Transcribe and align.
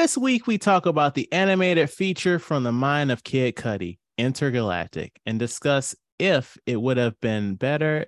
This 0.00 0.16
week 0.16 0.46
we 0.46 0.58
talk 0.58 0.86
about 0.86 1.16
the 1.16 1.30
animated 1.32 1.90
feature 1.90 2.38
from 2.38 2.62
the 2.62 2.70
mind 2.70 3.10
of 3.10 3.24
Kid 3.24 3.56
Cudi, 3.56 3.98
Entergalactic, 4.16 5.10
and 5.26 5.40
discuss 5.40 5.92
if 6.20 6.56
it 6.66 6.80
would 6.80 6.98
have 6.98 7.20
been 7.20 7.56
better 7.56 8.06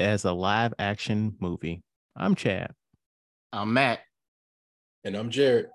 as 0.00 0.24
a 0.24 0.32
live 0.32 0.74
action 0.80 1.36
movie. 1.38 1.84
I'm 2.16 2.34
Chad. 2.34 2.72
I'm 3.52 3.72
Matt. 3.72 4.00
And 5.04 5.14
I'm 5.14 5.30
Jared. 5.30 5.66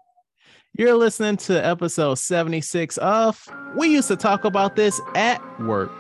You're 0.78 0.98
listening 0.98 1.38
to 1.38 1.66
episode 1.66 2.16
76 2.16 2.98
of 2.98 3.42
We 3.78 3.88
Used 3.88 4.10
to 4.10 4.18
Talk 4.18 4.44
About 4.44 4.76
This 4.76 5.00
at 5.16 5.42
Work. 5.62 5.94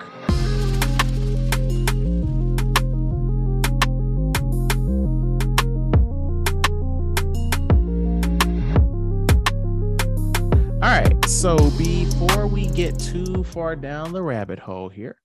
So 11.43 11.57
before 11.71 12.47
we 12.47 12.67
get 12.69 12.97
too 12.97 13.43
far 13.43 13.75
down 13.75 14.13
the 14.13 14.23
rabbit 14.23 14.59
hole 14.59 14.87
here, 14.87 15.17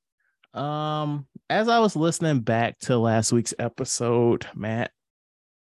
um, 0.53 1.29
as 1.49 1.69
I 1.69 1.79
was 1.79 1.95
listening 1.95 2.41
back 2.41 2.77
to 2.81 2.99
last 2.99 3.31
week's 3.31 3.55
episode, 3.57 4.45
Matt, 4.53 4.91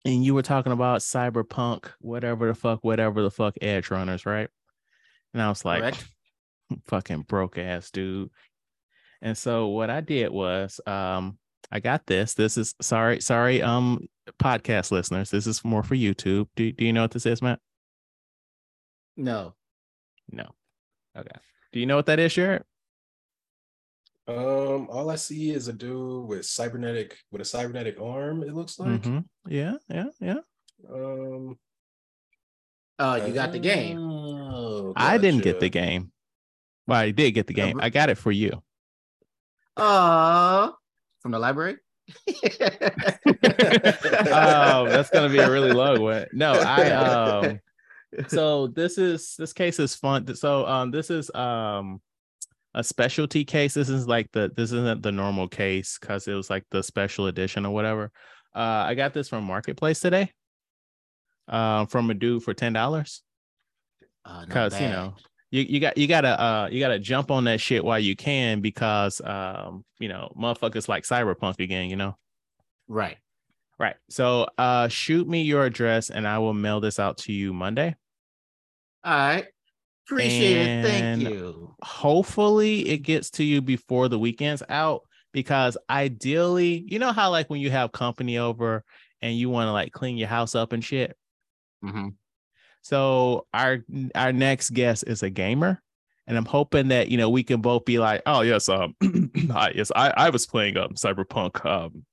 and 0.04 0.26
you 0.26 0.34
were 0.34 0.42
talking 0.42 0.74
about 0.74 1.00
cyberpunk, 1.00 1.86
whatever 2.02 2.48
the 2.48 2.54
fuck, 2.54 2.84
whatever 2.84 3.22
the 3.22 3.32
fuck, 3.32 3.56
edge 3.62 3.90
runners, 3.90 4.26
right? 4.26 4.50
And 5.34 5.42
I 5.42 5.48
was 5.48 5.64
like, 5.64 5.84
Correct. 5.84 6.06
fucking 6.88 7.22
broke 7.22 7.58
ass 7.58 7.90
dude. 7.90 8.30
And 9.22 9.38
so 9.38 9.68
what 9.68 9.90
I 9.90 10.02
did 10.02 10.34
was, 10.34 10.82
um, 10.86 11.38
I 11.72 11.80
got 11.80 12.06
this. 12.06 12.34
This 12.34 12.58
is 12.58 12.76
sorry, 12.82 13.22
sorry, 13.22 13.62
um, 13.62 14.06
podcast 14.38 14.92
listeners. 14.92 15.30
This 15.30 15.48
is 15.48 15.64
more 15.64 15.82
for 15.82 15.96
YouTube. 15.96 16.50
Do, 16.58 16.74
do 16.74 16.84
you 16.84 16.92
know 16.92 17.04
what 17.04 17.12
this 17.12 17.26
is, 17.26 17.42
Matt? 17.42 17.60
No. 19.16 19.54
No. 20.32 20.50
Okay. 21.18 21.30
Do 21.74 21.80
you 21.80 21.86
know 21.86 21.96
what 21.96 22.06
that 22.08 22.20
is, 22.20 22.34
Jared? 22.34 22.64
Um, 24.28 24.88
all 24.90 25.10
I 25.10 25.16
see 25.16 25.52
is 25.52 25.68
a 25.68 25.74
dude 25.74 26.28
with 26.28 26.46
cybernetic 26.46 27.18
with 27.32 27.42
a 27.42 27.46
cybernetic 27.46 28.00
arm, 28.00 28.44
it 28.44 28.54
looks 28.54 28.80
like. 28.80 29.02
Mhm. 29.02 29.26
Yeah, 29.48 29.76
yeah, 29.90 30.06
yeah. 30.20 30.38
Um 30.90 31.58
Oh, 33.00 33.16
you 33.16 33.34
got 33.34 33.52
the 33.52 33.60
game. 33.60 33.98
oh, 34.00 34.94
I 34.96 35.18
didn't 35.18 35.42
get 35.44 35.60
the 35.60 35.70
game. 35.70 36.12
Well, 36.88 37.00
I 37.00 37.10
did 37.12 37.32
get 37.32 37.48
the 37.48 37.54
game. 37.54 37.80
I 37.82 37.90
got 37.90 38.10
it 38.10 38.18
for 38.18 38.32
you. 38.32 38.62
Uh 39.76 40.72
from 41.22 41.32
the 41.32 41.40
library. 41.40 41.78
oh, 44.32 44.88
that's 44.88 45.10
gonna 45.10 45.30
be 45.30 45.40
a 45.40 45.50
really 45.50 45.72
long 45.72 46.02
one. 46.02 46.28
No, 46.34 46.54
I 46.54 46.90
um 46.92 47.60
so 48.28 48.68
this 48.68 48.98
is 48.98 49.36
this 49.38 49.54
case 49.54 49.80
is 49.80 49.96
fun. 49.96 50.36
So 50.36 50.66
um 50.66 50.92
this 50.92 51.10
is 51.10 51.34
um 51.34 52.02
a 52.74 52.84
specialty 52.84 53.44
case. 53.44 53.74
This 53.74 53.90
is 53.90 54.08
like 54.08 54.32
the 54.32 54.52
this 54.56 54.72
isn't 54.72 55.02
the 55.04 55.12
normal 55.12 55.48
case 55.48 55.98
because 56.00 56.28
it 56.28 56.34
was 56.34 56.50
like 56.50 56.66
the 56.72 56.82
special 56.84 57.28
edition 57.28 57.66
or 57.66 57.74
whatever. 57.74 58.12
Uh 58.56 58.86
I 58.88 58.96
got 58.96 59.14
this 59.14 59.30
from 59.30 59.44
Marketplace 59.44 60.00
today. 60.00 60.32
Um 61.48 61.88
from 61.88 62.10
a 62.10 62.14
dude 62.14 62.44
for 62.44 62.54
ten 62.54 62.74
dollars. 62.74 63.24
Uh, 64.24 64.46
Because 64.46 64.80
you 64.80 64.88
know 64.88 65.16
you, 65.50 65.64
you 65.64 65.80
got 65.80 65.98
you 65.98 66.08
gotta 66.08 66.42
uh 66.42 66.70
you 66.72 66.80
gotta 66.80 67.00
jump 67.00 67.32
on 67.32 67.44
that 67.46 67.60
shit 67.60 67.84
while 67.84 68.00
you 68.00 68.16
can 68.16 68.62
because 68.62 69.20
um 69.22 69.84
you 70.00 70.08
know 70.08 70.32
motherfuckers 70.38 70.88
like 70.88 71.04
cyberpunk 71.04 71.60
again, 71.60 71.90
you 71.90 71.96
know. 71.96 72.16
right. 72.88 73.18
Right. 73.82 73.96
So 74.10 74.48
uh 74.60 74.88
shoot 74.90 75.28
me 75.28 75.42
your 75.42 75.66
address 75.66 76.12
and 76.12 76.28
I 76.28 76.38
will 76.38 76.54
mail 76.54 76.80
this 76.80 77.00
out 77.00 77.18
to 77.20 77.34
you 77.34 77.52
Monday. 77.52 77.96
All 79.04 79.12
right. 79.12 79.48
Appreciate 80.08 80.56
it. 80.58 80.84
Thank 80.84 81.20
you. 81.22 81.76
Hopefully 81.82 82.88
it 82.90 83.00
gets 83.00 83.32
to 83.32 83.44
you 83.44 83.60
before 83.60 84.08
the 84.08 84.20
weekend's 84.20 84.62
out 84.70 85.02
because 85.32 85.78
ideally, 85.90 86.86
you 86.88 87.00
know 87.00 87.12
how 87.12 87.32
like 87.32 87.50
when 87.50 87.60
you 87.60 87.72
have 87.72 87.92
company 87.92 88.38
over 88.38 88.84
and 89.24 89.36
you 89.36 89.50
want 89.50 89.68
to 89.68 89.72
like 89.72 89.92
clean 89.94 90.16
your 90.16 90.28
house 90.28 90.54
up 90.54 90.74
and 90.74 90.84
shit. 90.84 91.18
hmm 91.82 92.10
So 92.84 93.48
our 93.52 93.80
our 94.14 94.32
next 94.32 94.72
guest 94.72 95.06
is 95.08 95.24
a 95.24 95.30
gamer. 95.32 95.82
And 96.28 96.38
I'm 96.38 96.46
hoping 96.46 96.90
that 96.90 97.10
you 97.10 97.18
know 97.18 97.32
we 97.32 97.44
can 97.44 97.62
both 97.62 97.84
be 97.86 97.98
like, 97.98 98.22
oh 98.28 98.42
yes, 98.42 98.70
um, 98.70 98.96
I, 99.52 99.72
yes, 99.74 99.92
I, 99.96 100.14
I 100.16 100.30
was 100.30 100.46
playing 100.46 100.78
um 100.78 100.90
Cyberpunk 100.90 101.66
um 101.66 101.92
tw- 101.92 102.11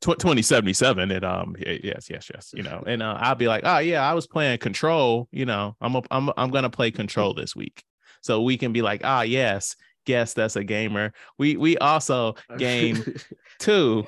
2077 0.00 1.10
and 1.10 1.24
um 1.24 1.54
yes 1.58 2.08
yes 2.08 2.30
yes 2.32 2.50
you 2.54 2.62
know 2.62 2.82
and 2.86 3.02
uh, 3.02 3.16
i'll 3.20 3.34
be 3.34 3.48
like 3.48 3.62
oh 3.64 3.78
yeah 3.78 4.08
i 4.08 4.14
was 4.14 4.26
playing 4.26 4.58
control 4.58 5.28
you 5.32 5.44
know 5.44 5.76
i'm 5.80 5.96
a, 5.96 6.02
i'm 6.10 6.30
i'm 6.36 6.50
gonna 6.50 6.70
play 6.70 6.90
control 6.90 7.34
this 7.34 7.54
week 7.54 7.82
so 8.22 8.42
we 8.42 8.56
can 8.56 8.72
be 8.72 8.82
like 8.82 9.02
ah 9.04 9.22
yes 9.22 9.76
guess 10.06 10.34
that's 10.34 10.56
a 10.56 10.64
gamer 10.64 11.12
we 11.38 11.56
we 11.56 11.76
also 11.78 12.34
game 12.58 13.02
too 13.58 14.04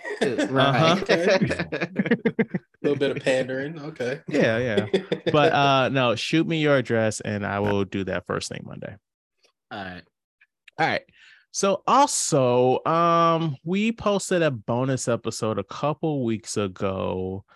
right. 0.50 1.08
A 1.10 2.88
little 2.88 2.98
bit 2.98 3.16
of 3.16 3.22
pandering. 3.22 3.80
Okay. 3.80 4.20
yeah 4.28 4.58
yeah 4.58 4.86
but 5.32 5.52
uh 5.54 5.88
no 5.88 6.14
shoot 6.14 6.46
me 6.46 6.60
your 6.60 6.76
address 6.76 7.20
and 7.20 7.44
i 7.44 7.58
will 7.60 7.84
do 7.84 8.04
that 8.04 8.26
first 8.26 8.48
thing 8.48 8.62
monday 8.64 8.94
All 9.70 9.82
right. 9.82 10.02
All 10.78 10.86
right. 10.86 11.02
So 11.56 11.82
also, 11.86 12.84
um, 12.84 13.56
we 13.64 13.90
posted 13.90 14.42
a 14.42 14.50
bonus 14.50 15.08
episode 15.08 15.58
a 15.58 15.64
couple 15.64 16.22
weeks 16.22 16.58
ago, 16.58 17.46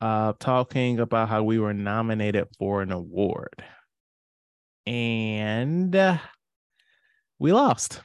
uh, 0.00 0.32
talking 0.40 0.98
about 0.98 1.28
how 1.28 1.42
we 1.42 1.58
were 1.58 1.74
nominated 1.74 2.46
for 2.58 2.80
an 2.80 2.90
award, 2.90 3.62
and 4.86 5.94
uh, 5.94 6.16
we 7.38 7.52
lost. 7.52 8.00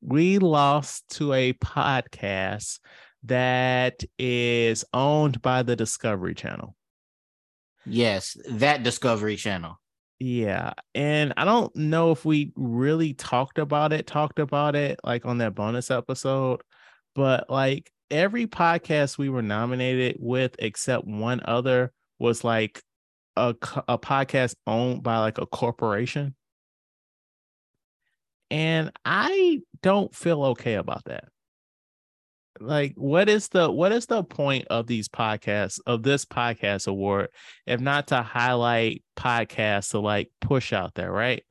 We 0.00 0.40
lost 0.40 1.04
to 1.10 1.34
a 1.34 1.52
podcast 1.52 2.80
that 3.22 4.02
is 4.18 4.84
owned 4.92 5.40
by 5.40 5.62
the 5.62 5.76
Discovery 5.76 6.34
Channel. 6.34 6.74
Yes, 7.86 8.36
that 8.48 8.82
Discovery 8.82 9.36
Channel. 9.36 9.79
Yeah. 10.20 10.74
And 10.94 11.32
I 11.36 11.44
don't 11.46 11.74
know 11.74 12.10
if 12.12 12.24
we 12.26 12.52
really 12.56 13.14
talked 13.14 13.58
about 13.58 13.92
it, 13.92 14.06
talked 14.06 14.38
about 14.38 14.76
it 14.76 15.00
like 15.02 15.24
on 15.24 15.38
that 15.38 15.54
bonus 15.54 15.90
episode, 15.90 16.60
but 17.14 17.48
like 17.48 17.90
every 18.10 18.46
podcast 18.46 19.16
we 19.18 19.30
were 19.30 19.42
nominated 19.42 20.16
with, 20.20 20.56
except 20.58 21.06
one 21.06 21.40
other, 21.46 21.92
was 22.18 22.44
like 22.44 22.82
a, 23.36 23.54
a 23.88 23.98
podcast 23.98 24.56
owned 24.66 25.02
by 25.02 25.18
like 25.18 25.38
a 25.38 25.46
corporation. 25.46 26.34
And 28.50 28.90
I 29.04 29.60
don't 29.82 30.14
feel 30.14 30.42
okay 30.46 30.74
about 30.74 31.04
that. 31.06 31.24
Like, 32.60 32.92
what 32.96 33.30
is 33.30 33.48
the 33.48 33.70
what 33.70 33.90
is 33.90 34.06
the 34.06 34.22
point 34.22 34.66
of 34.68 34.86
these 34.86 35.08
podcasts 35.08 35.80
of 35.86 36.02
this 36.02 36.26
podcast 36.26 36.86
award 36.86 37.28
if 37.66 37.80
not 37.80 38.08
to 38.08 38.22
highlight 38.22 39.02
podcasts 39.16 39.92
to 39.92 39.98
like 39.98 40.30
push 40.42 40.72
out 40.72 40.94
there, 40.94 41.10
right? 41.10 41.42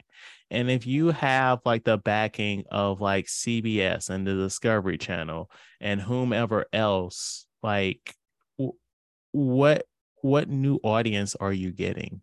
And 0.52 0.70
if 0.70 0.86
you 0.86 1.10
have 1.10 1.62
like 1.66 1.84
the 1.84 1.98
backing 1.98 2.64
of 2.70 3.02
like 3.02 3.26
CBS 3.26 4.10
and 4.10 4.26
the 4.26 4.36
Discovery 4.36 4.98
Channel 4.98 5.50
and 5.82 6.00
whomever 6.00 6.66
else, 6.72 7.48
like 7.64 8.16
w- 8.60 8.78
what 9.32 9.86
what 10.22 10.48
new 10.48 10.80
audience 10.84 11.36
are 11.36 11.54
you 11.54 11.72
getting? 11.72 12.22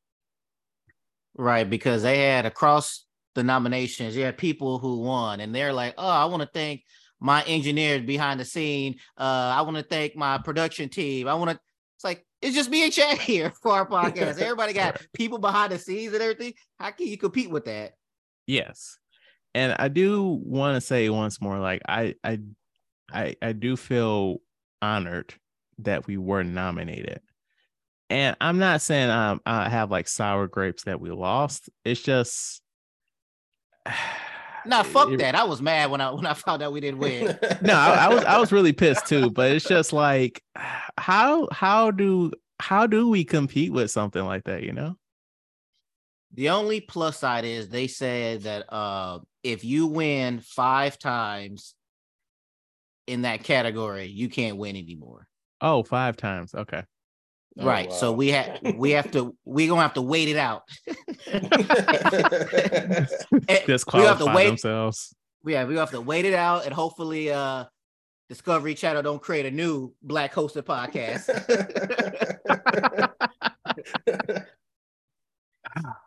Right, 1.37 1.69
because 1.69 2.03
they 2.03 2.19
had 2.19 2.47
across 2.47 3.05
the 3.35 3.43
nominations, 3.45 4.17
you 4.17 4.25
had 4.25 4.39
people 4.39 4.79
who 4.79 5.01
won, 5.01 5.41
and 5.41 5.55
they're 5.55 5.73
like, 5.73 5.95
"Oh, 5.99 6.09
I 6.09 6.25
want 6.27 6.43
to 6.43 6.49
thank 6.53 6.83
my 7.27 7.43
engineers 7.43 8.03
behind 8.03 8.41
the 8.41 8.45
scene. 8.45 8.97
Uh, 9.19 9.53
I 9.57 9.63
want 9.63 9.77
to 9.77 9.83
thank 9.83 10.17
my 10.17 10.39
production 10.39 10.89
team. 10.89 11.29
I 11.29 11.35
want 11.35 11.51
to." 11.51 11.61
It's 11.97 12.05
like 12.05 12.25
it's 12.41 12.55
just 12.55 12.71
me 12.71 12.85
and 12.85 12.93
Chad 12.93 13.19
here 13.19 13.53
for 13.63 13.73
our 13.73 13.87
podcast. 13.89 14.41
Everybody 14.41 14.73
got 14.73 15.05
people 15.13 15.39
behind 15.39 15.73
the 15.73 15.79
scenes 15.79 16.13
and 16.13 16.23
everything. 16.23 16.55
How 16.79 16.91
can 16.91 17.07
you 17.07 17.19
compete 17.19 17.51
with 17.51 17.65
that? 17.67 17.93
Yes. 18.47 18.99
And 19.55 19.75
I 19.79 19.89
do 19.89 20.41
want 20.45 20.77
to 20.77 20.81
say 20.81 21.09
once 21.11 21.41
more, 21.41 21.59
like 21.59 21.83
I 21.89 22.15
I 22.23 22.41
I 23.13 23.35
I 23.43 23.53
do 23.53 23.77
feel 23.77 24.39
honored 24.81 25.35
that 25.79 26.07
we 26.07 26.17
were 26.17 26.45
nominated. 26.45 27.21
And 28.09 28.37
I'm 28.41 28.59
not 28.59 28.83
saying 28.83 29.11
um, 29.11 29.41
I 29.45 29.69
have 29.69 29.91
like 29.91 30.07
sour 30.07 30.47
grapes 30.47 30.85
that 30.85 31.01
we 31.01 31.11
lost. 31.11 31.69
It's 31.85 32.01
just 32.01 32.63
Nah, 34.67 34.83
fuck 34.83 35.11
it- 35.11 35.19
that. 35.19 35.35
I 35.35 35.45
was 35.45 35.63
mad 35.63 35.91
when 35.91 36.01
I 36.01 36.11
when 36.11 36.27
I 36.27 36.35
found 36.35 36.63
out 36.63 36.73
we 36.73 36.81
didn't 36.81 36.99
win. 36.99 37.39
No, 37.63 37.75
I, 37.75 38.07
I 38.07 38.15
was 38.15 38.25
I 38.25 38.39
was 38.39 38.53
really 38.53 38.73
pissed 38.73 39.07
too, 39.07 39.31
but 39.31 39.51
it's 39.53 39.65
just 39.67 39.93
like 39.93 40.43
how 40.99 41.49
how 41.53 41.91
do 41.91 42.33
how 42.61 42.87
do 42.87 43.09
we 43.09 43.25
compete 43.25 43.73
with 43.73 43.91
something 43.91 44.25
like 44.25 44.45
that, 44.45 44.63
you 44.63 44.73
know? 44.73 44.97
The 46.35 46.51
only 46.51 46.81
plus 46.81 47.19
side 47.19 47.45
is 47.45 47.69
they 47.69 47.87
said 47.87 48.43
that 48.43 48.73
uh 48.73 49.21
if 49.43 49.65
you 49.65 49.87
win 49.87 50.41
five 50.41 50.99
times 50.99 51.75
in 53.07 53.23
that 53.23 53.45
category, 53.45 54.07
you 54.07 54.29
can't 54.29 54.57
win 54.57 54.77
anymore. 54.77 55.27
Oh, 55.61 55.83
five 55.85 56.17
times. 56.17 56.55
Okay. 56.55 56.83
Oh, 57.59 57.65
right. 57.65 57.93
So 57.93 58.13
we 58.13 58.29
have 58.29 58.61
we 58.77 58.91
have 58.93 59.11
to 59.13 59.35
we're 59.45 59.69
gonna 59.69 59.83
have 59.83 59.95
to 59.95 60.03
wait 60.03 60.29
it 60.29 60.37
out. 60.37 60.63
And 63.49 63.67
we 63.67 64.03
have 64.03 64.19
to 64.19 64.33
wait. 64.35 64.47
themselves. 64.47 65.15
Yeah, 65.45 65.65
we 65.65 65.77
have 65.77 65.91
to 65.93 66.01
wait 66.01 66.25
it 66.25 66.35
out, 66.35 66.65
and 66.65 66.75
hopefully, 66.75 67.31
uh, 67.31 67.65
Discovery 68.29 68.75
Channel 68.75 69.03
don't 69.03 69.23
create 69.23 69.47
a 69.47 69.51
new 69.51 69.95
black 70.03 70.35
hosted 70.35 70.63
podcast. 70.63 71.31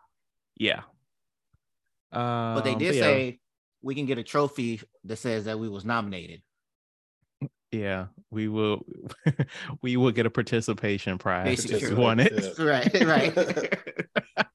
Yeah. 0.60 0.82
Um, 2.12 2.54
but 2.54 2.64
they 2.64 2.74
did 2.74 2.94
yeah, 2.94 3.00
say 3.00 3.40
we 3.82 3.94
can 3.94 4.04
get 4.04 4.18
a 4.18 4.22
trophy 4.22 4.82
that 5.04 5.16
says 5.16 5.46
that 5.46 5.58
we 5.58 5.70
was 5.70 5.86
nominated. 5.86 6.42
Yeah, 7.72 8.06
we 8.30 8.48
will 8.48 8.84
we 9.82 9.96
will 9.96 10.10
get 10.10 10.26
a 10.26 10.30
participation 10.30 11.18
prize 11.18 11.64
Basically, 11.64 11.88
if 11.88 11.90
we 11.90 11.94
won 11.94 12.20
it. 12.20 12.32
Yeah. 12.32 12.50
Right, 12.64 13.04
right. 13.04 14.46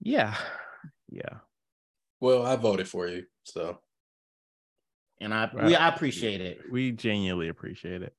Yeah. 0.00 0.34
Yeah. 1.08 1.38
well, 2.20 2.44
I 2.44 2.56
voted 2.56 2.88
for 2.88 3.06
you, 3.06 3.24
so 3.44 3.78
and 5.20 5.32
I 5.32 5.50
Right. 5.52 5.66
we 5.66 5.76
I 5.76 5.88
appreciate 5.88 6.40
it. 6.40 6.60
We 6.70 6.92
genuinely 6.92 7.48
appreciate 7.48 8.02
it. 8.02 8.14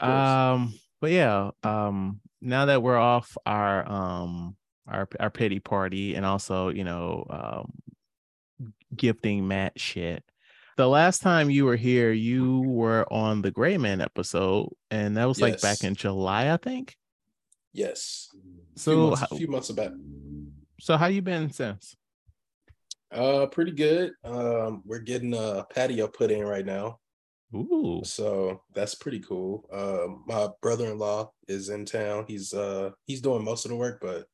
Um, 0.00 0.74
but 1.00 1.10
yeah, 1.10 1.50
um, 1.62 2.20
now 2.40 2.66
that 2.66 2.82
we're 2.82 2.98
off 2.98 3.36
our 3.46 3.86
um 3.90 4.56
our 4.86 5.08
our 5.18 5.30
pity 5.30 5.60
party 5.60 6.14
and 6.14 6.26
also 6.26 6.68
you 6.68 6.84
know 6.84 7.26
um 7.30 7.72
gifting 8.94 9.46
Matt 9.46 9.78
shit. 9.80 10.24
The 10.76 10.88
last 10.88 11.20
time 11.20 11.50
you 11.50 11.64
were 11.64 11.76
here, 11.76 12.12
you 12.12 12.60
were 12.60 13.06
on 13.12 13.42
the 13.42 13.50
Gray 13.50 13.76
Man 13.76 14.00
episode, 14.00 14.70
and 14.90 15.16
that 15.16 15.26
was 15.28 15.40
like 15.40 15.60
back 15.60 15.84
in 15.84 15.94
July, 15.94 16.52
I 16.52 16.56
think. 16.56 16.96
yes. 17.72 18.28
So, 18.76 18.92
few 18.92 19.00
months, 19.08 19.20
how, 19.20 19.26
a 19.30 19.36
few 19.36 19.48
months 19.48 19.70
back. 19.72 19.90
so 20.80 20.96
how 20.96 21.06
you 21.06 21.20
been 21.20 21.50
since? 21.52 21.96
Uh, 23.12 23.46
pretty 23.46 23.72
good. 23.72 24.12
Um, 24.24 24.82
we're 24.86 25.00
getting 25.00 25.34
a 25.34 25.66
patio 25.68 26.06
put 26.06 26.30
in 26.30 26.44
right 26.44 26.64
now, 26.64 27.00
Ooh, 27.54 28.00
so 28.04 28.62
that's 28.74 28.94
pretty 28.94 29.18
cool. 29.20 29.68
Um, 29.72 30.22
my 30.26 30.48
brother-in-law 30.62 31.30
is 31.48 31.68
in 31.68 31.84
town. 31.84 32.24
He's 32.28 32.54
uh 32.54 32.90
he's 33.06 33.20
doing 33.20 33.44
most 33.44 33.64
of 33.64 33.70
the 33.70 33.76
work, 33.76 33.98
but 34.00 34.26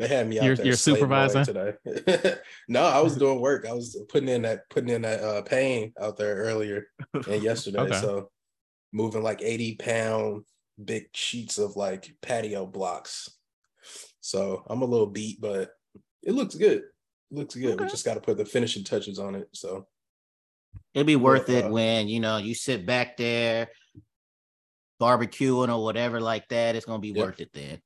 they 0.00 0.08
had 0.08 0.26
me 0.28 0.38
out 0.38 0.44
You're- 0.44 0.56
there. 0.56 0.66
you're 0.66 0.74
supervising? 0.76 1.44
today. 1.44 1.74
no, 2.68 2.82
I 2.82 3.00
was 3.00 3.16
doing 3.16 3.40
work. 3.40 3.66
I 3.68 3.72
was 3.72 3.96
putting 4.08 4.28
in 4.30 4.42
that 4.42 4.68
putting 4.70 4.88
in 4.88 5.02
that 5.02 5.20
uh 5.20 5.42
pain 5.42 5.92
out 6.00 6.16
there 6.16 6.34
earlier 6.36 6.86
and 7.28 7.42
yesterday. 7.42 7.80
Okay. 7.80 8.00
So 8.00 8.30
moving 8.92 9.22
like 9.22 9.42
80 9.42 9.76
pound 9.76 10.44
big 10.82 11.04
sheets 11.14 11.58
of 11.58 11.76
like 11.76 12.16
patio 12.22 12.66
blocks. 12.66 13.28
So 14.20 14.64
I'm 14.68 14.82
a 14.82 14.86
little 14.86 15.06
beat, 15.06 15.40
but 15.40 15.70
it 16.22 16.32
looks 16.32 16.54
good. 16.54 16.78
It 16.78 16.84
looks 17.30 17.54
good. 17.54 17.78
We 17.80 17.86
just 17.86 18.04
got 18.04 18.14
to 18.14 18.20
put 18.20 18.38
the 18.38 18.44
finishing 18.44 18.82
touches 18.84 19.18
on 19.18 19.34
it. 19.34 19.48
So 19.52 19.86
It'd 20.94 21.06
be 21.06 21.16
worth 21.16 21.48
it 21.50 21.66
uh, 21.66 21.68
when 21.70 22.08
you 22.08 22.20
know 22.20 22.38
you 22.38 22.54
sit 22.54 22.86
back 22.86 23.16
there 23.18 23.68
barbecuing 25.00 25.74
or 25.74 25.82
whatever 25.82 26.20
like 26.20 26.48
that. 26.48 26.74
It's 26.76 26.86
gonna 26.86 26.98
be 27.00 27.08
Yep. 27.08 27.16
worth 27.26 27.40
it 27.40 27.50
then. 27.52 27.80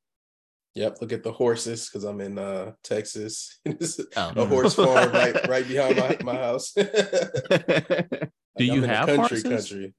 Yep, 0.74 0.98
look 1.00 1.12
at 1.12 1.22
the 1.22 1.32
horses 1.32 1.88
because 1.88 2.04
I'm 2.04 2.20
in 2.20 2.38
uh 2.38 2.72
Texas. 2.82 3.60
Oh. 4.16 4.32
a 4.36 4.46
horse 4.46 4.74
farm 4.74 5.12
right 5.12 5.48
right 5.48 5.66
behind 5.66 5.96
my, 5.96 6.18
my 6.22 6.36
house. 6.36 6.72
Do 8.56 8.64
you 8.64 8.82
I'm 8.84 8.88
have 8.88 9.06
country 9.06 9.40
horses? 9.40 9.42
country? 9.42 9.94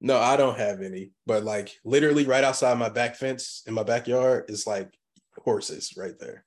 No, 0.00 0.18
I 0.18 0.36
don't 0.36 0.58
have 0.58 0.80
any. 0.80 1.12
But 1.26 1.44
like 1.44 1.76
literally 1.84 2.24
right 2.24 2.44
outside 2.44 2.78
my 2.78 2.88
back 2.88 3.16
fence 3.16 3.62
in 3.66 3.74
my 3.74 3.82
backyard 3.82 4.44
is 4.48 4.66
like 4.66 4.90
horses 5.38 5.94
right 5.96 6.18
there. 6.18 6.44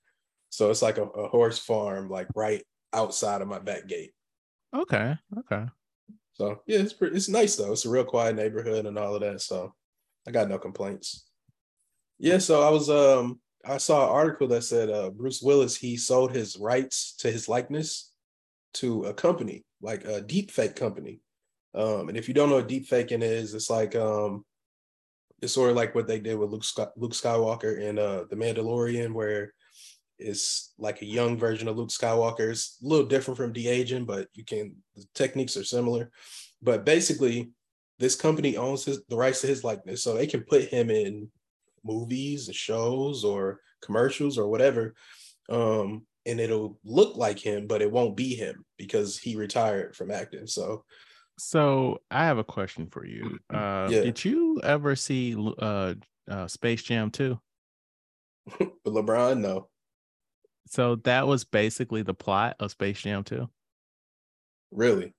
So 0.49 0.69
it's 0.71 0.81
like 0.81 0.97
a, 0.97 1.03
a 1.03 1.27
horse 1.29 1.59
farm 1.59 2.09
like 2.09 2.27
right 2.35 2.63
outside 2.93 3.41
of 3.41 3.47
my 3.47 3.59
back 3.59 3.87
gate. 3.87 4.11
Okay, 4.75 5.15
okay. 5.39 5.65
So 6.33 6.61
yeah, 6.65 6.79
it's 6.79 6.93
pretty 6.93 7.15
it's 7.15 7.29
nice 7.29 7.55
though. 7.55 7.71
It's 7.71 7.85
a 7.85 7.89
real 7.89 8.03
quiet 8.03 8.35
neighborhood 8.35 8.85
and 8.85 8.97
all 8.97 9.15
of 9.15 9.21
that. 9.21 9.41
So 9.41 9.73
I 10.27 10.31
got 10.31 10.49
no 10.49 10.57
complaints. 10.57 11.27
Yeah, 12.17 12.39
so 12.39 12.63
I 12.63 12.69
was 12.69 12.89
um 12.89 13.39
I 13.65 13.77
saw 13.77 14.03
an 14.03 14.09
article 14.09 14.47
that 14.49 14.63
said 14.63 14.89
uh 14.89 15.09
Bruce 15.09 15.41
Willis 15.41 15.75
he 15.75 15.97
sold 15.97 16.33
his 16.33 16.57
rights 16.57 17.15
to 17.19 17.31
his 17.31 17.47
likeness 17.47 18.11
to 18.75 19.05
a 19.05 19.13
company, 19.13 19.63
like 19.81 20.05
a 20.05 20.21
deep 20.21 20.51
fake 20.51 20.75
company. 20.75 21.19
Um 21.73 22.09
and 22.09 22.17
if 22.17 22.27
you 22.27 22.33
don't 22.33 22.49
know 22.49 22.55
what 22.55 22.67
deep 22.67 22.87
faking 22.87 23.21
is, 23.21 23.53
it's 23.53 23.69
like 23.69 23.95
um 23.95 24.45
it's 25.41 25.53
sort 25.53 25.69
of 25.69 25.75
like 25.75 25.93
what 25.95 26.07
they 26.07 26.19
did 26.19 26.37
with 26.37 26.51
Luke 26.51 26.63
Sky- 26.63 26.87
Luke 26.97 27.13
Skywalker 27.13 27.79
in 27.79 27.99
uh 27.99 28.25
The 28.29 28.35
Mandalorian 28.35 29.13
where 29.13 29.53
it's 30.19 30.73
like 30.77 31.01
a 31.01 31.05
young 31.05 31.37
version 31.37 31.67
of 31.67 31.77
Luke 31.77 31.89
Skywalker. 31.89 32.51
It's 32.51 32.77
a 32.83 32.87
little 32.87 33.05
different 33.05 33.37
from 33.37 33.53
de-aging, 33.53 34.05
but 34.05 34.27
you 34.33 34.45
can 34.45 34.75
the 34.95 35.05
techniques 35.13 35.57
are 35.57 35.63
similar. 35.63 36.11
But 36.61 36.85
basically, 36.85 37.51
this 37.99 38.15
company 38.15 38.57
owns 38.57 38.85
his 38.85 39.01
the 39.09 39.17
rights 39.17 39.41
to 39.41 39.47
his 39.47 39.63
likeness, 39.63 40.03
so 40.03 40.13
they 40.13 40.27
can 40.27 40.41
put 40.41 40.65
him 40.65 40.89
in 40.89 41.29
movies 41.83 42.47
and 42.47 42.55
shows 42.55 43.23
or 43.23 43.59
commercials 43.81 44.37
or 44.37 44.47
whatever. 44.47 44.93
Um, 45.49 46.05
and 46.25 46.39
it'll 46.39 46.79
look 46.85 47.17
like 47.17 47.37
him, 47.39 47.67
but 47.67 47.81
it 47.81 47.91
won't 47.91 48.15
be 48.15 48.35
him 48.35 48.63
because 48.77 49.19
he 49.19 49.35
retired 49.35 49.95
from 49.95 50.09
acting. 50.11 50.47
So 50.47 50.85
So 51.37 51.99
I 52.09 52.25
have 52.25 52.37
a 52.37 52.43
question 52.43 52.87
for 52.87 53.05
you. 53.05 53.39
Uh, 53.53 53.87
Yeah. 53.91 54.03
Did 54.03 54.23
you 54.23 54.61
ever 54.63 54.95
see 54.95 55.35
uh, 55.59 55.95
uh, 56.29 56.47
Space 56.47 56.83
Jam 56.83 57.11
2? 57.11 57.39
but 58.57 58.71
LeBron, 58.85 59.39
no. 59.39 59.67
So 60.67 60.95
that 61.03 61.27
was 61.27 61.43
basically 61.43 62.03
the 62.03 62.13
plot 62.13 62.55
of 62.59 62.71
Space 62.71 63.01
Jam 63.01 63.23
2. 63.23 63.49
Really? 64.71 65.13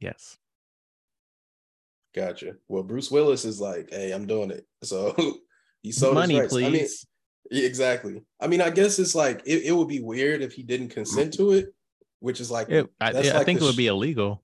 Yes. 0.00 0.38
Gotcha. 2.14 2.54
Well, 2.68 2.84
Bruce 2.84 3.10
Willis 3.10 3.44
is 3.44 3.60
like, 3.60 3.90
hey, 3.90 4.12
I'm 4.12 4.26
doing 4.26 4.50
it. 4.52 4.64
So 4.84 5.14
he 5.84 5.92
sold 5.92 6.14
Money, 6.14 6.40
please. 6.48 6.64
I 6.64 6.70
mean, 6.70 7.64
exactly. 7.64 8.22
I 8.40 8.46
mean, 8.48 8.62
I 8.62 8.70
guess 8.70 8.98
it's 8.98 9.14
like 9.14 9.42
it, 9.44 9.64
it 9.64 9.72
would 9.72 9.86
be 9.86 10.00
weird 10.00 10.40
if 10.42 10.54
he 10.54 10.62
didn't 10.62 10.88
consent 10.88 11.34
to 11.34 11.52
it, 11.52 11.74
which 12.20 12.40
is 12.40 12.50
like 12.50 12.70
It- 12.70 12.88
I, 13.00 13.10
I 13.10 13.12
like 13.12 13.44
think 13.46 13.60
it 13.60 13.64
would 13.64 13.74
sh- 13.74 13.76
be 13.76 13.86
illegal. 13.88 14.42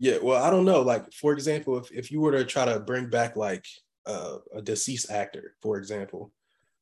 yeah. 0.00 0.18
Well, 0.20 0.42
I 0.42 0.50
don't 0.50 0.64
know. 0.64 0.82
Like 0.82 1.10
for 1.12 1.32
example, 1.32 1.78
if 1.78 1.90
if 1.92 2.10
you 2.10 2.20
were 2.20 2.32
to 2.32 2.44
try 2.44 2.64
to 2.64 2.80
bring 2.80 3.08
back 3.08 3.36
like 3.36 3.64
uh, 4.06 4.38
a 4.54 4.60
deceased 4.60 5.10
actor, 5.10 5.54
for 5.62 5.78
example, 5.78 6.32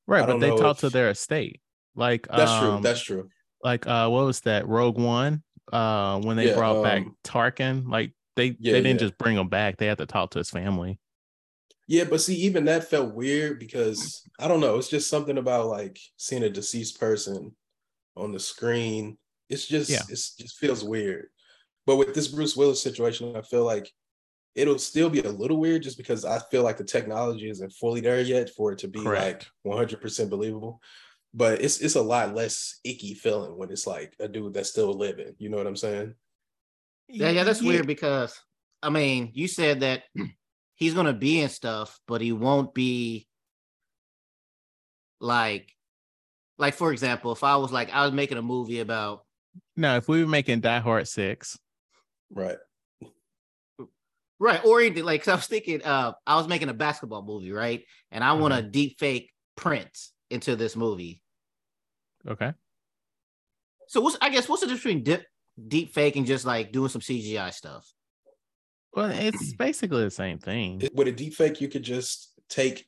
Right, 0.06 0.26
but 0.26 0.41
they 0.41 0.49
talk 0.56 0.79
to 0.79 0.88
their 0.91 1.11
estate. 1.11 1.61
Like 1.94 2.26
that's 2.26 2.58
true. 2.58 2.70
um, 2.70 2.82
That's 2.82 3.02
true. 3.02 3.29
like 3.62 3.87
uh 3.87 4.08
what 4.08 4.25
was 4.25 4.41
that? 4.41 4.66
Rogue 4.66 4.99
One? 4.99 5.42
Uh 5.71 6.21
when 6.23 6.37
they 6.38 6.47
Yeah, 6.49 6.54
brought 6.57 6.83
back 6.83 7.02
um, 7.02 7.16
Tarkin, 7.23 7.87
like 7.88 8.14
they 8.35 8.57
yeah, 8.59 8.73
they 8.73 8.80
didn't 8.80 9.00
yeah. 9.02 9.07
just 9.09 9.19
bring 9.19 9.37
him 9.37 9.49
back. 9.49 9.76
They 9.76 9.87
had 9.87 9.99
to 9.99 10.07
talk 10.07 10.30
to 10.30 10.38
his 10.38 10.49
family. 10.49 10.99
Yeah, 11.90 12.04
but 12.04 12.20
see, 12.20 12.37
even 12.37 12.66
that 12.66 12.88
felt 12.88 13.16
weird 13.16 13.59
because 13.59 14.23
I 14.38 14.47
don't 14.47 14.61
know. 14.61 14.78
It's 14.78 14.88
just 14.88 15.11
something 15.11 15.38
about 15.38 15.66
like 15.66 15.99
seeing 16.16 16.44
a 16.44 16.49
deceased 16.49 17.00
person 17.00 17.50
on 18.16 18.30
the 18.30 18.38
screen. 18.38 19.18
It's 19.49 19.66
just 19.66 19.90
Yeah. 19.90 20.02
it's 20.09 20.37
just 20.37 20.56
feels 20.59 20.85
weird. 20.85 21.30
But 21.87 21.97
with 21.97 22.14
this 22.14 22.28
Bruce 22.28 22.56
Willis 22.56 22.80
situation, 22.80 23.35
I 23.35 23.42
feel 23.42 23.64
like 23.64 23.90
it'll 24.54 24.78
still 24.78 25.11
be 25.11 25.18
a 25.23 25.30
little 25.32 25.56
weird 25.56 25.82
just 25.82 25.97
because 25.97 26.25
I 26.25 26.38
feel 26.49 26.62
like 26.62 26.76
the 26.76 26.85
technology 26.85 27.50
isn't 27.50 27.73
fully 27.73 28.00
there 28.00 28.20
yet 28.20 28.50
for 28.50 28.70
it 28.70 28.78
to 28.78 28.88
be 28.88 29.02
Correct. 29.02 29.50
like 29.64 29.75
100% 29.88 30.30
believable. 30.30 30.80
But 31.35 31.61
it's 31.61 31.80
it's 31.80 31.97
a 31.97 32.02
lot 32.02 32.37
less 32.37 32.78
icky 32.85 33.14
feeling 33.14 33.59
when 33.59 33.73
it's 33.73 33.88
like 33.88 34.14
a 34.20 34.28
dude 34.28 34.54
that's 34.54 34.70
still 34.70 34.94
living. 34.94 35.35
You 35.38 35.49
know 35.49 35.56
what 35.56 35.66
I'm 35.66 35.75
saying? 35.75 36.14
Yeah, 37.09 37.30
yeah, 37.30 37.42
that's 37.42 37.61
weird 37.62 37.88
because 37.88 38.38
I 38.80 38.90
mean, 38.90 39.32
you 39.35 39.49
said 39.49 39.80
that 39.80 40.04
he's 40.80 40.94
gonna 40.94 41.12
be 41.12 41.40
in 41.40 41.49
stuff, 41.49 42.00
but 42.08 42.20
he 42.20 42.32
won't 42.32 42.75
be 42.75 43.28
like, 45.20 45.72
like 46.58 46.75
for 46.75 46.92
example, 46.92 47.32
if 47.32 47.44
I 47.44 47.56
was 47.56 47.72
like 47.72 47.90
I 47.92 48.04
was 48.04 48.12
making 48.12 48.38
a 48.38 48.42
movie 48.42 48.80
about 48.80 49.25
No, 49.76 49.96
if 49.96 50.08
we 50.08 50.22
were 50.22 50.28
making 50.30 50.60
Die 50.60 50.78
Hard 50.80 51.06
six, 51.08 51.58
Right. 52.30 52.58
right, 54.38 54.64
or 54.64 54.80
even 54.80 55.04
like 55.04 55.22
'cause 55.22 55.28
I 55.28 55.34
was 55.37 55.46
thinking, 55.46 55.82
uh, 55.82 56.14
I 56.26 56.37
was 56.37 56.49
making 56.49 56.68
a 56.68 56.75
basketball 56.75 57.22
movie, 57.22 57.52
right, 57.52 57.84
and 58.10 58.25
I 58.25 58.32
want 58.32 58.54
to 58.54 58.62
deep 58.62 58.99
fake 58.99 59.30
Prince 59.56 60.12
into 60.30 60.56
this 60.56 60.76
movie. 60.76 61.22
okay. 62.26 62.54
So 63.88 64.00
what's 64.00 64.16
I 64.20 64.30
guess 64.30 64.49
what's 64.49 64.62
the 64.62 64.66
difference 64.68 64.84
between 64.84 65.02
dip, 65.04 65.26
deep 65.68 65.92
fake 65.92 66.16
and 66.16 66.26
just 66.26 66.44
like 66.44 66.72
doing 66.72 66.88
some 66.88 67.00
CGI 67.00 67.50
stuff? 67.50 67.92
Well, 68.94 69.11
it's 69.11 69.52
basically 69.59 70.04
the 70.04 70.11
same 70.11 70.38
thing. 70.38 70.82
With 70.94 71.09
a 71.09 71.12
deep 71.12 71.35
fake, 71.35 71.61
you 71.61 71.68
could 71.68 71.82
just 71.82 72.32
take 72.49 72.87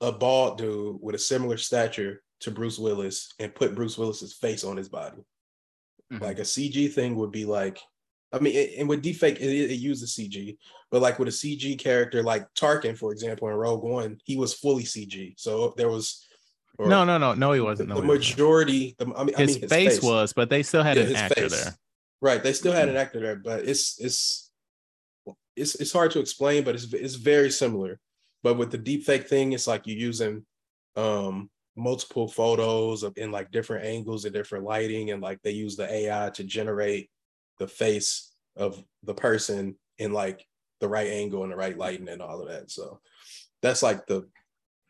a 0.00 0.12
bald 0.12 0.58
dude 0.58 0.98
with 1.00 1.14
a 1.14 1.18
similar 1.18 1.56
stature 1.56 2.22
to 2.40 2.50
Bruce 2.50 2.78
Willis 2.78 3.32
and 3.38 3.54
put 3.54 3.74
Bruce 3.74 3.96
Willis's 3.96 4.34
face 4.34 4.64
on 4.64 4.76
his 4.76 4.88
body. 4.88 5.22
Mhm. 6.12 6.20
Like 6.20 6.38
a 6.38 6.42
CG 6.42 6.92
thing 6.92 7.16
would 7.16 7.32
be 7.32 7.44
like 7.44 7.80
I 8.34 8.40
mean, 8.40 8.56
it, 8.56 8.72
and 8.78 8.88
with 8.88 9.04
deepfake, 9.04 9.36
it, 9.36 9.70
it 9.70 9.76
uses 9.76 10.16
CG, 10.16 10.56
but 10.90 11.00
like 11.00 11.20
with 11.20 11.28
a 11.28 11.30
CG 11.30 11.78
character 11.78 12.20
like 12.20 12.52
Tarkin, 12.54 12.98
for 12.98 13.12
example, 13.12 13.48
in 13.48 13.54
Rogue 13.54 13.84
One, 13.84 14.18
he 14.24 14.36
was 14.36 14.52
fully 14.52 14.82
CG. 14.82 15.34
So 15.38 15.72
there 15.76 15.88
was 15.88 16.26
no, 16.80 17.04
no, 17.04 17.16
no, 17.16 17.34
no, 17.34 17.52
he 17.52 17.60
wasn't. 17.60 17.90
The, 17.90 17.94
no, 17.94 18.00
the 18.00 18.06
majority, 18.08 18.96
the, 18.98 19.12
I 19.16 19.22
mean, 19.22 19.36
his, 19.36 19.36
I 19.36 19.52
mean, 19.52 19.60
his 19.60 19.70
face, 19.70 19.94
face, 19.98 20.02
was, 20.02 20.32
but 20.32 20.50
they 20.50 20.64
still 20.64 20.82
had 20.82 20.96
yeah, 20.96 21.04
an 21.04 21.16
actor 21.16 21.42
face. 21.42 21.64
there. 21.64 21.74
Right, 22.20 22.42
they 22.42 22.52
still 22.52 22.72
had 22.72 22.88
an 22.88 22.96
actor 22.96 23.20
there, 23.20 23.36
but 23.36 23.60
it's 23.60 24.00
it's 24.00 24.43
it's 25.56 25.74
it's 25.76 25.92
hard 25.92 26.10
to 26.12 26.20
explain, 26.20 26.64
but 26.64 26.74
it's 26.74 26.92
it's 26.92 27.14
very 27.14 27.50
similar. 27.50 28.00
But 28.42 28.58
with 28.58 28.70
the 28.70 28.78
deepfake 28.78 29.28
thing, 29.28 29.52
it's 29.52 29.66
like 29.66 29.86
you're 29.86 29.96
using 29.96 30.44
um 30.96 31.50
multiple 31.76 32.28
photos 32.28 33.02
of 33.02 33.12
in 33.16 33.32
like 33.32 33.50
different 33.50 33.84
angles 33.84 34.24
and 34.24 34.34
different 34.34 34.64
lighting, 34.64 35.10
and 35.10 35.22
like 35.22 35.40
they 35.42 35.52
use 35.52 35.76
the 35.76 35.92
AI 35.92 36.30
to 36.34 36.44
generate 36.44 37.10
the 37.58 37.68
face 37.68 38.32
of 38.56 38.82
the 39.02 39.14
person 39.14 39.76
in 39.98 40.12
like 40.12 40.46
the 40.80 40.88
right 40.88 41.08
angle 41.08 41.42
and 41.42 41.52
the 41.52 41.56
right 41.56 41.78
lighting 41.78 42.08
and 42.08 42.20
all 42.22 42.40
of 42.40 42.48
that. 42.48 42.70
So 42.70 43.00
that's 43.62 43.82
like 43.82 44.06
the 44.06 44.28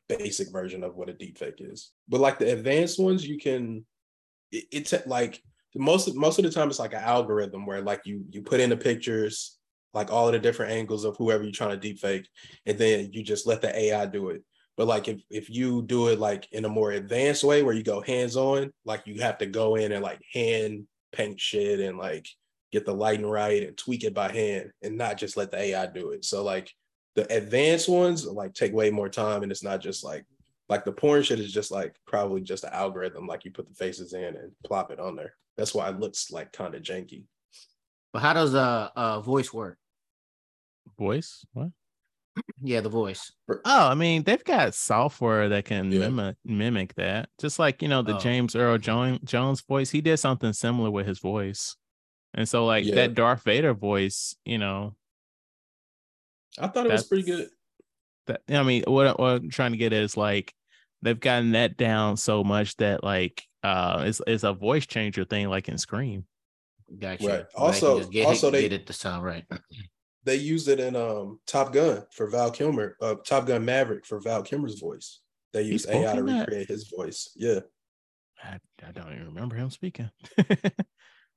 basic 0.09 0.51
version 0.51 0.83
of 0.83 0.97
what 0.97 1.09
a 1.09 1.13
deepfake 1.13 1.61
is. 1.61 1.93
But 2.09 2.21
like 2.21 2.39
the 2.39 2.53
advanced 2.53 2.99
ones, 2.99 3.27
you 3.27 3.39
can 3.39 3.85
it, 4.53 4.65
it's 4.71 4.95
like 5.07 5.43
most 5.75 6.15
most 6.15 6.39
of 6.39 6.45
the 6.45 6.51
time 6.51 6.69
it's 6.69 6.79
like 6.79 6.95
an 6.95 7.03
algorithm 7.03 7.67
where 7.67 7.83
like 7.83 8.03
you 8.05 8.25
you 8.31 8.43
put 8.43 8.61
in 8.61 8.71
the 8.71 8.77
pictures, 8.77 9.59
like 9.95 10.11
all 10.11 10.27
of 10.27 10.33
the 10.33 10.39
different 10.39 10.73
angles 10.73 11.05
of 11.05 11.17
whoever 11.17 11.43
you're 11.43 11.53
trying 11.53 11.79
to 11.79 11.95
deepfake, 11.95 12.27
and 12.67 12.79
then 12.79 13.11
you 13.13 13.23
just 13.23 13.47
let 13.47 13.63
the 13.63 13.77
AI 13.79 14.07
do 14.07 14.31
it. 14.31 14.43
But 14.77 14.89
like 14.89 15.09
if 15.09 15.23
if 15.31 15.49
you 15.49 15.83
do 15.83 16.09
it 16.09 16.19
like 16.19 16.49
in 16.53 16.65
a 16.65 16.69
more 16.69 16.91
advanced 16.91 17.45
way 17.45 17.63
where 17.63 17.75
you 17.75 17.85
go 17.85 18.01
hands 18.01 18.37
on, 18.37 18.73
like 18.85 19.07
you 19.07 19.21
have 19.21 19.39
to 19.39 19.47
go 19.47 19.77
in 19.77 19.93
and 19.93 20.03
like 20.03 20.21
hand 20.33 20.87
paint 21.13 21.41
shit 21.41 21.81
and 21.81 21.97
like 21.97 22.27
get 22.73 22.85
the 22.85 22.95
lighting 22.95 23.27
right 23.27 23.63
and 23.63 23.77
tweak 23.77 24.03
it 24.03 24.15
by 24.15 24.33
hand 24.33 24.73
and 24.83 24.99
not 24.99 25.17
just 25.17 25.37
let 25.37 25.53
the 25.53 25.59
AI 25.59 25.87
do 25.87 26.11
it. 26.11 26.25
So 26.25 26.43
like 26.43 26.73
the 27.15 27.33
advanced 27.33 27.89
ones 27.89 28.27
like 28.27 28.53
take 28.53 28.73
way 28.73 28.91
more 28.91 29.09
time 29.09 29.45
and 29.45 29.53
it's 29.53 29.63
not 29.63 29.81
just 29.81 30.03
like 30.03 30.27
like 30.69 30.85
the 30.85 30.93
porn 30.93 31.23
shit 31.23 31.39
is 31.39 31.53
just 31.53 31.71
like 31.71 31.95
probably 32.07 32.41
just 32.41 32.65
an 32.65 32.71
algorithm 32.73 33.27
like 33.27 33.45
you 33.45 33.53
put 33.53 33.69
the 33.69 33.75
faces 33.75 34.13
in 34.13 34.25
and 34.25 34.51
plop 34.65 34.91
it 34.91 34.99
on 34.99 35.15
there. 35.15 35.35
That's 35.57 35.73
why 35.73 35.89
it 35.89 36.01
looks 36.01 36.33
like 36.33 36.53
kind 36.53 36.75
of 36.75 36.83
janky. 36.83 37.25
But 38.13 38.23
how 38.23 38.33
does 38.33 38.57
uh, 38.57 38.89
uh 38.97 39.21
voice 39.21 39.53
work? 39.53 39.79
Voice? 40.99 41.45
What? 41.53 41.69
Yeah, 42.63 42.81
the 42.81 42.89
voice. 42.89 43.33
Oh, 43.49 43.89
I 43.89 43.95
mean, 43.95 44.25
they've 44.25 44.43
got 44.43 44.75
software 44.75 45.49
that 45.51 45.67
can 45.67 45.93
yeah. 45.93 46.01
mimic 46.01 46.37
mimic 46.45 46.95
that. 46.97 47.29
Just 47.41 47.59
like 47.59 47.81
you 47.81 47.89
know 47.89 48.03
the 48.03 48.17
oh. 48.17 48.19
James 48.19 48.57
Earl 48.57 48.79
Jones 48.79 49.21
Jones 49.25 49.61
voice, 49.61 49.91
he 49.91 50.01
did 50.01 50.17
something 50.17 50.53
similar 50.53 50.91
with 50.91 51.07
his 51.07 51.21
voice. 51.21 51.77
And 52.35 52.49
so 52.49 52.67
like 52.67 52.85
yeah. 52.85 52.97
that 52.97 53.15
Darth 53.15 53.45
Vader 53.45 53.75
voice, 53.75 54.35
you 54.45 54.59
know. 54.59 54.97
I 56.59 56.69
thought 56.69 56.87
it 56.87 56.93
was 56.93 57.07
pretty 57.07 57.25
good. 57.25 57.49
That 58.27 58.41
I 58.49 58.63
mean, 58.63 58.83
what, 58.87 59.19
what 59.19 59.43
I'm 59.43 59.51
trying 59.51 59.73
to 59.73 59.79
get 59.79 59.93
is 59.93 60.17
like 60.17 60.53
they've 61.03 61.19
gotten 61.19 61.53
that 61.53 61.77
down 61.77 62.17
so 62.17 62.43
much 62.43 62.77
that 62.77 63.05
like 63.05 63.45
uh 63.63 64.03
it's 64.07 64.21
it's 64.27 64.45
a 64.45 64.53
voice 64.53 64.87
changer 64.87 65.25
thing 65.25 65.49
like 65.49 65.69
in 65.69 65.79
Scream. 65.79 66.25
Gotcha. 66.99 67.27
Right. 67.27 67.45
Also, 67.55 68.05
get, 68.05 68.27
also 68.27 68.51
they 68.51 68.63
get 68.63 68.73
it 68.73 68.87
to 68.89 68.93
sound 68.93 69.25
right. 69.25 69.45
They 70.25 70.37
used 70.37 70.69
it 70.69 70.81
in 70.81 70.97
um 70.97 71.41
Top 71.47 71.73
Gun 71.73 72.05
for 72.11 72.29
Val 72.29 72.51
Kilmer, 72.51 72.97
uh 73.01 73.17
Top 73.25 73.47
Gun 73.47 73.65
Maverick 73.65 74.07
for 74.07 74.21
Val 74.21 74.43
Kilmer's 74.43 74.81
voice. 74.81 75.21
They 75.53 75.63
used 75.63 75.89
AI 75.89 76.17
to 76.17 76.23
recreate 76.23 76.69
that? 76.69 76.75
his 76.75 76.89
voice. 76.89 77.31
Yeah. 77.37 77.61
I, 78.43 78.59
I 78.87 78.93
don't 78.93 79.13
even 79.13 79.27
remember 79.27 79.57
him 79.57 79.71
speaking. 79.71 80.11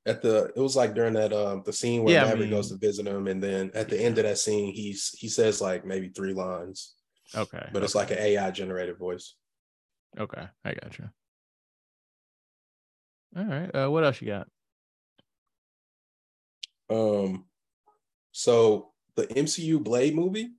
at 0.07 0.21
the 0.21 0.51
it 0.55 0.59
was 0.59 0.75
like 0.75 0.95
during 0.95 1.13
that 1.13 1.33
um 1.33 1.61
the 1.65 1.73
scene 1.73 2.03
where 2.03 2.13
yeah, 2.13 2.21
Maverick 2.21 2.39
I 2.39 2.43
mean, 2.43 2.51
goes 2.51 2.69
to 2.69 2.77
visit 2.77 3.05
him, 3.05 3.27
and 3.27 3.43
then 3.43 3.71
at 3.75 3.89
the 3.89 3.99
end 3.99 4.17
of 4.17 4.23
that 4.23 4.37
scene, 4.37 4.73
he's 4.73 5.09
he 5.17 5.27
says 5.27 5.61
like 5.61 5.85
maybe 5.85 6.09
three 6.09 6.33
lines. 6.33 6.95
Okay. 7.35 7.67
But 7.73 7.83
it's 7.83 7.95
like 7.95 8.11
an 8.11 8.19
AI 8.19 8.51
generated 8.51 8.97
voice. 8.97 9.35
Okay, 10.17 10.47
I 10.63 10.73
got 10.73 10.97
you. 10.97 11.09
All 13.35 13.43
right. 13.43 13.75
Uh, 13.75 13.91
what 13.91 14.05
else 14.05 14.21
you 14.21 14.27
got? 14.27 14.47
Um, 16.89 17.45
so 18.37 18.91
the 19.15 19.25
MCU 19.25 19.83
Blade 19.83 20.13
movie 20.13 20.51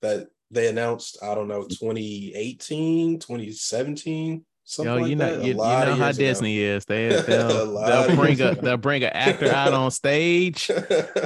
that 0.00 0.28
they 0.50 0.68
announced, 0.68 1.18
I 1.22 1.34
don't 1.34 1.46
know, 1.46 1.64
2018, 1.64 3.18
2017. 3.18 4.46
Something 4.64 4.94
Yo, 4.94 5.04
you 5.04 5.04
like 5.04 5.18
know, 5.18 5.36
that. 5.36 5.44
you, 5.44 5.48
you 5.50 5.56
know 5.56 5.94
how 5.94 6.12
Disney 6.12 6.64
ago. 6.64 6.76
is. 6.76 6.84
They 6.86 7.08
they'll, 7.08 7.78
they'll 7.86 8.16
bring 8.16 8.40
a 8.40 8.54
they'll 8.54 8.78
bring 8.78 9.04
an 9.04 9.10
actor 9.12 9.52
out 9.52 9.74
on 9.74 9.90
stage. 9.90 10.70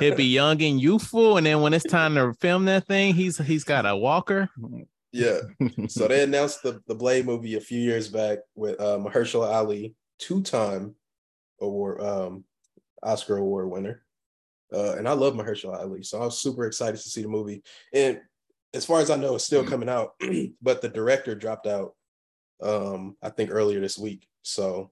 He'll 0.00 0.16
be 0.16 0.24
young 0.26 0.60
and 0.60 0.80
youthful, 0.80 1.36
and 1.36 1.46
then 1.46 1.60
when 1.60 1.72
it's 1.72 1.84
time 1.84 2.16
to 2.16 2.34
film 2.40 2.64
that 2.64 2.88
thing, 2.88 3.14
he's 3.14 3.38
he's 3.38 3.62
got 3.62 3.86
a 3.86 3.96
walker. 3.96 4.50
Yeah. 5.12 5.38
so 5.86 6.08
they 6.08 6.24
announced 6.24 6.64
the 6.64 6.82
the 6.88 6.96
Blade 6.96 7.26
movie 7.26 7.54
a 7.54 7.60
few 7.60 7.80
years 7.80 8.08
back 8.08 8.38
with 8.56 8.80
uh, 8.80 8.98
Mahershala 8.98 9.52
Ali, 9.52 9.94
two 10.18 10.42
time 10.42 10.96
award 11.60 12.02
um 12.02 12.44
Oscar 13.04 13.36
award 13.36 13.70
winner, 13.70 14.02
uh, 14.72 14.96
and 14.96 15.08
I 15.08 15.12
love 15.12 15.34
Mahershala 15.34 15.80
Ali, 15.80 16.02
so 16.02 16.20
I 16.20 16.24
was 16.24 16.40
super 16.40 16.66
excited 16.66 17.00
to 17.00 17.08
see 17.08 17.22
the 17.22 17.28
movie. 17.28 17.62
And 17.92 18.20
as 18.72 18.84
far 18.84 19.00
as 19.00 19.10
I 19.10 19.16
know, 19.16 19.34
it's 19.34 19.44
still 19.44 19.64
coming 19.64 19.88
out, 19.88 20.14
but 20.62 20.80
the 20.80 20.88
director 20.88 21.34
dropped 21.34 21.66
out 21.66 21.94
um, 22.62 23.16
I 23.22 23.30
think 23.30 23.50
earlier 23.50 23.80
this 23.80 23.98
week. 23.98 24.26
So 24.42 24.90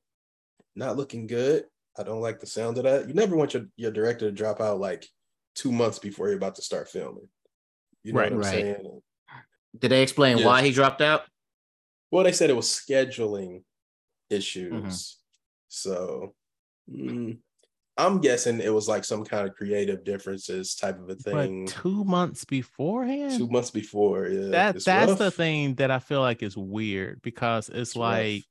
not 0.75 0.97
looking 0.97 1.27
good. 1.27 1.65
I 1.99 2.03
don't 2.03 2.21
like 2.21 2.41
the 2.41 2.47
sound 2.47 2.79
of 2.79 2.85
that. 2.85 3.09
You 3.09 3.15
never 3.15 3.37
want 3.37 3.55
your, 3.55 3.65
your 3.77 3.91
director 3.91 4.27
to 4.27 4.33
drop 4.33 4.61
out 4.61 4.79
like 4.79 5.07
two 5.55 5.73
months 5.73 5.99
before 5.99 6.29
you're 6.29 6.37
about 6.37 6.55
to 6.57 6.63
start 6.63 6.89
filming. 6.89 7.29
You 8.05 8.13
know 8.13 8.21
right, 8.21 8.33
what 8.33 8.47
I'm 8.47 8.53
right. 8.53 8.53
saying? 8.53 9.01
Did 9.79 9.91
they 9.91 10.03
explain 10.03 10.39
yeah. 10.39 10.47
why 10.47 10.63
he 10.63 10.71
dropped 10.71 11.03
out? 11.03 11.23
Well, 12.11 12.25
they 12.25 12.33
said 12.33 12.51
it 12.51 12.57
was 12.57 12.69
scheduling 12.69 13.63
issues. 14.31 14.73
Mm-hmm. 14.73 14.91
So 15.69 16.35
mm, 16.91 17.39
I'm 17.99 18.21
guessing 18.21 18.61
it 18.61 18.73
was 18.73 18.87
like 18.87 19.05
some 19.05 19.25
kind 19.25 19.49
of 19.49 19.57
creative 19.57 20.05
differences 20.05 20.77
type 20.77 21.01
of 21.01 21.11
a 21.11 21.17
thing. 21.17 21.65
But 21.65 21.75
two 21.75 22.05
months 22.05 22.45
beforehand. 22.45 23.37
Two 23.37 23.49
months 23.49 23.73
before, 23.73 24.29
yeah. 24.29 24.51
That 24.51 24.85
that's 24.85 25.11
rough. 25.11 25.19
the 25.19 25.33
thing 25.33 25.75
that 25.75 25.91
I 25.91 25.99
feel 25.99 26.21
like 26.21 26.45
is 26.45 26.57
weird 26.57 27.21
because 27.23 27.69
it's, 27.69 27.79
it's 27.79 27.97
like 27.97 28.45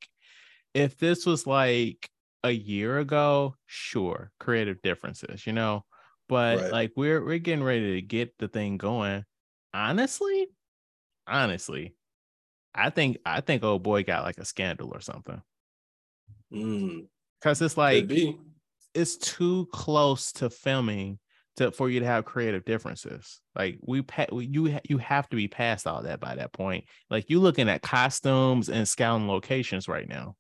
rough. 0.76 0.84
if 0.84 0.98
this 0.98 1.26
was 1.26 1.48
like 1.48 2.10
a 2.44 2.52
year 2.52 3.00
ago, 3.00 3.56
sure, 3.66 4.32
creative 4.38 4.82
differences, 4.82 5.48
you 5.48 5.54
know. 5.54 5.86
But 6.28 6.60
right. 6.60 6.72
like 6.72 6.92
we're 6.98 7.24
we're 7.24 7.40
getting 7.40 7.64
ready 7.64 7.94
to 7.96 8.02
get 8.02 8.38
the 8.40 8.50
thing 8.50 8.78
going. 8.78 9.24
Honestly, 9.74 10.48
honestly, 11.26 11.96
I 12.76 12.90
think 12.90 13.20
I 13.26 13.40
think 13.40 13.64
old 13.64 13.82
boy 13.82 14.04
got 14.04 14.26
like 14.26 14.40
a 14.40 14.46
scandal 14.46 14.92
or 14.94 15.00
something. 15.00 15.42
Mm. 16.52 17.08
Cause 17.42 17.62
it's 17.62 17.78
like 17.78 18.10
it's 18.98 19.18
too 19.18 19.68
close 19.72 20.32
to 20.34 20.50
filming 20.50 21.20
to 21.58 21.72
for 21.72 21.90
you 21.90 22.00
to 22.00 22.06
have 22.06 22.26
creative 22.26 22.66
differences. 22.66 23.42
Like 23.56 23.78
we, 23.82 24.04
you 24.40 24.80
you 24.84 24.98
have 24.98 25.30
to 25.30 25.36
be 25.36 25.48
past 25.48 25.86
all 25.86 26.04
that 26.04 26.20
by 26.20 26.36
that 26.36 26.52
point. 26.52 26.86
Like 27.10 27.30
you're 27.30 27.42
looking 27.42 27.70
at 27.70 27.82
costumes 27.82 28.70
and 28.70 28.88
scouting 28.88 29.28
locations 29.28 29.88
right 29.88 30.08
now. 30.08 30.36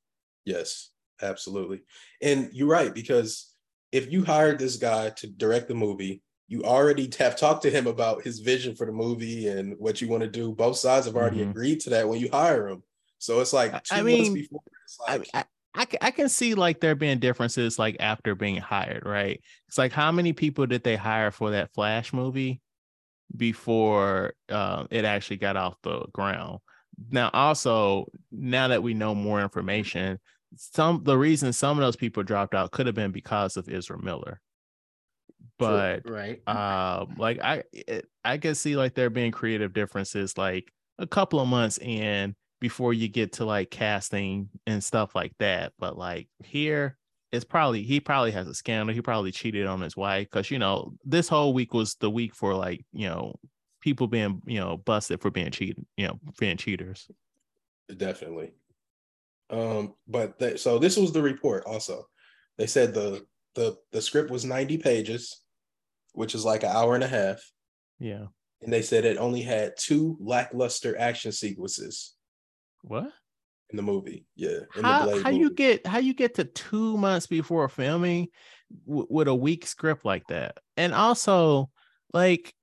Yes, 0.45 0.89
absolutely. 1.21 1.81
And 2.21 2.49
you're 2.51 2.67
right 2.67 2.93
because 2.93 3.53
if 3.91 4.11
you 4.11 4.23
hired 4.23 4.59
this 4.59 4.77
guy 4.77 5.09
to 5.11 5.27
direct 5.27 5.67
the 5.67 5.75
movie, 5.75 6.21
you 6.47 6.63
already 6.63 7.11
have 7.19 7.37
talked 7.37 7.63
to 7.63 7.69
him 7.69 7.87
about 7.87 8.23
his 8.23 8.39
vision 8.39 8.75
for 8.75 8.85
the 8.85 8.91
movie 8.91 9.47
and 9.47 9.75
what 9.77 10.01
you 10.01 10.07
want 10.07 10.23
to 10.23 10.29
do. 10.29 10.53
Both 10.53 10.77
sides 10.77 11.05
have 11.05 11.15
already 11.15 11.39
mm-hmm. 11.39 11.51
agreed 11.51 11.81
to 11.81 11.91
that 11.91 12.07
when 12.07 12.19
you 12.19 12.29
hire 12.31 12.67
him. 12.67 12.83
So 13.19 13.39
it's 13.41 13.53
like 13.53 13.71
two 13.83 13.95
I 13.95 14.01
mean, 14.03 14.17
months 14.17 14.33
before. 14.33 14.61
It's 14.85 14.99
like, 15.07 15.27
I, 15.33 15.43
I, 15.77 15.85
I 16.01 16.11
can 16.11 16.27
see 16.27 16.55
like 16.55 16.79
there 16.79 16.95
being 16.95 17.19
differences 17.19 17.77
like 17.77 17.97
after 17.99 18.33
being 18.33 18.57
hired, 18.57 19.05
right? 19.05 19.39
It's 19.67 19.77
like 19.77 19.91
how 19.91 20.11
many 20.11 20.33
people 20.33 20.65
did 20.65 20.83
they 20.83 20.95
hire 20.95 21.29
for 21.29 21.51
that 21.51 21.71
Flash 21.73 22.11
movie 22.11 22.61
before 23.35 24.33
uh, 24.49 24.87
it 24.89 25.05
actually 25.05 25.37
got 25.37 25.55
off 25.55 25.75
the 25.83 26.07
ground? 26.11 26.59
Now, 27.11 27.29
also 27.31 28.07
now 28.31 28.69
that 28.69 28.81
we 28.81 28.95
know 28.95 29.13
more 29.13 29.39
information, 29.39 30.19
some 30.55 31.03
the 31.03 31.17
reason 31.17 31.53
some 31.53 31.77
of 31.77 31.83
those 31.83 31.95
people 31.95 32.23
dropped 32.23 32.55
out 32.55 32.71
could 32.71 32.87
have 32.87 32.95
been 32.95 33.11
because 33.11 33.55
of 33.55 33.69
Ezra 33.69 34.01
Miller. 34.01 34.41
But 35.59 36.05
True, 36.05 36.15
right, 36.15 36.47
um, 36.47 37.15
like 37.17 37.39
I 37.43 37.63
it, 37.71 38.07
I 38.25 38.39
can 38.39 38.55
see 38.55 38.75
like 38.75 38.95
there 38.95 39.11
being 39.11 39.31
creative 39.31 39.73
differences, 39.73 40.37
like 40.37 40.71
a 40.97 41.05
couple 41.05 41.39
of 41.39 41.47
months 41.47 41.77
in 41.77 42.35
before 42.59 42.93
you 42.93 43.07
get 43.07 43.33
to 43.33 43.45
like 43.45 43.69
casting 43.69 44.49
and 44.65 44.83
stuff 44.83 45.15
like 45.15 45.33
that. 45.39 45.73
But 45.79 45.97
like 45.97 46.27
here, 46.43 46.97
it's 47.31 47.45
probably 47.45 47.83
he 47.83 47.99
probably 47.99 48.31
has 48.31 48.47
a 48.47 48.53
scandal. 48.53 48.93
He 48.93 49.01
probably 49.01 49.31
cheated 49.31 49.67
on 49.67 49.81
his 49.81 49.97
wife 49.97 50.27
because 50.31 50.49
you 50.49 50.59
know 50.59 50.93
this 51.05 51.27
whole 51.27 51.53
week 51.53 51.73
was 51.73 51.95
the 51.95 52.09
week 52.09 52.35
for 52.35 52.55
like 52.55 52.85
you 52.93 53.07
know 53.07 53.35
people 53.81 54.07
being 54.07 54.41
you 54.45 54.59
know 54.59 54.77
busted 54.77 55.21
for 55.21 55.31
being 55.31 55.51
cheated, 55.51 55.85
you 55.97 56.07
know, 56.07 56.19
being 56.39 56.57
cheaters. 56.57 57.09
Definitely. 57.95 58.51
Um, 59.49 59.93
but 60.07 60.39
they, 60.39 60.57
so 60.57 60.77
this 60.77 60.97
was 60.97 61.11
the 61.11 61.21
report. 61.21 61.63
Also, 61.65 62.05
they 62.57 62.67
said 62.67 62.93
the 62.93 63.25
the 63.55 63.77
the 63.91 64.01
script 64.01 64.29
was 64.29 64.45
90 64.45 64.77
pages, 64.77 65.41
which 66.13 66.35
is 66.35 66.45
like 66.45 66.63
an 66.63 66.75
hour 66.75 66.95
and 66.95 67.03
a 67.03 67.07
half. 67.07 67.39
Yeah. 67.99 68.25
And 68.61 68.73
they 68.73 68.81
said 68.81 69.05
it 69.05 69.17
only 69.17 69.41
had 69.41 69.77
two 69.77 70.17
lackluster 70.19 70.97
action 70.99 71.31
sequences 71.31 72.16
What? 72.81 73.11
in 73.69 73.77
the 73.77 73.83
movie. 73.83 74.25
Yeah. 74.35 74.59
In 74.75 74.83
How, 74.83 75.05
the 75.05 75.11
Blade 75.11 75.23
how 75.23 75.29
you 75.29 75.49
get 75.49 75.85
how 75.85 75.97
you 75.99 76.13
get 76.13 76.35
to 76.35 76.45
two 76.45 76.97
months 76.97 77.27
before 77.27 77.67
filming 77.69 78.29
w- 78.85 79.07
with 79.09 79.27
a 79.27 79.35
weak 79.35 79.67
script 79.67 80.05
like 80.05 80.25
that? 80.27 80.57
And 80.77 80.93
also, 80.93 81.69
like, 82.13 82.53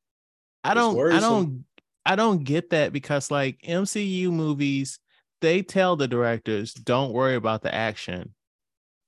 I 0.62 0.73
It's 0.73 0.80
don't 0.80 1.12
I 1.12 1.21
don't 1.21 1.64
I 2.06 2.16
don't 2.16 2.44
get 2.44 2.71
that 2.71 2.92
because 2.92 3.30
like 3.30 3.61
MCU 3.66 4.30
movies, 4.30 4.99
they 5.40 5.62
tell 5.62 5.97
the 5.97 6.09
directors, 6.09 6.73
don't 6.73 7.12
worry 7.12 7.35
about 7.35 7.62
the 7.62 7.75
action. 7.75 8.35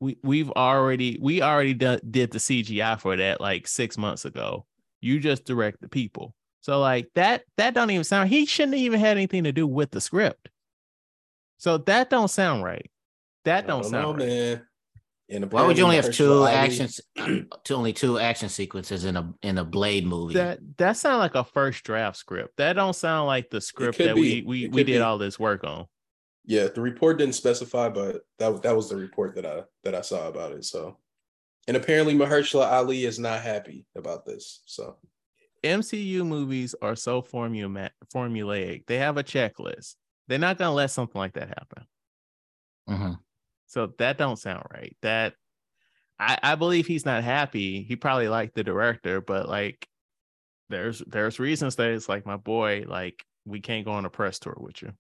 We 0.01 0.19
we've 0.23 0.51
already 0.51 1.19
we 1.21 1.41
already 1.41 1.75
done, 1.75 2.01
did 2.11 2.31
the 2.31 2.39
CGI 2.39 3.01
for 3.01 3.17
that 3.17 3.41
like 3.41 3.67
six 3.67 3.97
months 3.97 4.27
ago. 4.27 4.67
You 5.01 5.19
just 5.19 5.47
direct 5.47 5.81
the 5.81 5.89
people. 5.89 6.35
So 6.61 6.79
like 6.81 7.09
that 7.15 7.45
that 7.57 7.73
don't 7.73 7.91
even 7.91 8.05
sound 8.05 8.29
he 8.29 8.45
shouldn't 8.45 8.77
even 8.77 9.01
had 9.01 9.17
anything 9.17 9.45
to 9.45 9.53
do 9.53 9.67
with 9.67 9.93
the 9.93 10.01
script. 10.01 10.51
So 11.59 11.79
that 11.79 12.11
don't 12.11 12.29
sound 12.29 12.65
right. 12.65 12.91
That 13.45 13.67
don't, 13.67 13.83
don't 13.83 13.91
sound 13.91 14.19
know, 14.19 14.25
right. 14.25 14.33
man. 14.33 14.67
And 15.29 15.51
Why 15.51 15.67
would 15.67 15.77
you 15.77 15.83
only 15.83 15.97
have 15.97 16.13
two 16.13 16.29
Mahershala 16.29 16.53
actions, 16.53 17.01
to 17.65 17.75
only 17.75 17.93
two 17.93 18.19
action 18.19 18.49
sequences 18.49 19.05
in 19.05 19.17
a 19.17 19.35
in 19.43 19.59
a 19.59 19.65
Blade 19.65 20.07
movie? 20.07 20.35
That 20.35 20.61
that 20.77 20.97
sound 20.97 21.19
like 21.19 21.35
a 21.35 21.43
first 21.43 21.83
draft 21.83 22.17
script. 22.17 22.57
That 22.59 22.75
don't 22.75 22.95
sound 22.95 23.27
like 23.27 23.51
the 23.51 23.61
script 23.61 23.99
that 23.99 24.15
be. 24.15 24.21
we 24.21 24.43
we 24.43 24.69
we 24.69 24.85
did 24.85 24.99
be. 24.99 25.01
all 25.01 25.19
this 25.19 25.39
work 25.39 25.65
on. 25.65 25.87
Yeah, 26.45 26.69
the 26.73 26.81
report 26.81 27.19
didn't 27.19 27.35
specify, 27.35 27.89
but 27.89 28.23
that 28.39 28.63
that 28.63 28.77
was 28.77 28.89
the 28.89 28.97
report 28.97 29.35
that 29.35 29.45
I 29.45 29.63
that 29.83 29.97
I 29.97 30.03
saw 30.03 30.29
about 30.29 30.53
it. 30.53 30.65
So, 30.65 30.99
and 31.67 31.77
apparently 31.77 32.15
Mahershala 32.15 32.71
Ali 32.71 33.05
is 33.05 33.19
not 33.19 33.43
happy 33.43 33.85
about 33.97 34.25
this. 34.27 34.63
So, 34.67 34.97
MCU 35.65 36.25
movies 36.25 36.77
are 36.81 36.95
so 36.95 37.21
formula 37.21 37.91
formulaic. 38.15 38.87
They 38.87 38.99
have 38.99 39.17
a 39.17 39.25
checklist. 39.25 39.97
They're 40.29 40.39
not 40.39 40.59
gonna 40.59 40.75
let 40.75 40.91
something 40.91 41.19
like 41.19 41.35
that 41.35 41.49
happen. 41.49 41.87
Mhm. 42.89 43.19
So 43.67 43.93
that 43.99 44.19
don't 44.19 44.39
sound 44.39 44.65
right. 44.73 44.97
That 45.03 45.35
I, 46.19 46.39
I 46.43 46.55
believe 46.55 46.87
he's 46.87 47.05
not 47.05 47.25
happy. 47.25 47.83
He 47.83 47.97
probably 47.97 48.29
liked 48.29 48.55
the 48.55 48.65
director, 48.65 49.21
but 49.21 49.49
like 49.49 49.87
there's 50.69 51.01
there's 51.07 51.39
reasons 51.39 51.77
that 51.77 51.91
it's 51.91 52.09
like 52.09 52.27
my 52.27 52.37
boy, 52.37 52.85
like 52.87 53.25
we 53.45 53.61
can't 53.61 53.85
go 53.85 53.93
on 53.93 54.05
a 54.05 54.11
press 54.11 54.39
tour 54.39 54.57
with 54.59 54.83
you. 54.83 54.93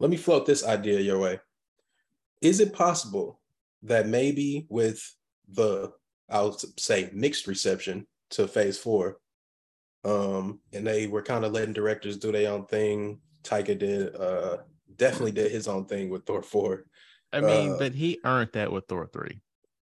let 0.00 0.10
me 0.10 0.16
float 0.16 0.46
this 0.46 0.64
idea 0.64 1.00
your 1.00 1.18
way. 1.18 1.40
Is 2.40 2.60
it 2.60 2.72
possible 2.72 3.40
that 3.82 4.06
maybe 4.06 4.66
with 4.68 5.02
the 5.48 5.92
I'll 6.30 6.58
say 6.78 7.10
mixed 7.12 7.46
reception 7.46 8.06
to 8.30 8.46
Phase 8.48 8.78
Four, 8.78 9.18
um, 10.04 10.60
and 10.72 10.86
they 10.86 11.06
were 11.06 11.22
kind 11.22 11.44
of 11.44 11.52
letting 11.52 11.72
directors 11.72 12.18
do 12.18 12.32
their 12.32 12.52
own 12.52 12.66
thing. 12.66 13.20
Taika 13.42 13.78
did, 13.78 14.14
uh, 14.16 14.58
definitely 14.96 15.32
did 15.32 15.50
his 15.50 15.68
own 15.68 15.86
thing 15.86 16.10
with 16.10 16.26
Thor 16.26 16.42
Four. 16.42 16.84
I 17.32 17.40
mean, 17.40 17.72
Uh, 17.72 17.76
but 17.78 17.94
he 17.94 18.18
earned 18.24 18.50
that 18.54 18.72
with 18.72 18.86
Thor 18.88 19.06
3. 19.06 19.38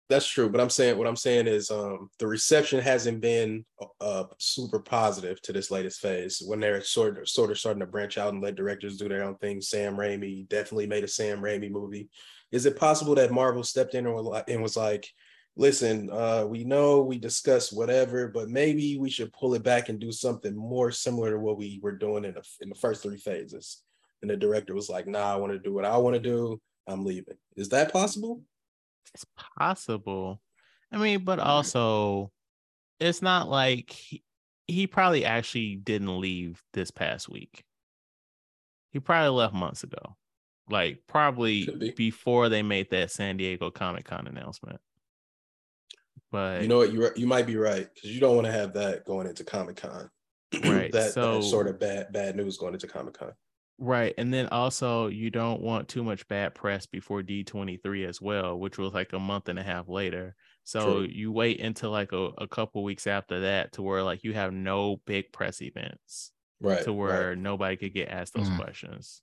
That's 0.09 0.29
true, 0.29 0.51
but 0.51 0.61
I'm 0.61 0.69
saying 0.71 0.99
what 0.99 1.07
I'm 1.07 1.17
saying 1.17 1.47
is 1.47 1.71
um, 1.71 2.11
the 2.19 2.27
reception 2.27 2.81
hasn't 2.81 3.21
been 3.21 3.65
uh, 4.01 4.25
super 4.39 4.79
positive 4.79 5.41
to 5.43 5.53
this 5.55 5.71
latest 5.71 6.01
phase. 6.01 6.43
When 6.45 6.61
they're 6.61 6.83
sort 6.83 7.19
of 7.19 7.29
sort 7.29 7.51
of 7.51 7.59
starting 7.59 7.81
to 7.81 7.87
branch 7.87 8.19
out 8.19 8.33
and 8.33 8.43
let 8.43 8.55
directors 8.55 8.99
do 8.99 9.09
their 9.09 9.25
own 9.25 9.37
thing. 9.37 9.63
Sam 9.63 9.97
Raimi 9.97 10.47
definitely 10.49 10.87
made 10.87 11.05
a 11.05 11.09
Sam 11.09 11.39
Raimi 11.41 11.71
movie. 11.71 12.11
Is 12.51 12.67
it 12.67 12.77
possible 12.77 13.15
that 13.15 13.33
Marvel 13.33 13.63
stepped 13.63 13.95
in 13.95 14.07
and 14.07 14.63
was 14.63 14.77
like 14.77 15.09
"Listen, 15.57 16.11
uh, 16.11 16.47
we 16.47 16.65
know 16.65 17.03
we 17.03 17.19
discussed 17.19 17.77
whatever, 17.77 18.29
but 18.29 18.49
maybe 18.49 18.97
we 18.99 19.11
should 19.11 19.33
pull 19.33 19.55
it 19.55 19.63
back 19.63 19.89
and 19.89 19.99
do 19.99 20.13
something 20.13 20.57
more 20.57 20.91
similar 20.91 21.33
to 21.33 21.39
what 21.39 21.59
we 21.59 21.81
were 21.83 21.97
doing 21.97 22.25
in 22.25 22.35
the 22.35 22.43
in 22.61 22.69
the 22.69 22.75
first 22.75 23.03
three 23.03 23.19
phases." 23.19 23.83
And 24.23 24.31
the 24.31 24.37
director 24.37 24.75
was 24.75 24.89
like, 24.89 25.07
"Nah, 25.07 25.33
I 25.33 25.37
want 25.37 25.53
to 25.53 25.59
do 25.59 25.73
what 25.73 25.85
I 25.85 25.97
want 25.97 26.15
to 26.15 26.21
do. 26.21 26.61
I'm 26.87 27.05
leaving." 27.05 27.37
Is 27.57 27.69
that 27.71 27.93
possible? 27.93 28.43
It's 29.15 29.27
possible. 29.59 30.41
I 30.91 30.99
mean, 30.99 31.25
but 31.25 31.39
also 31.39 32.31
it's 33.01 33.23
not 33.23 33.49
like 33.49 33.91
he, 33.91 34.23
he 34.67 34.87
probably 34.87 35.25
actually 35.25 35.77
didn't 35.77 36.21
leave 36.21 36.63
this 36.73 36.91
past 36.91 37.29
week. 37.29 37.65
He 38.93 39.01
probably 39.01 39.31
left 39.31 39.55
months 39.55 39.83
ago. 39.83 40.17
Like 40.71 41.03
probably 41.07 41.67
be. 41.67 41.91
before 41.91 42.49
they 42.49 42.63
made 42.63 42.91
that 42.91 43.11
San 43.11 43.37
Diego 43.37 43.71
Comic 43.71 44.05
Con 44.05 44.27
announcement. 44.27 44.81
But 46.33 46.63
You 46.63 46.69
know 46.69 46.79
what? 46.79 46.93
You 46.93 47.11
you 47.15 47.27
might 47.29 47.47
be 47.47 47.57
right 47.57 47.89
because 47.95 48.11
you 48.13 48.19
don't 48.21 48.35
want 48.35 48.47
to 48.47 48.53
have 48.53 48.73
that 48.73 49.05
going 49.05 49.29
into 49.29 49.45
Comic 49.45 49.77
Con. 49.77 50.11
Right, 50.65 50.91
that, 50.93 51.13
so- 51.13 51.37
that 51.37 51.45
sort 51.45 51.69
of 51.69 51.79
bad 51.79 52.13
bad 52.13 52.35
news 52.37 52.57
going 52.59 52.75
into 52.75 52.89
Comic 52.89 53.15
Con. 53.15 53.33
Right. 53.79 54.15
And 54.19 54.33
then 54.33 54.49
also 54.49 55.07
you 55.09 55.31
don't 55.31 55.61
want 55.61 55.89
too 55.89 56.03
much 56.05 56.27
bad 56.29 56.55
press 56.55 56.87
before 56.87 57.23
D23 57.23 58.07
as 58.09 58.21
well, 58.21 58.59
which 58.59 58.79
was 58.79 58.93
like 58.93 59.13
a 59.13 59.19
month 59.19 59.49
and 59.49 59.59
a 59.59 59.63
half 59.63 59.89
later. 59.89 60.37
So 60.65 60.99
True. 60.99 61.09
you 61.11 61.33
wait 61.33 61.61
until 61.61 61.91
like 61.91 62.13
a, 62.13 62.31
a 62.39 62.47
couple 62.47 62.85
weeks 62.85 63.07
after 63.09 63.41
that 63.41 63.73
to 63.73 63.83
where 63.83 64.03
like 64.03 64.23
you 64.25 64.35
have 64.35 64.53
no 64.53 65.01
big 65.07 65.33
press 65.33 65.61
events 65.63 66.33
Right. 66.61 66.85
to 66.85 66.93
where 66.93 67.31
right. 67.31 67.39
nobody 67.39 67.77
could 67.77 67.93
get 67.95 68.09
asked 68.09 68.35
those 68.35 68.49
Mhm. 68.49 68.59
questions. 68.59 69.23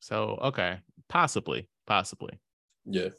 So 0.00 0.38
okay, 0.42 0.78
possibly, 1.08 1.68
possibly. 1.86 2.40
Yeah. 2.86 3.10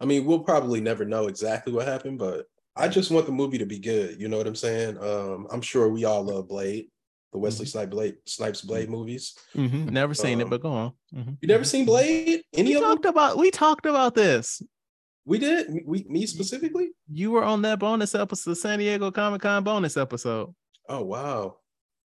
I 0.00 0.04
mean, 0.04 0.24
we'll 0.24 0.40
probably 0.40 0.80
never 0.80 1.04
know 1.04 1.26
exactly 1.28 1.72
what 1.72 1.86
happened, 1.88 2.18
but 2.18 2.46
I 2.76 2.88
just 2.88 3.10
want 3.10 3.26
the 3.26 3.32
movie 3.32 3.58
to 3.58 3.66
be 3.66 3.78
good. 3.78 4.20
You 4.20 4.28
know 4.28 4.36
what 4.36 4.46
I'm 4.46 4.54
saying? 4.54 4.98
Um, 4.98 5.46
I'm 5.50 5.62
sure 5.62 5.88
we 5.88 6.04
all 6.04 6.22
love 6.22 6.48
Blade, 6.48 6.88
the 7.32 7.38
Wesley 7.38 7.64
Mm-hmm. 7.64 7.70
Snipes 7.70 7.90
Blade, 7.90 8.14
Snipes 8.26 8.60
Blade 8.60 8.90
movies. 8.90 9.34
Never 9.54 10.12
seen 10.14 10.40
it, 10.40 10.44
Um, 10.44 10.50
but 10.50 10.60
go 10.60 10.70
on. 10.72 10.92
Mhm. 11.14 11.38
You 11.40 11.48
never 11.48 11.64
seen 11.64 11.86
Blade? 11.86 12.42
Any 12.52 12.70
We 12.70 12.74
of 12.76 12.82
them? 12.82 12.90
talked 12.90 13.04
about 13.06 13.38
we 13.38 13.50
talked 13.50 13.86
about 13.86 14.14
this. 14.14 14.60
We 15.24 15.38
did. 15.38 15.82
We 15.86 16.04
me 16.08 16.26
specifically. 16.26 16.90
You 17.10 17.30
were 17.32 17.42
on 17.42 17.62
that 17.62 17.78
bonus 17.80 18.14
episode, 18.14 18.50
the 18.50 18.56
San 18.56 18.78
Diego 18.78 19.10
Comic 19.10 19.40
Con 19.42 19.64
bonus 19.64 19.96
episode. 19.96 20.54
Oh 20.88 21.02
wow, 21.02 21.56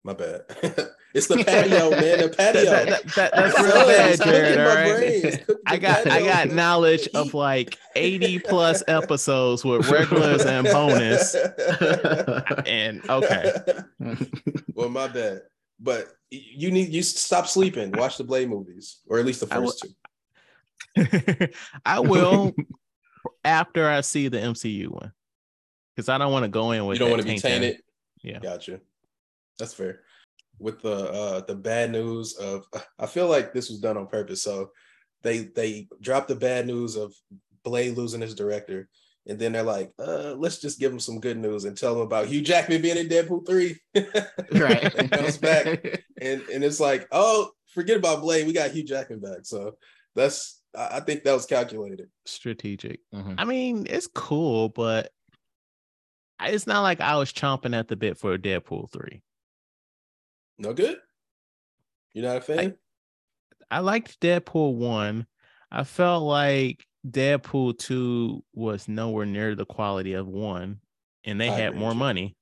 my 0.04 0.12
bad. 0.14 0.42
it's 1.14 1.26
the 1.26 1.36
patio, 1.46 1.90
man. 1.90 2.18
The 2.20 2.34
patio. 2.36 2.64
That- 2.64 2.88
that- 2.88 3.14
that- 3.14 3.32
that's 3.32 3.60
real 3.60 3.86
bad, 3.86 4.22
Jared. 4.22 4.58
All 4.58 4.66
right. 4.66 4.96
brain. 4.96 5.20
It's 5.24 5.36
cooking 5.44 5.62
I 5.66 5.76
got 5.76 6.06
I 6.06 6.22
got 6.22 6.48
knowledge 6.50 7.08
of 7.14 7.34
like 7.34 7.76
80 7.96 8.38
plus 8.40 8.82
episodes 8.88 9.64
with 9.64 9.88
regulars 9.90 10.44
and 10.44 10.66
bonus. 10.66 11.34
And 12.66 13.08
okay. 13.08 13.52
well, 14.74 14.88
my 14.88 15.08
bad. 15.08 15.42
But 15.78 16.08
you 16.30 16.70
need 16.70 16.90
you 16.90 17.02
stop 17.02 17.46
sleeping. 17.46 17.92
Watch 17.92 18.18
the 18.18 18.24
Blade 18.24 18.48
movies, 18.48 19.00
or 19.06 19.18
at 19.18 19.26
least 19.26 19.40
the 19.40 19.54
I 19.54 19.58
first 19.58 19.82
two. 19.82 21.48
I 21.86 22.00
will 22.00 22.52
after 23.44 23.88
I 23.88 24.00
see 24.02 24.28
the 24.28 24.38
MCU 24.38 24.88
one. 24.88 25.12
Because 25.94 26.08
I 26.08 26.18
don't 26.18 26.32
want 26.32 26.44
to 26.44 26.48
go 26.48 26.70
in 26.70 26.86
with 26.86 26.96
You 26.96 27.00
don't 27.00 27.10
want 27.10 27.22
to 27.22 27.28
be 27.28 27.38
tainted. 27.38 27.82
Yeah. 28.22 28.38
Gotcha. 28.38 28.80
That's 29.58 29.74
fair. 29.74 30.00
With 30.58 30.82
the 30.82 31.10
uh 31.10 31.40
the 31.46 31.54
bad 31.54 31.90
news 31.90 32.34
of 32.34 32.64
I 32.98 33.06
feel 33.06 33.28
like 33.28 33.52
this 33.52 33.70
was 33.70 33.80
done 33.80 33.96
on 33.96 34.06
purpose. 34.06 34.42
So 34.42 34.70
they 35.22 35.38
they 35.54 35.88
dropped 36.00 36.28
the 36.28 36.34
bad 36.36 36.66
news 36.66 36.96
of 36.96 37.14
Blade 37.64 37.96
losing 37.96 38.20
his 38.20 38.34
director. 38.34 38.88
And 39.26 39.38
then 39.38 39.52
they're 39.52 39.62
like, 39.62 39.92
uh, 39.98 40.34
let's 40.38 40.60
just 40.60 40.80
give 40.80 40.90
him 40.90 40.98
some 40.98 41.20
good 41.20 41.36
news 41.36 41.64
and 41.64 41.76
tell 41.76 41.94
him 41.94 42.00
about 42.00 42.26
Hugh 42.26 42.40
Jackman 42.40 42.80
being 42.80 42.96
in 42.96 43.06
Deadpool 43.06 43.46
3. 43.46 43.76
right. 44.58 44.94
and 44.94 45.10
comes 45.10 45.36
back. 45.38 46.04
And 46.22 46.42
and 46.52 46.62
it's 46.62 46.80
like, 46.80 47.08
oh, 47.12 47.50
forget 47.72 47.96
about 47.96 48.20
Blade. 48.20 48.46
We 48.46 48.52
got 48.52 48.72
Hugh 48.72 48.84
Jackman 48.84 49.20
back. 49.20 49.38
So 49.44 49.76
that's 50.14 50.60
I 50.76 50.98
I 50.98 51.00
think 51.00 51.24
that 51.24 51.32
was 51.32 51.46
calculated. 51.46 52.10
Strategic. 52.26 53.00
Mhm. 53.14 53.36
I 53.38 53.44
mean, 53.44 53.86
it's 53.88 54.06
cool, 54.06 54.68
but 54.68 55.12
it's 56.42 56.66
not 56.66 56.82
like 56.82 57.00
I 57.00 57.16
was 57.16 57.32
chomping 57.32 57.74
at 57.74 57.88
the 57.88 57.96
bit 57.96 58.18
for 58.18 58.34
a 58.34 58.38
Deadpool 58.38 58.90
3. 58.92 59.22
No 60.60 60.74
good? 60.74 60.98
You're 62.12 62.26
not 62.26 62.36
a 62.36 62.40
fan? 62.42 62.74
I 63.70 63.80
liked 63.80 64.20
Deadpool 64.20 64.74
1. 64.74 65.26
I 65.72 65.84
felt 65.84 66.24
like 66.24 66.84
Deadpool 67.08 67.78
2 67.78 68.44
was 68.52 68.86
nowhere 68.86 69.24
near 69.24 69.54
the 69.54 69.64
quality 69.64 70.12
of 70.12 70.28
1 70.28 70.78
and 71.24 71.40
they 71.40 71.48
I 71.48 71.54
had 71.54 71.76
more 71.76 71.94
money. 71.94 72.36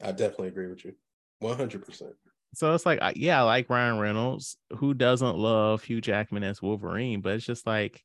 I 0.00 0.12
definitely 0.12 0.48
agree 0.48 0.68
with 0.68 0.84
you. 0.84 0.94
100%. 1.42 2.12
So 2.54 2.74
it's 2.74 2.86
like 2.86 3.00
yeah, 3.16 3.40
I 3.40 3.42
like 3.42 3.70
Ryan 3.70 3.98
Reynolds. 3.98 4.56
Who 4.76 4.94
doesn't 4.94 5.36
love 5.36 5.82
Hugh 5.82 6.00
Jackman 6.00 6.42
as 6.44 6.62
Wolverine, 6.62 7.20
but 7.20 7.34
it's 7.34 7.46
just 7.46 7.66
like 7.66 8.02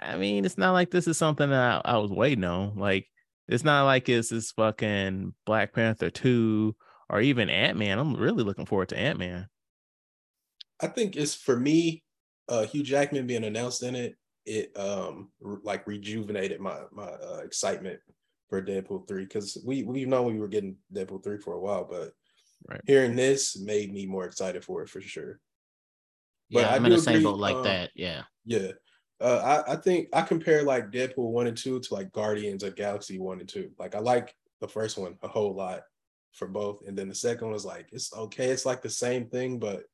I 0.00 0.16
mean, 0.16 0.44
it's 0.44 0.58
not 0.58 0.72
like 0.72 0.90
this 0.90 1.06
is 1.06 1.18
something 1.18 1.50
that 1.50 1.82
I, 1.84 1.94
I 1.94 1.96
was 1.98 2.10
waiting 2.10 2.44
on. 2.44 2.76
Like 2.76 3.06
it's 3.46 3.64
not 3.64 3.84
like 3.84 4.08
it's 4.08 4.30
this 4.30 4.52
fucking 4.52 5.34
Black 5.46 5.72
Panther 5.72 6.10
2 6.10 6.74
or 7.10 7.20
even 7.20 7.50
Ant-Man. 7.50 7.98
I'm 7.98 8.14
really 8.14 8.42
looking 8.42 8.66
forward 8.66 8.90
to 8.90 8.98
Ant-Man. 8.98 9.48
I 10.80 10.86
think 10.86 11.16
it's 11.16 11.34
for 11.34 11.58
me, 11.58 12.02
uh, 12.48 12.64
Hugh 12.64 12.82
Jackman 12.82 13.26
being 13.26 13.44
announced 13.44 13.82
in 13.82 13.94
it 13.94 14.16
it 14.46 14.72
um 14.78 15.30
re- 15.40 15.58
like 15.62 15.86
rejuvenated 15.86 16.58
my 16.58 16.78
my 16.90 17.04
uh, 17.04 17.40
excitement 17.44 18.00
for 18.48 18.62
Deadpool 18.62 19.06
three 19.06 19.24
because 19.24 19.58
we 19.66 19.82
we've 19.82 20.08
known 20.08 20.32
we 20.32 20.38
were 20.40 20.48
getting 20.48 20.76
Deadpool 20.94 21.22
three 21.22 21.38
for 21.38 21.54
a 21.54 21.60
while, 21.60 21.84
but 21.84 22.12
Right. 22.66 22.80
hearing 22.86 23.14
this 23.14 23.58
made 23.58 23.92
me 23.92 24.04
more 24.04 24.24
excited 24.24 24.64
for 24.64 24.82
it 24.82 24.88
for 24.88 25.00
sure. 25.00 25.40
But 26.50 26.60
yeah, 26.60 26.70
I 26.70 26.76
I'm 26.76 26.84
in 26.84 26.90
do 26.90 26.96
the 26.96 27.02
same 27.02 27.22
boat 27.22 27.38
like 27.38 27.54
um, 27.56 27.62
that. 27.64 27.90
Yeah. 27.94 28.22
Yeah. 28.44 28.72
Uh, 29.20 29.62
I, 29.68 29.72
I 29.72 29.76
think 29.76 30.08
I 30.12 30.22
compare 30.22 30.62
like 30.62 30.90
Deadpool 30.90 31.30
one 31.30 31.46
and 31.46 31.56
two 31.56 31.80
to 31.80 31.94
like 31.94 32.12
Guardians 32.12 32.62
of 32.62 32.76
Galaxy 32.76 33.18
one 33.18 33.40
and 33.40 33.48
two. 33.48 33.70
Like 33.78 33.94
I 33.94 34.00
like 34.00 34.34
the 34.60 34.68
first 34.68 34.98
one 34.98 35.16
a 35.22 35.28
whole 35.28 35.54
lot 35.54 35.82
for 36.32 36.48
both, 36.48 36.82
and 36.86 36.96
then 36.96 37.08
the 37.08 37.14
second 37.14 37.46
one 37.46 37.54
was 37.54 37.64
like 37.64 37.88
it's 37.92 38.12
okay. 38.14 38.50
It's 38.50 38.66
like 38.66 38.82
the 38.82 38.90
same 38.90 39.26
thing, 39.26 39.58
but 39.58 39.84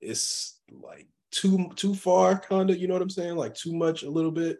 it's 0.00 0.60
like 0.70 1.08
too 1.30 1.70
too 1.76 1.94
far, 1.94 2.38
kind 2.38 2.70
of. 2.70 2.78
You 2.78 2.88
know 2.88 2.94
what 2.94 3.02
I'm 3.02 3.10
saying? 3.10 3.36
Like 3.36 3.54
too 3.54 3.74
much, 3.74 4.02
a 4.02 4.10
little 4.10 4.30
bit. 4.30 4.58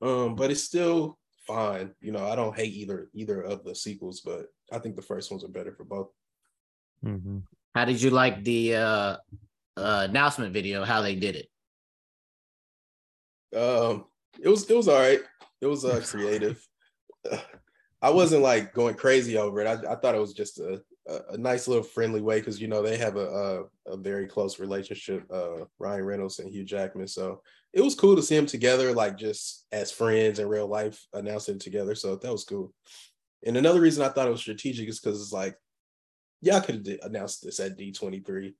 Um, 0.00 0.34
but 0.34 0.50
it's 0.50 0.62
still 0.62 1.18
fine. 1.46 1.92
You 2.00 2.12
know, 2.12 2.26
I 2.26 2.36
don't 2.36 2.56
hate 2.56 2.74
either 2.74 3.08
either 3.14 3.42
of 3.42 3.64
the 3.64 3.74
sequels, 3.74 4.20
but 4.20 4.46
I 4.72 4.78
think 4.78 4.96
the 4.96 5.02
first 5.02 5.30
ones 5.30 5.44
are 5.44 5.48
better 5.48 5.72
for 5.72 5.84
both. 5.84 6.10
Mm-hmm. 7.04 7.38
How 7.74 7.84
did 7.84 8.00
you 8.00 8.10
like 8.10 8.44
the 8.44 8.76
uh, 8.76 9.16
uh 9.76 10.06
announcement 10.08 10.52
video? 10.52 10.84
How 10.84 11.02
they 11.02 11.14
did 11.14 11.36
it? 11.36 11.48
Um, 13.58 14.06
it 14.42 14.48
was 14.48 14.68
it 14.70 14.76
was 14.76 14.88
all 14.88 14.98
right. 14.98 15.20
It 15.60 15.66
was 15.66 15.84
uh 15.84 16.00
creative. 16.04 16.64
I 18.02 18.10
wasn't 18.10 18.42
like 18.42 18.74
going 18.74 18.96
crazy 18.96 19.36
over 19.38 19.60
it. 19.60 19.66
I, 19.66 19.92
I 19.92 19.94
thought 19.94 20.16
it 20.16 20.20
was 20.20 20.34
just 20.34 20.58
a, 20.58 20.82
a, 21.08 21.20
a 21.30 21.38
nice 21.38 21.68
little 21.68 21.84
friendly 21.84 22.20
way 22.20 22.40
because 22.40 22.60
you 22.60 22.68
know 22.68 22.82
they 22.82 22.96
have 22.96 23.16
a, 23.16 23.68
a 23.86 23.92
a 23.92 23.96
very 23.96 24.26
close 24.26 24.58
relationship, 24.58 25.24
uh 25.32 25.64
Ryan 25.78 26.04
Reynolds 26.04 26.40
and 26.40 26.50
Hugh 26.50 26.64
Jackman. 26.64 27.06
So 27.06 27.42
it 27.72 27.80
was 27.80 27.94
cool 27.94 28.16
to 28.16 28.22
see 28.22 28.36
them 28.36 28.46
together, 28.46 28.92
like 28.92 29.16
just 29.16 29.66
as 29.72 29.90
friends 29.90 30.38
in 30.38 30.48
real 30.48 30.66
life, 30.66 31.00
announcing 31.14 31.56
it 31.56 31.62
together. 31.62 31.94
So 31.94 32.16
that 32.16 32.32
was 32.32 32.44
cool. 32.44 32.74
And 33.46 33.56
another 33.56 33.80
reason 33.80 34.04
I 34.04 34.08
thought 34.08 34.28
it 34.28 34.32
was 34.32 34.40
strategic 34.40 34.88
is 34.88 35.00
because 35.00 35.20
it's 35.20 35.32
like, 35.32 35.56
y'all 36.42 36.60
could 36.60 36.86
have 36.86 36.98
announced 37.02 37.42
this 37.42 37.60
at 37.60 37.78
D23. 37.78 38.52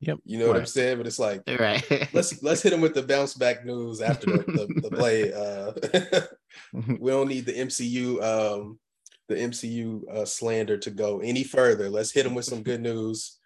Yep. 0.00 0.18
You 0.24 0.38
know 0.38 0.48
what 0.48 0.56
I'm 0.56 0.66
saying? 0.66 0.98
But 0.98 1.06
it's 1.06 1.18
like 1.18 1.42
Right. 1.48 1.82
let's 2.12 2.40
let's 2.42 2.62
hit 2.62 2.72
him 2.72 2.80
with 2.80 2.94
the 2.94 3.02
bounce 3.02 3.34
back 3.34 3.64
news 3.64 4.00
after 4.00 4.26
the, 4.26 4.38
the, 4.46 4.80
the 4.80 4.96
play. 4.96 5.32
Uh, 5.32 6.26
we 7.00 7.10
don't 7.10 7.28
need 7.28 7.46
the 7.46 7.52
MCU 7.52 8.22
um, 8.22 8.78
the 9.28 9.34
MCU 9.34 10.02
uh, 10.10 10.24
slander 10.24 10.76
to 10.78 10.90
go 10.90 11.20
any 11.20 11.44
further. 11.44 11.88
Let's 11.90 12.10
hit 12.12 12.24
them 12.24 12.34
with 12.34 12.44
some 12.46 12.62
good 12.62 12.80
news. 12.80 13.38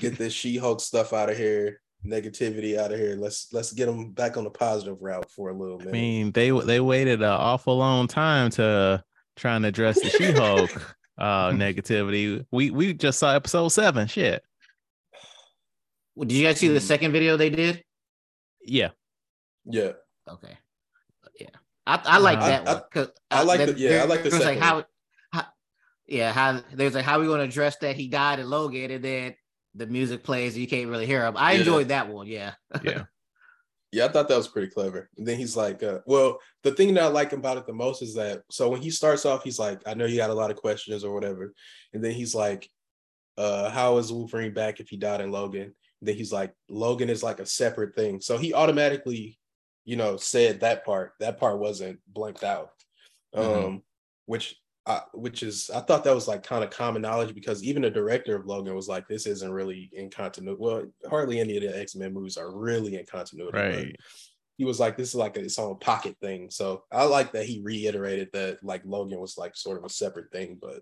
Get 0.00 0.18
this 0.18 0.32
She-Hulk 0.34 0.80
stuff 0.80 1.12
out 1.14 1.30
of 1.30 1.36
here, 1.38 1.80
negativity 2.06 2.76
out 2.78 2.92
of 2.92 2.98
here. 2.98 3.16
Let's 3.16 3.48
let's 3.52 3.72
get 3.72 3.86
them 3.86 4.12
back 4.12 4.36
on 4.36 4.44
the 4.44 4.50
positive 4.50 4.98
route 5.00 5.30
for 5.30 5.48
a 5.48 5.54
little 5.56 5.78
bit. 5.78 5.88
I 5.88 5.92
mean, 5.92 6.32
they 6.32 6.50
they 6.50 6.80
waited 6.80 7.20
an 7.22 7.28
awful 7.30 7.76
long 7.78 8.06
time 8.06 8.50
to 8.52 9.02
try 9.36 9.56
and 9.56 9.64
address 9.64 9.98
the 10.00 10.10
She-Hulk 10.10 10.70
uh 11.18 11.50
negativity. 11.52 12.44
We 12.52 12.70
we 12.70 12.92
just 12.92 13.18
saw 13.18 13.34
episode 13.34 13.68
seven. 13.68 14.06
Shit. 14.06 14.42
Well, 16.14 16.26
did 16.28 16.34
you 16.36 16.44
guys 16.46 16.58
see 16.58 16.68
the 16.68 16.78
Mhm. 16.80 16.82
second 16.82 17.12
video 17.12 17.36
they 17.38 17.50
did? 17.50 17.82
Yeah. 18.62 18.90
yeah, 19.64 19.92
Okay. 20.28 20.58
Yeah. 21.40 21.48
I, 21.86 22.00
I 22.04 22.18
like 22.18 22.38
Uh, 22.38 22.46
that 22.48 22.68
I- 22.68 22.72
one. 22.74 22.82
'cause, 22.92 23.08
I 23.30 23.42
like 23.44 23.64
the- 23.64 23.78
yeah, 23.78 24.02
I 24.02 24.04
like 24.04 24.22
the 24.22 24.28
there 24.28 24.38
was 24.38 24.46
like 24.46 24.58
second 24.58 24.62
how, 24.62 24.76
how 24.80 24.84
yeah, 26.10 26.32
how 26.32 26.60
there's 26.74 26.94
like 26.94 27.04
how 27.04 27.20
we 27.20 27.26
gonna 27.26 27.44
address 27.44 27.76
that 27.78 27.96
he 27.96 28.08
died 28.08 28.38
in 28.40 28.50
Logan 28.50 28.90
and 28.90 29.04
then 29.04 29.34
the 29.74 29.86
music 29.86 30.24
plays 30.24 30.54
and 30.54 30.60
you 30.60 30.66
can't 30.68 30.90
really 30.90 31.06
hear 31.06 31.24
him. 31.24 31.34
I 31.36 31.52
Yeah. 31.52 31.58
enjoyed 31.60 31.88
that 31.88 32.08
one, 32.08 32.26
yeah. 32.26 32.54
Yeah. 32.82 33.04
yeah. 33.92 34.04
I 34.06 34.08
thought 34.08 34.28
that 34.28 34.36
was 34.36 34.48
pretty 34.48 34.68
clever. 34.68 35.08
And 35.16 35.26
then 35.26 35.38
he's 35.38 35.56
like, 35.56 35.82
uh, 35.84 36.00
well, 36.06 36.40
the 36.64 36.72
thing 36.72 36.92
that 36.94 37.04
I 37.04 37.06
like 37.06 37.32
about 37.32 37.56
it 37.56 37.66
the 37.66 37.72
most 37.72 38.02
is 38.02 38.14
that 38.16 38.42
so 38.50 38.68
when 38.68 38.82
he 38.82 38.90
starts 38.90 39.24
off, 39.24 39.44
he's 39.44 39.60
like, 39.60 39.80
I 39.86 39.94
know 39.94 40.06
you 40.06 40.16
got 40.16 40.30
a 40.30 40.34
lot 40.34 40.50
of 40.50 40.56
questions 40.56 41.04
or 41.04 41.14
whatever, 41.14 41.54
and 41.92 42.02
then 42.02 42.10
he's 42.12 42.34
like, 42.34 42.68
uh, 43.38 43.70
how 43.70 43.96
is 43.98 44.12
Wolverine 44.12 44.52
back 44.52 44.80
if 44.80 44.88
he 44.88 44.96
died 44.96 45.20
in 45.20 45.30
Logan? 45.30 45.74
then 46.02 46.14
he's 46.16 46.32
like, 46.32 46.54
Logan 46.70 47.10
is 47.10 47.22
like 47.22 47.40
a 47.40 47.46
separate 47.46 47.94
thing. 47.94 48.22
So 48.22 48.38
he 48.38 48.54
automatically, 48.54 49.38
you 49.84 49.96
know, 49.96 50.16
said 50.16 50.60
that 50.60 50.82
part. 50.82 51.12
That 51.20 51.38
part 51.38 51.58
wasn't 51.58 52.00
blanked 52.08 52.42
out. 52.42 52.70
Um, 53.34 53.44
Mhm. 53.44 53.82
which 54.24 54.56
I 54.90 55.02
which 55.14 55.42
is 55.42 55.70
I 55.70 55.80
thought 55.80 56.04
that 56.04 56.14
was 56.14 56.28
like 56.28 56.42
kind 56.42 56.64
of 56.64 56.70
common 56.70 57.02
knowledge 57.02 57.34
because 57.34 57.62
even 57.62 57.82
the 57.82 57.90
director 57.90 58.34
of 58.36 58.46
Logan 58.46 58.74
was 58.74 58.88
like, 58.88 59.06
this 59.08 59.26
isn't 59.26 59.52
really 59.52 59.90
in 59.92 60.10
continuity. 60.10 60.58
Well, 60.60 60.84
hardly 61.08 61.40
any 61.40 61.56
of 61.56 61.62
the 61.62 61.78
X-Men 61.78 62.12
movies 62.12 62.36
are 62.36 62.50
really 62.52 62.96
in 62.96 63.06
continuity. 63.06 63.56
Right. 63.56 63.96
He 64.56 64.64
was 64.64 64.78
like, 64.78 64.96
this 64.96 65.08
is 65.10 65.14
like 65.14 65.36
a, 65.36 65.40
its 65.40 65.58
own 65.58 65.78
pocket 65.78 66.16
thing. 66.20 66.50
So 66.50 66.84
I 66.92 67.04
like 67.04 67.32
that 67.32 67.46
he 67.46 67.60
reiterated 67.62 68.28
that 68.32 68.62
like 68.62 68.82
Logan 68.84 69.18
was 69.20 69.38
like 69.38 69.56
sort 69.56 69.78
of 69.78 69.84
a 69.84 69.88
separate 69.88 70.30
thing, 70.32 70.58
but 70.60 70.80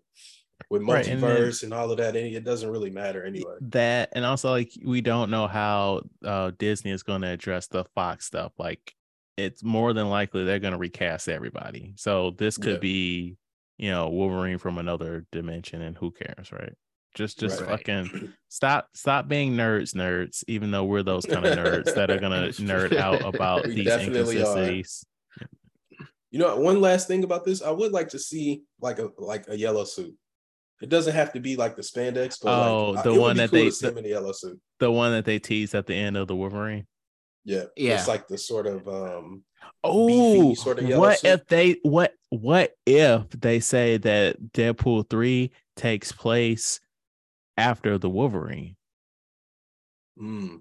with 0.70 0.82
Right, 0.82 1.06
and 1.06 1.22
then- 1.22 1.30
multiverse 1.30 1.62
and, 1.62 1.72
all 1.72 1.90
of 1.90 1.98
that, 1.98 2.16
it, 2.16 2.34
it 2.34 2.44
doesn't 2.44 2.70
really 2.70 2.90
matter 2.90 3.24
anyway. 3.24 3.54
That 3.60 4.08
and 4.12 4.24
also 4.24 4.50
like 4.50 4.72
we 4.84 5.00
don't 5.00 5.30
know 5.30 5.46
how 5.46 6.02
uh 6.24 6.50
Disney 6.58 6.90
is 6.90 7.04
going 7.04 7.22
to 7.22 7.28
address 7.28 7.68
the 7.68 7.84
Fox 7.94 8.24
stuff. 8.26 8.52
Like 8.58 8.92
it's 9.36 9.62
more 9.62 9.92
than 9.92 10.08
likely 10.10 10.44
they're 10.44 10.58
going 10.58 10.72
to 10.72 10.78
recast 10.78 11.28
everybody. 11.28 11.92
So 11.96 12.32
this 12.32 12.56
could 12.58 12.72
Yeah. 12.72 12.78
be, 12.80 13.36
you 13.78 13.90
know, 13.90 14.08
Wolverine 14.10 14.58
from 14.58 14.76
another 14.78 15.24
dimension, 15.32 15.80
and 15.82 15.96
who 15.96 16.10
cares, 16.10 16.52
right? 16.52 16.74
Just 17.14 17.38
just 17.40 17.60
Right. 17.60 17.70
fucking 17.70 18.32
stop 18.48 18.88
stop 18.94 19.28
being 19.28 19.54
nerds, 19.54 19.94
nerds. 19.94 20.44
Even 20.46 20.70
though 20.70 20.84
we're 20.84 21.02
those 21.02 21.24
kind 21.24 21.44
of 21.46 21.56
nerds 21.56 21.94
that 21.94 22.10
are 22.10 22.18
gonna 22.18 22.48
nerd 22.58 22.96
out 22.96 23.22
about 23.24 23.66
We 23.66 23.76
these 23.76 23.86
definitely 23.86 24.36
are. 24.42 24.46
inconsistencies. 24.46 25.04
You 26.30 26.38
know, 26.38 26.56
one 26.58 26.80
last 26.82 27.08
thing 27.08 27.24
about 27.24 27.44
this, 27.44 27.62
I 27.62 27.70
would 27.70 27.92
like 27.92 28.08
to 28.10 28.18
see 28.18 28.62
like 28.80 28.98
a 28.98 29.08
like 29.16 29.46
a 29.48 29.56
yellow 29.56 29.84
suit. 29.84 30.14
It 30.82 30.90
doesn't 30.90 31.14
have 31.14 31.32
to 31.32 31.40
be 31.40 31.56
like 31.56 31.74
the 31.74 31.82
spandex, 31.82 32.38
but 32.42 32.50
Oh, 32.68 32.90
like, 32.90 33.02
the 33.04 33.14
one 33.14 33.36
that 33.38 33.50
cool 33.50 33.58
they- 33.60 33.64
to 33.66 33.72
see 33.72 33.88
in 33.88 33.98
a 34.04 34.08
yellow 34.08 34.32
suit. 34.32 34.60
The 34.78 34.92
one 34.92 35.10
that 35.12 35.24
they 35.24 35.38
teased 35.38 35.74
at 35.74 35.86
the 35.86 35.94
end 35.94 36.16
of 36.16 36.28
the 36.28 36.36
Wolverine. 36.36 36.86
Yeah, 37.48 37.64
Yeah. 37.76 37.94
It's 37.94 38.06
like 38.08 38.28
the 38.28 38.36
sort 38.36 38.66
of 38.66 38.86
um 38.88 39.42
Oh, 39.82 40.52
sort 40.54 40.78
of 40.80 40.88
yellow 40.88 41.00
what 41.02 41.18
suit. 41.20 41.30
if 41.30 41.46
they 41.46 41.76
what 41.82 42.12
what 42.28 42.74
if 42.84 43.30
they 43.30 43.58
say 43.60 43.96
that 43.96 44.52
Deadpool 44.52 45.08
three 45.08 45.52
takes 45.74 46.12
place 46.12 46.78
after 47.56 47.96
the 47.96 48.10
Wolverine, 48.10 48.76
mm, 50.20 50.60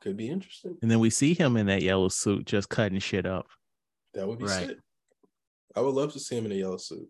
could 0.00 0.16
be 0.16 0.30
interesting. 0.30 0.78
and 0.80 0.90
then 0.90 0.98
we 0.98 1.10
see 1.10 1.34
him 1.34 1.56
in 1.58 1.66
that 1.66 1.82
yellow 1.82 2.08
suit 2.08 2.46
just 2.46 2.70
cutting 2.70 3.00
shit 3.00 3.26
up? 3.26 3.46
That 4.14 4.26
would 4.26 4.38
be 4.38 4.46
Right. 4.46 4.68
sick. 4.68 4.78
I 5.76 5.80
would 5.80 5.94
love 5.94 6.14
to 6.14 6.20
see 6.20 6.38
him 6.38 6.46
in 6.46 6.52
a 6.52 6.56
yellow 6.56 6.78
suit. 6.78 7.08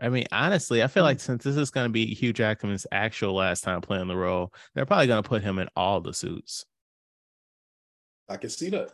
I 0.00 0.08
mean, 0.08 0.26
honestly, 0.32 0.82
I 0.82 0.86
feel 0.86 1.02
like 1.02 1.18
since 1.20 1.42
this 1.44 1.56
is 1.56 1.70
going 1.70 1.86
to 1.86 1.92
be 1.92 2.14
Hugh 2.14 2.32
Jackman's 2.32 2.86
actual 2.92 3.34
last 3.34 3.62
time 3.64 3.80
playing 3.80 4.06
the 4.08 4.16
role, 4.16 4.52
they're 4.74 4.86
probably 4.86 5.06
going 5.08 5.22
to 5.22 5.28
put 5.28 5.42
him 5.42 5.58
in 5.58 5.68
all 5.76 6.00
the 6.00 6.14
suits, 6.14 6.64
I 8.32 8.36
can 8.36 8.50
see 8.50 8.70
that. 8.70 8.90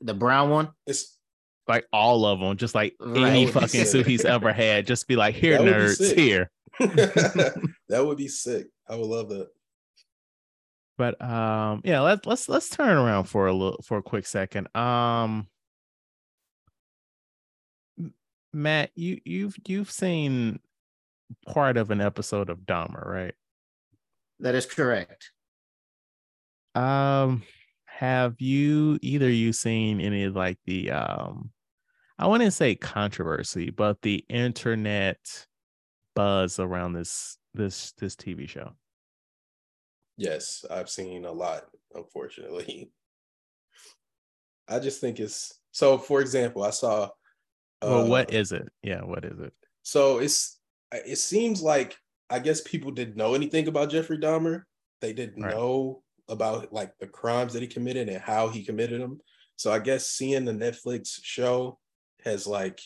The 0.00 0.14
brown 0.14 0.50
one. 0.50 0.70
It's 0.86 1.18
like 1.66 1.86
all 1.92 2.24
of 2.24 2.40
them, 2.40 2.56
just 2.56 2.74
like 2.74 2.94
Right. 3.00 3.16
any 3.16 3.46
That 3.46 3.54
would 3.54 3.60
be 3.60 3.66
fucking 3.66 3.84
suit 3.86 4.06
he's 4.06 4.24
ever 4.24 4.52
had. 4.52 4.86
Just 4.86 5.08
be 5.08 5.16
like, 5.16 5.34
here, 5.34 5.58
That 5.58 5.66
nerds, 5.66 6.14
here. 6.14 6.50
that 6.78 8.04
would 8.04 8.18
be 8.18 8.28
sick. 8.28 8.66
I 8.88 8.96
would 8.96 9.06
love 9.06 9.28
that. 9.30 9.48
But 10.98 11.20
um, 11.22 11.82
yeah, 11.84 12.00
let's 12.00 12.26
let's 12.26 12.48
let's 12.48 12.68
turn 12.70 12.96
around 12.96 13.24
for 13.24 13.46
a 13.46 13.52
little 13.52 13.82
for 13.82 13.98
a 13.98 14.02
quick 14.02 14.26
second. 14.26 14.74
Um, 14.74 15.48
Matt, 18.52 18.90
you 18.94 19.20
you've 19.24 19.56
you've 19.66 19.90
seen 19.90 20.60
part 21.46 21.76
of 21.76 21.90
an 21.90 22.00
episode 22.00 22.48
of 22.48 22.60
Dahmer, 22.60 23.04
right? 23.04 23.34
That 24.40 24.54
is 24.54 24.64
correct. 24.64 25.32
Um, 26.74 27.42
have 27.96 28.40
you 28.40 28.98
either 29.00 29.30
you 29.30 29.52
seen 29.54 30.00
any 30.02 30.24
of 30.24 30.36
like 30.36 30.58
the 30.66 30.90
um, 30.90 31.50
I 32.18 32.26
wouldn't 32.28 32.52
say 32.54 32.74
controversy, 32.76 33.70
but 33.70 34.02
the 34.02 34.24
internet 34.28 35.46
buzz 36.14 36.60
around 36.60 36.94
this 36.94 37.38
this 37.54 37.92
this 37.92 38.16
TV 38.16 38.46
show? 38.46 38.74
Yes, 40.18 40.64
I've 40.70 40.90
seen 40.90 41.24
a 41.24 41.32
lot, 41.32 41.70
unfortunately. 41.94 42.90
I 44.68 44.78
just 44.78 45.00
think 45.00 45.20
it's 45.20 45.60
so 45.70 45.98
for 45.98 46.20
example, 46.20 46.62
I 46.62 46.70
saw 46.70 47.10
Well, 47.84 48.04
what 48.04 48.30
uh, 48.30 48.34
is 48.34 48.52
it? 48.52 48.68
Yeah, 48.82 49.02
what 49.04 49.24
is 49.24 49.38
it? 49.38 49.54
So 49.82 50.18
it's 50.18 50.60
it 50.92 51.16
seems 51.18 51.62
like 51.62 51.96
I 52.30 52.38
guess 52.38 52.60
people 52.60 52.90
didn't 52.90 53.16
know 53.16 53.34
anything 53.34 53.68
about 53.68 53.90
Jeffrey 53.90 54.18
Dahmer. 54.18 54.62
They 55.00 55.12
didn't 55.12 55.38
Right. 55.42 55.46
know 55.46 56.02
about 56.28 56.72
like 56.72 56.96
the 56.98 57.06
crimes 57.06 57.52
that 57.52 57.62
he 57.62 57.68
committed 57.68 58.08
and 58.08 58.20
how 58.20 58.48
he 58.48 58.64
committed 58.64 59.00
them. 59.00 59.20
So 59.56 59.72
I 59.72 59.78
guess 59.78 60.08
seeing 60.08 60.44
the 60.44 60.52
Netflix 60.52 61.18
show 61.22 61.78
has 62.24 62.46
like 62.46 62.80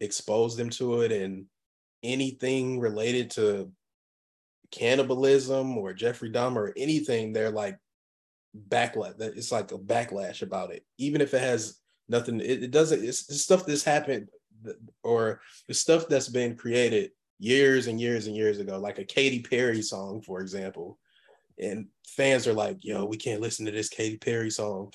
exposed 0.00 0.58
them 0.58 0.70
to 0.70 1.00
it 1.02 1.12
and 1.12 1.46
anything 2.02 2.78
related 2.78 3.30
to 3.32 3.72
cannibalism 4.70 5.78
or 5.78 5.92
Jeffrey 5.92 6.30
Dahmer 6.30 6.56
or 6.56 6.74
anything, 6.76 7.32
they're 7.32 7.50
like 7.50 7.78
backlash. 8.68 9.16
That 9.18 9.36
it's 9.36 9.52
like 9.52 9.72
a 9.72 9.78
backlash 9.78 10.42
about 10.42 10.72
it, 10.72 10.84
even 10.98 11.20
if 11.20 11.32
it 11.34 11.40
has 11.40 11.80
nothing. 12.08 12.40
It, 12.40 12.64
it 12.64 12.70
doesn't. 12.70 13.02
It's, 13.02 13.28
it's 13.30 13.42
stuff 13.42 13.66
that's 13.66 13.84
happened, 13.84 14.28
or 15.02 15.40
the 15.68 15.74
stuff 15.74 16.08
that's 16.08 16.28
been 16.28 16.56
created 16.56 17.10
years 17.38 17.86
and 17.86 18.00
years 18.00 18.26
and 18.26 18.36
years 18.36 18.58
ago, 18.58 18.78
like 18.78 18.98
a 18.98 19.04
Katy 19.04 19.40
Perry 19.40 19.82
song, 19.82 20.22
for 20.22 20.40
example. 20.40 20.98
And 21.58 21.86
fans 22.06 22.46
are 22.46 22.52
like, 22.52 22.78
"Yo, 22.82 23.04
we 23.04 23.16
can't 23.16 23.40
listen 23.40 23.66
to 23.66 23.72
this 23.72 23.88
Katy 23.88 24.18
Perry 24.18 24.50
song." 24.50 24.92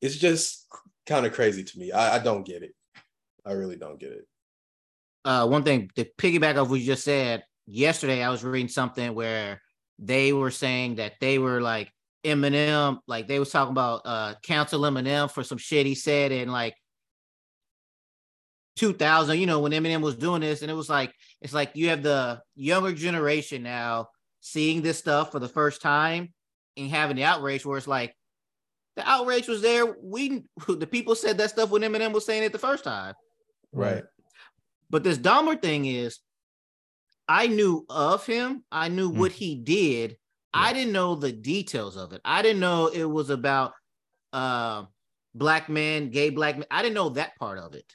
It's 0.00 0.16
just 0.16 0.66
kind 1.06 1.24
of 1.26 1.32
crazy 1.32 1.64
to 1.64 1.78
me. 1.78 1.92
I, 1.92 2.16
I 2.16 2.18
don't 2.18 2.44
get 2.46 2.62
it. 2.62 2.74
I 3.44 3.52
really 3.52 3.76
don't 3.76 3.98
get 3.98 4.12
it. 4.12 4.26
Uh, 5.24 5.46
one 5.46 5.62
thing 5.62 5.90
to 5.96 6.04
piggyback 6.18 6.60
off 6.60 6.68
what 6.68 6.80
you 6.80 6.86
just 6.86 7.04
said, 7.04 7.44
yesterday 7.66 8.22
I 8.22 8.30
was 8.30 8.44
reading 8.44 8.68
something 8.68 9.14
where 9.14 9.60
they 9.98 10.32
were 10.32 10.50
saying 10.50 10.96
that 10.96 11.14
they 11.20 11.38
were 11.38 11.60
like 11.60 11.92
Eminem, 12.24 12.98
like 13.06 13.28
they 13.28 13.38
was 13.38 13.50
talking 13.50 13.72
about 13.72 14.02
uh 14.04 14.34
cancel 14.42 14.82
Eminem 14.82 15.30
for 15.30 15.44
some 15.44 15.58
shit 15.58 15.86
he 15.86 15.94
said 15.94 16.32
in 16.32 16.50
like 16.50 16.74
2000, 18.76 19.38
you 19.38 19.46
know, 19.46 19.60
when 19.60 19.72
Eminem 19.72 20.02
was 20.02 20.16
doing 20.16 20.42
this, 20.42 20.62
and 20.62 20.70
it 20.70 20.74
was 20.74 20.88
like 20.88 21.12
it's 21.40 21.54
like 21.54 21.70
you 21.74 21.88
have 21.88 22.02
the 22.02 22.40
younger 22.54 22.92
generation 22.92 23.62
now 23.62 24.08
seeing 24.46 24.80
this 24.80 24.98
stuff 24.98 25.32
for 25.32 25.40
the 25.40 25.48
first 25.48 25.82
time 25.82 26.32
and 26.76 26.88
having 26.88 27.16
the 27.16 27.24
outrage 27.24 27.66
where 27.66 27.76
it's 27.76 27.88
like 27.88 28.14
the 28.94 29.08
outrage 29.08 29.48
was 29.48 29.60
there. 29.60 29.96
We 30.00 30.44
the 30.68 30.86
people 30.86 31.16
said 31.16 31.38
that 31.38 31.50
stuff 31.50 31.70
when 31.70 31.82
Eminem 31.82 32.12
was 32.12 32.24
saying 32.24 32.44
it 32.44 32.52
the 32.52 32.58
first 32.58 32.84
time. 32.84 33.14
Right. 33.72 34.04
But 34.88 35.02
this 35.02 35.18
Dahmer 35.18 35.60
thing 35.60 35.86
is 35.86 36.20
I 37.28 37.48
knew 37.48 37.84
of 37.90 38.24
him, 38.24 38.62
I 38.70 38.88
knew 38.88 39.10
mm. 39.10 39.16
what 39.16 39.32
he 39.32 39.56
did. 39.56 40.12
Yeah. 40.12 40.16
I 40.62 40.72
didn't 40.72 40.92
know 40.92 41.16
the 41.16 41.32
details 41.32 41.96
of 41.96 42.12
it. 42.12 42.20
I 42.24 42.40
didn't 42.42 42.60
know 42.60 42.86
it 42.86 43.04
was 43.04 43.30
about 43.30 43.72
uh 44.32 44.84
black 45.34 45.68
men, 45.68 46.10
gay 46.10 46.30
black 46.30 46.56
men. 46.56 46.66
I 46.70 46.82
didn't 46.82 46.94
know 46.94 47.08
that 47.10 47.36
part 47.36 47.58
of 47.58 47.74
it. 47.74 47.92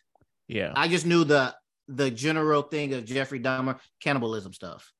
Yeah. 0.50 0.74
I 0.76 0.90
just 0.90 1.06
knew 1.06 1.24
the 1.24 1.56
the 1.88 2.12
general 2.12 2.62
thing 2.62 2.94
of 2.94 3.06
Jeffrey 3.06 3.40
Dahmer 3.40 3.80
cannibalism 4.02 4.52
stuff. 4.52 4.92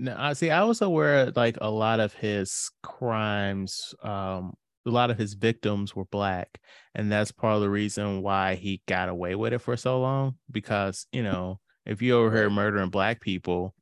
No, 0.00 0.14
I 0.16 0.34
see. 0.34 0.50
I 0.50 0.62
was 0.62 0.80
aware 0.80 1.32
like 1.34 1.58
a 1.60 1.68
lot 1.68 1.98
of 1.98 2.14
his 2.14 2.70
crimes, 2.84 3.94
um, 4.00 4.54
a 4.86 4.90
lot 4.90 5.10
of 5.10 5.18
his 5.18 5.34
victims 5.34 5.94
were 5.94 6.04
black, 6.04 6.60
and 6.94 7.10
that's 7.10 7.32
part 7.32 7.56
of 7.56 7.62
the 7.62 7.68
reason 7.68 8.22
why 8.22 8.54
he 8.54 8.80
got 8.86 9.08
away 9.08 9.34
with 9.34 9.52
it 9.52 9.58
for 9.58 9.76
so 9.76 10.00
long. 10.00 10.36
Because 10.52 11.08
you 11.10 11.24
know, 11.24 11.58
if 11.84 12.00
you 12.00 12.16
over 12.16 12.34
here 12.34 12.48
murdering 12.48 12.90
black 12.90 13.20
people, 13.20 13.74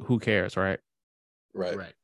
who 0.00 0.18
cares, 0.18 0.56
right? 0.56 0.78
Right. 1.54 1.76
Right. 1.76 1.94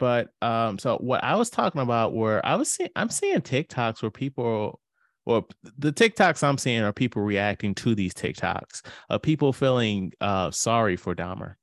But 0.00 0.30
um, 0.42 0.80
so 0.80 0.96
what 0.96 1.22
I 1.22 1.36
was 1.36 1.48
talking 1.48 1.80
about 1.80 2.12
were 2.12 2.44
I 2.44 2.56
was 2.56 2.72
seeing 2.72 2.90
I'm 2.96 3.08
seeing 3.08 3.40
TikToks 3.40 4.02
where 4.02 4.10
people 4.10 4.80
well, 5.26 5.48
the 5.78 5.92
TikToks 5.92 6.42
I'm 6.42 6.58
seeing 6.58 6.82
are 6.82 6.92
people 6.92 7.22
reacting 7.22 7.74
to 7.76 7.94
these 7.94 8.14
TikToks, 8.14 8.84
uh, 9.10 9.18
people 9.18 9.52
feeling 9.52 10.12
uh 10.20 10.50
sorry 10.50 10.96
for 10.96 11.14
Dahmer 11.14 11.54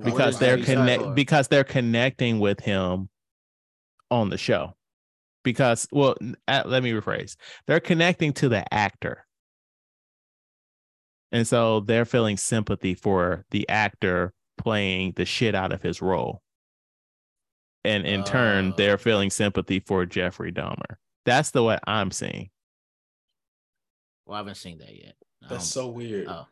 because 0.00 0.38
they're 0.38 0.58
connect 0.58 1.14
because 1.14 1.48
they're 1.48 1.64
connecting 1.64 2.40
with 2.40 2.60
him 2.60 3.08
on 4.10 4.30
the 4.30 4.38
show. 4.38 4.74
Because 5.44 5.88
well, 5.90 6.16
let 6.48 6.82
me 6.82 6.92
rephrase, 6.92 7.36
they're 7.66 7.80
connecting 7.80 8.32
to 8.34 8.48
the 8.48 8.72
actor, 8.72 9.26
and 11.32 11.46
so 11.46 11.80
they're 11.80 12.04
feeling 12.04 12.36
sympathy 12.36 12.94
for 12.94 13.44
the 13.50 13.68
actor 13.68 14.32
playing 14.56 15.14
the 15.16 15.24
shit 15.24 15.54
out 15.54 15.72
of 15.72 15.82
his 15.82 16.00
role, 16.00 16.42
and 17.84 18.06
in 18.06 18.20
uh, 18.20 18.24
turn, 18.24 18.74
they're 18.76 18.98
feeling 18.98 19.30
sympathy 19.30 19.80
for 19.80 20.06
Jeffrey 20.06 20.52
Dahmer. 20.52 20.96
That's 21.24 21.50
the 21.50 21.64
way 21.64 21.78
I'm 21.86 22.12
seeing. 22.12 22.50
Well, 24.26 24.36
I 24.36 24.38
haven't 24.38 24.54
seen 24.54 24.78
that 24.78 24.94
yet. 24.94 25.16
That's 25.48 25.66
so 25.66 25.88
weird. 25.88 26.28
Oh, 26.28 26.46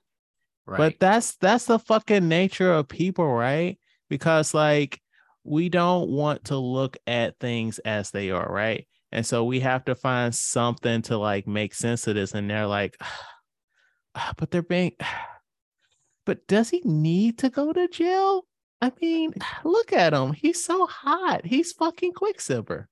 right. 0.70 0.78
But 0.78 1.00
that's 1.00 1.36
that's 1.36 1.66
the 1.66 1.78
fucking 1.78 2.28
nature 2.28 2.72
of 2.72 2.88
people, 2.88 3.26
right? 3.26 3.78
Because 4.08 4.54
like 4.54 5.00
we 5.44 5.68
don't 5.68 6.10
want 6.10 6.44
to 6.46 6.56
look 6.56 6.96
at 7.06 7.38
things 7.38 7.78
as 7.80 8.10
they 8.10 8.30
are, 8.30 8.50
right? 8.50 8.86
And 9.12 9.26
so 9.26 9.44
we 9.44 9.60
have 9.60 9.84
to 9.86 9.94
find 9.94 10.34
something 10.34 11.02
to 11.02 11.18
like 11.18 11.46
make 11.46 11.74
sense 11.74 12.06
of 12.06 12.14
this. 12.14 12.34
And 12.34 12.48
they're 12.48 12.66
like, 12.66 12.96
ah, 14.14 14.32
but 14.36 14.50
they're 14.50 14.62
being, 14.62 14.92
but 16.26 16.46
does 16.46 16.70
he 16.70 16.80
need 16.84 17.38
to 17.38 17.50
go 17.50 17.72
to 17.72 17.88
jail? 17.88 18.44
I 18.80 18.92
mean, 19.00 19.34
look 19.64 19.92
at 19.92 20.12
him. 20.12 20.32
He's 20.32 20.64
so 20.64 20.86
hot. 20.86 21.44
He's 21.44 21.72
fucking 21.72 22.12
Quicksilver. 22.12 22.88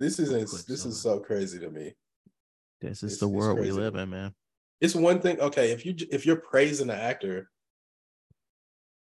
This 0.00 0.20
is 0.20 0.30
this 0.66 0.86
is 0.86 1.02
so 1.02 1.18
crazy 1.18 1.58
to 1.58 1.70
me. 1.70 1.96
This 2.80 3.02
is 3.02 3.14
it's, 3.14 3.20
the 3.20 3.26
world 3.26 3.58
we 3.58 3.72
live 3.72 3.96
in, 3.96 4.10
man. 4.10 4.32
It's 4.80 4.94
one 4.94 5.20
thing. 5.20 5.40
Okay, 5.40 5.72
if 5.72 5.84
you 5.84 5.94
if 6.10 6.24
you're 6.24 6.36
praising 6.36 6.86
the 6.86 6.94
actor, 6.94 7.50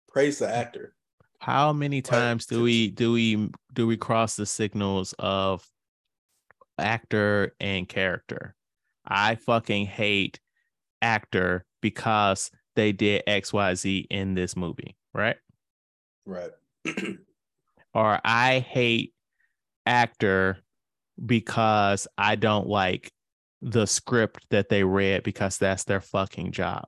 praise 0.07 0.39
the 0.39 0.49
actor. 0.49 0.95
How 1.39 1.71
many 1.71 2.01
times 2.01 2.45
do 2.45 2.63
we 2.63 2.89
do 2.89 3.11
we 3.11 3.49
do 3.73 3.85
we 3.85 3.97
cross 3.97 4.35
the 4.35 4.45
signals 4.45 5.13
of 5.19 5.65
actor 6.79 7.53
and 7.59 7.87
character? 7.87 8.55
I 9.05 9.35
fucking 9.35 9.85
hate 9.85 10.39
actor 11.01 11.65
because 11.81 12.51
they 12.75 12.91
did 12.91 13.23
XYZ 13.27 14.07
in 14.09 14.33
this 14.33 14.55
movie, 14.55 14.97
right? 15.13 15.37
Right. 16.25 16.51
or 17.93 18.19
I 18.25 18.59
hate 18.59 19.13
actor 19.85 20.57
because 21.23 22.07
I 22.17 22.35
don't 22.35 22.67
like 22.67 23.11
the 23.61 23.85
script 23.85 24.45
that 24.49 24.69
they 24.69 24.83
read 24.83 25.23
because 25.23 25.57
that's 25.57 25.83
their 25.83 26.01
fucking 26.01 26.51
job. 26.51 26.85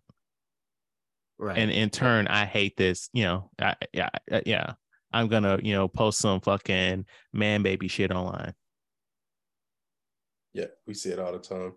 Right. 1.37 1.57
And 1.57 1.71
in 1.71 1.89
turn, 1.89 2.27
I 2.27 2.45
hate 2.45 2.75
this, 2.75 3.09
you 3.13 3.23
know, 3.23 3.49
I, 3.59 3.75
yeah, 3.93 4.09
yeah. 4.45 4.73
I'm 5.11 5.27
gonna, 5.27 5.59
you 5.63 5.73
know, 5.73 5.87
post 5.87 6.19
some 6.19 6.41
fucking 6.41 7.05
man 7.33 7.63
baby 7.63 7.87
shit 7.87 8.11
online. 8.11 8.53
Yeah, 10.53 10.65
we 10.85 10.93
see 10.93 11.09
it 11.09 11.19
all 11.19 11.31
the 11.31 11.39
time. 11.39 11.73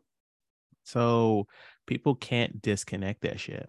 So 0.84 1.46
people 1.86 2.14
can't 2.14 2.60
disconnect 2.60 3.22
that 3.22 3.40
shit 3.40 3.68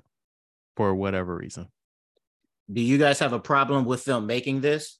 for 0.75 0.93
whatever 0.95 1.35
reason. 1.35 1.67
Do 2.71 2.81
you 2.81 2.97
guys 2.97 3.19
have 3.19 3.33
a 3.33 3.39
problem 3.39 3.85
with 3.85 4.03
them 4.03 4.25
making 4.25 4.61
this? 4.61 4.97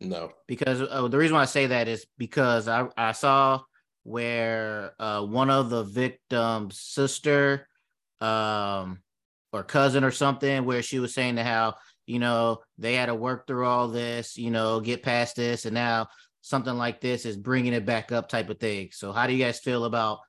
No, 0.00 0.30
because 0.46 0.82
uh, 0.82 1.08
the 1.08 1.18
reason 1.18 1.36
why 1.36 1.42
I 1.42 1.46
say 1.46 1.66
that 1.66 1.88
is 1.88 2.06
because 2.18 2.68
I 2.68 2.86
I 2.96 3.12
saw 3.12 3.62
where 4.06 4.92
uh, 4.98 5.22
one 5.24 5.50
of 5.50 5.70
the 5.70 5.82
victim's 5.82 6.80
sister, 6.80 7.68
um, 8.20 9.00
or 9.52 9.62
cousin 9.62 10.04
or 10.04 10.10
something, 10.10 10.64
where 10.64 10.82
she 10.82 10.98
was 10.98 11.14
saying 11.14 11.36
to 11.36 11.44
how 11.44 11.74
you 12.06 12.18
know 12.18 12.58
they 12.78 12.94
had 12.94 13.06
to 13.06 13.14
work 13.14 13.46
through 13.46 13.66
all 13.66 13.88
this, 13.88 14.36
you 14.36 14.50
know, 14.50 14.80
get 14.80 15.02
past 15.02 15.36
this, 15.36 15.66
and 15.66 15.74
now 15.74 16.08
something 16.40 16.74
like 16.74 17.00
this 17.00 17.26
is 17.26 17.36
bringing 17.36 17.72
it 17.72 17.84
back 17.84 18.12
up, 18.12 18.28
type 18.28 18.48
of 18.48 18.58
thing. 18.58 18.90
So, 18.92 19.12
how 19.12 19.26
do 19.26 19.32
you 19.32 19.44
guys 19.44 19.58
feel 19.60 19.84
about 19.84 20.20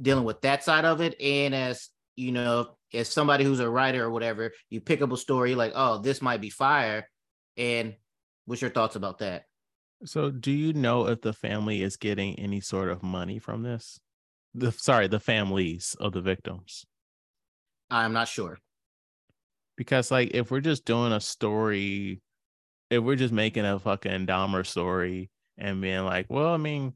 dealing 0.00 0.24
with 0.24 0.40
that 0.42 0.64
side 0.64 0.84
of 0.84 1.00
it? 1.00 1.20
And 1.20 1.54
as 1.54 1.88
you 2.16 2.32
know, 2.32 2.76
as 2.92 3.08
somebody 3.08 3.44
who's 3.44 3.60
a 3.60 3.70
writer 3.70 4.04
or 4.04 4.10
whatever, 4.10 4.52
you 4.70 4.80
pick 4.80 5.02
up 5.02 5.12
a 5.12 5.16
story 5.16 5.54
like, 5.54 5.72
oh, 5.74 5.98
this 5.98 6.20
might 6.20 6.40
be 6.40 6.50
fire, 6.50 7.08
and 7.56 7.94
What's 8.44 8.62
your 8.62 8.70
thoughts 8.70 8.96
about 8.96 9.18
that? 9.18 9.44
So, 10.04 10.30
do 10.30 10.50
you 10.50 10.72
know 10.72 11.06
if 11.06 11.20
the 11.20 11.32
family 11.32 11.82
is 11.82 11.96
getting 11.96 12.38
any 12.38 12.60
sort 12.60 12.88
of 12.88 13.02
money 13.02 13.38
from 13.38 13.62
this? 13.62 14.00
The 14.54 14.72
sorry, 14.72 15.06
the 15.06 15.20
families 15.20 15.96
of 16.00 16.12
the 16.12 16.20
victims. 16.20 16.84
I'm 17.90 18.12
not 18.12 18.28
sure. 18.28 18.58
Because 19.76 20.10
like 20.10 20.32
if 20.34 20.50
we're 20.50 20.60
just 20.60 20.84
doing 20.84 21.12
a 21.12 21.20
story, 21.20 22.20
if 22.90 23.02
we're 23.02 23.16
just 23.16 23.32
making 23.32 23.64
a 23.64 23.78
fucking 23.78 24.26
Dahmer 24.26 24.66
story 24.66 25.30
and 25.56 25.80
being 25.80 26.04
like, 26.04 26.26
well, 26.28 26.52
I 26.52 26.56
mean, 26.56 26.94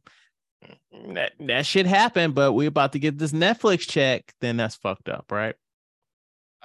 that 1.14 1.32
that 1.40 1.64
shit 1.64 1.86
happened, 1.86 2.34
but 2.34 2.52
we're 2.52 2.68
about 2.68 2.92
to 2.92 2.98
get 2.98 3.18
this 3.18 3.32
Netflix 3.32 3.88
check, 3.88 4.34
then 4.40 4.56
that's 4.56 4.74
fucked 4.74 5.08
up, 5.08 5.30
right? 5.30 5.54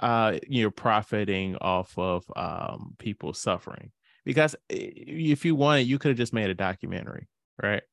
Uh, 0.01 0.39
you're 0.47 0.71
profiting 0.71 1.55
off 1.57 1.97
of 1.99 2.25
um 2.35 2.95
people 2.97 3.33
suffering 3.33 3.91
because 4.25 4.55
if 4.69 5.45
you 5.45 5.55
wanted, 5.55 5.81
you 5.87 5.99
could 5.99 6.09
have 6.09 6.17
just 6.17 6.33
made 6.33 6.49
a 6.49 6.55
documentary, 6.55 7.27
right? 7.61 7.83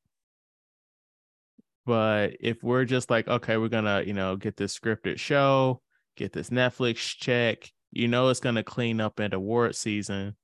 But 1.87 2.37
if 2.41 2.63
we're 2.63 2.85
just 2.85 3.11
like, 3.11 3.29
okay, 3.29 3.57
we're 3.57 3.69
gonna, 3.69 4.03
you 4.03 4.13
know, 4.13 4.37
get 4.37 4.57
this 4.57 4.79
scripted 4.79 5.19
show, 5.19 5.81
get 6.17 6.33
this 6.33 6.51
Netflix 6.51 7.17
check, 7.17 7.71
you 7.93 8.09
know, 8.09 8.29
it's 8.29 8.41
gonna 8.41 8.63
clean 8.63 9.01
up 9.01 9.21
at 9.21 9.33
award 9.33 9.75
season, 9.75 10.37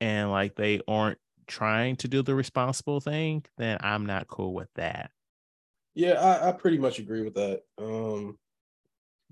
and 0.00 0.30
like 0.30 0.56
they 0.56 0.80
aren't 0.88 1.18
trying 1.46 1.96
to 1.96 2.08
do 2.08 2.22
the 2.22 2.34
responsible 2.34 3.00
thing, 3.00 3.44
then 3.56 3.78
I'm 3.80 4.06
not 4.06 4.28
cool 4.28 4.54
with 4.54 4.68
that. 4.74 5.10
Yeah, 5.94 6.14
I, 6.14 6.48
I 6.48 6.52
pretty 6.52 6.78
much 6.78 6.98
agree 6.98 7.22
with 7.22 7.34
that. 7.34 7.62
Um, 7.78 8.38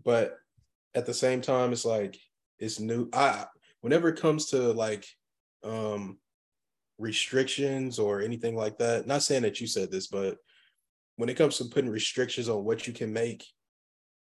but 0.05 0.39
at 0.95 1.07
the 1.07 1.15
same 1.15 1.41
time, 1.41 1.73
it's 1.73 1.85
like 1.85 2.19
it's 2.59 2.81
new. 2.81 3.09
I 3.13 3.47
whenever 3.81 4.09
it 4.09 4.21
comes 4.21 4.47
to 4.51 4.73
like 4.73 5.07
um 5.65 6.19
restrictions 6.99 7.99
or 7.99 8.23
anything 8.23 8.57
like 8.57 8.79
that, 8.79 9.07
not 9.07 9.23
saying 9.23 9.43
that 9.43 9.61
you 9.61 9.67
said 9.67 9.91
this, 9.91 10.07
but 10.07 10.39
when 11.17 11.29
it 11.29 11.37
comes 11.37 11.59
to 11.59 11.65
putting 11.65 11.91
restrictions 11.91 12.49
on 12.49 12.65
what 12.65 12.87
you 12.87 12.93
can 12.93 13.13
make, 13.13 13.45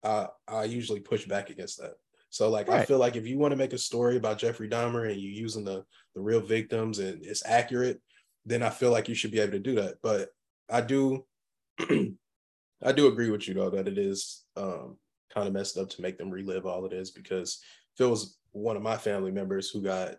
uh, 0.03 0.27
I 0.47 0.65
usually 0.65 1.01
push 1.01 1.27
back 1.27 1.51
against 1.51 1.79
that. 1.81 1.95
So 2.31 2.49
like 2.51 2.69
right. 2.69 2.81
I 2.81 2.85
feel 2.85 2.99
like 2.99 3.17
if 3.17 3.27
you 3.27 3.39
want 3.39 3.53
to 3.53 3.57
make 3.57 3.73
a 3.73 3.79
story 3.79 4.17
about 4.17 4.39
Jeffrey 4.39 4.69
Dahmer 4.69 5.11
and 5.11 5.21
you 5.21 5.31
using 5.31 5.65
the 5.65 5.85
the 6.15 6.21
real 6.21 6.41
victims 6.41 6.99
and 6.99 7.25
it's 7.25 7.47
accurate, 7.47 8.01
then 8.45 8.63
I 8.63 8.71
feel 8.71 8.91
like 8.91 9.09
you 9.09 9.15
should 9.15 9.31
be 9.31 9.41
able 9.41 9.53
to 9.53 9.59
do 9.59 9.77
that. 9.77 9.97
But 10.03 10.31
I 10.69 10.81
do 10.81 11.25
I 11.81 12.93
do 12.93 13.07
agree 13.07 13.31
with 13.31 13.47
you 13.47 13.55
though 13.55 13.71
that 13.71 13.89
it 13.89 13.99
is 13.99 14.45
um, 14.57 14.97
kind 15.33 15.47
of 15.47 15.55
messed 15.55 15.79
up 15.79 15.89
to 15.91 16.03
make 16.03 16.19
them 16.19 16.31
relive 16.31 16.67
all 16.67 16.85
of 16.85 16.91
this 16.91 17.11
because 17.11 17.61
if 17.95 18.05
it 18.05 18.09
was 18.09 18.37
one 18.53 18.77
of 18.77 18.83
my 18.83 18.97
family 18.97 19.31
members 19.31 19.71
who 19.71 19.81
got 19.81 20.17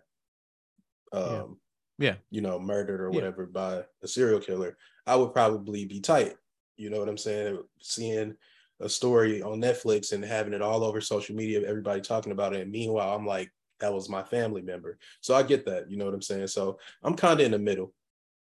um 1.12 1.58
yeah, 1.98 2.08
yeah. 2.08 2.14
you 2.30 2.40
know 2.40 2.58
murdered 2.58 3.00
or 3.00 3.10
whatever 3.10 3.42
yeah. 3.42 3.48
by 3.52 3.82
a 4.02 4.08
serial 4.08 4.40
killer, 4.40 4.76
I 5.06 5.16
would 5.16 5.32
probably 5.32 5.84
be 5.84 6.00
tight. 6.00 6.34
You 6.76 6.90
know 6.90 6.98
what 6.98 7.08
I'm 7.08 7.18
saying? 7.18 7.58
Seeing 7.80 8.34
a 8.80 8.88
story 8.88 9.42
on 9.42 9.60
Netflix 9.60 10.12
and 10.12 10.24
having 10.24 10.52
it 10.52 10.62
all 10.62 10.84
over 10.84 11.00
social 11.00 11.34
media, 11.34 11.66
everybody 11.66 12.00
talking 12.00 12.32
about 12.32 12.54
it. 12.54 12.60
And 12.60 12.70
meanwhile, 12.70 13.14
I'm 13.14 13.26
like, 13.26 13.50
that 13.80 13.92
was 13.92 14.08
my 14.08 14.22
family 14.22 14.62
member. 14.62 14.98
So 15.20 15.34
I 15.34 15.42
get 15.42 15.64
that. 15.66 15.90
You 15.90 15.96
know 15.96 16.04
what 16.04 16.14
I'm 16.14 16.22
saying? 16.22 16.48
So 16.48 16.78
I'm 17.02 17.14
kind 17.14 17.40
of 17.40 17.46
in 17.46 17.52
the 17.52 17.58
middle. 17.58 17.94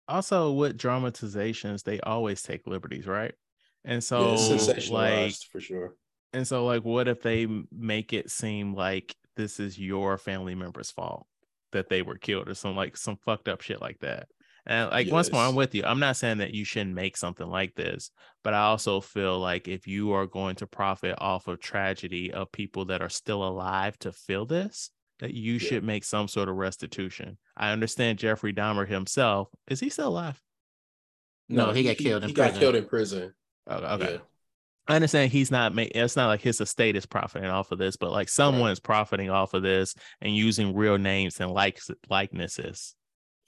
Also, 0.08 0.52
with 0.52 0.78
dramatizations, 0.78 1.84
they 1.84 2.00
always 2.02 2.42
take 2.42 2.68
liberties, 2.68 3.08
right? 3.08 3.34
And 3.86 4.04
so, 4.04 4.36
yeah, 4.36 4.80
like, 4.92 5.34
for 5.52 5.60
sure. 5.60 5.96
And 6.34 6.48
so, 6.48 6.66
like, 6.66 6.84
what 6.84 7.08
if 7.08 7.22
they 7.22 7.48
make 7.72 8.14
it 8.14 8.30
seem 8.30 8.74
like 8.76 9.16
this 9.36 9.60
is 9.60 9.80
your 9.80 10.18
family 10.18 10.56
member's 10.56 10.92
fault 10.92 11.26
that 11.76 11.90
they 11.90 12.02
were 12.02 12.18
killed 12.18 12.50
or 12.50 12.56
some 12.56 12.76
like 12.76 12.98
some 12.98 13.18
fucked 13.18 13.48
up 13.48 13.62
shit 13.62 13.80
like 13.80 14.00
that? 14.00 14.28
And 14.66 14.90
like 14.90 15.06
yes. 15.06 15.14
once 15.14 15.32
more, 15.32 15.42
I'm 15.42 15.56
with 15.56 15.76
you. 15.76 15.84
I'm 15.86 16.00
not 16.00 16.18
saying 16.18 16.40
that 16.40 16.54
you 16.54 16.66
shouldn't 16.66 16.96
make 16.96 17.18
something 17.18 17.48
like 17.48 17.76
this, 17.76 18.10
but 18.44 18.56
I 18.56 18.64
also 18.64 19.00
feel 19.00 19.40
like 19.40 19.68
if 19.68 19.86
you 19.86 20.14
are 20.14 20.26
going 20.26 20.56
to 20.56 20.68
profit 20.68 21.16
off 21.20 21.48
of 21.48 21.60
tragedy 21.60 22.34
of 22.34 22.52
people 22.52 22.86
that 22.86 23.02
are 23.02 23.10
still 23.10 23.48
alive 23.48 23.98
to 24.00 24.12
feel 24.12 24.46
this, 24.46 24.90
that 25.20 25.34
you 25.34 25.54
yeah. 25.54 25.60
should 25.60 25.84
make 25.84 26.04
some 26.04 26.28
sort 26.28 26.50
of 26.50 26.56
restitution. 26.56 27.38
I 27.56 27.72
understand 27.72 28.18
Jeffrey 28.20 28.54
Dahmer 28.54 28.88
himself. 28.88 29.50
Is 29.68 29.80
he 29.80 29.90
still 29.90 30.10
alive? 30.10 30.42
No, 31.48 31.68
no 31.68 31.72
he, 31.74 31.84
got 31.84 31.98
killed. 31.98 32.24
He, 32.24 32.30
he 32.30 32.34
got 32.34 32.56
killed 32.56 32.76
in 32.76 32.86
prison. 32.86 33.34
Oh, 33.68 33.76
okay. 33.96 34.14
Yeah. 34.14 34.18
I 34.88 34.96
understand 34.96 35.32
he's 35.32 35.52
not 35.52 35.74
making 35.74 36.02
it's 36.02 36.16
not 36.16 36.28
like 36.28 36.42
his 36.42 36.62
estate 36.62 36.96
is 36.96 37.06
profiting 37.06 37.50
off 37.50 37.72
of 37.72 37.80
this, 37.80 37.96
but 37.96 38.12
like 38.12 38.30
someone 38.30 38.64
right. 38.64 38.72
is 38.72 38.80
profiting 38.80 39.30
off 39.30 39.54
of 39.54 39.64
this 39.64 39.96
and 40.22 40.36
using 40.36 40.76
real 40.76 40.98
names 40.98 41.40
and 41.40 41.52
likes 41.52 41.90
likenesses 42.10 42.96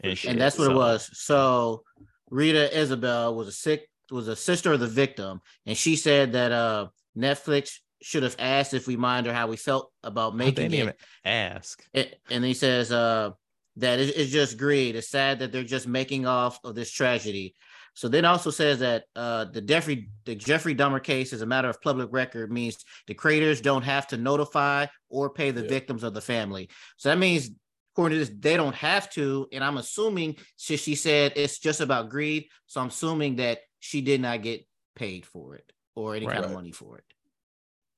and, 0.02 0.19
and 0.28 0.41
that's 0.41 0.58
what 0.58 0.65
so. 0.65 0.71
it 0.71 0.76
was. 0.76 1.10
So 1.13 1.84
Rita 2.30 2.69
Isbell 2.73 3.36
was 3.36 3.47
a 3.47 3.52
sick 3.52 3.89
was 4.12 4.28
a 4.28 4.36
sister 4.36 4.73
of 4.73 4.80
the 4.80 4.88
victim, 4.88 5.41
and 5.65 5.78
she 5.78 5.95
said 5.95 6.34
that 6.34 6.52
uh 6.52 6.88
Netflix 7.17 7.80
should 8.02 8.23
have 8.23 8.36
asked 8.38 8.73
if 8.73 8.88
we 8.88 8.95
mind 8.95 9.26
her 9.26 9.34
how 9.34 9.47
we 9.47 9.58
felt 9.58 9.91
about 10.04 10.36
making 10.36 10.65
it. 10.65 10.73
Even 10.73 10.93
ask. 11.26 11.84
It, 11.93 12.19
and 12.30 12.43
he 12.43 12.54
says 12.54 12.91
uh 12.91 13.32
that 13.78 14.00
it's 14.00 14.32
just 14.32 14.58
greed. 14.58 14.95
It's 14.95 15.10
sad 15.10 15.39
that 15.39 15.52
they're 15.52 15.63
just 15.63 15.88
making 15.88 16.26
off 16.26 16.60
of 16.63 16.76
this 16.76 16.91
tragedy. 16.91 17.56
So 17.97 18.07
then 18.07 18.25
also 18.25 18.51
says 18.51 18.77
that 18.81 19.05
uh, 19.15 19.45
the 19.45 19.60
Jeffrey 19.60 20.12
the 20.25 20.36
Jeffrey 20.36 20.75
Dahmer 20.75 21.01
case 21.01 21.33
is 21.33 21.41
a 21.41 21.47
matter 21.47 21.67
of 21.67 21.81
public 21.81 22.10
record 22.12 22.51
means 22.51 22.86
the 23.07 23.15
creators 23.15 23.60
don't 23.60 23.81
have 23.81 24.05
to 24.10 24.17
notify 24.17 24.86
or 25.10 25.31
pay 25.31 25.49
the 25.49 25.63
yeah. 25.63 25.69
victims 25.69 26.03
of 26.03 26.13
the 26.13 26.21
family. 26.21 26.69
So 26.97 27.10
that 27.10 27.17
means 27.17 27.49
according 27.91 28.19
to 28.19 28.25
this, 28.25 28.36
they 28.39 28.55
don't 28.55 28.75
have 28.75 29.10
to. 29.13 29.47
And 29.51 29.63
I'm 29.63 29.77
assuming 29.77 30.36
she, 30.57 30.77
she 30.77 30.93
said 30.93 31.33
it's 31.36 31.57
just 31.57 31.81
about 31.81 32.12
greed. 32.12 32.45
So 32.67 32.81
I'm 32.81 32.89
assuming 32.89 33.38
that 33.38 33.62
she 33.79 34.01
did 34.01 34.21
not 34.21 34.43
get 34.43 34.67
paid 34.95 35.25
for 35.25 35.55
it 35.55 35.73
or 35.95 36.15
any 36.15 36.27
right. 36.27 36.36
kind 36.36 36.45
of 36.45 36.51
money 36.51 36.71
for 36.71 36.99
it. 36.99 37.03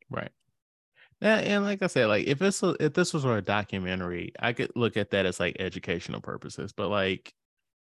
Right. 0.10 0.32
Yeah, 1.20 1.40
and 1.40 1.66
like 1.66 1.84
I 1.84 1.88
said, 1.88 2.06
like 2.06 2.26
if 2.26 2.40
this 2.40 2.64
if 2.64 2.94
this 2.94 3.14
was 3.14 3.24
for 3.24 3.36
a 3.36 3.42
documentary, 3.42 4.32
I 4.40 4.54
could 4.54 4.72
look 4.78 4.96
at 4.96 5.10
that 5.10 5.26
as 5.26 5.42
like 5.42 5.58
educational 5.60 6.22
purposes. 6.22 6.72
But 6.72 6.88
like, 6.88 7.34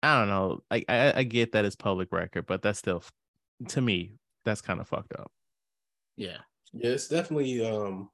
I 0.03 0.19
don't 0.19 0.29
know, 0.29 0.61
like 0.71 0.87
I, 0.89 1.13
I 1.19 1.23
get 1.25 1.53
that 1.53 1.65
it's 1.65 1.77
public 1.77 2.13
record, 2.13 2.47
but 2.47 2.63
that's 2.63 2.79
still, 2.79 3.03
to 3.69 3.81
me, 3.81 4.15
that's 4.45 4.63
kind 4.63 4.81
of 4.81 4.89
fucked 4.89 5.13
up. 5.13 5.31
Yeah, 6.17 6.39
yeah, 6.73 6.91
it's 6.91 7.09
definitely 7.09 7.65
um 7.67 8.09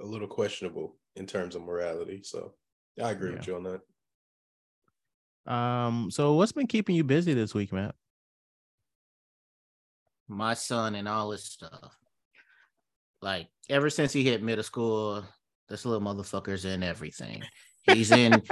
a 0.00 0.06
little 0.06 0.28
questionable 0.28 0.96
in 1.16 1.26
terms 1.26 1.54
of 1.54 1.62
morality. 1.62 2.22
So 2.22 2.54
I 3.02 3.10
agree 3.10 3.30
yeah. 3.30 3.36
with 3.36 3.46
you 3.46 3.56
on 3.56 3.80
that. 5.44 5.52
Um, 5.52 6.10
so 6.10 6.34
what's 6.34 6.52
been 6.52 6.66
keeping 6.66 6.96
you 6.96 7.04
busy 7.04 7.34
this 7.34 7.54
week, 7.54 7.72
Matt? 7.72 7.94
My 10.28 10.54
son 10.54 10.96
and 10.96 11.08
all 11.08 11.30
his 11.30 11.44
stuff. 11.44 11.96
Like 13.22 13.48
ever 13.70 13.90
since 13.90 14.12
he 14.12 14.24
hit 14.24 14.42
middle 14.42 14.64
school, 14.64 15.24
this 15.68 15.84
little 15.84 16.06
motherfucker's 16.06 16.64
in 16.64 16.82
everything. 16.82 17.42
He's 17.86 18.10
in 18.10 18.42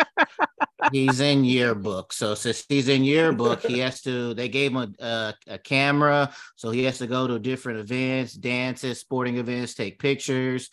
he's 0.93 1.21
in 1.21 1.45
yearbook. 1.45 2.13
So 2.13 2.35
since 2.35 2.65
he's 2.69 2.89
in 2.89 3.05
yearbook, 3.05 3.63
he 3.63 3.79
has 3.81 4.01
to. 4.03 4.35
They 4.35 4.49
gave 4.49 4.73
him 4.73 4.77
a, 4.77 5.05
a, 5.05 5.35
a, 5.55 5.59
camera, 5.59 6.33
so 6.57 6.71
he 6.71 6.85
has 6.85 6.99
to 6.99 7.07
go 7.07 7.27
to 7.27 7.39
different 7.39 7.81
events, 7.81 8.35
dances, 8.35 9.01
sporting 9.01 9.39
events, 9.39 9.75
take 9.75 9.99
pictures. 9.99 10.71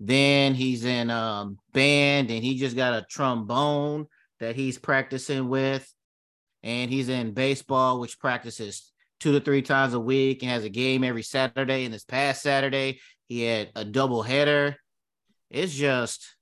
Then 0.00 0.54
he's 0.54 0.84
in 0.86 1.10
um, 1.10 1.58
band 1.72 2.30
and 2.30 2.42
he 2.42 2.56
just 2.58 2.74
got 2.74 2.94
a 2.94 3.06
trombone 3.08 4.06
that 4.40 4.56
he's 4.56 4.78
practicing 4.78 5.48
with. 5.48 5.86
And 6.62 6.90
he's 6.90 7.08
in 7.08 7.32
baseball, 7.32 8.00
which 8.00 8.18
practices 8.18 8.90
two 9.20 9.32
to 9.32 9.40
three 9.40 9.62
times 9.62 9.94
a 9.94 10.00
week 10.00 10.42
and 10.42 10.50
has 10.50 10.64
a 10.64 10.70
game 10.70 11.04
every 11.04 11.22
Saturday. 11.22 11.84
And 11.84 11.92
this 11.92 12.04
past 12.04 12.42
Saturday, 12.42 13.00
he 13.28 13.42
had 13.42 13.70
a 13.76 13.84
double 13.84 14.22
header. 14.22 14.76
It's 15.50 15.74
just, 15.74 16.34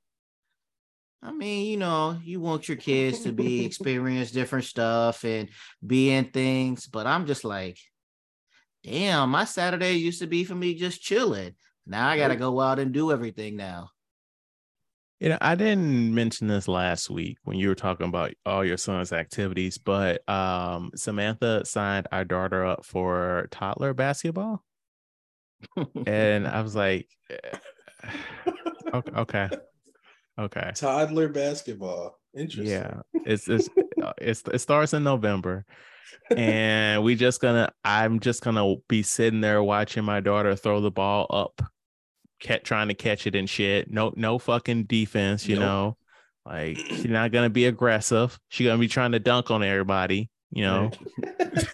I 1.23 1.33
mean, 1.33 1.67
you 1.67 1.77
know, 1.77 2.19
you 2.23 2.41
want 2.41 2.69
your 2.69 2.77
kids 2.77 3.21
to 3.21 3.33
be 3.33 3.65
experience 3.67 4.31
different 4.31 4.65
stuff 4.65 5.25
and 5.25 5.49
be 5.85 6.11
in 6.11 6.27
things, 6.27 6.87
but 6.87 7.07
I'm 7.07 7.27
just 7.27 7.45
like, 7.45 7.79
damn, 8.85 9.31
my 9.31 9.45
Saturday 9.45 9.95
used 9.95 10.21
to 10.21 10.27
be 10.27 10.45
for 10.45 10.55
me 10.55 10.75
just 10.75 11.03
chilling. 11.03 11.55
Now 11.87 12.09
I 12.09 12.17
got 12.17 12.29
to 12.29 12.37
go 12.37 12.61
out 12.61 12.79
and 12.79 12.93
do 12.93 13.11
everything 13.11 13.57
now. 13.57 13.91
You 15.21 15.31
know, 15.31 15.39
I 15.41 15.57
didn't 15.57 16.15
mention 16.15 16.47
this 16.47 16.69
last 16.69 17.11
week 17.11 17.39
when 17.43 17.59
you 17.59 17.69
were 17.69 17.75
talking 17.75 18.07
about 18.07 18.35
all 18.47 18.65
your 18.65 18.77
son's 18.77 19.13
activities, 19.13 19.77
but 19.77 20.29
um, 20.29 20.93
Samantha 20.95 21.65
signed 21.65 22.07
our 22.13 22.25
daughter 22.25 22.65
up 22.65 22.85
for 22.85 23.49
toddler 23.51 23.95
basketball. 23.95 24.63
and 26.07 26.47
I 26.47 26.61
was 26.61 26.77
like, 26.77 27.09
okay, 28.95 29.51
okay, 30.39 30.61
okay. 30.61 30.71
Toddler 30.75 31.29
basketball. 31.29 32.19
Interesting. 32.35 32.67
Yeah, 32.69 33.01
it's 33.25 33.49
it's, 33.49 33.69
uh, 34.03 34.13
it's 34.19 34.43
it 34.53 34.59
starts 34.61 34.95
in 34.95 35.05
November, 35.05 35.65
and 36.35 37.03
we 37.03 37.15
just 37.15 37.41
gonna 37.41 37.73
I'm 37.85 38.21
just 38.21 38.43
gonna 38.43 38.77
be 38.89 39.03
sitting 39.03 39.41
there 39.41 39.63
watching 39.63 40.05
my 40.05 40.21
daughter 40.21 40.55
throw 40.57 40.81
the 40.81 40.91
ball 40.91 41.27
up 41.31 41.61
Kept 42.41 42.65
trying 42.65 42.87
to 42.87 42.95
catch 42.95 43.27
it 43.27 43.35
and 43.35 43.51
shit. 43.51 43.91
No, 43.91 44.13
no 44.15 44.39
fucking 44.39 44.85
defense, 44.85 45.49
you 45.49 45.57
nope. 45.57 45.63
know. 45.65 45.97
Like 46.47 46.77
she's 46.89 47.07
not 47.07 47.33
gonna 47.33 47.51
be 47.51 47.65
aggressive. 47.65 48.39
She's 48.49 48.67
gonna 48.67 48.79
be 48.79 48.87
trying 48.87 49.13
to 49.13 49.19
dunk 49.19 49.51
on 49.51 49.65
everybody, 49.65 50.31
you 50.53 50.63
know. 50.63 50.93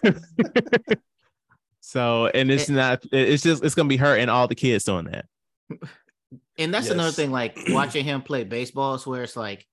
so 1.81 2.25
and 2.33 2.49
it's 2.49 2.67
not 2.67 3.03
it's 3.11 3.43
just 3.43 3.63
it's 3.63 3.75
gonna 3.75 3.89
be 3.89 3.97
her 3.97 4.17
and 4.17 4.31
all 4.31 4.47
the 4.47 4.55
kids 4.55 4.85
doing 4.85 5.05
that. 5.05 5.25
And 6.57 6.73
that's 6.73 6.85
yes. 6.85 6.93
another 6.93 7.11
thing, 7.11 7.31
like 7.31 7.57
watching 7.69 8.05
him 8.05 8.21
play 8.21 8.43
baseball 8.43 8.95
is 8.95 9.05
where 9.05 9.23
it's 9.23 9.35
like 9.35 9.65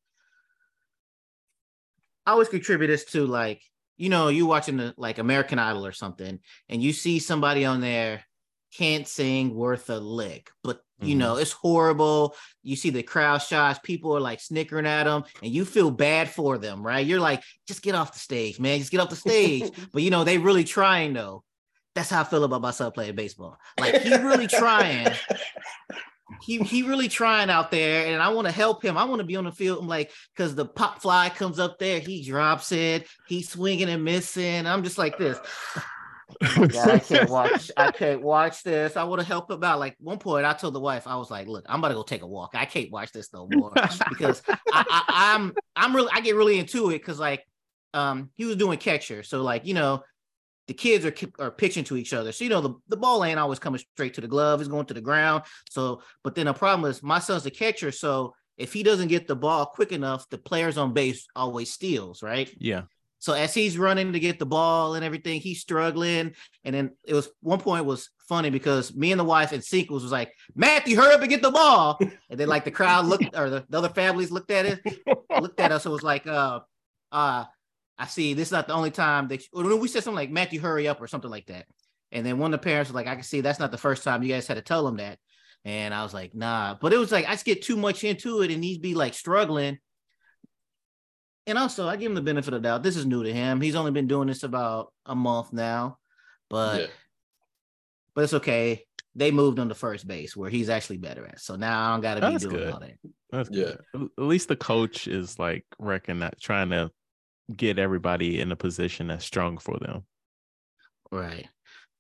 I 2.27 2.33
always 2.33 2.49
contribute 2.49 2.89
this 2.89 3.05
to 3.07 3.27
like, 3.27 3.63
you 3.97 4.09
know, 4.09 4.29
you 4.29 4.47
watching 4.47 4.77
the 4.77 4.95
like 4.97 5.19
American 5.19 5.59
Idol 5.59 5.87
or 5.87 5.93
something, 5.93 6.39
and 6.69 6.83
you 6.83 6.93
see 6.93 7.19
somebody 7.19 7.65
on 7.65 7.81
there 7.81 8.25
can't 8.73 9.07
sing 9.07 9.55
worth 9.55 9.91
a 9.91 9.99
lick. 9.99 10.51
But 10.63 10.81
you 11.01 11.11
mm-hmm. 11.11 11.19
know, 11.19 11.37
it's 11.37 11.53
horrible. 11.53 12.37
You 12.63 12.77
see 12.77 12.91
the 12.91 13.03
crowd 13.03 13.39
shots, 13.39 13.81
people 13.83 14.17
are 14.17 14.21
like 14.21 14.41
snickering 14.41 14.87
at 14.87 15.05
them, 15.05 15.25
and 15.43 15.53
you 15.53 15.65
feel 15.65 15.91
bad 15.91 16.31
for 16.31 16.59
them, 16.59 16.85
right? 16.85 17.05
You're 17.05 17.21
like, 17.21 17.43
just 17.67 17.83
get 17.83 17.95
off 17.95 18.13
the 18.13 18.19
stage, 18.19 18.59
man. 18.61 18.79
Just 18.79 18.91
get 18.91 19.01
off 19.01 19.11
the 19.11 19.17
stage. 19.17 19.71
but 19.93 20.03
you 20.03 20.11
know, 20.11 20.25
they 20.25 20.39
really 20.39 20.65
trying 20.65 21.13
though. 21.13 21.45
That's 21.95 22.09
how 22.09 22.23
I 22.23 22.25
feel 22.25 22.45
about 22.45 22.63
myself 22.63 22.95
playing 22.95 23.17
baseball. 23.17 23.59
Like 23.79 24.01
he 24.01 24.17
really 24.17 24.47
trying. 24.47 25.09
He 26.41 26.59
he 26.59 26.83
really 26.83 27.09
trying 27.09 27.51
out 27.51 27.71
there, 27.71 28.07
and 28.07 28.23
I 28.23 28.29
want 28.31 28.47
to 28.47 28.53
help 28.53 28.85
him. 28.85 28.97
I 28.97 29.05
want 29.05 29.21
to 29.21 29.27
be 29.27 29.37
on 29.37 29.45
the 29.45 29.53
field. 29.53 29.81
I'm 29.81 29.89
like, 29.89 30.11
because 30.35 30.55
the 30.55 30.67
pop 30.67 31.03
fly 31.03 31.29
comes 31.29 31.59
up 31.59 31.79
there, 31.79 32.01
he 32.01 32.25
drops 32.25 32.73
it, 32.73 33.07
he's 33.27 33.49
swinging 33.49 33.89
and 33.89 34.05
missing. 34.05 34.67
I'm 34.67 34.83
just 34.83 34.99
like 34.99 35.19
this. 35.19 35.39
God, 36.41 36.89
I 36.89 36.99
can't 36.99 37.31
watch. 37.31 37.71
I 37.77 37.91
can't 37.91 38.23
watch 38.23 38.63
this. 38.63 38.97
I 38.97 39.05
want 39.05 39.21
to 39.21 39.27
help 39.27 39.51
him 39.51 39.63
out. 39.63 39.79
Like 39.79 39.97
one 39.99 40.19
point, 40.19 40.47
I 40.47 40.53
told 40.53 40.75
the 40.75 40.81
wife, 40.81 41.07
I 41.07 41.17
was 41.17 41.31
like, 41.31 41.47
"Look, 41.47 41.65
I'm 41.69 41.79
about 41.79 41.89
to 41.89 41.95
go 41.95 42.03
take 42.03 42.23
a 42.23 42.27
walk. 42.27 42.51
I 42.55 42.65
can't 42.65 42.91
watch 42.91 43.13
this 43.13 43.33
no 43.33 43.49
more 43.53 43.73
because 44.09 44.43
I, 44.49 44.57
I, 44.73 45.05
I'm 45.35 45.53
I'm 45.77 45.95
really 45.95 46.11
I 46.13 46.21
get 46.21 46.37
really 46.37 46.59
into 46.59 46.91
it 46.91 46.99
because 46.99 47.19
like 47.19 47.45
um 47.95 48.31
he 48.35 48.45
was 48.45 48.57
doing 48.57 48.79
catcher, 48.79 49.23
so 49.23 49.43
like 49.43 49.67
you 49.67 49.75
know 49.75 50.03
the 50.73 50.79
kids 50.79 51.05
are 51.05 51.15
are 51.39 51.51
pitching 51.51 51.85
to 51.85 51.97
each 51.99 52.15
other. 52.15 52.33
So 52.33 52.45
you 52.45 52.51
know 52.51 52.63
the, 52.63 52.75
the 52.89 52.97
ball 52.97 53.23
ain't 53.25 53.39
always 53.39 53.59
coming 53.59 53.79
straight 53.95 54.15
to 54.15 54.23
the 54.23 54.29
glove; 54.29 54.61
it's 54.61 54.71
going 54.71 54.87
to 54.87 54.95
the 54.95 55.03
ground. 55.03 55.45
So, 55.71 56.03
but 56.25 56.35
then 56.35 56.47
the 56.47 56.55
problem 56.55 56.91
is 56.91 57.03
my 57.03 57.19
son's 57.19 57.45
a 57.45 57.51
catcher, 57.51 57.93
so 57.93 58.35
if 58.57 58.73
he 58.73 58.83
doesn't 58.83 59.09
get 59.09 59.27
the 59.27 59.37
ball 59.37 59.67
quick 59.67 59.93
enough, 59.93 60.29
the 60.31 60.39
players 60.39 60.79
on 60.79 60.95
base 60.95 61.27
always 61.37 61.71
steals, 61.71 62.23
right? 62.23 62.51
Yeah. 62.59 62.83
So 63.19 63.35
as 63.35 63.55
he's 63.55 63.79
running 63.79 64.15
to 64.15 64.19
get 64.19 64.39
the 64.39 64.47
ball 64.47 64.95
and 64.95 65.05
everything, 65.05 65.41
he's 65.41 65.61
struggling. 65.61 66.35
And 66.65 66.75
then 66.75 66.91
it 67.05 67.15
was 67.15 67.29
one 67.41 67.61
point 67.61 67.85
was 67.85 68.11
funny 68.29 68.51
because 68.51 68.95
me 68.97 69.13
and 69.13 69.21
the 69.21 69.25
wife 69.25 69.53
and 69.53 69.63
sequels 69.63 70.03
was, 70.03 70.11
was 70.11 70.13
like, 70.13 70.33
Matthew, 70.57 70.97
hurry 70.97 71.15
up 71.15 71.21
and 71.21 71.31
get 71.31 71.41
the 71.41 71.53
ball. 71.53 72.01
And 72.01 72.41
then 72.41 72.49
like 72.49 72.65
the 72.65 72.73
crowd 72.73 73.07
looked 73.07 73.37
or 73.37 73.49
the, 73.49 73.65
the 73.69 73.79
other 73.79 73.91
families 73.91 74.33
looked 74.33 74.51
at 74.51 74.67
it, 74.67 74.81
looked 75.41 75.61
at 75.61 75.71
us. 75.71 75.87
It 75.87 75.91
was 75.91 76.03
like, 76.03 76.27
uh, 76.27 76.61
uh, 77.13 77.45
I 78.03 78.07
see 78.07 78.35
this 78.35 78.49
is 78.49 78.53
not 78.53 78.67
the 78.67 78.75
only 78.75 78.91
time 78.91 79.29
that 79.29 79.43
you, 79.55 79.77
we 79.77 79.89
said 79.89 80.05
something 80.05 80.17
like 80.17 80.31
Matthew, 80.31 80.61
hurry 80.61 80.89
up 80.89 81.01
or 81.01 81.07
something 81.07 81.31
like 81.31 81.47
that. 81.47 81.67
And 82.11 82.27
then 82.27 82.39
one 82.39 82.53
of 82.53 82.61
the 82.61 82.65
parents 82.65 82.91
was 82.91 82.95
like, 82.95 83.07
I 83.07 83.15
can 83.15 83.25
see 83.25 83.41
that's 83.41 83.59
not 83.59 83.71
the 83.71 83.79
first 83.79 84.05
time 84.05 84.23
you 84.23 84.33
guys 84.33 84.47
had 84.47 84.55
to 84.55 84.63
tell 84.63 84.87
him 84.87 84.97
that. 84.97 85.19
And 85.65 85.95
I 85.95 86.03
was 86.03 86.13
like, 86.13 86.35
nah. 86.35 86.77
But 86.81 86.93
it 86.93 86.99
was 86.99 87.13
like 87.13 87.27
I 87.27 87.33
just 87.33 87.45
get 87.45 87.63
too 87.63 87.77
much 87.77 88.05
into 88.05 88.43
it 88.43 88.51
and 88.51 88.63
he'd 88.63 88.83
be 88.83 88.95
like 88.95 89.15
struggling 89.15 89.79
and 91.47 91.59
also 91.59 91.89
I 91.89 91.97
give 91.97 92.11
him 92.11 92.15
the 92.15 92.23
benefit 92.23 92.55
of 92.55 92.63
the 92.63 92.69
doubt. 92.69 92.83
This 92.83 92.97
is 92.97 93.07
new 93.07 93.23
to 93.25 93.33
him. 93.33 93.61
He's 93.61 93.75
only 93.75 93.91
been 93.91 94.07
doing 94.07 94.29
this 94.29 94.43
about 94.43 94.93
a 95.07 95.15
month 95.15 95.53
now, 95.53 95.99
but 96.49 96.83
yeah. 96.83 96.87
but 98.15 98.25
it's 98.25 98.35
okay. 98.35 98.85
They 99.15 99.31
moved 99.31 99.59
on 99.59 99.69
to 99.69 99.75
first 99.75 100.07
base 100.07 100.37
where 100.37 100.49
he's 100.49 100.71
actually 100.71 100.97
better 100.99 101.27
at. 101.27 101.41
So 101.41 101.57
now 101.57 101.91
I 101.91 101.93
don't 101.93 102.01
got 102.01 102.15
to 102.15 102.31
be 102.31 102.39
doing 102.39 102.57
good. 102.57 102.73
all 102.73 102.81
that. 102.81 102.93
That's 103.31 103.51
yeah. 103.53 103.75
Good. 103.95 104.09
At 104.19 104.25
least 104.25 104.49
the 104.49 104.57
coach 104.57 105.07
is 105.07 105.39
like 105.39 105.67
recognize 105.79 106.35
trying 106.41 106.71
to 106.71 106.91
get 107.57 107.79
everybody 107.79 108.41
in 108.41 108.53
a 108.53 108.57
position 108.57 109.09
that's 109.09 109.25
strong 109.25 109.59
for 109.59 109.79
them. 109.79 110.05
Right. 111.11 111.49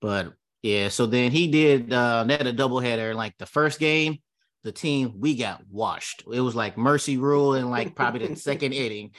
But 0.00 0.32
yeah, 0.62 0.88
so 0.88 1.06
then 1.06 1.30
he 1.30 1.48
did 1.48 1.92
uh 1.92 2.24
had 2.26 2.46
a 2.46 2.52
doubleheader. 2.52 3.14
Like 3.14 3.36
the 3.38 3.46
first 3.46 3.78
game, 3.78 4.18
the 4.64 4.72
team 4.72 5.14
we 5.18 5.36
got 5.36 5.62
washed. 5.70 6.24
It 6.32 6.40
was 6.40 6.54
like 6.54 6.78
mercy 6.78 7.16
rule 7.16 7.54
and 7.54 7.70
like 7.70 7.94
probably 7.94 8.26
the 8.26 8.36
second 8.50 8.72
inning. 8.72 9.12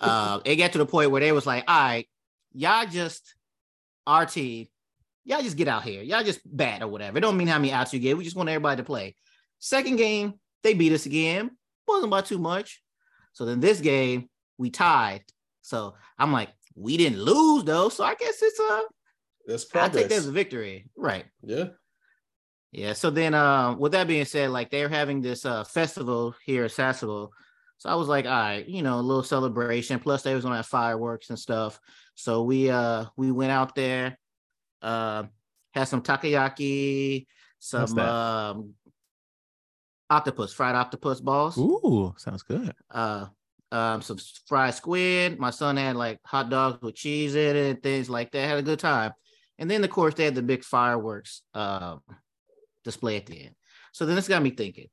Uh, 0.00 0.40
it 0.44 0.56
got 0.56 0.72
to 0.72 0.78
the 0.78 0.86
point 0.86 1.10
where 1.10 1.20
they 1.20 1.32
was 1.32 1.46
like, 1.46 1.64
all 1.68 1.78
right, 1.78 2.08
y'all 2.52 2.86
just 2.86 3.34
our 4.06 4.26
team, 4.26 4.68
y'all 5.24 5.42
just 5.42 5.56
get 5.56 5.68
out 5.68 5.82
here. 5.82 6.02
Y'all 6.02 6.22
just 6.22 6.40
bat 6.44 6.82
or 6.82 6.88
whatever. 6.88 7.18
It 7.18 7.22
don't 7.22 7.36
mean 7.36 7.48
how 7.48 7.58
many 7.58 7.72
outs 7.72 7.92
you 7.92 8.00
get. 8.00 8.16
We 8.16 8.24
just 8.24 8.36
want 8.36 8.48
everybody 8.48 8.78
to 8.78 8.84
play. 8.84 9.14
Second 9.58 9.96
game, 9.96 10.34
they 10.62 10.74
beat 10.74 10.92
us 10.92 11.06
again. 11.06 11.50
Wasn't 11.86 12.10
by 12.10 12.22
too 12.22 12.38
much. 12.38 12.82
So 13.32 13.44
then 13.44 13.60
this 13.60 13.80
game, 13.80 14.28
we 14.58 14.70
tied. 14.70 15.24
So 15.64 15.94
I'm 16.18 16.30
like, 16.30 16.50
we 16.76 16.98
didn't 16.98 17.22
lose 17.22 17.64
though. 17.64 17.88
So 17.88 18.04
I 18.04 18.14
guess 18.14 18.42
it's 18.42 18.60
a 18.60 18.82
that's 19.46 19.64
progress. 19.64 19.96
I 19.96 19.98
take 20.00 20.08
that 20.10 20.16
as 20.16 20.26
a 20.26 20.32
victory. 20.32 20.90
Right. 20.94 21.24
Yeah. 21.42 21.68
Yeah. 22.70 22.92
So 22.92 23.08
then, 23.08 23.32
uh, 23.32 23.74
with 23.74 23.92
that 23.92 24.06
being 24.06 24.26
said, 24.26 24.50
like 24.50 24.70
they're 24.70 24.90
having 24.90 25.22
this 25.22 25.46
uh, 25.46 25.64
festival 25.64 26.34
here 26.44 26.64
at 26.64 26.70
Sasebo. 26.70 27.30
So 27.78 27.88
I 27.88 27.94
was 27.94 28.08
like, 28.08 28.26
all 28.26 28.30
right, 28.30 28.68
you 28.68 28.82
know, 28.82 28.98
a 28.98 29.00
little 29.00 29.22
celebration. 29.22 29.98
Plus, 30.00 30.22
they 30.22 30.34
was 30.34 30.44
gonna 30.44 30.56
have 30.56 30.66
fireworks 30.66 31.30
and 31.30 31.38
stuff. 31.38 31.80
So 32.14 32.42
we 32.42 32.70
uh 32.70 33.06
we 33.16 33.32
went 33.32 33.52
out 33.52 33.74
there, 33.74 34.18
uh, 34.82 35.24
had 35.72 35.84
some 35.84 36.02
takoyaki, 36.02 37.26
some 37.58 37.98
um, 37.98 38.74
octopus, 40.10 40.52
fried 40.52 40.76
octopus 40.76 41.20
balls. 41.20 41.56
Ooh, 41.56 42.14
sounds 42.18 42.42
good. 42.42 42.74
Uh, 42.90 43.26
um, 43.74 44.02
some 44.02 44.18
fried 44.46 44.74
squid. 44.74 45.38
My 45.38 45.50
son 45.50 45.76
had 45.76 45.96
like 45.96 46.20
hot 46.24 46.50
dogs 46.50 46.80
with 46.80 46.94
cheese 46.94 47.34
in 47.34 47.56
it 47.56 47.70
and 47.70 47.82
things 47.82 48.08
like 48.08 48.30
that. 48.32 48.48
Had 48.48 48.58
a 48.58 48.62
good 48.62 48.78
time. 48.78 49.12
And 49.58 49.70
then, 49.70 49.84
of 49.84 49.90
course, 49.90 50.14
they 50.14 50.24
had 50.24 50.34
the 50.34 50.42
big 50.42 50.64
fireworks. 50.64 51.42
Um, 51.54 52.00
display 52.84 53.16
at 53.16 53.26
the 53.26 53.46
end. 53.46 53.54
So 53.92 54.06
then 54.06 54.14
this 54.14 54.28
got 54.28 54.42
me 54.42 54.50
thinking. 54.50 54.88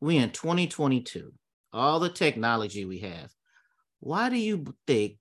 We 0.00 0.16
in 0.16 0.30
2022, 0.30 1.32
all 1.72 2.00
the 2.00 2.08
technology 2.08 2.84
we 2.84 3.00
have. 3.00 3.30
Why 4.00 4.30
do 4.30 4.36
you 4.36 4.74
think 4.86 5.18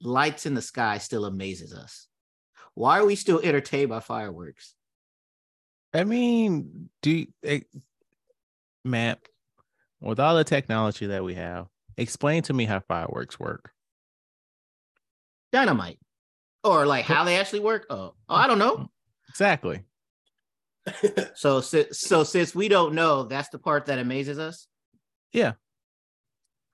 lights 0.00 0.46
in 0.46 0.54
the 0.54 0.62
sky 0.62 0.98
still 0.98 1.24
amazes 1.24 1.74
us? 1.74 2.08
Why 2.74 2.98
are 2.98 3.06
we 3.06 3.16
still 3.16 3.40
entertained 3.42 3.90
by 3.90 4.00
fireworks? 4.00 4.74
I 5.94 6.04
mean, 6.04 6.90
do 7.02 7.10
you, 7.10 7.26
it, 7.42 7.66
Matt, 8.84 9.20
with 10.00 10.20
all 10.20 10.36
the 10.36 10.44
technology 10.44 11.06
that 11.06 11.24
we 11.24 11.34
have, 11.34 11.66
explain 11.96 12.42
to 12.44 12.52
me 12.52 12.64
how 12.64 12.80
fireworks 12.80 13.38
work. 13.38 13.72
Dynamite, 15.52 15.98
or 16.64 16.86
like 16.86 17.04
how 17.04 17.24
they 17.24 17.36
actually 17.36 17.60
work. 17.60 17.86
Oh, 17.90 18.14
oh 18.28 18.34
I 18.34 18.46
don't 18.46 18.58
know. 18.58 18.88
Exactly 19.28 19.84
so 21.34 21.60
so 21.60 22.24
since 22.24 22.54
we 22.54 22.68
don't 22.68 22.94
know, 22.94 23.24
that's 23.24 23.48
the 23.48 23.58
part 23.58 23.86
that 23.86 23.98
amazes 23.98 24.38
us. 24.38 24.66
Yeah. 25.32 25.52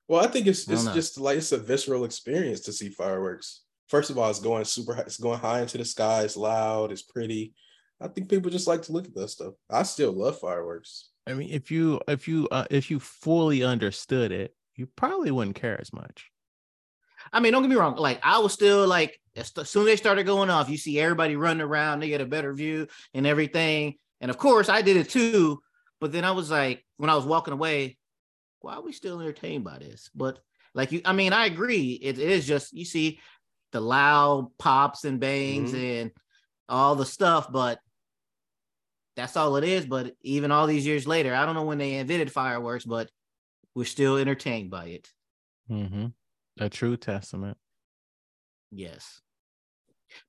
Well, 0.09 0.23
I 0.23 0.27
think 0.27 0.47
it's 0.47 0.69
it's 0.69 0.87
just 0.89 1.19
like 1.19 1.39
it's 1.39 1.53
a 1.53 1.59
visceral 1.59 2.05
experience 2.05 2.61
to 2.61 2.73
see 2.73 2.91
fireworks. 2.91 3.63
First 3.89 4.11
of 4.11 4.19
all, 4.19 4.29
it's 4.31 4.41
going 4.41 4.65
super 4.65 4.95
high, 4.95 5.03
it's 5.03 5.19
going 5.19 5.39
high 5.39 5.61
into 5.61 5.79
the 5.79 5.85
sky, 5.85 6.23
it's 6.23 6.37
loud, 6.37 6.93
it's 6.93 7.03
pretty. 7.03 7.55
I 8.01 8.09
think 8.09 8.29
people 8.29 8.51
just 8.51 8.67
like 8.67 8.83
to 8.83 8.93
look 8.93 9.07
at 9.07 9.15
that 9.15 9.29
stuff. 9.29 9.55
I 9.71 9.85
still 9.85 10.13
love 10.13 10.39
fireworks. 10.39 11.11
I 11.27 11.35
mean, 11.35 11.51
if 11.51 11.71
you 11.71 12.01
if 12.09 12.27
you 12.29 12.49
uh, 12.51 12.67
if 12.71 12.91
you 12.91 13.01
fully 13.01 13.63
understood 13.63 14.33
it, 14.33 14.55
you 14.77 14.87
probably 14.87 15.31
wouldn't 15.31 15.57
care 15.57 15.81
as 15.81 15.93
much. 15.93 16.31
I 17.33 17.41
mean, 17.41 17.53
don't 17.53 17.63
get 17.63 17.69
me 17.69 17.77
wrong. 17.77 17.97
Like 17.97 18.21
I 18.23 18.39
was 18.39 18.53
still 18.53 18.87
like, 18.87 19.21
as 19.37 19.53
soon 19.69 19.83
as 19.83 19.87
they 19.87 19.97
started 19.97 20.27
going 20.27 20.51
off, 20.51 20.69
you 20.69 20.77
see 20.77 21.01
everybody 21.01 21.37
running 21.37 21.63
around. 21.63 22.01
They 22.01 22.09
get 22.09 22.21
a 22.21 22.27
better 22.27 22.53
view 22.53 22.89
and 23.15 23.27
everything. 23.27 23.95
And 24.21 24.31
of 24.31 24.39
course, 24.39 24.69
I 24.69 24.83
did 24.83 24.97
it 24.97 25.09
too. 25.09 25.61
But 26.01 26.13
then 26.13 26.25
I 26.25 26.33
was 26.33 26.51
like, 26.51 26.85
when 26.97 27.11
I 27.11 27.15
was 27.15 27.25
walking 27.25 27.55
away, 27.55 27.97
why 28.61 28.75
are 28.75 28.83
we 28.83 28.93
still 28.93 29.21
entertained 29.21 29.65
by 29.65 29.79
this? 29.79 30.11
But 30.15 30.39
like 30.75 30.93
you, 30.93 31.01
I 31.05 31.13
mean, 31.13 31.33
I 31.33 31.47
agree. 31.47 31.93
it, 31.93 32.19
it 32.19 32.31
is 32.31 32.47
just 32.47 32.73
you 32.73 32.85
see 32.85 33.21
the 33.73 33.81
loud 33.81 34.51
pops 34.59 35.05
and 35.05 35.21
bangs 35.21 35.73
mm-hmm. 35.73 35.85
and 35.85 36.11
all 36.69 36.95
the 36.95 37.07
stuff, 37.07 37.51
but 37.51 37.79
that's 39.17 39.37
all 39.37 39.57
it 39.57 39.65
is. 39.65 39.87
But 39.87 40.15
even 40.23 40.51
all 40.51 40.67
these 40.67 40.87
years 40.87 41.07
later, 41.07 41.35
I 41.35 41.45
don't 41.45 41.55
know 41.55 41.65
when 41.65 41.79
they 41.79 41.95
invented 41.95 42.33
fireworks, 42.33 42.85
but 42.85 43.11
we're 43.75 43.85
still 43.85 44.17
entertained 44.17 44.71
by 44.71 44.87
it. 44.87 45.09
Mm-hmm. 45.71 46.07
A 46.61 46.69
true 46.69 46.97
testament. 46.97 47.57
Yes. 48.71 49.21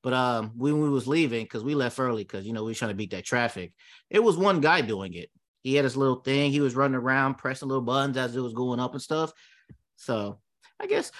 But 0.02 0.14
um, 0.14 0.52
when 0.56 0.82
we 0.82 0.90
was 0.90 1.08
leaving, 1.08 1.44
because 1.44 1.64
we 1.64 1.76
left 1.76 2.00
early, 2.00 2.24
because 2.24 2.46
you 2.46 2.54
know 2.54 2.64
we 2.64 2.72
were 2.72 2.76
trying 2.76 2.92
to 2.92 2.96
beat 2.96 3.12
that 3.12 3.26
traffic. 3.26 3.74
It 4.10 4.24
was 4.24 4.38
one 4.38 4.62
guy 4.62 4.82
doing 4.82 5.14
it. 5.14 5.30
He 5.62 5.76
had 5.76 5.86
his 5.86 5.98
little 5.98 6.18
thing. 6.18 6.52
He 6.52 6.62
was 6.62 6.76
running 6.76 6.96
around 6.96 7.36
pressing 7.36 7.68
little 7.68 7.84
buttons 7.84 8.18
as 8.18 8.36
it 8.36 8.42
was 8.42 8.54
going 8.54 8.80
up 8.80 8.94
and 8.94 9.02
stuff. 9.02 9.32
So 9.96 10.40
I 10.80 10.88
guess 10.88 11.12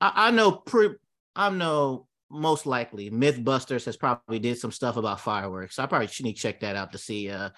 I, 0.00 0.12
I 0.28 0.30
know. 0.30 0.52
Pre, 0.52 0.90
I 1.34 1.50
know 1.50 2.06
most 2.30 2.66
likely 2.66 3.10
MythBusters 3.10 3.84
has 3.84 3.96
probably 3.96 4.38
did 4.38 4.58
some 4.58 4.72
stuff 4.72 4.96
about 4.96 5.20
fireworks. 5.20 5.76
So 5.76 5.82
I 5.82 5.86
probably 5.86 6.08
should 6.08 6.24
need 6.24 6.34
to 6.34 6.42
check 6.42 6.60
that 6.60 6.76
out 6.76 6.92
to 6.92 6.98
see. 6.98 7.30
Uh, 7.30 7.50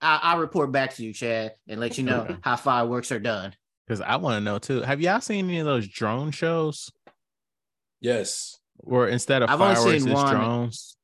I, 0.00 0.34
will 0.34 0.42
report 0.42 0.72
back 0.72 0.94
to 0.94 1.04
you, 1.04 1.12
Chad, 1.12 1.54
and 1.68 1.80
let 1.80 1.98
you 1.98 2.04
know 2.04 2.36
how 2.42 2.56
fireworks 2.56 3.10
are 3.12 3.18
done. 3.18 3.54
Because 3.86 4.00
I 4.00 4.16
want 4.16 4.36
to 4.36 4.40
know 4.40 4.58
too. 4.58 4.82
Have 4.82 5.00
y'all 5.00 5.20
seen 5.20 5.48
any 5.48 5.58
of 5.58 5.66
those 5.66 5.88
drone 5.88 6.30
shows? 6.32 6.90
Yes. 8.00 8.58
Or 8.78 9.08
instead 9.08 9.42
of 9.42 9.50
I've 9.50 9.58
fireworks, 9.58 10.04
it's 10.04 10.12
one, 10.12 10.34
drones. 10.34 10.96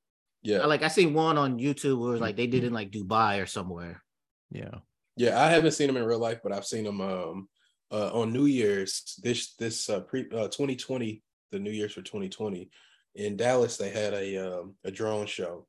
Yeah. 0.43 0.67
Like 0.67 0.83
I 0.83 0.89
seen 0.89 1.15
one 1.15 1.39
on 1.39 1.59
YouTube 1.59 1.99
where 1.99 2.11
it 2.11 2.13
was 2.13 2.21
like 2.21 2.37
they 2.37 2.47
did 2.47 2.65
it 2.65 2.67
in 2.67 2.73
like 2.73 2.91
Dubai 2.91 3.43
or 3.43 3.47
somewhere. 3.47 4.03
Yeah. 4.51 4.75
Yeah, 5.17 5.41
I 5.41 5.49
haven't 5.51 5.73
seen 5.73 5.87
them 5.87 5.97
in 5.97 6.05
real 6.05 6.19
life, 6.19 6.41
but 6.43 6.53
I've 6.53 6.67
seen 6.67 6.85
them 6.85 7.01
um 7.01 7.49
uh, 7.93 8.11
on 8.13 8.33
New 8.33 8.47
Year's 8.47 9.19
this 9.23 9.55
this 9.55 9.89
uh, 9.91 10.01
pre 10.01 10.23
uh, 10.33 10.49
2020, 10.49 11.23
the 11.51 11.59
New 11.59 11.71
Year's 11.71 11.93
for 11.93 12.03
2020 12.03 12.71
in 13.17 13.37
Dallas. 13.37 13.77
They 13.77 13.91
had 13.91 14.15
a 14.15 14.39
um, 14.39 14.75
a 14.85 14.91
drone 14.91 15.27
show, 15.27 15.67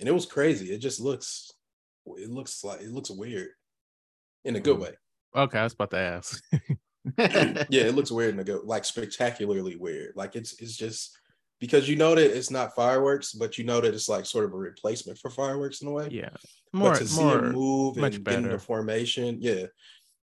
and 0.00 0.08
it 0.08 0.12
was 0.12 0.26
crazy. 0.26 0.72
It 0.72 0.78
just 0.78 1.00
looks 1.00 1.52
it 2.06 2.30
looks 2.30 2.64
like 2.64 2.80
it 2.80 2.90
looks 2.90 3.10
weird 3.10 3.50
in 4.44 4.56
a 4.56 4.60
good 4.60 4.76
mm. 4.76 4.82
way. 4.82 4.94
Okay, 5.34 5.58
I 5.58 5.64
was 5.64 5.72
about 5.72 5.90
to 5.90 5.98
ask. 5.98 6.42
yeah, 7.18 7.84
it 7.84 7.94
looks 7.94 8.10
weird 8.12 8.34
in 8.34 8.40
a 8.40 8.44
good, 8.44 8.64
like 8.64 8.84
spectacularly 8.84 9.76
weird. 9.76 10.12
Like 10.14 10.36
it's 10.36 10.60
it's 10.60 10.76
just 10.76 11.16
because 11.60 11.88
you 11.88 11.96
know 11.96 12.14
that 12.14 12.36
it's 12.36 12.50
not 12.50 12.74
fireworks, 12.74 13.32
but 13.32 13.56
you 13.56 13.64
know 13.64 13.80
that 13.80 13.94
it's 13.94 14.08
like 14.08 14.26
sort 14.26 14.44
of 14.44 14.52
a 14.52 14.56
replacement 14.56 15.18
for 15.18 15.30
fireworks 15.30 15.80
in 15.80 15.88
a 15.88 15.92
way. 15.92 16.08
Yeah, 16.10 16.30
more 16.72 16.90
but 16.90 16.98
to 16.98 17.08
see 17.08 17.22
more, 17.22 17.44
it 17.44 17.52
move 17.52 17.96
much 17.96 18.16
and 18.16 18.24
better. 18.24 18.40
get 18.40 18.46
into 18.46 18.58
formation, 18.58 19.38
yeah, 19.40 19.66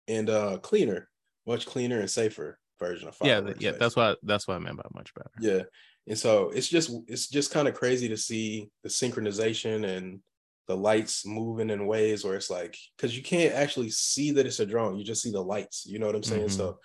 and 0.07 0.29
uh 0.29 0.57
cleaner, 0.59 1.09
much 1.45 1.65
cleaner 1.65 1.99
and 1.99 2.09
safer 2.09 2.57
version 2.79 3.07
of 3.07 3.15
fireworks. 3.15 3.61
Yeah, 3.61 3.71
yeah, 3.71 3.77
that's 3.77 3.95
what 3.95 4.17
that's 4.23 4.47
what 4.47 4.55
I 4.55 4.59
meant 4.59 4.77
by 4.77 4.83
much 4.93 5.13
better. 5.13 5.31
Yeah, 5.39 5.63
And 6.07 6.17
so 6.17 6.49
it's 6.49 6.67
just 6.67 6.91
it's 7.07 7.27
just 7.27 7.51
kind 7.51 7.67
of 7.67 7.73
crazy 7.73 8.07
to 8.09 8.17
see 8.17 8.69
the 8.83 8.89
synchronization 8.89 9.85
and 9.85 10.19
the 10.67 10.75
lights 10.75 11.25
moving 11.25 11.69
in 11.69 11.85
ways 11.87 12.23
where 12.23 12.35
it's 12.35 12.49
like 12.49 12.75
because 12.97 13.15
you 13.15 13.21
can't 13.23 13.53
actually 13.53 13.89
see 13.91 14.31
that 14.31 14.45
it's 14.45 14.59
a 14.59 14.65
drone, 14.65 14.97
you 14.97 15.03
just 15.03 15.21
see 15.21 15.31
the 15.31 15.41
lights. 15.41 15.85
You 15.85 15.99
know 15.99 16.07
what 16.07 16.15
I'm 16.15 16.23
saying? 16.23 16.47
Mhm. 16.47 16.51
So 16.57 16.79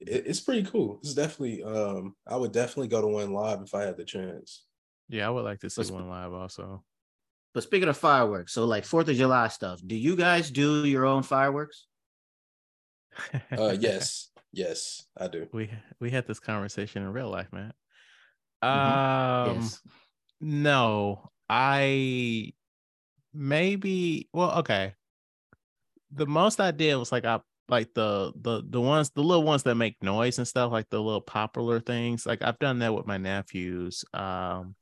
it, 0.00 0.24
it's 0.26 0.40
pretty 0.40 0.62
cool. 0.64 0.98
It's 1.02 1.14
definitely 1.14 1.62
um 1.62 2.14
I 2.26 2.36
would 2.36 2.52
definitely 2.52 2.88
go 2.88 3.00
to 3.02 3.06
one 3.08 3.32
live 3.32 3.60
if 3.62 3.74
I 3.74 3.82
had 3.82 3.96
the 3.96 4.04
chance. 4.04 4.64
Yeah, 5.08 5.26
I 5.26 5.30
would 5.30 5.44
like 5.44 5.60
to 5.60 5.70
see 5.70 5.80
Let's- 5.80 5.90
one 5.90 6.08
live 6.08 6.32
also. 6.32 6.84
But 7.54 7.62
speaking 7.62 7.88
of 7.88 7.96
fireworks, 7.96 8.52
so 8.52 8.66
like 8.66 8.84
Fourth 8.84 9.08
of 9.08 9.16
July 9.16 9.48
stuff, 9.48 9.80
do 9.84 9.96
you 9.96 10.16
guys 10.16 10.50
do 10.50 10.84
your 10.84 11.06
own 11.06 11.22
fireworks? 11.22 11.86
Uh 13.50 13.74
yes, 13.78 14.30
yes, 14.52 15.04
I 15.16 15.28
do. 15.28 15.48
we 15.52 15.70
we 16.00 16.10
had 16.10 16.26
this 16.26 16.38
conversation 16.40 17.02
in 17.02 17.12
real 17.12 17.30
life, 17.30 17.52
man. 17.52 17.72
Mhm. 18.62 18.68
Um, 18.68 19.56
yes. 19.62 19.80
no, 20.40 21.30
I 21.48 22.52
maybe. 23.38 24.28
Well, 24.32 24.58
okay. 24.60 24.94
The 26.10 26.26
most 26.26 26.60
I 26.60 26.70
did 26.70 26.96
was 26.96 27.12
like 27.12 27.24
I 27.24 27.40
like 27.68 27.94
the 27.94 28.32
the 28.40 28.62
the 28.68 28.80
ones 28.80 29.10
the 29.10 29.22
little 29.22 29.44
ones 29.44 29.62
that 29.64 29.74
make 29.74 30.02
noise 30.02 30.38
and 30.38 30.48
stuff, 30.48 30.72
like 30.72 30.88
the 30.90 31.00
little 31.00 31.20
popular 31.20 31.80
things. 31.80 32.26
Like 32.26 32.42
I've 32.42 32.58
done 32.58 32.80
that 32.80 32.94
with 32.94 33.06
my 33.06 33.18
nephews. 33.18 34.04
Um, 34.12 34.74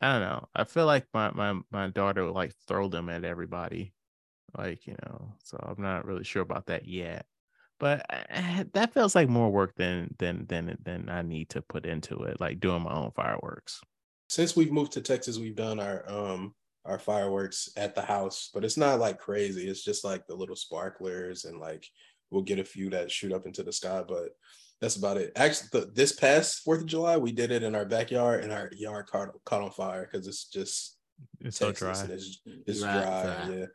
I 0.00 0.12
don't 0.12 0.22
know. 0.22 0.48
I 0.54 0.64
feel 0.64 0.86
like 0.86 1.06
my 1.14 1.30
my 1.30 1.60
my 1.70 1.88
daughter 1.88 2.24
would 2.24 2.34
like 2.34 2.52
throw 2.68 2.88
them 2.88 3.08
at 3.08 3.24
everybody, 3.24 3.94
like 4.56 4.86
you 4.86 4.96
know. 5.04 5.34
So 5.44 5.58
I'm 5.60 5.82
not 5.82 6.04
really 6.04 6.24
sure 6.24 6.42
about 6.42 6.66
that 6.66 6.86
yet. 6.86 7.26
But 7.78 8.06
eh, 8.10 8.64
that 8.72 8.94
feels 8.94 9.14
like 9.14 9.28
more 9.28 9.50
work 9.50 9.74
than 9.76 10.14
than 10.18 10.46
than 10.46 10.76
than 10.82 11.08
I 11.08 11.22
need 11.22 11.50
to 11.50 11.62
put 11.62 11.86
into 11.86 12.22
it, 12.24 12.40
like 12.40 12.60
doing 12.60 12.82
my 12.82 12.94
own 12.94 13.12
fireworks. 13.12 13.80
Since 14.28 14.56
we've 14.56 14.72
moved 14.72 14.92
to 14.92 15.00
Texas, 15.00 15.38
we've 15.38 15.56
done 15.56 15.80
our 15.80 16.04
um 16.10 16.54
our 16.84 16.98
fireworks 16.98 17.70
at 17.76 17.94
the 17.94 18.02
house, 18.02 18.50
but 18.52 18.64
it's 18.64 18.76
not 18.76 19.00
like 19.00 19.18
crazy. 19.18 19.68
It's 19.68 19.84
just 19.84 20.04
like 20.04 20.26
the 20.26 20.34
little 20.34 20.56
sparklers 20.56 21.44
and 21.44 21.58
like 21.58 21.86
we'll 22.30 22.42
get 22.42 22.58
a 22.58 22.64
few 22.64 22.90
that 22.90 23.10
shoot 23.10 23.32
up 23.32 23.46
into 23.46 23.62
the 23.62 23.72
sky, 23.72 24.02
but 24.06 24.30
that's 24.80 24.96
about 24.96 25.16
it. 25.16 25.32
Actually, 25.36 25.68
the, 25.72 25.90
this 25.94 26.12
past 26.12 26.60
Fourth 26.64 26.80
of 26.80 26.86
July, 26.86 27.16
we 27.16 27.32
did 27.32 27.50
it 27.52 27.62
in 27.62 27.74
our 27.74 27.86
backyard, 27.86 28.42
and 28.44 28.52
our 28.52 28.68
yard 28.76 29.06
caught 29.06 29.28
caught 29.44 29.62
on 29.62 29.70
fire 29.70 30.08
because 30.10 30.26
it's 30.26 30.44
just 30.46 30.98
It's 31.40 31.56
so 31.58 31.68
Texas 31.68 31.98
dry. 31.98 32.04
and 32.04 32.12
it's 32.12 32.40
it's 32.66 32.82
Right, 32.82 33.02
dry, 33.02 33.22
dry. 33.46 33.56
yeah. 33.56 33.66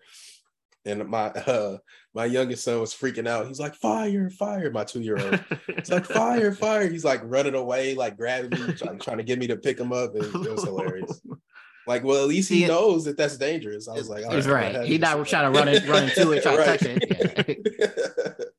And 0.86 1.08
my 1.10 1.28
uh 1.30 1.78
my 2.14 2.26
youngest 2.26 2.64
son 2.64 2.80
was 2.80 2.94
freaking 2.94 3.28
out. 3.28 3.48
He's 3.48 3.60
like, 3.60 3.76
"Fire, 3.76 4.30
fire!" 4.30 4.70
My 4.72 4.84
two 4.84 5.02
year 5.02 5.18
old. 5.20 5.44
It's 5.70 5.90
like 5.90 6.06
fire, 6.06 6.52
fire. 6.66 6.88
He's 6.90 7.06
like 7.06 7.22
running 7.24 7.56
away, 7.56 7.96
like 7.96 8.16
grabbing 8.18 8.52
me, 8.60 8.74
trying, 8.74 9.00
trying 9.00 9.18
to 9.18 9.24
get 9.24 9.40
me 9.40 9.48
to 9.48 9.58
pick 9.58 9.80
him 9.80 9.92
up. 9.94 10.14
And 10.16 10.24
it 10.26 10.52
was 10.52 10.64
hilarious. 10.66 11.22
Like, 11.90 12.04
well, 12.04 12.22
at 12.22 12.30
least 12.30 12.50
he 12.50 12.66
it- 12.66 12.68
knows 12.68 13.06
that 13.06 13.18
that's 13.18 13.36
dangerous. 13.36 13.88
I 13.88 13.94
was 13.94 14.08
like, 14.08 14.24
all 14.24 14.36
He's 14.36 14.48
right, 14.48 14.76
right. 14.76 14.88
He's 14.88 15.00
not 15.00 15.26
trying 15.26 15.52
to 15.52 15.60
run 15.60 15.68
it, 15.68 15.88
run 15.88 16.04
into 16.04 16.34
it, 16.34 16.44
try 16.44 16.56
to 16.56 16.64
touch 16.64 16.84
it. 16.84 17.00
it. 17.50 18.38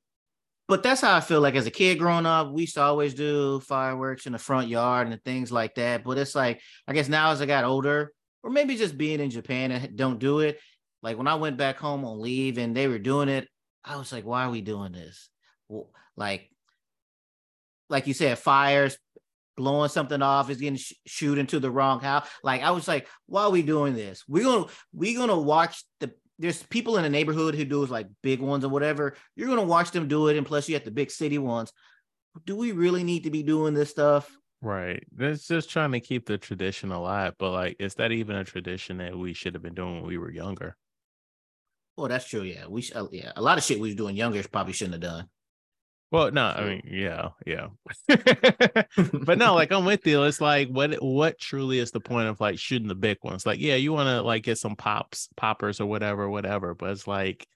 But 0.66 0.85
that's 0.85 1.01
how 1.01 1.16
I 1.16 1.20
feel 1.20 1.41
like 1.41 1.57
as 1.57 1.66
a 1.66 1.70
kid 1.70 1.99
growing 1.99 2.26
up, 2.26 2.53
we 2.53 2.61
used 2.61 2.74
to 2.74 2.83
always 2.83 3.12
do 3.12 3.59
fireworks 3.59 4.26
in 4.26 4.33
the 4.33 4.39
front 4.39 4.68
yard 4.68 5.09
and 5.09 5.20
things 5.24 5.51
like 5.51 5.74
that. 5.74 6.05
But 6.05 6.16
it's 6.16 6.37
like, 6.37 6.61
I 6.87 6.93
guess 6.93 7.09
now 7.09 7.33
as 7.33 7.43
I 7.43 7.47
got 7.47 7.64
older, 7.64 8.12
or 8.45 8.51
maybe 8.51 8.76
just 8.76 8.97
being 8.97 9.18
in 9.18 9.31
Japan 9.31 9.72
and 9.72 9.97
don't 9.97 10.20
do 10.20 10.39
it. 10.39 10.61
Like 11.03 11.18
when 11.18 11.26
I 11.26 11.35
went 11.35 11.57
back 11.57 11.78
home 11.78 12.05
on 12.05 12.20
leave 12.20 12.57
and 12.57 12.76
they 12.76 12.87
were 12.87 13.01
doing 13.01 13.28
it, 13.28 13.49
I 13.85 13.97
was 13.97 14.12
like, 14.12 14.24
why 14.24 14.45
are 14.45 14.51
we 14.51 14.61
doing 14.61 14.93
this? 14.93 15.28
Well, 15.68 15.91
like, 16.16 16.49
like 17.89 18.07
you 18.07 18.14
said, 18.14 18.39
fires, 18.39 18.97
blowing 19.61 19.90
something 19.90 20.22
off 20.22 20.48
is 20.48 20.56
getting 20.56 20.78
sh- 20.78 20.94
shoot 21.06 21.36
into 21.36 21.61
the 21.61 21.70
wrong 21.70 22.00
house. 22.00 22.26
Like 22.42 22.62
I 22.62 22.70
was 22.70 22.88
like, 22.88 23.06
why 23.26 23.42
are 23.42 23.50
we 23.50 23.61
doing 23.61 23.94
this? 23.94 24.24
We're 24.26 24.44
gonna 24.44 24.66
we're 24.94 25.18
gonna 25.18 25.38
watch 25.38 25.84
the 26.00 26.12
there's 26.38 26.62
people 26.62 26.96
in 26.96 27.02
the 27.02 27.11
neighborhood 27.11 27.54
who 27.54 27.66
do 27.66 27.84
like 27.84 28.08
big 28.22 28.40
ones 28.40 28.64
or 28.64 28.70
whatever. 28.70 29.14
You're 29.36 29.48
gonna 29.48 29.62
watch 29.62 29.90
them 29.90 30.08
do 30.08 30.28
it, 30.28 30.38
and 30.38 30.46
plus 30.46 30.66
you 30.66 30.74
have 30.74 30.84
the 30.84 30.90
big 30.90 31.11
city 31.11 31.36
ones. 31.36 31.70
Do 32.46 32.56
we 32.56 32.72
really 32.72 33.04
need 33.04 33.24
to 33.24 33.30
be 33.30 33.42
doing 33.42 33.74
this 33.74 33.90
stuff? 33.90 34.34
Right. 34.62 35.04
It's 35.18 35.46
just 35.46 35.68
trying 35.68 35.92
to 35.92 36.00
keep 36.00 36.26
the 36.26 36.38
tradition 36.38 36.92
alive. 36.92 37.34
But 37.38 37.50
like, 37.50 37.76
is 37.78 37.94
that 37.96 38.12
even 38.12 38.36
a 38.36 38.44
tradition 38.44 38.98
that 38.98 39.16
we 39.16 39.34
should 39.34 39.54
have 39.54 39.62
been 39.62 39.74
doing 39.74 39.96
when 39.96 40.06
we 40.06 40.16
were 40.16 40.30
younger? 40.30 40.76
Well, 41.96 42.08
that's 42.08 42.26
true. 42.26 42.42
Yeah, 42.42 42.66
we 42.68 42.88
uh, 42.94 43.06
yeah 43.12 43.32
a 43.36 43.42
lot 43.42 43.58
of 43.58 43.64
shit 43.64 43.78
we 43.78 43.88
was 43.88 43.96
doing 43.96 44.16
younger 44.16 44.42
probably 44.48 44.72
shouldn't 44.72 44.94
have 44.94 45.12
done. 45.12 45.28
Well, 46.12 46.32
no, 46.32 46.46
I 46.46 46.64
mean, 46.64 46.82
yeah, 46.90 47.28
yeah. 47.46 47.68
but 48.08 49.38
no, 49.38 49.54
like 49.54 49.70
I'm 49.70 49.84
with 49.84 50.04
you. 50.06 50.24
It's 50.24 50.40
like 50.40 50.68
what 50.68 50.94
what 51.02 51.38
truly 51.38 51.78
is 51.78 51.92
the 51.92 52.00
point 52.00 52.28
of 52.28 52.40
like 52.40 52.58
shooting 52.58 52.88
the 52.88 52.96
big 52.96 53.18
ones? 53.22 53.46
Like, 53.46 53.61
yeah, 53.61 53.76
you 53.76 53.92
want 53.92 54.08
to 54.08 54.20
like 54.22 54.42
get 54.42 54.58
some 54.58 54.74
pops, 54.74 55.28
poppers 55.36 55.80
or 55.80 55.86
whatever, 55.86 56.28
whatever. 56.28 56.74
But 56.74 56.90
it's 56.90 57.06
like 57.06 57.46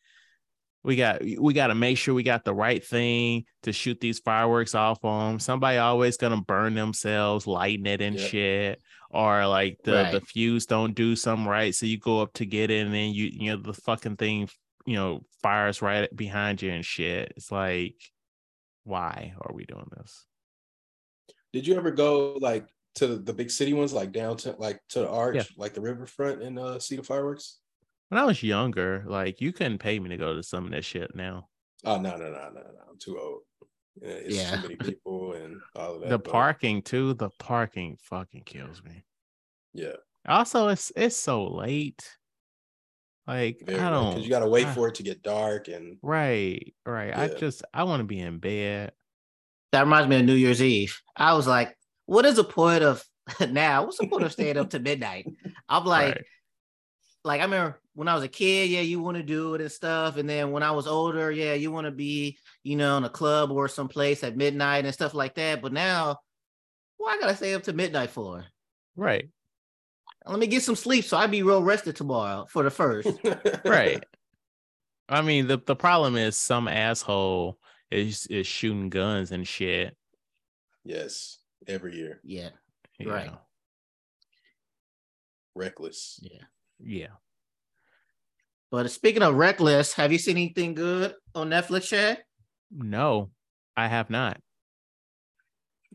we 0.85 0.97
got 0.97 1.23
we 1.23 1.53
got 1.53 1.69
to 1.69 1.75
make 1.75 1.99
sure 1.99 2.15
we 2.15 2.23
got 2.23 2.45
the 2.45 2.55
right 2.55 2.85
thing 2.85 3.45
to 3.65 3.73
shoot 3.73 3.99
these 4.01 4.21
fireworks 4.21 4.75
off 4.77 5.05
on. 5.05 5.41
Somebody 5.41 5.79
always 5.79 6.17
gonna 6.17 6.41
burn 6.41 6.75
themselves 6.75 7.47
lighting 7.49 7.87
it 7.87 8.01
and 8.01 8.17
Yep. 8.17 8.31
shit, 8.31 8.83
or 9.11 9.47
like 9.49 9.79
the 9.83 10.09
the 10.13 10.21
fuse 10.21 10.67
don't 10.67 10.95
do 10.95 11.17
something 11.17 11.47
right, 11.47 11.75
so 11.75 11.87
you 11.87 11.99
go 11.99 12.21
up 12.23 12.35
to 12.35 12.47
get 12.47 12.71
it 12.71 12.85
and 12.85 12.95
then 12.95 13.13
you 13.13 13.31
you 13.33 13.51
know 13.51 13.63
the 13.63 13.73
fucking 13.73 14.17
thing 14.17 14.49
you 14.87 14.95
know 14.95 15.23
fires 15.43 15.83
right 15.83 16.15
behind 16.15 16.63
you 16.63 16.71
and 16.71 16.85
shit. 16.85 17.33
It's 17.37 17.51
like 17.51 17.97
why 18.85 19.35
are 19.41 19.55
we 19.55 19.65
doing 19.65 19.89
this? 19.97 20.27
Did 21.53 21.67
you 21.67 21.77
ever 21.77 21.91
go 21.91 22.35
like 22.35 22.67
to 22.97 23.17
the 23.17 23.33
big 23.33 23.51
city 23.51 23.73
ones, 23.73 23.93
like 23.93 24.13
downtown, 24.13 24.57
like 24.59 24.81
to 24.91 25.01
the 25.01 25.09
arch, 25.09 25.37
Yeah. 25.37 25.43
like 25.57 25.75
the 25.75 25.81
riverfront, 25.81 26.43
and 26.43 26.59
uh, 26.59 26.79
see 26.79 26.97
the 26.97 27.03
fireworks? 27.03 27.61
When 28.09 28.21
I 28.21 28.25
was 28.25 28.43
younger, 28.43 29.05
like 29.07 29.41
you 29.41 29.53
couldn't 29.53 29.79
pay 29.79 29.99
me 29.99 30.11
to 30.11 30.17
go 30.17 30.35
to 30.35 30.43
some 30.43 30.65
of 30.67 30.71
that 30.73 30.85
shit 30.85 31.15
now. 31.15 31.49
Oh 31.85 31.99
no, 32.01 32.17
no, 32.17 32.31
no, 32.31 32.51
no, 32.51 32.61
no! 32.61 32.81
I'm 32.91 32.99
too 32.99 33.19
old. 33.19 33.43
Yeah, 34.01 34.09
it's 34.11 34.37
Yeah. 34.37 34.57
too 34.57 34.63
many 34.63 34.77
people 34.77 35.33
and 35.35 35.61
all 35.77 35.95
of 35.97 36.01
that. 36.03 36.09
the 36.11 36.19
but 36.19 36.31
parking 36.31 36.83
too, 36.83 37.15
the 37.15 37.31
parking 37.39 37.97
fucking 38.01 38.43
kills 38.45 38.83
me. 38.83 39.05
yeah, 39.73 39.97
Also, 40.27 40.69
it's 40.69 40.93
it's 40.97 41.17
so 41.17 41.47
late. 41.47 42.09
Like 43.27 43.63
very 43.65 43.81
I 43.81 43.91
don't 43.91 44.11
because 44.11 44.25
you 44.25 44.31
got 44.31 44.41
to 44.41 44.49
wait 44.49 44.67
I- 44.67 44.75
for 44.75 44.89
it 44.89 44.97
to 44.97 45.03
get 45.03 45.23
dark 45.23 45.69
and 45.69 45.97
Right, 46.03 46.75
right. 46.85 47.17
I 47.17 47.29
just 47.29 47.63
I 47.73 47.85
want 47.85 48.01
to 48.01 48.05
be 48.05 48.21
in 48.21 48.39
bed. 48.39 48.93
That 49.73 49.83
reminds 49.85 50.09
me 50.09 50.21
of 50.21 50.25
New 50.25 50.35
Year's 50.35 50.63
Eve. 50.63 51.01
I 51.17 51.35
was 51.35 51.47
like, 51.47 51.77
what 52.07 52.25
is 52.27 52.37
the 52.37 52.45
point 52.45 52.85
of 52.85 53.05
now? 53.51 53.85
What's 53.85 53.99
the 53.99 54.07
point 54.07 54.25
of 54.25 54.33
staying 54.33 54.57
up 54.57 54.71
to 54.71 54.79
midnight? 54.79 55.27
I'm 55.69 55.85
like, 55.85 56.15
right. 56.17 56.25
like 57.25 57.41
I 57.41 57.45
remember 57.45 57.81
when 57.95 58.09
I 58.09 58.15
was 58.15 58.25
a 58.25 58.29
kid, 58.29 58.71
yeah, 58.71 58.81
you 58.81 59.01
want 59.01 59.17
to 59.17 59.23
do 59.23 59.55
it 59.55 59.61
and 59.61 59.73
stuff. 59.73 60.17
And 60.17 60.29
then 60.29 60.51
when 60.51 60.63
I 60.63 60.73
was 60.73 60.87
older, 60.87 61.31
yeah, 61.31 61.55
you 61.55 61.73
want 61.73 61.87
to 61.87 61.93
be, 61.93 62.37
you 62.63 62.77
know, 62.77 62.99
in 62.99 63.05
a 63.05 63.09
club 63.09 63.51
or 63.51 63.69
someplace 63.69 64.23
at 64.23 64.37
midnight 64.37 64.85
and 64.85 64.93
stuff 64.95 65.15
like 65.15 65.35
that. 65.37 65.63
But 65.63 65.73
now, 65.73 66.19
why 66.99 67.15
I 67.15 67.21
gotta 67.21 67.37
stay 67.37 67.55
up 67.55 67.63
to 67.65 67.73
midnight 67.73 68.11
for? 68.11 68.45
Right. 68.97 69.29
Let 70.27 70.39
me 70.39 70.47
get 70.47 70.63
some 70.63 70.77
sleep 70.77 71.05
so 71.05 71.17
I 71.19 71.27
be 71.27 71.43
real 71.43 71.63
rested 71.63 71.97
tomorrow 71.97 72.47
for 72.49 72.63
the 72.63 72.71
first. 72.71 73.09
Right. 73.65 74.03
I 75.09 75.21
mean, 75.21 75.47
the, 75.47 75.59
the 75.59 75.77
problem 75.77 76.17
is 76.17 76.37
some 76.37 76.67
asshole 76.67 77.59
is 77.91 78.27
is 78.27 78.47
shooting 78.47 78.89
guns 78.89 79.33
and 79.33 79.47
shit. 79.47 79.95
yes, 80.85 81.39
every 81.67 81.95
year, 81.97 82.21
yeah, 82.25 82.51
you 82.99 83.11
Right. 83.11 83.27
know. 83.27 83.39
reckless. 85.55 86.19
yeah. 86.23 86.43
Yeah. 86.81 87.15
But 88.71 88.91
speaking 88.91 89.23
of 89.23 89.35
reckless, 89.37 89.93
have 89.95 90.11
you 90.11 90.19
seen 90.19 90.37
anything 90.37 90.75
good 90.75 91.15
on 91.35 91.51
Netflix, 91.51 91.93
yet? 91.93 92.25
No, 92.73 93.31
I 93.77 93.87
have 93.87 94.11
not. 94.11 94.41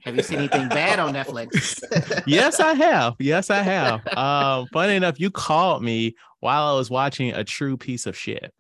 Have 0.04 0.16
you 0.16 0.24
seen 0.24 0.40
anything 0.40 0.70
bad 0.70 1.00
on 1.00 1.14
Netflix? 1.14 1.82
yes, 2.28 2.60
I 2.60 2.74
have. 2.74 3.16
Yes, 3.20 3.50
I 3.50 3.62
have. 3.62 4.06
Um, 4.18 4.68
funny 4.72 4.96
enough, 4.96 5.20
you 5.20 5.32
called 5.32 5.84
me 5.84 6.16
while 6.40 6.74
I 6.74 6.78
was 6.78 6.90
watching 6.90 7.32
a 7.32 7.44
true 7.44 7.78
piece 7.78 8.06
of 8.06 8.18
shit. 8.18 8.54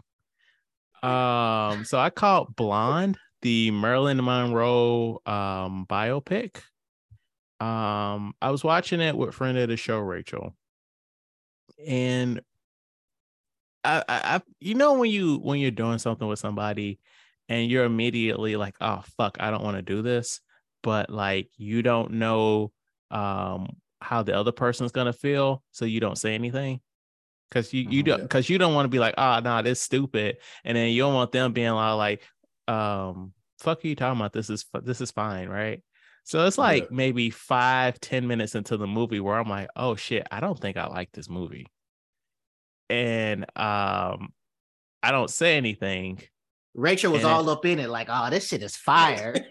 Um, 1.02 1.86
so 1.86 1.98
I 1.98 2.10
called 2.10 2.56
Blonde, 2.56 3.18
the 3.42 3.72
Marilyn 3.72 4.24
Monroe 4.24 5.22
um 5.26 5.86
biopic. 5.90 6.58
Um, 7.60 8.34
I 8.42 8.52
was 8.52 8.64
watching 8.64 9.02
it 9.02 9.18
with 9.18 9.34
friend 9.34 9.58
of 9.58 9.70
the 9.70 9.78
show, 9.78 10.00
Rachel. 10.00 10.56
And 11.86 12.42
I, 13.84 14.04
I, 14.08 14.22
I 14.36 14.42
you 14.60 14.76
know 14.76 14.94
when 14.94 15.10
you 15.10 15.38
when 15.38 15.60
you're 15.60 15.72
doing 15.72 16.00
something 16.00 16.28
with 16.28 16.40
somebody 16.40 17.00
and 17.48 17.70
you're 17.70 17.86
immediately 17.86 18.56
like, 18.56 18.76
oh 18.82 19.04
fuck, 19.18 19.38
I 19.40 19.52
don't 19.52 19.64
want 19.64 19.78
to 19.78 19.82
do 19.82 20.02
this, 20.02 20.42
but 20.84 21.10
like 21.10 21.50
you 21.58 21.82
don't 21.82 22.12
know 22.12 22.72
um 23.12 23.78
how 24.02 24.24
the 24.24 24.34
other 24.34 24.52
person's 24.52 24.92
gonna 24.92 25.14
feel, 25.14 25.64
so 25.72 25.86
you 25.86 26.00
don't 26.00 26.18
say 26.18 26.34
anything. 26.36 26.82
Cause 27.52 27.74
you 27.74 27.82
you 27.90 28.04
Mhm. 28.04 28.06
don't 28.06 28.20
Yeah. 28.22 28.28
cause 28.28 28.50
you 28.50 28.58
don't 28.58 28.76
want 28.76 28.86
to 28.86 28.90
be 28.90 29.00
like, 29.00 29.16
oh 29.18 29.40
no, 29.40 29.62
this 29.62 29.82
stupid. 29.82 30.38
And 30.64 30.78
then 30.78 30.92
you 30.92 31.02
don't 31.02 31.16
want 31.16 31.32
them 31.32 31.52
being 31.52 31.68
all 31.70 31.98
like, 31.98 32.22
um, 32.68 33.34
fuck 33.60 33.84
are 33.84 33.88
you 33.88 33.96
talking 33.96 34.20
about? 34.20 34.34
This 34.34 34.50
is 34.50 34.66
this 34.84 35.02
is 35.02 35.12
fine, 35.12 35.50
right? 35.50 35.82
So 36.26 36.46
it's 36.46 36.60
like 36.60 36.84
Yeah. 36.84 36.90
maybe 36.92 37.32
five, 37.32 38.00
ten 38.00 38.28
minutes 38.28 38.54
into 38.54 38.78
the 38.78 38.86
movie 38.86 39.20
where 39.20 39.36
I'm 39.40 39.50
like, 39.50 39.70
oh 39.76 39.96
shit, 39.96 40.28
I 40.30 40.40
don't 40.42 40.60
think 40.60 40.78
I 40.78 40.86
like 40.88 41.12
this 41.12 41.28
movie. 41.28 41.66
And 42.90 43.46
um 43.58 44.34
I 45.02 45.12
don't 45.12 45.30
say 45.30 45.58
anything. 45.58 46.22
Rachel 46.76 47.12
was 47.12 47.24
And 47.24 47.32
all 47.32 47.50
up 47.50 47.66
in 47.66 47.80
it, 47.80 47.90
like, 47.90 48.08
oh, 48.10 48.30
this 48.30 48.48
shit 48.48 48.62
is 48.64 48.76
fire. 48.76 49.36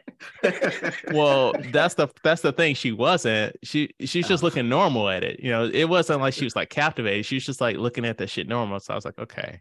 Well, 1.12 1.52
that's 1.70 1.94
the 1.94 2.08
that's 2.24 2.42
the 2.42 2.52
thing. 2.52 2.74
She 2.74 2.90
wasn't. 2.92 3.56
She 3.62 3.90
she's 4.00 4.26
just 4.26 4.42
Oh. 4.42 4.46
looking 4.46 4.68
normal 4.68 5.08
at 5.08 5.22
it. 5.24 5.38
You 5.40 5.50
know, 5.50 5.70
it 5.72 5.84
wasn't 5.84 6.20
like 6.20 6.34
she 6.34 6.44
was 6.44 6.56
like 6.56 6.70
captivated. 6.70 7.24
She 7.26 7.36
was 7.36 7.44
just 7.46 7.60
like 7.60 7.76
looking 7.76 8.04
at 8.04 8.18
that 8.18 8.28
shit 8.30 8.48
normal. 8.48 8.80
So 8.80 8.92
I 8.92 8.96
was 8.96 9.04
like, 9.04 9.18
okay. 9.18 9.60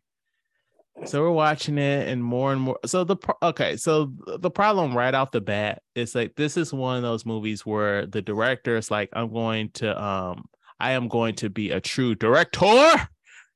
So 1.06 1.22
we're 1.22 1.30
watching 1.32 1.78
it 1.78 2.08
and 2.10 2.24
more 2.24 2.52
and 2.52 2.60
more. 2.62 2.80
So 2.88 3.04
the 3.04 3.18
okay, 3.44 3.78
so 3.78 4.12
the 4.40 4.50
problem 4.50 4.98
right 4.98 5.14
off 5.14 5.30
the 5.32 5.42
bat 5.42 5.84
is 5.94 6.16
like 6.16 6.36
this 6.36 6.58
is 6.58 6.74
one 6.74 6.98
of 6.98 7.04
those 7.04 7.24
movies 7.26 7.66
where 7.66 8.08
the 8.08 8.22
director 8.22 8.78
is 8.78 8.90
like, 8.90 9.10
I'm 9.14 9.32
going 9.32 9.70
to 9.76 10.04
um, 10.04 10.46
I 10.80 10.94
am 10.94 11.08
going 11.08 11.36
to 11.36 11.50
be 11.52 11.70
a 11.70 11.80
true 11.80 12.16
director. 12.16 13.08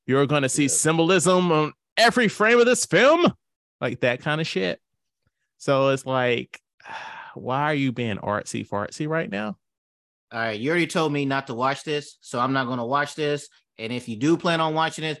You're 0.06 0.26
going 0.26 0.42
to 0.42 0.48
see 0.48 0.64
Yeah. 0.64 0.68
symbolism 0.68 1.50
on 1.50 1.72
every 1.96 2.28
frame 2.28 2.60
of 2.60 2.66
this 2.66 2.86
film, 2.86 3.32
like 3.82 4.00
that 4.00 4.20
kind 4.20 4.40
of 4.40 4.46
shit. 4.46 4.80
So 5.58 5.88
it's 5.88 6.06
like, 6.06 6.60
why 7.34 7.62
are 7.64 7.74
you 7.74 7.92
being 7.92 8.16
artsy 8.16 8.66
fartsy 8.66 9.08
right 9.08 9.30
now? 9.30 9.56
All 10.32 10.40
right, 10.40 10.58
you 10.58 10.70
already 10.70 10.86
told 10.86 11.12
me 11.12 11.26
not 11.26 11.48
to 11.48 11.54
watch 11.54 11.84
this, 11.84 12.16
so 12.22 12.40
I'm 12.40 12.54
not 12.54 12.66
gonna 12.66 12.86
watch 12.86 13.14
this. 13.14 13.48
And 13.78 13.92
if 13.92 14.08
you 14.08 14.16
do 14.16 14.38
plan 14.38 14.62
on 14.62 14.72
watching 14.72 15.04
it, 15.04 15.18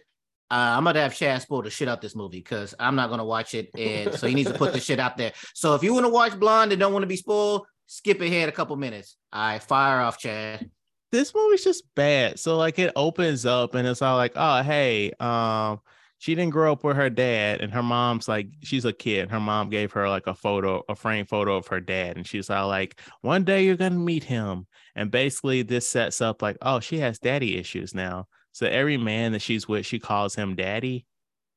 uh, 0.50 0.74
I'm 0.76 0.84
gonna 0.84 1.02
have 1.02 1.14
Chad 1.14 1.42
spoil 1.42 1.60
the 1.62 1.70
shit 1.70 1.88
out 1.88 2.00
this 2.00 2.16
movie 2.16 2.38
because 2.38 2.74
I'm 2.78 2.94
not 2.94 3.10
gonna 3.10 3.24
watch 3.24 3.54
it, 3.54 3.68
and 3.76 4.14
so 4.14 4.26
he 4.26 4.34
needs 4.34 4.50
to 4.50 4.56
put 4.56 4.72
the 4.72 4.80
shit 4.80 5.00
out 5.00 5.18
there. 5.18 5.32
So 5.54 5.74
if 5.74 5.82
you 5.82 5.92
want 5.92 6.06
to 6.06 6.10
watch 6.10 6.38
Blonde 6.38 6.72
and 6.72 6.80
don't 6.80 6.94
want 6.94 7.02
to 7.02 7.08
be 7.08 7.16
spoiled, 7.16 7.66
skip 7.86 8.22
ahead 8.22 8.48
a 8.48 8.52
couple 8.52 8.76
minutes. 8.76 9.16
All 9.32 9.42
right, 9.42 9.62
fire 9.62 10.00
off, 10.00 10.18
Chad. 10.18 10.70
this 11.10 11.34
movie's 11.34 11.64
just 11.64 11.84
bad. 11.94 12.38
So 12.38 12.56
like 12.56 12.78
it 12.78 12.92
opens 12.96 13.44
up 13.44 13.74
and 13.74 13.86
it's 13.86 14.00
all 14.00 14.16
like, 14.16 14.32
oh 14.36 14.62
hey, 14.62 15.12
um, 15.20 15.80
she 16.22 16.36
didn't 16.36 16.52
grow 16.52 16.70
up 16.70 16.84
with 16.84 16.96
her 16.96 17.10
dad, 17.10 17.62
and 17.62 17.72
her 17.72 17.82
mom's 17.82 18.28
like, 18.28 18.46
she's 18.62 18.84
a 18.84 18.92
kid. 18.92 19.28
Her 19.28 19.40
mom 19.40 19.70
gave 19.70 19.90
her 19.90 20.08
like 20.08 20.28
a 20.28 20.34
photo, 20.36 20.84
a 20.88 20.94
frame 20.94 21.26
photo 21.26 21.56
of 21.56 21.66
her 21.66 21.80
dad, 21.80 22.16
and 22.16 22.24
she's 22.24 22.48
all 22.48 22.68
like, 22.68 23.00
one 23.22 23.42
day 23.42 23.64
you're 23.64 23.74
gonna 23.74 23.96
meet 23.96 24.22
him. 24.22 24.68
And 24.94 25.10
basically, 25.10 25.62
this 25.62 25.88
sets 25.88 26.20
up 26.20 26.40
like, 26.40 26.58
oh, 26.62 26.78
she 26.78 27.00
has 27.00 27.18
daddy 27.18 27.56
issues 27.56 27.92
now. 27.92 28.28
So 28.52 28.68
every 28.68 28.98
man 28.98 29.32
that 29.32 29.42
she's 29.42 29.66
with, 29.66 29.84
she 29.84 29.98
calls 29.98 30.36
him 30.36 30.54
daddy. 30.54 31.06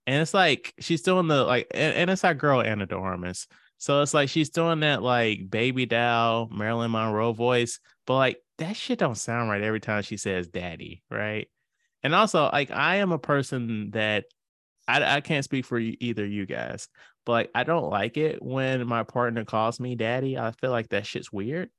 And 0.07 0.19
it's 0.19 0.33
like 0.33 0.73
she's 0.79 1.03
doing 1.03 1.27
the 1.27 1.43
like, 1.43 1.67
and, 1.69 1.95
and 1.95 2.09
it's 2.09 2.23
our 2.23 2.33
girl 2.33 2.61
Ana 2.61 2.87
de 2.87 2.95
Armas. 2.95 3.45
So 3.77 4.01
it's 4.01 4.15
like 4.15 4.29
she's 4.29 4.49
doing 4.49 4.79
that 4.79 5.03
like 5.03 5.47
baby 5.47 5.85
doll 5.85 6.49
Marilyn 6.51 6.89
Monroe 6.89 7.33
voice, 7.33 7.79
but 8.07 8.15
like 8.15 8.37
that 8.57 8.75
shit 8.75 8.97
don't 8.97 9.13
sound 9.13 9.47
right 9.47 9.61
every 9.61 9.79
time 9.79 10.01
she 10.01 10.17
says 10.17 10.47
daddy, 10.47 11.03
right? 11.11 11.49
And 12.01 12.15
also, 12.15 12.49
like 12.51 12.71
I 12.71 12.95
am 12.95 13.11
a 13.11 13.19
person 13.19 13.91
that 13.91 14.25
I, 14.87 15.17
I 15.17 15.21
can't 15.21 15.43
speak 15.43 15.65
for 15.65 15.79
you, 15.79 15.95
either 15.99 16.25
you 16.25 16.45
guys, 16.45 16.87
but 17.25 17.31
like 17.31 17.51
I 17.55 17.63
don't 17.63 17.89
like 17.89 18.17
it 18.17 18.41
when 18.41 18.85
my 18.87 19.03
partner 19.03 19.45
calls 19.45 19.79
me 19.79 19.95
daddy. 19.95 20.37
I 20.37 20.51
feel 20.51 20.71
like 20.71 20.89
that 20.89 21.05
shit's 21.05 21.31
weird. 21.31 21.69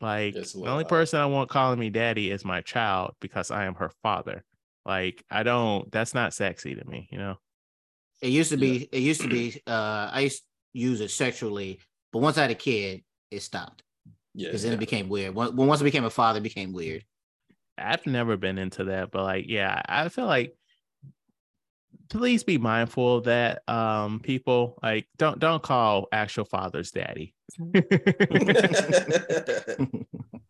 Like 0.00 0.34
the 0.34 0.64
only 0.66 0.84
person 0.84 1.20
I 1.20 1.26
want 1.26 1.48
calling 1.48 1.78
me 1.78 1.90
daddy 1.90 2.30
is 2.30 2.44
my 2.44 2.60
child 2.60 3.14
because 3.20 3.50
I 3.52 3.66
am 3.66 3.76
her 3.76 3.92
father. 4.02 4.44
Like 4.84 5.24
I 5.30 5.44
don't. 5.44 5.90
That's 5.92 6.14
not 6.14 6.34
sexy 6.34 6.74
to 6.74 6.84
me, 6.84 7.08
you 7.12 7.18
know. 7.18 7.36
It 8.20 8.28
used 8.30 8.50
to 8.50 8.56
be. 8.56 8.88
It 8.90 9.00
used 9.00 9.20
to 9.20 9.28
be. 9.28 9.60
Uh, 9.66 10.10
I 10.12 10.20
used 10.20 10.38
to 10.42 10.44
use 10.72 11.00
it 11.00 11.10
sexually, 11.12 11.78
but 12.12 12.18
once 12.18 12.36
I 12.36 12.42
had 12.42 12.50
a 12.50 12.56
kid, 12.56 13.04
it 13.30 13.42
stopped 13.42 13.84
Yeah. 14.34 14.48
because 14.48 14.64
then 14.64 14.72
it 14.72 14.80
became 14.80 15.08
weird. 15.08 15.34
When, 15.34 15.54
when 15.54 15.68
once 15.68 15.80
I 15.80 15.84
became 15.84 16.04
a 16.04 16.10
father, 16.10 16.38
it 16.38 16.42
became 16.42 16.72
weird. 16.72 17.04
I've 17.78 18.04
never 18.06 18.36
been 18.36 18.58
into 18.58 18.84
that, 18.84 19.10
but 19.12 19.22
like, 19.22 19.44
yeah, 19.48 19.80
I 19.88 20.08
feel 20.08 20.26
like 20.26 20.56
please 22.08 22.44
be 22.44 22.58
mindful 22.58 23.16
of 23.16 23.24
that. 23.24 23.62
Um, 23.68 24.20
people 24.20 24.78
like 24.82 25.08
don't 25.16 25.38
don't 25.38 25.62
call 25.62 26.08
actual 26.12 26.44
fathers 26.44 26.90
daddy. 26.90 27.34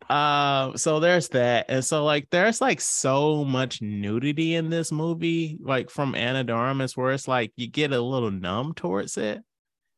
um, 0.09 0.73
so 0.77 0.99
there's 0.99 1.29
that, 1.29 1.65
and 1.69 1.83
so 1.83 2.03
like 2.03 2.27
there's 2.31 2.61
like 2.61 2.81
so 2.81 3.45
much 3.45 3.81
nudity 3.81 4.55
in 4.55 4.69
this 4.69 4.91
movie, 4.91 5.57
like 5.61 5.89
from 5.89 6.15
Ana 6.15 6.43
de 6.43 6.53
Armas, 6.53 6.97
where 6.97 7.11
it's 7.11 7.27
like 7.27 7.53
you 7.55 7.67
get 7.67 7.93
a 7.93 8.01
little 8.01 8.31
numb 8.31 8.73
towards 8.73 9.17
it, 9.17 9.41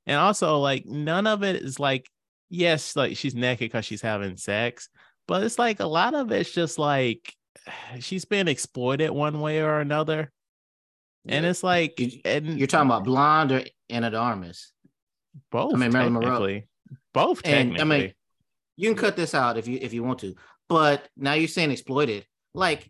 and 0.05 0.17
also 0.17 0.59
like 0.59 0.85
none 0.85 1.27
of 1.27 1.43
it 1.43 1.57
is 1.57 1.79
like 1.79 2.09
yes, 2.49 2.95
like 2.95 3.17
she's 3.17 3.35
naked 3.35 3.71
because 3.71 3.85
she's 3.85 4.01
having 4.01 4.37
sex, 4.37 4.89
but 5.27 5.43
it's 5.43 5.59
like 5.59 5.79
a 5.79 5.87
lot 5.87 6.13
of 6.13 6.31
it's 6.31 6.51
just 6.51 6.77
like 6.77 7.33
she's 7.99 8.25
been 8.25 8.47
exploited 8.47 9.11
one 9.11 9.39
way 9.41 9.61
or 9.61 9.79
another. 9.79 10.31
And 11.27 11.45
it's 11.45 11.63
like, 11.63 11.99
You- 11.99 12.21
and 12.25 12.57
You're 12.59 12.67
talking 12.67 12.89
about 12.89 13.03
Blonde 13.03 13.51
or 13.51 13.63
Ana 13.89 14.11
de 14.11 14.17
Armas? 14.17 14.71
both. 15.51 15.73
I 15.73 15.77
mean, 15.77 15.91
Marilyn 15.91 16.13
Monroe. 16.13 16.29
technically. 16.29 16.67
Both 17.13 17.41
And, 17.45 17.77
I 17.79 17.83
mean, 17.83 18.13
You 18.77 18.89
can 18.89 18.97
cut 18.97 19.15
this 19.15 19.33
out 19.33 19.57
if 19.57 19.67
you 19.67 19.79
if 19.81 19.93
you 19.93 20.03
want 20.03 20.19
to, 20.19 20.35
but 20.69 21.07
now 21.17 21.33
you're 21.33 21.47
saying 21.47 21.71
exploited. 21.71 22.25
Like, 22.53 22.89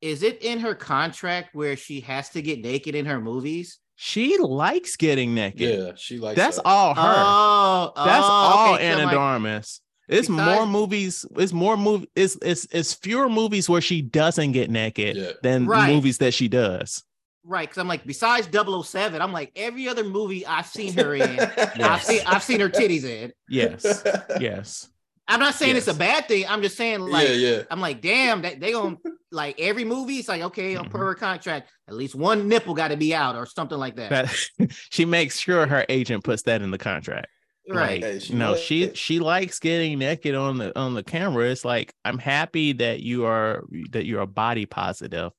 is 0.00 0.22
it 0.22 0.42
in 0.42 0.60
her 0.60 0.74
contract 0.74 1.54
where 1.54 1.76
she 1.76 2.00
has 2.00 2.28
to 2.30 2.42
get 2.42 2.60
naked 2.60 2.94
in 2.94 3.06
her 3.06 3.20
movies? 3.20 3.78
she 3.96 4.38
likes 4.38 4.96
getting 4.96 5.34
naked. 5.36 5.60
yeah, 5.78 5.92
she 5.94 6.18
likes 6.18 6.36
That's 6.36 6.56
that. 6.56 6.66
all 6.66 6.94
her. 6.96 7.00
Oh, 7.16 7.92
oh 7.94 8.04
That's 8.04 8.26
oh, 8.26 8.28
all 8.28 8.74
okay, 8.74 8.82
so 8.82 8.88
Anna 8.88 9.02
like- 9.04 9.10
de 9.12 9.16
Armas. 9.18 9.80
It's 10.08 10.28
more 10.28 10.66
movies. 10.66 11.24
It's 11.36 11.52
more 11.52 11.76
movie. 11.76 12.10
It's 12.16 12.36
it's 12.42 12.66
it's 12.72 12.92
fewer 12.92 13.28
movies 13.28 13.68
where 13.70 13.80
she 13.80 14.02
doesn't 14.02 14.52
get 14.52 14.68
naked 14.70 15.16
Yeah. 15.16 15.30
than 15.42 15.66
Right. 15.66 15.94
movies 15.94 16.18
that 16.18 16.34
she 16.34 16.48
does. 16.48 17.02
Right, 17.46 17.68
because 17.68 17.78
I'm 17.78 17.88
like, 17.88 18.06
besides 18.06 18.48
007, 18.50 19.20
I'm 19.20 19.32
like 19.32 19.52
every 19.54 19.86
other 19.88 20.02
movie 20.04 20.46
I've 20.46 20.66
seen 20.66 20.94
her 20.94 21.14
in, 21.14 21.38
I've 21.38 22.02
seen 22.02 22.20
I've 22.26 22.42
seen 22.42 22.60
her 22.60 22.70
titties 22.70 23.04
in. 23.04 23.32
Yes. 23.48 24.02
yes. 24.40 24.88
I'm 25.28 25.40
not 25.40 25.54
saying 25.54 25.76
it's 25.76 25.88
a 25.88 25.94
bad 25.94 26.26
thing. 26.28 26.44
I'm 26.48 26.60
just 26.62 26.76
saying 26.76 27.00
like 27.00 27.28
yeah, 27.28 27.34
yeah. 27.34 27.62
I'm 27.70 27.80
like, 27.80 28.00
damn, 28.02 28.42
that 28.42 28.60
they 28.60 28.72
gonna 28.72 28.96
like 29.30 29.58
every 29.60 29.84
movie. 29.84 30.16
It's 30.18 30.28
like, 30.28 30.42
okay, 30.42 30.76
on 30.76 30.86
Mhm. 30.86 30.90
per 30.90 31.14
contract, 31.14 31.70
at 31.88 31.94
least 31.94 32.14
one 32.14 32.48
nipple 32.48 32.74
got 32.74 32.88
to 32.88 32.96
be 32.96 33.14
out 33.14 33.34
or 33.36 33.46
something 33.46 33.78
like 33.78 33.96
that. 33.96 34.10
That 34.10 34.70
she 34.90 35.04
makes 35.04 35.38
sure 35.38 35.66
her 35.66 35.84
agent 35.88 36.24
puts 36.24 36.42
that 36.42 36.60
in 36.62 36.70
the 36.70 36.78
contract. 36.78 37.26
right. 37.68 38.02
Like, 38.02 38.12
Hey, 38.12 38.18
she 38.20 38.34
no, 38.34 38.54
she 38.56 38.82
it. 38.84 38.96
she 38.98 39.18
likes 39.18 39.58
getting 39.58 39.98
naked 39.98 40.34
on 40.34 40.58
the 40.58 40.78
on 40.78 40.92
the 40.94 41.02
camera. 41.02 41.46
It's 41.50 41.64
like 41.64 41.92
I'm 42.04 42.18
happy 42.18 42.72
that 42.74 43.00
you 43.00 43.24
are 43.24 43.64
that 43.92 44.04
you're 44.06 44.20
a 44.22 44.26
body 44.26 44.66
positive, 44.66 45.32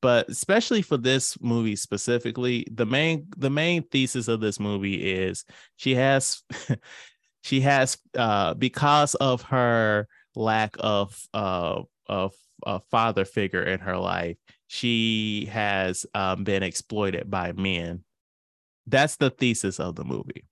but 0.00 0.28
especially 0.28 0.82
for 0.82 0.96
this 0.96 1.40
movie 1.40 1.76
specifically, 1.76 2.66
the 2.70 2.86
main 2.86 3.26
the 3.36 3.50
main 3.50 3.82
thesis 3.82 4.28
of 4.28 4.40
this 4.40 4.60
movie 4.60 5.12
is 5.12 5.44
she 5.76 5.94
has 5.94 6.42
she 7.42 7.60
has 7.60 7.98
uh 8.16 8.54
because 8.54 9.14
of 9.16 9.42
her 9.42 10.06
lack 10.34 10.76
of 10.78 11.18
uh 11.34 11.82
of 12.06 12.34
a 12.66 12.80
father 12.90 13.24
figure 13.24 13.62
in 13.62 13.80
her 13.80 13.96
life, 13.96 14.36
she 14.66 15.48
has 15.50 16.06
um, 16.14 16.44
been 16.44 16.62
exploited 16.62 17.30
by 17.30 17.52
men. 17.52 18.04
That's 18.86 19.16
the 19.16 19.30
thesis 19.30 19.78
of 19.78 19.96
the 19.96 20.04
movie. 20.04 20.44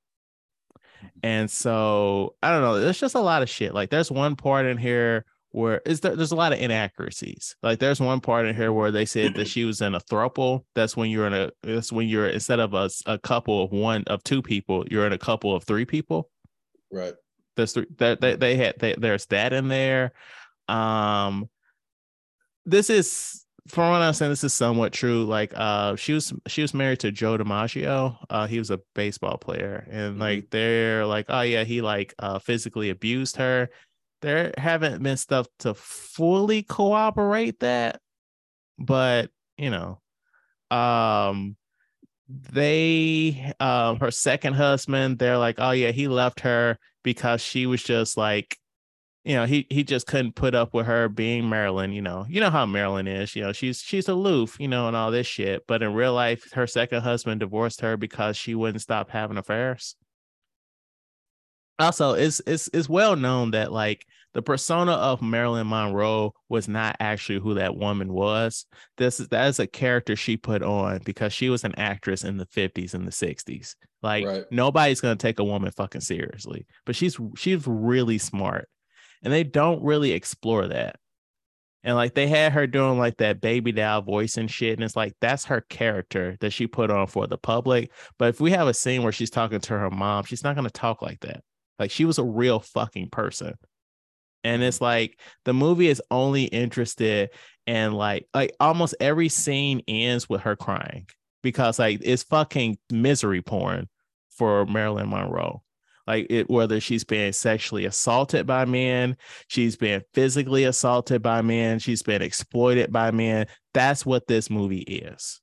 And 1.23 1.51
so 1.51 2.35
I 2.43 2.51
don't 2.51 2.63
know. 2.63 2.81
There's 2.81 3.01
just 3.01 3.15
a 3.15 3.21
lot 3.21 3.43
of 3.43 3.51
shit. 3.51 3.75
Like 3.75 3.91
there's 3.91 4.11
one 4.11 4.37
part 4.37 4.67
in 4.67 4.77
here 4.77 5.25
where 5.53 5.81
is 5.87 6.01
there, 6.01 6.15
there's 6.15 6.33
a 6.33 6.37
lot 6.37 6.53
of 6.53 6.59
inaccuracies. 6.61 7.57
Like 7.63 7.79
there's 7.79 8.01
one 8.01 8.21
part 8.21 8.47
in 8.47 8.55
here 8.55 8.73
where 8.73 8.91
they 8.91 9.07
said 9.07 9.35
that 9.35 9.49
she 9.49 9.65
was 9.65 9.81
in 9.81 9.95
a 9.95 10.01
throuple. 10.01 10.65
That's 10.75 10.97
when 10.97 11.11
you're 11.11 11.27
in 11.27 11.33
a 11.33 11.51
that's 11.63 11.91
when 11.93 12.09
you're 12.09 12.27
instead 12.29 12.61
of 12.61 12.75
a, 12.75 12.91
a 13.07 13.19
couple 13.19 13.63
of 13.63 13.73
one 13.73 14.05
of 14.07 14.23
two 14.23 14.43
people, 14.43 14.85
you're 14.91 15.07
in 15.07 15.13
a 15.13 15.19
couple 15.19 15.55
of 15.55 15.65
three 15.65 15.85
people. 15.85 16.31
Right. 16.93 17.15
There's 17.57 17.73
three 17.73 17.87
that 17.99 18.21
they, 18.21 18.37
they 18.37 18.57
had 18.57 18.79
they, 18.79 18.95
there's 18.99 19.27
that 19.27 19.53
in 19.53 19.69
there. 19.69 20.13
Um 20.69 21.49
this 22.65 22.91
is 22.91 23.45
from 23.69 23.91
what 23.91 24.03
I'm 24.03 24.13
saying, 24.13 24.31
this 24.31 24.45
is 24.45 24.53
somewhat 24.53 24.93
true. 24.93 25.25
Like 25.25 25.53
uh 25.55 25.97
she 25.97 26.13
was 26.13 26.33
she 26.47 26.63
was 26.63 26.75
married 26.75 27.01
to 27.01 27.11
Joe 27.13 27.39
DiMaggio. 27.39 28.17
Uh 28.29 28.47
he 28.47 28.59
was 28.59 28.71
a 28.71 28.81
baseball 28.95 29.39
player. 29.39 29.87
And 29.91 30.17
Mhm. 30.17 30.21
like 30.21 30.51
they're 30.51 31.07
like, 31.07 31.27
oh 31.29 31.41
yeah, 31.41 31.65
he 31.65 31.81
like 31.81 32.15
uh 32.19 32.39
physically 32.39 32.91
abused 32.91 33.37
her. 33.37 33.71
There 34.23 34.53
haven't 34.57 35.03
been 35.03 35.17
stuff 35.17 35.47
to 35.61 35.75
fully 35.75 36.63
corroborate 36.63 37.61
that, 37.61 38.01
but 38.79 39.31
you 39.57 39.71
know, 39.71 40.01
um 40.71 41.57
they 42.29 43.53
um 43.61 44.01
her 44.01 44.11
second 44.11 44.55
husband 44.55 45.19
they're 45.19 45.39
like 45.39 45.57
oh 45.59 45.71
yeah 45.71 45.93
he 45.93 46.09
left 46.09 46.41
her 46.41 46.77
because 47.05 47.41
she 47.41 47.67
was 47.67 47.83
just 47.83 48.17
like 48.17 48.59
you 49.25 49.35
know 49.35 49.47
he 49.47 49.67
he 49.71 49.85
just 49.85 50.07
couldn't 50.09 50.35
put 50.35 50.55
up 50.55 50.75
with 50.75 50.87
her 50.87 51.09
being 51.09 51.49
marilyn 51.49 51.93
you 51.93 52.03
know. 52.03 52.27
You 52.29 52.41
know 52.41 52.51
how 52.51 52.67
marilyn 52.67 53.07
is 53.07 53.37
you 53.37 53.43
know 53.43 53.53
she's 53.53 53.81
she's 53.81 54.09
aloof 54.09 54.57
you 54.59 54.67
know 54.67 54.89
and 54.89 54.97
all 54.97 55.11
this 55.13 55.27
shit 55.27 55.67
but 55.69 55.83
in 55.83 55.95
real 55.95 56.15
life 56.15 56.51
her 56.53 56.67
second 56.67 57.03
husband 57.03 57.41
divorced 57.41 57.81
her 57.83 57.97
because 57.97 58.37
she 58.37 58.55
wouldn't 58.57 58.83
stop 58.83 59.11
having 59.11 59.37
affairs 59.37 59.95
also 61.79 62.15
it's 62.15 62.41
it's 62.47 62.69
it's 62.73 62.89
well 62.89 63.17
known 63.17 63.51
that 63.53 63.73
like 63.73 64.07
the 64.35 64.43
persona 64.43 64.93
of 64.93 65.23
Marilyn 65.23 65.67
Monroe 65.67 66.35
was 66.51 66.69
not 66.69 66.97
actually 67.01 67.39
who 67.41 67.55
that 67.55 67.75
woman 67.77 68.13
was. 68.13 68.67
This 68.99 69.19
is 69.19 69.29
that 69.29 69.49
is 69.49 69.59
a 69.61 69.67
character 69.67 70.15
she 70.15 70.37
put 70.37 70.63
on 70.63 71.01
because 71.05 71.33
she 71.33 71.49
was 71.49 71.65
an 71.65 71.75
actress 71.77 72.23
in 72.23 72.37
the 72.37 72.47
50s 72.47 72.93
and 72.93 73.07
the 73.07 73.13
60s. 73.13 73.75
Like 74.03 74.27
Right. 74.27 74.45
nobody's 74.51 75.01
gonna 75.01 75.17
take 75.17 75.39
a 75.39 75.45
woman 75.45 75.71
fucking 75.71 76.03
seriously, 76.03 76.67
but 76.85 76.97
she's 76.97 77.19
she's 77.37 77.67
really 77.67 78.19
smart, 78.19 78.69
and 79.23 79.33
they 79.33 79.43
don't 79.45 79.83
really 79.83 80.13
explore 80.13 80.69
that. 80.69 80.97
And 81.83 81.95
like 81.95 82.15
they 82.15 82.27
had 82.27 82.53
her 82.53 82.67
doing 82.67 82.99
like 82.99 83.17
that 83.19 83.41
baby 83.41 83.73
doll 83.73 84.03
voice 84.03 84.37
and 84.37 84.51
shit, 84.51 84.75
and 84.75 84.85
it's 84.85 84.97
like 84.97 85.15
that's 85.21 85.47
her 85.47 85.63
character 85.63 86.37
that 86.41 86.53
she 86.53 86.67
put 86.67 86.91
on 86.91 87.07
for 87.07 87.27
the 87.27 87.39
public. 87.39 87.91
But 88.19 88.31
if 88.31 88.41
we 88.41 88.51
have 88.51 88.67
a 88.69 88.75
scene 88.75 89.03
where 89.03 89.13
she's 89.13 89.31
talking 89.31 89.61
to 89.61 89.79
her 89.79 89.91
mom, 89.91 90.25
she's 90.25 90.45
not 90.45 90.57
gonna 90.57 90.69
talk 90.69 91.01
like 91.01 91.21
that. 91.21 91.43
Like 91.79 91.91
she 91.91 92.05
was 92.05 92.19
a 92.19 92.25
real 92.25 92.61
fucking 92.61 93.11
person. 93.11 93.55
And 94.45 94.63
it's 94.63 94.79
mm. 94.79 94.83
like 94.83 95.21
the 95.45 95.53
movie 95.53 95.89
is 95.89 96.03
only 96.11 96.45
interested 96.45 97.31
in 97.67 97.93
like 97.93 98.29
like 98.33 98.55
almost 98.61 98.95
every 99.01 99.29
scene 99.29 99.83
ends 99.89 100.29
with 100.29 100.43
her 100.43 100.57
crying 100.57 101.07
because 101.43 101.79
like 101.79 102.01
it's 102.03 102.23
fucking 102.23 102.79
misery 102.91 103.43
porn 103.43 103.89
for 104.31 104.67
Marilyn 104.67 105.11
Monroe. 105.11 105.63
Like 106.07 106.29
it 106.31 106.49
whether 106.49 106.79
she's 106.79 107.03
being 107.05 107.33
sexually 107.33 107.85
assaulted 107.85 108.47
by 108.47 108.65
men, 108.65 109.17
she's 109.49 109.77
been 109.77 110.03
physically 110.15 110.65
assaulted 110.65 111.23
by 111.23 111.43
men, 111.43 111.81
she's 111.81 112.03
been 112.03 112.23
exploited 112.23 112.93
by 112.93 113.11
men. 113.11 113.47
That's 113.75 114.07
what 114.07 114.29
this 114.29 114.49
movie 114.49 114.83
is. 114.83 115.41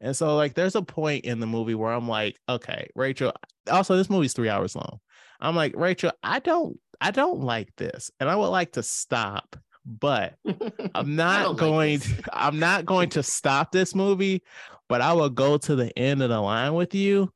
And 0.00 0.16
so 0.16 0.34
like 0.34 0.54
there's 0.54 0.74
a 0.74 0.82
point 0.82 1.26
in 1.26 1.40
the 1.40 1.46
movie 1.46 1.74
where 1.74 1.92
I'm 1.92 2.08
like, 2.08 2.36
okay, 2.48 2.88
Rachel, 2.94 3.32
also 3.70 3.96
this 3.96 4.10
movie's 4.10 4.32
3 4.32 4.48
hours 4.48 4.74
long. 4.74 5.00
I'm 5.42 5.56
like, 5.56 5.74
Rachel, 5.76 6.12
I 6.22 6.38
don't 6.38 6.78
I 7.00 7.10
don't 7.10 7.40
like 7.40 7.74
this. 7.76 8.12
And 8.20 8.30
I 8.30 8.36
would 8.36 8.46
like 8.46 8.72
to 8.72 8.82
stop, 8.82 9.56
but 9.84 10.36
I'm 10.94 11.16
not 11.16 11.42
don't 11.42 11.50
like 11.50 11.58
going. 11.58 12.02
I'm 12.32 12.58
not 12.60 12.86
going 12.86 13.10
to 13.10 13.22
stop 13.22 13.72
this 13.72 13.94
movie, 13.94 14.42
but 14.88 15.00
I 15.00 15.12
will 15.12 15.28
go 15.28 15.58
to 15.58 15.74
the 15.74 15.96
end 15.98 16.22
of 16.22 16.30
the 16.30 16.40
line 16.40 16.74
with 16.74 16.94
you 16.94 17.32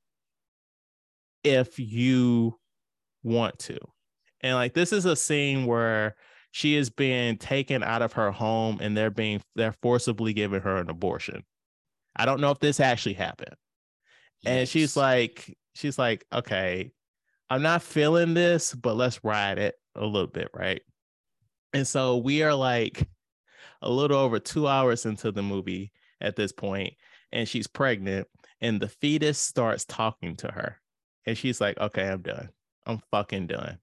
if 1.42 1.78
you 1.80 2.56
want 3.24 3.58
to. 3.60 3.78
And 4.40 4.54
like 4.54 4.72
this 4.72 4.92
is 4.92 5.04
a 5.04 5.16
scene 5.16 5.66
where 5.66 6.14
she 6.52 6.76
is 6.76 6.90
being 6.90 7.36
taken 7.38 7.82
out 7.82 8.02
of 8.02 8.12
her 8.12 8.30
home 8.30 8.78
and 8.80 8.96
they're 8.96 9.10
being 9.10 9.42
they're 9.56 9.74
forcibly 9.82 10.32
giving 10.32 10.60
her 10.60 10.76
an 10.76 10.90
abortion. 10.90 11.44
I 12.14 12.24
don't 12.24 12.40
know 12.40 12.52
if 12.52 12.60
this 12.60 12.78
actually 12.78 13.14
happened. 13.14 13.56
And 14.44 14.68
she's 14.68 14.96
like, 14.96 15.56
she's 15.74 15.98
like, 15.98 16.24
okay, 16.32 16.92
I'm 17.48 17.62
not 17.62 17.82
feeling 17.82 18.34
this, 18.34 18.74
but 18.74 18.96
let's 18.96 19.22
ride 19.22 19.58
it 19.58 19.76
a 19.94 20.04
little 20.04 20.26
bit, 20.26 20.48
right? 20.54 20.82
And 21.72 21.86
so 21.86 22.16
we 22.16 22.42
are 22.42 22.54
like 22.54 23.08
a 23.82 23.90
little 23.90 24.18
over 24.18 24.38
two 24.38 24.66
hours 24.66 25.06
into 25.06 25.30
the 25.30 25.42
movie 25.42 25.92
at 26.20 26.36
this 26.36 26.52
point, 26.52 26.94
and 27.32 27.48
she's 27.48 27.66
pregnant, 27.66 28.26
and 28.60 28.80
the 28.80 28.88
fetus 28.88 29.38
starts 29.38 29.84
talking 29.84 30.36
to 30.36 30.48
her. 30.48 30.80
And 31.26 31.36
she's 31.36 31.60
like, 31.60 31.78
okay, 31.78 32.08
I'm 32.08 32.22
done. 32.22 32.48
I'm 32.86 33.00
fucking 33.10 33.48
done. 33.48 33.78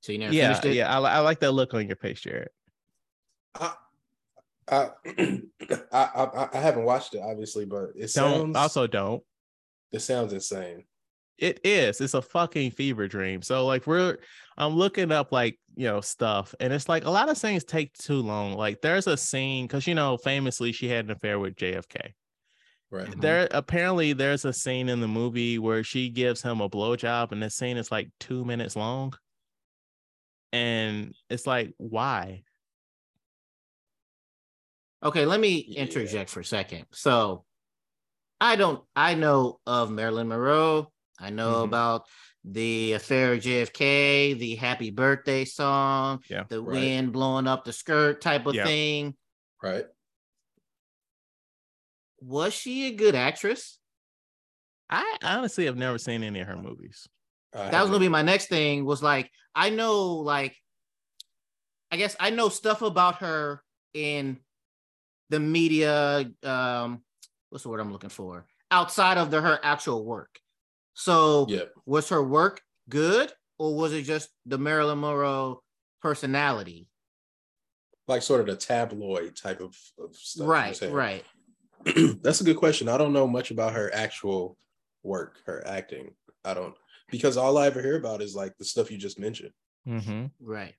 So 0.00 0.12
you 0.12 0.18
never 0.18 0.34
yeah, 0.34 0.48
finished 0.48 0.64
it? 0.66 0.74
yeah. 0.74 0.98
I, 0.98 1.00
I 1.00 1.18
like 1.20 1.40
that 1.40 1.52
look 1.52 1.72
on 1.72 1.86
your 1.86 1.96
face, 1.96 2.20
Jared. 2.20 2.50
I, 3.54 3.72
I, 4.70 4.90
I, 5.92 5.92
I, 5.92 6.48
I 6.52 6.58
haven't 6.58 6.84
watched 6.84 7.14
it 7.14 7.22
obviously, 7.24 7.64
but 7.64 7.90
it 7.96 8.12
Don't 8.12 8.54
sounds 8.54 8.56
also 8.56 8.86
don't. 8.86 9.22
it 9.92 10.00
sounds 10.00 10.32
insane. 10.32 10.84
It 11.38 11.60
is. 11.64 12.00
It's 12.00 12.14
a 12.14 12.22
fucking 12.22 12.70
fever 12.72 13.08
dream. 13.08 13.42
So 13.42 13.66
like 13.66 13.86
we're 13.86 14.18
I'm 14.56 14.74
looking 14.74 15.10
up 15.10 15.32
like, 15.32 15.58
you 15.74 15.86
know, 15.86 16.00
stuff 16.00 16.54
and 16.60 16.72
it's 16.72 16.88
like 16.88 17.04
a 17.04 17.10
lot 17.10 17.28
of 17.28 17.36
things 17.36 17.64
take 17.64 17.92
too 17.94 18.20
long. 18.20 18.54
Like 18.54 18.80
there's 18.82 19.06
a 19.08 19.16
scene 19.16 19.66
cuz 19.66 19.86
you 19.86 19.94
know, 19.94 20.16
famously 20.16 20.70
she 20.72 20.88
had 20.88 21.06
an 21.06 21.10
affair 21.10 21.38
with 21.40 21.56
JFK. 21.56 22.14
Right. 22.90 23.10
Mhm. 23.10 23.20
There 23.20 23.48
apparently 23.52 24.12
there's 24.14 24.44
a 24.44 24.52
scene 24.52 24.88
in 24.88 25.00
the 25.00 25.08
movie 25.08 25.58
where 25.58 25.84
she 25.84 26.10
gives 26.10 26.42
him 26.42 26.60
a 26.60 26.70
blowjob 26.70 27.32
and 27.32 27.42
the 27.42 27.50
scene 27.50 27.76
is 27.78 27.90
like 27.92 28.10
2 28.20 28.44
minutes 28.44 28.76
long. 28.76 29.14
And 30.52 31.14
it's 31.28 31.46
like 31.46 31.74
why? 31.78 32.44
Okay, 35.02 35.26
let 35.26 35.40
me 35.40 35.58
Yeah. 35.66 35.84
interject 35.84 36.30
for 36.30 36.40
a 36.40 36.44
second. 36.44 36.86
So 36.92 37.44
I 38.40 38.56
don't 38.56 38.84
I 38.96 39.16
know 39.16 39.60
of 39.66 39.92
Marilyn 39.92 40.28
Monroe. 40.28 40.93
I 41.18 41.30
know 41.30 41.62
Mhm. 41.62 41.64
about 41.64 42.06
the 42.44 42.92
affair 42.92 43.32
of 43.32 43.40
JFK, 43.40 44.34
the 44.34 44.54
happy 44.56 44.90
birthday 44.90 45.44
song, 45.44 46.22
Yeah. 46.28 46.44
the 46.48 46.60
Right. 46.62 46.72
wind 46.74 47.12
blowing 47.12 47.46
up 47.46 47.64
the 47.64 47.72
skirt 47.72 48.20
type 48.20 48.46
of 48.46 48.54
Yeah. 48.54 48.64
thing. 48.64 49.16
Right. 49.62 49.86
Was 52.20 52.54
she 52.54 52.88
a 52.88 52.94
good 52.94 53.14
actress? 53.14 53.78
I 54.90 55.18
honestly 55.22 55.64
have 55.66 55.76
never 55.76 55.98
seen 55.98 56.22
any 56.22 56.40
of 56.40 56.46
her 56.46 56.56
movies. 56.56 57.08
I 57.52 57.70
that 57.70 57.80
was 57.80 57.90
gonna 57.90 58.00
be 58.00 58.08
my 58.08 58.22
next 58.22 58.48
thing 58.48 58.84
was 58.84 59.00
like 59.02 59.30
i 59.54 59.70
know 59.70 60.14
like 60.16 60.56
i 61.92 61.96
guess 61.96 62.16
i 62.18 62.30
know 62.30 62.48
stuff 62.48 62.82
about 62.82 63.18
her 63.18 63.62
in 63.92 64.40
the 65.30 65.38
media 65.38 66.28
um 66.42 67.04
what's 67.50 67.62
the 67.62 67.68
word 67.70 67.78
i'm 67.78 67.92
looking 67.92 68.10
for 68.10 68.44
outside 68.72 69.18
of 69.18 69.30
the 69.30 69.40
her 69.40 69.60
actual 69.62 70.04
work 70.04 70.40
so 70.94 71.46
Yeah. 71.48 71.64
was 71.86 72.08
her 72.08 72.22
work 72.22 72.60
good 72.88 73.32
or 73.58 73.74
was 73.76 73.92
it 73.92 74.02
just 74.02 74.28
the 74.46 74.58
marilyn 74.58 75.00
monroe 75.00 75.62
personality 76.00 76.88
like 78.08 78.22
sort 78.22 78.40
of 78.40 78.46
the 78.46 78.56
tabloid 78.56 79.34
type 79.36 79.60
of, 79.60 79.76
of 79.98 80.14
stuff. 80.16 80.46
right 80.48 80.80
right 80.90 81.24
That's 82.22 82.40
a 82.40 82.44
good 82.44 82.56
question. 82.56 82.88
I 82.88 82.96
don't 82.96 83.12
know 83.12 83.26
much 83.26 83.50
about 83.50 83.74
her 83.74 83.90
actual 83.94 84.56
work, 85.02 85.38
her 85.46 85.62
acting. 85.66 86.14
I 86.44 86.54
don't 86.54 86.74
because 87.10 87.36
all 87.36 87.58
I 87.58 87.66
ever 87.66 87.82
hear 87.82 87.96
about 87.96 88.22
is 88.22 88.34
like 88.34 88.56
the 88.56 88.64
stuff 88.64 88.90
you 88.90 88.96
just 88.96 89.18
mentioned. 89.18 89.52
Mm-hmm. 89.86 90.26
Right. 90.40 90.74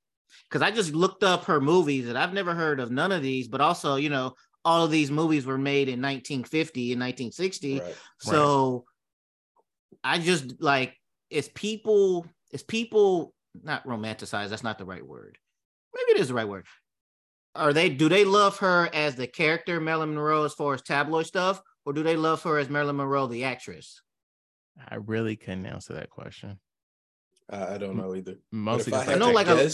Because 0.50 0.62
I 0.64 0.72
just 0.72 0.94
looked 0.94 1.24
up 1.24 1.46
her 1.46 1.62
movies 1.62 2.10
and 2.10 2.18
I've 2.18 2.34
never 2.34 2.54
heard 2.56 2.80
of 2.80 2.92
none 2.92 3.12
of 3.12 3.22
these, 3.22 3.48
but 3.48 3.62
also, 3.62 3.96
you 3.96 4.10
know, 4.10 4.34
all 4.64 4.84
of 4.84 4.92
these 4.92 5.12
movies 5.12 5.46
were 5.46 5.60
made 5.60 5.88
in 5.90 6.02
1950 6.02 6.94
and 6.94 7.02
1960. 7.02 7.80
Right. 7.80 7.96
So 8.20 8.86
I 10.04 10.20
just 10.20 10.62
like 10.62 10.96
it's 11.30 11.50
people, 11.54 12.26
it's 12.52 12.64
people 12.64 13.34
not 13.64 13.86
romanticize, 13.86 14.50
that's 14.50 14.64
not 14.64 14.78
the 14.78 14.86
right 14.86 15.06
word. 15.06 15.38
Maybe 15.94 16.20
it 16.20 16.22
is 16.22 16.28
the 16.28 16.34
right 16.34 16.48
word. 16.48 16.66
Are 17.56 17.74
they 17.74 17.90
do 17.90 18.10
they 18.10 18.26
love 18.26 18.58
her 18.60 18.90
as 18.94 19.16
the 19.16 19.28
character 19.28 19.80
Marilyn 19.80 20.10
Monroe 20.14 20.44
as 20.44 20.54
far 20.54 20.74
as 20.74 20.82
tabloid 20.82 21.26
stuff, 21.26 21.62
or 21.86 21.94
do 21.94 22.04
they 22.04 22.18
love 22.18 22.44
her 22.44 22.58
as 22.58 22.70
Marilyn 22.70 22.98
Monroe, 22.98 23.28
the 23.28 23.46
actress? 23.46 24.02
I 24.90 24.96
really 24.96 25.38
couldn't 25.38 25.66
answer 25.66 25.94
that 25.94 26.10
question. 26.10 26.60
I, 27.50 27.76
I 27.76 27.78
don't 27.78 27.96
know 27.96 28.14
either. 28.16 28.34
But 28.34 28.42
Mostly 28.52 28.94
if 28.94 29.00
I 29.00 29.04
had 29.04 29.16
I 29.16 29.20
know, 29.20 29.28
to 29.28 29.32
like, 29.32 29.48
a- 29.48 29.72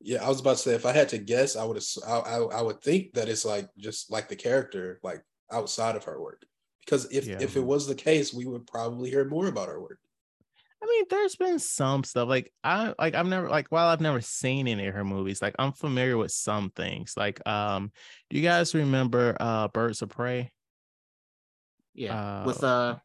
yeah, 0.00 0.24
I 0.24 0.28
was 0.28 0.40
about 0.40 0.56
to 0.56 0.62
say 0.62 0.74
if 0.74 0.86
I 0.86 0.92
had 0.92 1.08
to 1.10 1.18
guess, 1.18 1.56
I 1.56 1.64
would 1.64 1.76
ass- 1.76 2.02
I, 2.06 2.18
I, 2.18 2.38
I 2.38 2.62
would 2.62 2.80
think 2.82 3.14
that 3.14 3.28
it's 3.28 3.44
like 3.44 3.68
just 3.78 4.10
like 4.10 4.28
the 4.28 4.36
character, 4.36 4.98
like 5.02 5.22
outside 5.50 5.96
of 5.96 6.04
her 6.04 6.20
work. 6.20 6.42
Because 6.86 7.06
if 7.12 7.26
Yeah. 7.26 7.38
if 7.40 7.56
it 7.56 7.64
was 7.64 7.86
the 7.86 7.94
case, 7.94 8.32
we 8.32 8.46
would 8.46 8.66
probably 8.66 9.10
hear 9.10 9.24
more 9.26 9.48
about 9.48 9.68
our 9.68 9.80
work. 9.80 9.98
I 10.82 10.86
mean, 10.86 11.04
there's 11.10 11.34
been 11.34 11.58
some 11.58 12.04
stuff 12.04 12.28
like 12.28 12.52
I 12.62 12.94
like 12.98 13.14
I've 13.14 13.26
never 13.26 13.48
like 13.48 13.68
while 13.68 13.88
I've 13.88 14.00
never 14.00 14.20
seen 14.20 14.68
any 14.68 14.86
of 14.86 14.94
her 14.94 15.04
movies, 15.04 15.42
like 15.42 15.56
I'm 15.58 15.72
familiar 15.72 16.16
with 16.16 16.30
some 16.30 16.70
things. 16.70 17.14
Like, 17.16 17.44
um, 17.48 17.90
do 18.30 18.36
you 18.36 18.42
guys 18.42 18.74
remember 18.74 19.36
uh 19.40 19.68
Birds 19.68 20.00
of 20.02 20.10
Prey? 20.10 20.52
Yeah. 21.94 22.42
Uh, 22.42 22.46
With 22.46 22.62
uh 22.62 22.96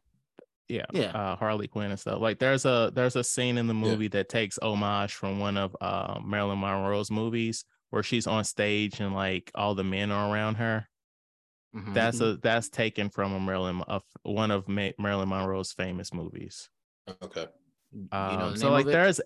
Yeah, 0.68 0.84
Yeah. 0.92 1.10
uh, 1.10 1.36
Harley 1.36 1.66
Quinn 1.66 1.90
and 1.90 1.98
stuff. 1.98 2.20
Like, 2.20 2.38
there's 2.38 2.64
a 2.64 2.92
there's 2.94 3.16
a 3.16 3.24
scene 3.24 3.58
in 3.58 3.66
the 3.66 3.74
Yeah. 3.74 3.80
movie 3.80 4.08
that 4.08 4.28
takes 4.28 4.58
homage 4.58 5.14
from 5.14 5.40
one 5.40 5.56
of 5.56 5.74
uh 5.80 6.20
Marilyn 6.24 6.60
Monroe's 6.60 7.10
movies 7.10 7.64
where 7.90 8.02
she's 8.04 8.26
on 8.28 8.44
stage 8.44 9.00
and 9.00 9.12
like 9.14 9.50
all 9.54 9.74
the 9.74 9.84
men 9.84 10.12
are 10.12 10.32
around 10.32 10.56
her. 10.56 10.88
Mhm. 11.74 11.94
That's 11.94 12.20
a 12.20 12.36
that's 12.36 12.68
taken 12.68 13.10
from 13.10 13.32
a 13.32 13.40
Marilyn 13.40 13.82
of 13.82 14.02
one 14.22 14.50
of 14.50 14.68
Ma- 14.68 14.90
Marilyn 14.98 15.28
Monroe's 15.28 15.72
famous 15.72 16.12
movies. 16.12 16.68
Okay. 17.22 17.46
you 17.92 18.08
know 18.12 18.18
Um, 18.18 18.52
the 18.52 18.58
so 18.58 18.70
like 18.70 18.86
there's 18.86 19.20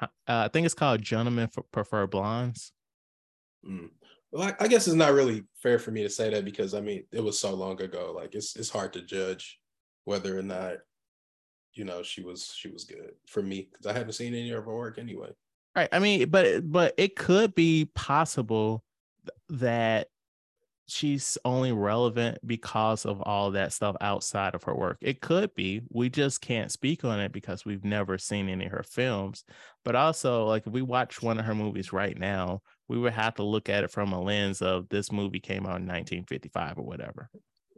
uh, 0.00 0.06
I 0.26 0.48
think 0.48 0.66
it's 0.66 0.74
called 0.74 1.02
Gentlemen 1.02 1.48
F- 1.56 1.64
Prefer 1.72 2.06
Blondes. 2.06 2.72
Mm. 3.66 3.90
Well, 4.32 4.48
I, 4.48 4.64
I 4.64 4.68
guess 4.68 4.86
it's 4.86 4.96
not 4.96 5.12
really 5.12 5.42
fair 5.54 5.78
for 5.78 5.90
me 5.90 6.02
to 6.04 6.10
say 6.10 6.30
that 6.30 6.44
because 6.44 6.74
I 6.74 6.80
mean 6.80 7.04
it 7.12 7.22
was 7.22 7.38
so 7.38 7.54
long 7.54 7.80
ago. 7.82 8.12
Like 8.14 8.34
it's 8.34 8.56
it's 8.56 8.70
hard 8.70 8.92
to 8.94 9.02
judge 9.02 9.58
whether 10.04 10.38
or 10.38 10.42
not 10.42 10.74
you 11.74 11.84
know 11.84 12.02
she 12.02 12.22
was 12.22 12.52
she 12.56 12.68
was 12.68 12.84
good 12.84 13.12
for 13.26 13.42
me 13.42 13.68
because 13.70 13.86
I 13.86 13.92
haven't 13.92 14.12
seen 14.14 14.34
any 14.34 14.50
of 14.50 14.64
her 14.64 14.74
work 14.74 14.98
anyway. 14.98 15.30
Right. 15.76 15.88
I 15.92 15.98
mean, 15.98 16.28
but 16.30 16.70
but 16.70 16.94
it 16.96 17.16
could 17.16 17.54
be 17.54 17.90
possible 17.94 18.84
that 19.48 20.08
she's 20.90 21.38
only 21.44 21.72
relevant 21.72 22.38
because 22.46 23.06
of 23.06 23.20
all 23.22 23.50
that 23.52 23.72
stuff 23.72 23.96
outside 24.00 24.54
of 24.54 24.64
her 24.64 24.74
work. 24.74 24.98
It 25.00 25.20
could 25.20 25.54
be. 25.54 25.82
We 25.90 26.08
just 26.08 26.40
can't 26.40 26.72
speak 26.72 27.04
on 27.04 27.20
it 27.20 27.32
because 27.32 27.64
we've 27.64 27.84
never 27.84 28.18
seen 28.18 28.48
any 28.48 28.66
of 28.66 28.72
her 28.72 28.82
films. 28.82 29.44
But 29.84 29.96
also, 29.96 30.44
like 30.44 30.66
if 30.66 30.72
we 30.72 30.82
watch 30.82 31.22
one 31.22 31.38
of 31.38 31.44
her 31.44 31.54
movies 31.54 31.92
right 31.92 32.18
now, 32.18 32.62
we 32.88 32.98
would 32.98 33.12
have 33.12 33.34
to 33.36 33.42
look 33.42 33.68
at 33.68 33.84
it 33.84 33.90
from 33.90 34.12
a 34.12 34.20
lens 34.20 34.62
of 34.62 34.88
this 34.88 35.12
movie 35.12 35.40
came 35.40 35.64
out 35.64 35.80
in 35.80 35.86
1955 35.86 36.78
or 36.78 36.84
whatever. 36.84 37.30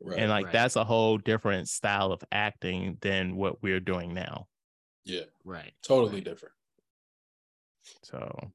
Right. 0.04 0.18
and 0.18 0.30
like 0.30 0.46
right. 0.46 0.52
that's 0.52 0.74
a 0.74 0.82
whole 0.82 1.16
different 1.16 1.68
style 1.68 2.10
of 2.10 2.24
acting 2.32 2.98
than 3.02 3.36
what 3.36 3.62
we're 3.62 3.78
doing 3.78 4.14
now. 4.14 4.48
yeah, 5.04 5.26
Right. 5.44 5.72
totally 5.82 6.20
different. 6.20 6.54
So 8.02 8.18
couldn't 8.38 8.52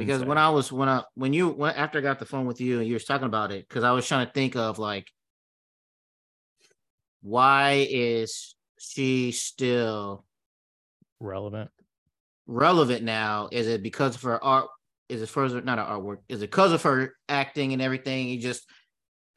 because 0.00 0.24
when 0.24 0.38
I 0.38 0.50
was 0.50 0.72
when 0.72 0.88
I 0.88 1.02
when 1.14 1.32
you 1.32 1.48
when 1.48 1.74
after 1.74 1.98
I 1.98 2.02
got 2.02 2.18
the 2.18 2.24
phone 2.26 2.46
with 2.46 2.60
you 2.60 2.78
and 2.78 2.88
you 2.88 2.94
were 2.94 3.00
talking 3.00 3.26
about 3.26 3.52
it, 3.52 3.68
because 3.68 3.84
I 3.84 3.92
was 3.92 4.06
trying 4.06 4.26
to 4.26 4.32
think 4.32 4.56
of 4.56 4.78
like 4.78 5.10
why 7.22 7.86
is 7.88 8.56
she 8.78 9.32
still 9.32 10.24
relevant, 11.20 11.70
relevant 12.46 13.04
now? 13.04 13.48
Is 13.52 13.68
it 13.68 13.82
because 13.82 14.16
of 14.16 14.22
her 14.22 14.42
art? 14.42 14.68
Is 15.08 15.22
it 15.22 15.28
further 15.28 15.60
not 15.60 15.78
her 15.78 15.84
artwork? 15.84 16.18
Is 16.28 16.42
it 16.42 16.50
because 16.50 16.72
of 16.72 16.82
her 16.82 17.14
acting 17.28 17.72
and 17.72 17.82
everything? 17.82 18.28
He 18.28 18.38
just 18.38 18.68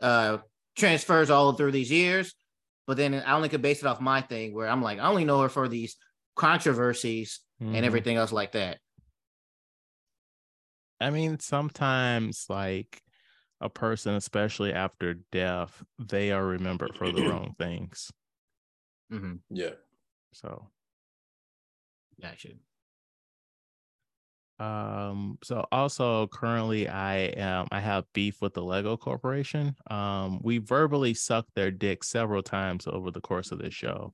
uh 0.02 0.40
transfers 0.76 1.30
all 1.30 1.54
through 1.54 1.72
these 1.72 1.92
years. 1.92 2.34
But 2.88 2.98
then 2.98 3.16
I 3.16 3.34
only 3.34 3.50
could 3.50 3.62
base 3.62 3.80
it 3.80 3.88
off 3.88 4.00
my 4.00 4.22
thing 4.22 4.54
where 4.54 4.68
I'm 4.68 4.82
like, 4.82 5.00
I 5.00 5.08
only 5.08 5.26
know 5.26 5.42
her 5.42 5.50
for 5.50 5.68
these 5.68 5.96
controversies 6.36 7.40
Mhm. 7.62 7.76
and 7.76 7.86
everything 7.86 8.18
else 8.18 8.32
like 8.32 8.52
that. 8.52 8.80
I 11.00 11.10
mean, 11.10 11.40
sometimes 11.40 12.46
like 12.50 13.04
a 13.62 13.70
person, 13.70 14.16
especially 14.16 14.74
after 14.74 15.16
death, 15.16 15.84
they 16.00 16.32
are 16.32 16.46
remembered 16.46 16.96
for 16.96 17.12
the 17.12 17.22
wrong 17.24 17.56
things. 17.58 18.12
hmm 19.10 19.36
Yeah. 19.50 19.76
So 20.34 20.72
Gotcha. 22.20 22.56
Um, 24.58 25.38
so 25.44 25.66
also 25.72 26.28
currently 26.28 26.88
I 26.88 27.16
am 27.36 27.68
I 27.72 27.82
have 27.82 28.06
beef 28.14 28.42
with 28.42 28.54
the 28.54 28.64
Lego 28.64 28.96
Corporation. 28.96 29.76
Um, 29.90 30.40
we 30.42 30.60
verbally 30.60 31.14
sucked 31.14 31.54
their 31.56 31.72
dick 31.72 32.06
several 32.06 32.42
times 32.42 32.88
over 32.88 33.12
the 33.12 33.20
course 33.20 33.52
of 33.52 33.60
this 33.60 33.74
show, 33.74 34.14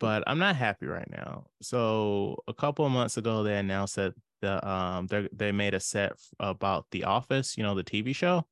but 0.00 0.24
I'm 0.26 0.38
not 0.38 0.56
happy 0.56 0.86
right 0.86 1.10
now. 1.10 1.46
So 1.62 2.38
a 2.48 2.54
couple 2.54 2.86
of 2.86 2.92
months 2.92 3.16
ago, 3.18 3.42
they 3.44 3.58
announced 3.58 3.96
that 3.96 4.14
the 4.44 4.66
um 4.68 5.08
they 5.08 5.28
they 5.32 5.52
made 5.52 5.74
a 5.74 5.80
set 5.80 6.14
about 6.40 6.86
The 6.92 7.04
Office, 7.04 7.56
you 7.58 7.64
know, 7.64 7.74
the 7.74 7.84
TV 7.84 8.14
show. 8.14 8.46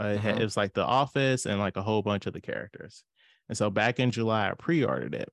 Uh, 0.00 0.08
it, 0.16 0.20
had, 0.20 0.36
Mhm. 0.36 0.40
it 0.40 0.44
was 0.44 0.56
like 0.56 0.74
The 0.74 0.84
Office 0.84 1.46
and 1.46 1.58
like 1.60 1.76
a 1.76 1.82
whole 1.82 2.02
bunch 2.02 2.26
of 2.26 2.32
the 2.34 2.40
characters. 2.40 3.04
And 3.48 3.56
so 3.58 3.70
back 3.70 4.00
in 4.00 4.10
July, 4.10 4.50
I 4.50 4.54
pre-ordered 4.54 5.14
it. 5.14 5.30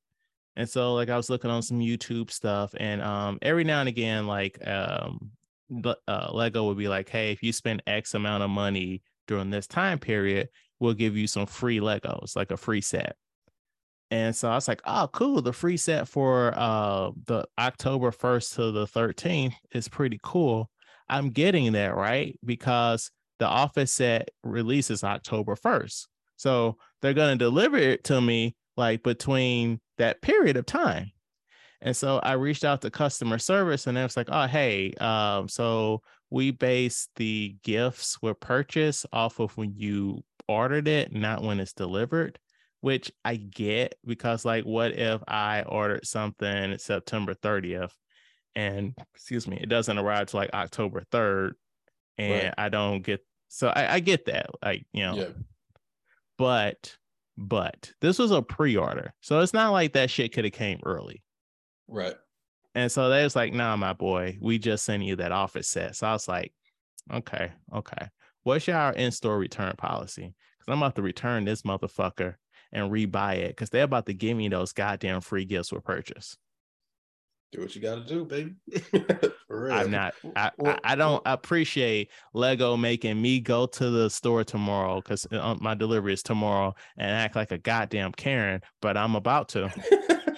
And 0.55 0.69
so 0.69 0.93
like 0.95 1.09
I 1.09 1.17
was 1.17 1.29
looking 1.29 1.51
on 1.51 1.63
some 1.63 1.79
YouTube 1.79 2.31
stuff 2.31 2.75
and 2.77 3.01
um 3.01 3.39
every 3.41 3.63
now 3.65 3.79
and 3.81 3.89
again 3.89 4.27
like 4.27 4.65
um 4.67 5.31
uh, 6.07 6.29
Lego 6.31 6.65
would 6.65 6.77
be 6.77 6.87
like, 6.87 7.09
"Hey, 7.09 7.31
if 7.31 7.41
you 7.43 7.51
spend 7.53 7.83
X 7.87 8.13
amount 8.13 8.43
of 8.43 8.49
money 8.49 9.01
during 9.27 9.49
this 9.49 9.67
time 9.67 9.99
period, 9.99 10.49
we'll 10.79 10.93
give 10.93 11.17
you 11.17 11.27
some 11.27 11.45
free 11.47 11.79
Legos, 11.79 12.35
like 12.35 12.51
a 12.51 12.57
free 12.57 12.81
set." 12.81 13.15
And 14.13 14.35
so 14.35 14.47
I 14.47 14.53
was 14.53 14.67
like, 14.67 14.81
"Oh, 14.85 15.09
cool, 15.11 15.41
the 15.41 15.53
free 15.53 15.75
set 15.75 16.07
for 16.07 16.53
uh 16.55 17.09
the 17.25 17.45
October 17.57 18.11
1st 18.11 18.55
to 18.55 18.71
the 18.71 18.85
13th 18.85 19.55
is 19.71 19.87
pretty 19.87 20.19
cool. 20.21 20.69
I'm 21.09 21.31
getting 21.31 21.71
that, 21.73 21.95
right? 21.95 22.39
Because 22.45 23.09
the 23.39 23.47
Office 23.47 23.91
set 23.91 24.29
releases 24.43 25.03
October 25.03 25.55
1st. 25.55 26.07
So 26.35 26.77
they're 27.01 27.15
going 27.15 27.39
to 27.39 27.43
deliver 27.43 27.77
it 27.77 28.03
to 28.05 28.21
me 28.21 28.55
like 28.77 29.01
between 29.01 29.79
that 29.97 30.21
period 30.21 30.57
of 30.57 30.67
time. 30.67 31.11
And 31.81 31.97
so 31.97 32.19
I 32.19 32.33
reached 32.33 32.63
out 32.63 32.81
to 32.83 32.91
customer 32.91 33.39
service 33.39 33.87
and 33.87 33.97
it 33.97 34.03
was 34.03 34.15
like, 34.15 34.29
oh, 34.31 34.45
hey, 34.45 34.93
um, 35.01 35.49
so 35.49 36.03
we 36.29 36.51
base 36.51 37.07
the 37.15 37.55
gifts 37.63 38.21
with 38.21 38.39
purchase 38.39 39.07
off 39.11 39.39
of 39.39 39.57
when 39.57 39.73
you 39.75 40.23
ordered 40.47 40.87
it, 40.87 41.13
not 41.13 41.41
when 41.41 41.59
it's 41.59 41.73
delivered, 41.73 42.37
which 42.83 43.13
I 43.23 43.37
get 43.37 43.95
because, 44.05 44.43
like, 44.43 44.65
what 44.65 44.91
if 44.91 45.21
I 45.25 45.61
ordered 45.61 46.05
something 46.05 46.77
September 46.77 47.33
30th 47.33 47.93
and, 48.55 48.93
excuse 49.15 49.47
me, 49.47 49.57
it 49.57 49.69
doesn't 49.69 49.97
arrive 49.97 50.27
till 50.27 50.41
like 50.41 50.53
October 50.53 51.01
3rd 51.09 51.53
and 52.17 52.47
Right. 52.47 52.53
I 52.57 52.67
don't 52.67 53.01
get, 53.01 53.25
so 53.47 53.69
I, 53.69 53.93
I 53.93 53.99
get 54.01 54.25
that, 54.25 54.49
like, 54.61 54.85
you 54.91 55.03
know, 55.03 55.15
Yeah. 55.15 55.29
but 56.37 56.97
but 57.37 57.93
this 58.01 58.19
was 58.19 58.31
a 58.31 58.41
pre-order 58.41 59.13
so 59.21 59.39
it's 59.39 59.53
not 59.53 59.71
like 59.71 59.93
that 59.93 60.09
shit 60.11 60.33
could 60.33 60.43
have 60.43 60.53
came 60.53 60.79
early 60.85 61.23
Right. 61.87 62.15
and 62.75 62.91
so 62.91 63.09
they 63.09 63.23
was 63.23 63.35
like 63.35 63.53
nah 63.53 63.75
my 63.77 63.93
boy 63.93 64.37
we 64.41 64.59
just 64.59 64.83
sent 64.85 65.03
you 65.03 65.15
that 65.15 65.31
office 65.31 65.67
set 65.69 65.95
so 65.95 66.05
i 66.05 66.11
was 66.13 66.27
like 66.27 66.53
okay 67.11 67.51
okay 67.73 68.09
what's 68.43 68.67
your 68.67 68.91
in-store 68.91 69.39
return 69.39 69.73
policy 69.77 70.35
because 70.59 70.71
i'm 70.71 70.77
about 70.83 70.95
to 70.95 71.01
return 71.01 71.43
this 71.45 71.63
motherfucker 71.63 72.35
and 72.73 72.91
rebuy 72.91 73.37
it 73.37 73.49
because 73.49 73.69
they're 73.69 73.83
about 73.85 74.05
to 74.07 74.13
give 74.13 74.35
me 74.35 74.49
those 74.49 74.73
goddamn 74.73 75.21
free 75.21 75.45
gifts 75.45 75.71
with 75.71 75.83
purchase 75.85 76.35
Do 77.53 77.61
what 77.61 77.73
you 77.75 77.81
got 77.81 77.95
to 77.95 78.03
do, 78.05 78.25
baby. 78.25 78.55
For 79.47 79.65
real. 79.65 79.73
i'm 79.73 79.91
not 79.91 80.15
I, 80.35 80.47
I, 80.47 80.51
Well- 80.57 80.79
I 80.83 80.95
don't 80.95 81.21
appreciate 81.25 82.09
lego 82.33 82.75
making 82.75 83.21
me 83.21 83.39
go 83.39 83.67
to 83.67 83.89
the 83.89 84.09
store 84.09 84.43
tomorrow 84.43 84.99
because 85.01 85.27
uh, 85.31 85.39
um, 85.39 85.59
my 85.61 85.75
delivery 85.75 86.13
is 86.13 86.23
tomorrow 86.23 86.73
and 86.97 87.11
act 87.11 87.35
like 87.35 87.51
a 87.51 87.57
goddamn 87.59 88.11
karen 88.13 88.61
but 88.81 88.97
i'm 88.97 89.15
about 89.15 89.49
to 89.49 89.71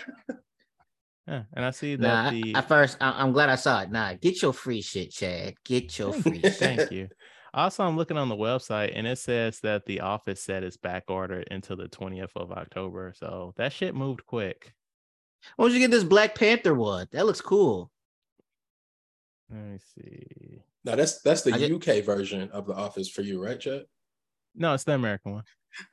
Yeah, 1.27 1.41
and 1.53 1.65
I 1.65 1.71
see 1.71 1.95
that 1.95 2.25
Nah, 2.25 2.29
the 2.29 2.53
at 2.53 2.67
first, 2.67 2.97
I- 3.01 3.19
I'm 3.19 3.31
glad 3.31 3.49
I 3.49 3.55
saw 3.55 3.81
it. 3.81 3.89
Nah, 3.91 4.13
get 4.13 4.43
your 4.43 4.53
free 4.53 4.83
shit, 4.83 5.09
Chad. 5.09 5.55
Get 5.65 5.97
your 5.97 6.13
free 6.13 6.39
shit. 6.39 6.53
thank 6.53 6.91
you. 6.91 7.09
Also, 7.55 7.85
I'm 7.85 7.95
looking 7.95 8.17
on 8.17 8.27
the 8.27 8.35
website 8.35 8.91
and 8.93 9.07
it 9.07 9.17
says 9.17 9.61
that 9.61 9.85
the 9.85 10.01
office 10.01 10.43
set 10.43 10.65
is 10.65 10.75
back 10.75 11.05
ordered 11.07 11.47
until 11.51 11.77
the 11.77 11.87
20th 11.87 12.35
of 12.35 12.51
October. 12.51 13.13
So 13.15 13.53
that 13.55 13.71
shit 13.71 13.95
moved 13.95 14.25
quick. 14.25 14.73
Why 15.55 15.65
don't 15.65 15.73
you 15.73 15.79
get 15.79 15.89
this 15.89 16.03
Black 16.03 16.35
Panther 16.35 16.75
one? 16.75 17.07
That 17.13 17.25
looks 17.25 17.39
cool. 17.39 17.91
Let 19.49 19.63
me 19.63 19.77
see. 19.95 20.63
no, 20.83 20.97
that's 20.97 21.21
that's 21.21 21.43
the 21.43 21.53
get- 21.53 21.71
UK 21.71 22.03
version 22.03 22.49
of 22.51 22.67
the 22.67 22.73
Office 22.73 23.07
for 23.09 23.21
you, 23.21 23.41
right, 23.41 23.59
Chad? 23.59 23.83
No, 24.53 24.73
it's 24.73 24.83
the 24.83 24.93
American 24.93 25.33
one. 25.33 25.43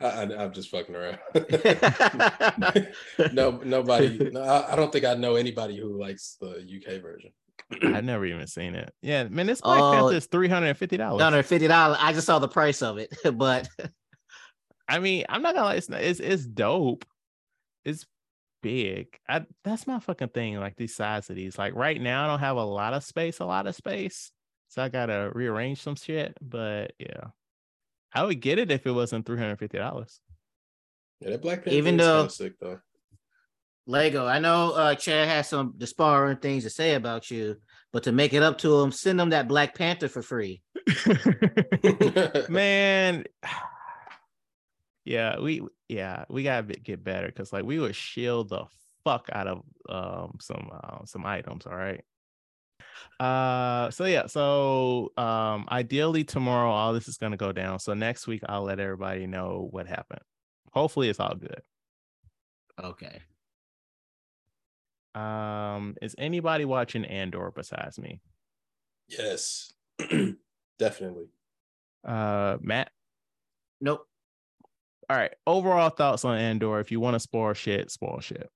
I, 0.00 0.06
I, 0.06 0.44
I'm 0.44 0.52
just 0.52 0.70
fucking 0.70 0.96
around. 0.96 1.18
no, 3.32 3.60
nobody. 3.64 4.30
No, 4.32 4.42
I, 4.42 4.72
I 4.72 4.76
don't 4.76 4.92
think 4.92 5.04
I 5.04 5.14
know 5.14 5.36
anybody 5.36 5.78
who 5.78 6.00
likes 6.00 6.38
the 6.40 6.56
UK 6.56 7.02
version. 7.02 7.30
I've 7.82 8.04
never 8.04 8.24
even 8.26 8.46
seen 8.46 8.74
it. 8.74 8.92
Yeah, 9.02 9.24
man, 9.24 9.46
this 9.46 9.60
Black 9.60 9.80
Oh, 9.80 9.92
Panther 9.92 10.16
is 10.16 10.28
$350. 10.28 11.20
Under 11.20 11.42
fifty 11.42 11.66
dollars. 11.68 11.98
I 12.00 12.12
just 12.12 12.26
saw 12.26 12.38
the 12.38 12.48
price 12.48 12.82
of 12.82 12.98
it, 12.98 13.12
but 13.34 13.68
I 14.88 14.98
mean, 14.98 15.24
I'm 15.28 15.42
not 15.42 15.54
gonna 15.54 15.66
lie, 15.66 15.74
it's, 15.76 15.88
not- 15.88 16.02
it's 16.02 16.20
it's 16.20 16.44
dope. 16.46 17.04
It's 17.84 18.06
big. 18.62 19.18
I 19.28 19.44
that's 19.64 19.86
my 19.86 19.98
fucking 20.00 20.28
thing. 20.28 20.56
Like 20.58 20.76
these 20.76 20.94
size 20.94 21.28
of 21.30 21.36
these. 21.36 21.58
Like 21.58 21.74
right 21.74 22.00
now, 22.00 22.24
I 22.24 22.26
don't 22.28 22.40
have 22.40 22.56
a 22.56 22.64
lot 22.64 22.94
of 22.94 23.02
space, 23.04 23.40
a 23.40 23.44
lot 23.44 23.66
of 23.66 23.74
space. 23.74 24.30
So 24.68 24.82
I 24.82 24.88
gotta 24.88 25.30
rearrange 25.34 25.80
some 25.82 25.96
shit. 25.96 26.36
But 26.40 26.92
yeah. 26.98 27.24
I 28.14 28.24
would 28.24 28.40
get 28.40 28.58
it 28.58 28.70
if 28.70 28.86
it 28.86 28.92
wasn't 28.92 29.24
three 29.26 29.38
hundred 29.38 29.58
fifty 29.58 29.78
dollars. 29.78 30.20
Yeah, 31.20 31.30
that 31.30 31.42
Black 31.42 31.58
Panther 31.64 31.76
Even 31.76 31.98
is 31.98 32.06
though- 32.06 32.18
kinda 32.22 32.32
sick 32.32 32.52
though. 32.60 32.80
Lego. 33.86 34.26
I 34.26 34.38
know 34.38 34.72
uh 34.72 34.94
Chad 34.94 35.28
has 35.28 35.48
some 35.48 35.74
disparaging 35.76 36.40
things 36.40 36.64
to 36.64 36.70
say 36.70 36.94
about 36.94 37.30
you, 37.30 37.56
but 37.92 38.04
to 38.04 38.12
make 38.12 38.32
it 38.32 38.42
up 38.42 38.58
to 38.58 38.80
him, 38.80 38.92
send 38.92 39.20
him 39.20 39.30
that 39.30 39.48
Black 39.48 39.74
Panther 39.74 40.08
for 40.08 40.22
free. 40.22 40.62
Man, 42.48 43.24
yeah, 45.04 45.38
we 45.40 45.62
yeah 45.88 46.24
we 46.28 46.42
gotta 46.42 46.62
be- 46.62 46.74
get 46.74 47.02
better 47.02 47.26
because 47.26 47.52
like 47.52 47.64
we 47.64 47.78
would 47.78 47.96
shield 47.96 48.50
the 48.50 48.64
fuck 49.04 49.28
out 49.32 49.46
of 49.48 49.62
um 49.88 50.36
some 50.40 50.70
uh, 50.72 51.04
some 51.04 51.26
items. 51.26 51.66
All 51.66 51.76
right. 51.76 52.02
Uh, 53.18 53.90
so 53.90 54.04
yeah, 54.04 54.26
so 54.26 55.12
um, 55.16 55.66
ideally 55.70 56.24
tomorrow 56.24 56.70
all 56.70 56.92
this 56.92 57.08
is 57.08 57.16
gonna 57.16 57.36
go 57.36 57.52
down. 57.52 57.78
So 57.78 57.94
next 57.94 58.26
week 58.26 58.42
I'll 58.48 58.62
let 58.62 58.80
everybody 58.80 59.26
know 59.26 59.68
what 59.70 59.86
happened. 59.86 60.22
Hopefully 60.72 61.08
it's 61.08 61.20
all 61.20 61.34
good. 61.34 61.62
Okay. 62.82 63.20
Um, 65.14 65.96
is 66.00 66.14
anybody 66.18 66.64
watching 66.64 67.04
Andor 67.04 67.52
besides 67.54 67.98
me? 67.98 68.20
yes, 69.08 69.72
definitely. 70.78 71.26
Uh, 72.04 72.56
Matt. 72.60 72.90
Nope. 73.80 74.06
All 75.10 75.16
right. 75.16 75.34
Overall 75.46 75.90
thoughts 75.90 76.24
on 76.24 76.38
Andor. 76.38 76.80
If 76.80 76.90
you 76.90 77.00
want 77.00 77.14
to 77.14 77.20
spoil 77.20 77.52
shit, 77.52 77.90
spoil 77.90 78.20
shit. 78.20 78.48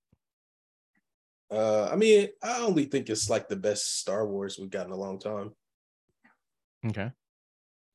Uh, 1.50 1.88
I 1.92 1.96
mean, 1.96 2.28
I 2.42 2.60
only 2.62 2.86
think 2.86 3.08
it's 3.08 3.30
like 3.30 3.48
the 3.48 3.56
best 3.56 4.00
Star 4.00 4.26
Wars 4.26 4.58
we've 4.58 4.70
got 4.70 4.86
in 4.86 4.92
a 4.92 4.96
long 4.96 5.18
time. 5.18 5.52
Okay. 6.86 7.10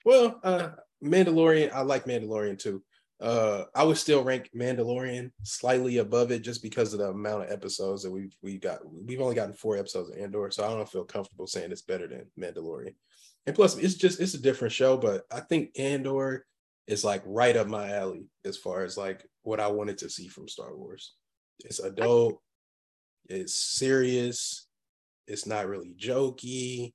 Well, 0.05 0.39
uh, 0.43 0.69
Mandalorian, 1.03 1.71
I 1.73 1.81
like 1.81 2.05
Mandalorian 2.05 2.59
too. 2.59 2.83
Uh, 3.21 3.65
I 3.75 3.83
would 3.83 3.97
still 3.97 4.23
rank 4.23 4.49
Mandalorian 4.55 5.31
slightly 5.43 5.97
above 5.97 6.31
it 6.31 6.41
just 6.41 6.63
because 6.63 6.91
of 6.91 6.99
the 6.99 7.09
amount 7.09 7.43
of 7.43 7.51
episodes 7.51 8.01
that 8.01 8.11
we've 8.11 8.35
we 8.41 8.57
got. 8.57 8.79
We've 8.83 9.21
only 9.21 9.35
gotten 9.35 9.53
four 9.53 9.77
episodes 9.77 10.09
of 10.09 10.17
Andor, 10.17 10.49
so 10.49 10.65
I 10.65 10.69
don't 10.69 10.89
feel 10.89 11.03
comfortable 11.03 11.45
saying 11.45 11.71
it's 11.71 11.83
better 11.83 12.07
than 12.07 12.25
Mandalorian. 12.39 12.95
And 13.45 13.55
plus, 13.55 13.77
it's 13.77 13.93
just 13.93 14.19
it's 14.19 14.33
a 14.33 14.41
different 14.41 14.73
show, 14.73 14.97
but 14.97 15.23
I 15.31 15.41
think 15.41 15.77
Andor 15.77 16.45
is 16.87 17.03
like 17.03 17.21
right 17.25 17.55
up 17.55 17.67
my 17.67 17.91
alley 17.91 18.25
as 18.43 18.57
far 18.57 18.83
as 18.83 18.97
like 18.97 19.23
what 19.43 19.59
I 19.59 19.67
wanted 19.67 19.99
to 19.99 20.09
see 20.09 20.27
from 20.27 20.47
Star 20.47 20.75
Wars. 20.75 21.13
It's 21.63 21.79
adult, 21.79 22.41
it's 23.29 23.53
serious, 23.53 24.67
it's 25.27 25.45
not 25.45 25.67
really 25.67 25.93
jokey. 25.95 26.93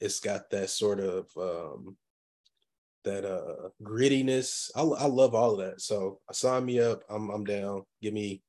It's 0.00 0.18
got 0.18 0.50
that 0.50 0.70
sort 0.70 0.98
of 0.98 1.26
um 1.36 1.96
that 3.04 3.24
uh 3.24 3.68
grittiness. 3.82 4.70
I, 4.74 4.82
I 4.82 5.06
love 5.06 5.34
all 5.34 5.52
of 5.52 5.58
that. 5.58 5.80
So 5.80 6.20
sign 6.32 6.64
me 6.64 6.80
up. 6.80 7.02
I'm 7.08 7.30
I'm 7.30 7.44
down. 7.44 7.82
Give 8.02 8.14
me 8.14 8.42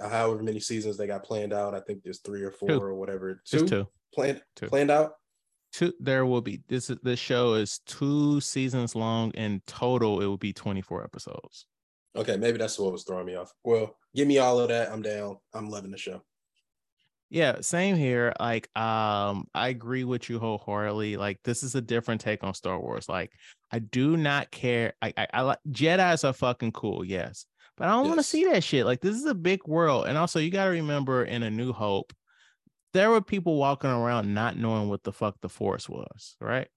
however 0.00 0.42
many 0.42 0.60
seasons 0.60 0.96
they 0.96 1.06
got 1.06 1.24
planned 1.24 1.52
out. 1.52 1.74
I 1.74 1.80
think 1.80 2.02
there's 2.02 2.20
three 2.20 2.42
or 2.42 2.50
four 2.50 2.68
two. 2.68 2.80
or 2.80 2.94
whatever. 2.94 3.42
Two, 3.44 3.58
Just 3.58 3.68
two. 3.68 3.88
planned 4.14 4.42
two. 4.54 4.68
planned 4.68 4.90
out. 4.90 5.12
Two. 5.72 5.92
There 6.00 6.24
will 6.26 6.40
be 6.40 6.62
this. 6.68 6.90
This 7.02 7.18
show 7.18 7.54
is 7.54 7.80
two 7.86 8.40
seasons 8.40 8.94
long. 8.94 9.30
In 9.32 9.60
total, 9.66 10.20
it 10.22 10.26
will 10.26 10.38
be 10.38 10.52
24 10.52 11.04
episodes. 11.04 11.66
Okay, 12.14 12.36
maybe 12.38 12.56
that's 12.56 12.78
what 12.78 12.92
was 12.92 13.04
throwing 13.04 13.26
me 13.26 13.34
off. 13.34 13.52
Well, 13.62 13.94
give 14.14 14.26
me 14.26 14.38
all 14.38 14.58
of 14.58 14.68
that. 14.68 14.90
I'm 14.90 15.02
down. 15.02 15.36
I'm 15.52 15.68
loving 15.68 15.90
the 15.90 15.98
show. 15.98 16.22
Yeah, 17.28 17.56
same 17.60 17.96
here. 17.96 18.32
Like, 18.38 18.68
um, 18.78 19.48
I 19.52 19.68
agree 19.68 20.04
with 20.04 20.30
you 20.30 20.38
wholeheartedly. 20.38 21.16
Like, 21.16 21.40
this 21.42 21.62
is 21.62 21.74
a 21.74 21.80
different 21.80 22.20
take 22.20 22.44
on 22.44 22.54
Star 22.54 22.80
Wars. 22.80 23.08
Like, 23.08 23.32
I 23.70 23.80
do 23.80 24.16
not 24.16 24.50
care. 24.50 24.94
I, 25.02 25.12
I, 25.16 25.26
I 25.34 25.42
like 25.42 25.58
Jedi's 25.70 26.24
are 26.24 26.32
fucking 26.32 26.72
cool, 26.72 27.04
yes, 27.04 27.46
but 27.76 27.88
I 27.88 27.92
don't 27.92 28.04
yes. 28.04 28.08
want 28.08 28.20
to 28.20 28.26
see 28.26 28.44
that 28.44 28.62
shit. 28.62 28.86
Like, 28.86 29.00
this 29.00 29.16
is 29.16 29.24
a 29.24 29.34
big 29.34 29.66
world, 29.66 30.06
and 30.06 30.16
also 30.16 30.38
you 30.38 30.50
got 30.50 30.64
to 30.64 30.70
remember, 30.70 31.24
in 31.24 31.42
A 31.42 31.50
New 31.50 31.72
Hope, 31.72 32.12
there 32.92 33.10
were 33.10 33.20
people 33.20 33.56
walking 33.56 33.90
around 33.90 34.32
not 34.32 34.56
knowing 34.56 34.88
what 34.88 35.02
the 35.02 35.12
fuck 35.12 35.36
the 35.40 35.48
Force 35.48 35.88
was, 35.88 36.36
right? 36.40 36.68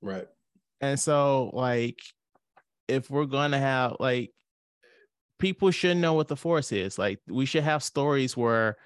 Right. 0.00 0.26
And 0.80 0.98
so, 0.98 1.50
like, 1.52 1.98
if 2.88 3.10
we're 3.10 3.26
gonna 3.26 3.58
have 3.58 3.96
like, 4.00 4.30
people 5.38 5.70
should 5.70 5.96
know 5.96 6.14
what 6.14 6.28
the 6.28 6.36
Force 6.36 6.72
is. 6.72 6.98
Like, 6.98 7.20
we 7.28 7.46
should 7.46 7.64
have 7.64 7.82
stories 7.82 8.36
where 8.36 8.76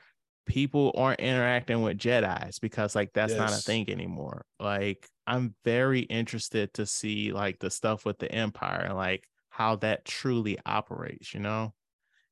people 0.49 0.93
aren't 0.97 1.21
interacting 1.21 1.83
with 1.83 1.99
Jedi's 1.99 2.59
because 2.59 2.97
like 2.97 3.13
that's 3.13 3.33
yes. 3.33 3.39
not 3.39 3.51
a 3.53 3.63
thing 3.63 3.89
anymore. 3.91 4.45
Like 4.59 5.07
I'm 5.29 5.55
very 5.65 6.01
interested 6.01 6.73
to 6.75 6.87
see 6.87 7.33
like 7.33 7.59
the 7.59 7.71
stuff 7.71 8.07
with 8.07 8.19
the 8.19 8.33
Empire 8.33 8.81
and 8.81 8.97
like 8.97 9.25
how 9.51 9.77
that 9.77 10.05
truly 10.05 10.59
operates, 10.65 11.35
you 11.35 11.41
know? 11.41 11.75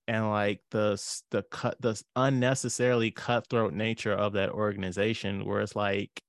And 0.09 0.31
like 0.31 0.61
the 0.71 1.01
the 1.31 1.43
cut 1.43 1.77
the 1.81 2.01
unnecessarily 2.15 3.11
cutthroat 3.11 3.75
nature 3.75 4.13
of 4.13 4.35
that 4.35 4.51
organization 4.51 5.45
where 5.45 5.61
it's 5.61 5.77
like 5.77 6.23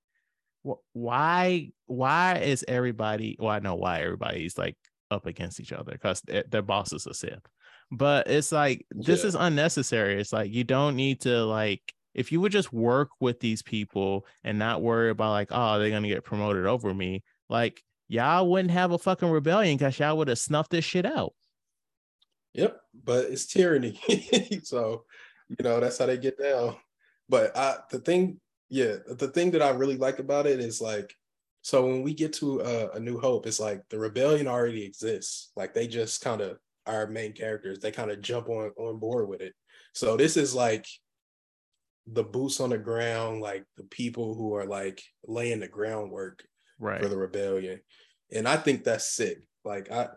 why 0.93 1.70
why 1.86 2.39
is 2.39 2.65
everybody 2.68 3.38
well 3.39 3.51
I 3.51 3.59
know 3.59 3.76
why 3.76 4.01
everybody's 4.01 4.57
like 4.57 4.76
up 5.11 5.26
against 5.26 5.59
each 5.59 5.72
other 5.72 5.91
because 5.91 6.22
their 6.49 6.61
boss 6.61 6.91
is 6.91 7.07
a 7.07 7.13
Sith 7.13 7.45
but 7.91 8.28
it's 8.30 8.51
like 8.51 8.86
this 8.91 9.22
yeah. 9.22 9.28
is 9.28 9.36
unnecessary 9.36 10.20
it's 10.20 10.34
like 10.34 10.51
you 10.51 10.63
don't 10.63 10.95
need 10.95 11.22
to 11.22 11.45
like 11.45 11.82
if 12.18 12.32
you 12.32 12.41
would 12.41 12.51
just 12.51 12.74
work 12.74 13.09
with 13.20 13.39
these 13.39 13.61
people 13.61 14.26
and 14.43 14.59
not 14.59 14.82
worry 14.82 15.09
about 15.09 15.32
like 15.32 15.49
oh 15.51 15.80
they're 15.80 15.89
gonna 15.89 16.07
get 16.07 16.24
promoted 16.24 16.65
over 16.65 16.93
me 16.93 17.24
like 17.49 17.82
y'all 18.07 18.49
wouldn't 18.49 18.72
have 18.72 18.91
a 18.91 18.97
fucking 18.97 19.30
rebellion 19.30 19.78
because 19.78 19.97
y'all 19.99 20.18
would 20.18 20.28
have 20.28 20.39
snuffed 20.39 20.72
this 20.72 20.86
shit 20.86 21.05
out 21.05 21.34
yep 22.53 22.80
but 23.03 23.26
it's 23.26 23.45
tyranny 23.45 23.99
so 24.63 25.03
you 25.49 25.63
know 25.63 25.80
that's 25.80 25.97
how 25.97 26.05
they 26.05 26.18
get 26.18 26.38
down 26.38 26.76
but 27.30 27.55
i 27.55 27.76
the 27.91 27.99
thing 27.99 28.39
yeah 28.70 28.95
the 29.07 29.28
thing 29.30 29.51
that 29.51 29.61
i 29.61 29.70
really 29.70 29.97
like 29.97 30.20
about 30.20 30.45
it 30.45 30.59
is 30.59 30.82
like 30.82 31.13
so 31.61 31.86
when 31.86 32.01
we 32.01 32.13
get 32.13 32.34
to 32.34 32.59
a 32.93 32.99
new 32.99 33.20
hope 33.20 33.45
it's 33.45 33.59
like 33.59 33.82
the 33.89 33.99
rebellion 33.99 34.47
already 34.47 34.84
exists 34.84 35.51
like 35.55 35.74
they 35.74 35.88
just 35.88 36.22
kind 36.22 36.41
of 36.41 36.57
our 36.88 37.07
main 37.07 37.34
characters. 37.34 37.80
They 37.80 37.91
kind 37.91 38.09
of 38.09 38.22
jump 38.22 38.49
on 38.49 38.72
on 38.78 38.97
board 38.97 39.28
with 39.28 39.41
it. 39.41 39.53
So 39.93 40.18
this 40.18 40.38
is 40.38 40.55
like 40.55 40.88
the 42.12 42.24
boots 42.24 42.60
on 42.60 42.70
the 42.70 42.78
ground, 42.78 43.41
like 43.41 43.66
the 43.76 43.84
people 43.84 44.34
who 44.36 44.55
are 44.55 44.66
like 44.66 45.01
laying 45.26 45.60
the 45.60 45.68
groundwork 45.68 46.43
right. 46.80 47.01
for 47.01 47.10
the 47.10 47.18
rebellion. 47.18 47.80
And 48.32 48.47
I 48.47 48.58
think 48.58 48.84
that's 48.84 49.14
sick. 49.14 49.39
Like 49.64 49.91
I 49.91 50.10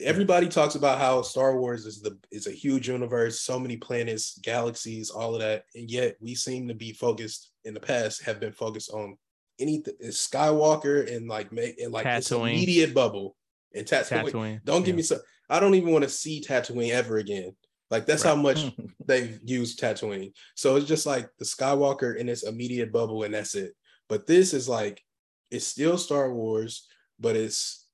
everybody 0.00 0.48
talks 0.48 0.74
about 0.74 0.98
how 0.98 1.22
Star 1.22 1.58
Wars 1.58 1.86
is 1.86 2.00
the 2.00 2.18
is 2.30 2.46
a 2.46 2.52
huge 2.52 2.88
universe, 2.88 3.40
so 3.40 3.58
many 3.58 3.76
planets, 3.76 4.38
galaxies, 4.42 5.10
all 5.10 5.34
of 5.34 5.40
that. 5.40 5.64
And 5.74 5.90
yet 5.90 6.16
we 6.20 6.34
seem 6.34 6.68
to 6.68 6.74
be 6.74 6.92
focused 6.92 7.50
in 7.64 7.74
the 7.74 7.80
past, 7.80 8.22
have 8.22 8.40
been 8.40 8.52
focused 8.52 8.90
on 8.90 9.16
anything 9.58 9.94
Skywalker 10.04 11.14
and 11.14 11.28
like 11.28 11.52
make 11.52 11.80
and 11.80 11.92
like 11.92 12.04
this 12.04 12.30
immediate 12.30 12.94
bubble 12.94 13.36
and 13.74 13.86
Tatooine. 13.86 14.30
Tatooine. 14.30 14.64
Don't 14.64 14.84
give 14.84 14.94
yeah. 14.94 14.96
me 14.96 15.02
some 15.02 15.20
I 15.50 15.60
don't 15.60 15.74
even 15.74 15.92
want 15.92 16.04
to 16.04 16.10
see 16.10 16.40
Tatooine 16.40 16.90
ever 16.90 17.18
again. 17.18 17.54
Like 17.92 18.06
that's 18.06 18.24
right. 18.24 18.30
how 18.30 18.36
much 18.36 18.72
they've 19.06 19.38
used 19.44 19.78
Tatooine. 19.78 20.32
So 20.56 20.76
it's 20.76 20.88
just 20.88 21.04
like 21.04 21.28
the 21.38 21.44
Skywalker 21.44 22.16
in 22.16 22.28
its 22.28 22.42
immediate 22.42 22.90
bubble, 22.90 23.22
and 23.22 23.34
that's 23.34 23.54
it. 23.54 23.74
But 24.08 24.26
this 24.26 24.54
is 24.54 24.66
like 24.66 25.04
it's 25.50 25.66
still 25.66 25.98
Star 25.98 26.32
Wars, 26.32 26.88
but 27.20 27.36
it's 27.36 27.86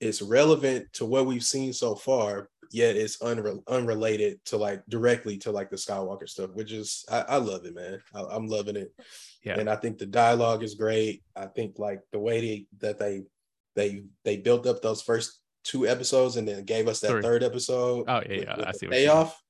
it's 0.00 0.20
relevant 0.20 0.92
to 0.92 1.06
what 1.06 1.24
we've 1.24 1.42
seen 1.42 1.72
so 1.72 1.94
far, 1.94 2.50
yet 2.70 2.94
it's 2.94 3.16
unre- 3.18 3.62
unrelated 3.68 4.44
to 4.44 4.58
like 4.58 4.82
directly 4.86 5.38
to 5.38 5.50
like 5.50 5.70
the 5.70 5.76
Skywalker 5.76 6.28
stuff, 6.28 6.50
which 6.52 6.70
is 6.70 7.02
I, 7.10 7.20
I 7.20 7.36
love 7.38 7.64
it, 7.64 7.74
man. 7.74 8.02
I, 8.14 8.36
am 8.36 8.48
loving 8.48 8.76
it. 8.76 8.92
Yeah. 9.42 9.58
And 9.58 9.70
I 9.70 9.76
think 9.76 9.96
the 9.96 10.04
dialogue 10.04 10.62
is 10.62 10.74
great. 10.74 11.22
I 11.34 11.46
think 11.46 11.78
like 11.78 12.02
the 12.12 12.18
way 12.18 12.40
they, 12.40 12.66
that 12.80 12.98
they 12.98 13.22
they 13.76 14.02
they 14.26 14.36
built 14.36 14.66
up 14.66 14.82
those 14.82 15.00
first 15.00 15.40
two 15.66 15.86
episodes 15.86 16.36
and 16.36 16.46
then 16.46 16.64
gave 16.64 16.88
us 16.88 17.00
that 17.00 17.10
Three. 17.10 17.22
third 17.22 17.42
episode. 17.42 18.04
Oh 18.08 18.22
yeah, 18.28 18.42
yeah. 18.42 18.56
With 18.56 18.66
I 18.66 18.72
see. 18.72 18.86
The 18.86 18.90
payoff. 18.90 19.42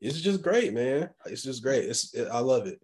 It's 0.00 0.20
just 0.20 0.42
great, 0.42 0.74
man. 0.74 1.10
It's 1.24 1.42
just 1.42 1.62
great. 1.62 1.84
It's 1.84 2.12
it, 2.12 2.28
I 2.30 2.40
love 2.40 2.66
it. 2.66 2.80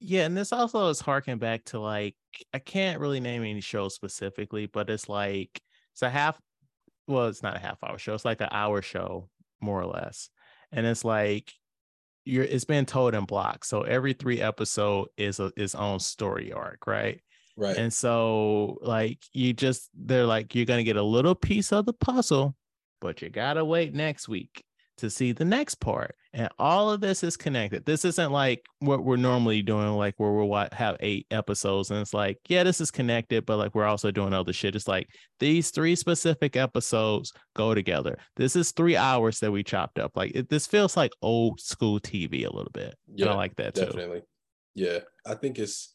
Yeah, 0.00 0.24
and 0.24 0.36
this 0.36 0.52
also 0.52 0.88
is 0.88 1.00
harking 1.00 1.38
back 1.38 1.64
to 1.66 1.80
like 1.80 2.16
I 2.52 2.58
can't 2.58 3.00
really 3.00 3.20
name 3.20 3.42
any 3.42 3.60
shows 3.60 3.94
specifically, 3.94 4.66
but 4.66 4.90
it's 4.90 5.08
like 5.08 5.60
it's 5.92 6.02
a 6.02 6.10
half. 6.10 6.38
Well, 7.06 7.28
it's 7.28 7.42
not 7.42 7.56
a 7.56 7.60
half 7.60 7.82
hour 7.82 7.98
show. 7.98 8.14
It's 8.14 8.24
like 8.24 8.40
an 8.40 8.48
hour 8.50 8.82
show, 8.82 9.28
more 9.60 9.80
or 9.80 9.86
less, 9.86 10.28
and 10.72 10.86
it's 10.86 11.04
like 11.04 11.52
you're. 12.24 12.44
It's 12.44 12.64
been 12.64 12.86
told 12.86 13.14
in 13.14 13.24
blocks, 13.24 13.68
so 13.68 13.82
every 13.82 14.12
three 14.12 14.40
episode 14.40 15.08
is 15.16 15.40
a 15.40 15.52
its 15.56 15.74
own 15.74 16.00
story 16.00 16.52
arc, 16.52 16.86
right? 16.86 17.20
Right. 17.60 17.76
And 17.76 17.92
so, 17.92 18.78
like, 18.80 19.18
you 19.34 19.52
just, 19.52 19.90
they're 19.94 20.24
like, 20.24 20.54
you're 20.54 20.64
going 20.64 20.78
to 20.78 20.84
get 20.84 20.96
a 20.96 21.02
little 21.02 21.34
piece 21.34 21.72
of 21.72 21.84
the 21.84 21.92
puzzle, 21.92 22.56
but 23.02 23.20
you 23.20 23.28
got 23.28 23.54
to 23.54 23.66
wait 23.66 23.94
next 23.94 24.28
week 24.28 24.64
to 24.96 25.10
see 25.10 25.32
the 25.32 25.44
next 25.44 25.74
part. 25.74 26.14
And 26.32 26.48
all 26.58 26.90
of 26.90 27.02
this 27.02 27.22
is 27.22 27.36
connected. 27.36 27.84
This 27.84 28.06
isn't 28.06 28.32
like 28.32 28.64
what 28.78 29.04
we're 29.04 29.16
normally 29.16 29.60
doing, 29.60 29.88
like 29.88 30.14
where 30.16 30.30
we'll 30.30 30.68
have 30.72 30.96
eight 31.00 31.26
episodes 31.30 31.90
and 31.90 32.00
it's 32.00 32.14
like, 32.14 32.38
yeah, 32.48 32.62
this 32.62 32.80
is 32.80 32.90
connected, 32.90 33.44
but 33.44 33.58
like 33.58 33.74
we're 33.74 33.84
also 33.84 34.10
doing 34.10 34.32
other 34.32 34.54
shit. 34.54 34.74
It's 34.74 34.88
like 34.88 35.08
these 35.38 35.70
three 35.70 35.96
specific 35.96 36.56
episodes 36.56 37.32
go 37.56 37.74
together. 37.74 38.16
This 38.36 38.56
is 38.56 38.70
three 38.70 38.96
hours 38.96 39.40
that 39.40 39.50
we 39.50 39.62
chopped 39.62 39.98
up. 39.98 40.12
Like 40.16 40.32
it, 40.34 40.48
this 40.48 40.66
feels 40.66 40.96
like 40.96 41.12
old 41.20 41.60
school 41.60 42.00
TV 42.00 42.46
a 42.46 42.54
little 42.54 42.72
bit. 42.72 42.94
Yeah, 43.12 43.30
I 43.30 43.34
like 43.34 43.56
that 43.56 43.74
definitely. 43.74 43.92
too. 43.92 43.98
Definitely. 43.98 44.22
Yeah. 44.76 44.98
I 45.26 45.34
think 45.34 45.58
it's, 45.58 45.94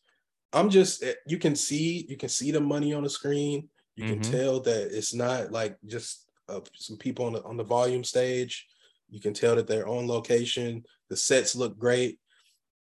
I'm 0.53 0.69
just 0.69 1.03
eh, 1.03 1.13
you 1.27 1.37
can 1.37 1.55
see 1.55 2.05
you 2.09 2.17
can 2.17 2.29
see 2.29 2.51
the 2.51 2.61
money 2.61 2.93
on 2.93 3.03
the 3.03 3.09
screen. 3.09 3.69
You 3.95 4.05
can 4.05 4.19
mm-hmm. 4.19 4.31
tell 4.31 4.59
that 4.61 4.95
it's 4.95 5.13
not 5.13 5.51
like 5.51 5.77
just 5.85 6.25
uh, 6.49 6.61
some 6.75 6.97
people 6.97 7.25
on 7.25 7.33
the 7.33 7.43
on 7.43 7.57
the 7.57 7.63
volume 7.63 8.03
stage. 8.03 8.67
You 9.09 9.19
can 9.19 9.33
tell 9.33 9.55
that 9.55 9.67
they're 9.67 9.87
on 9.87 10.07
location. 10.07 10.83
The 11.09 11.17
sets 11.17 11.55
look 11.55 11.77
great. 11.77 12.19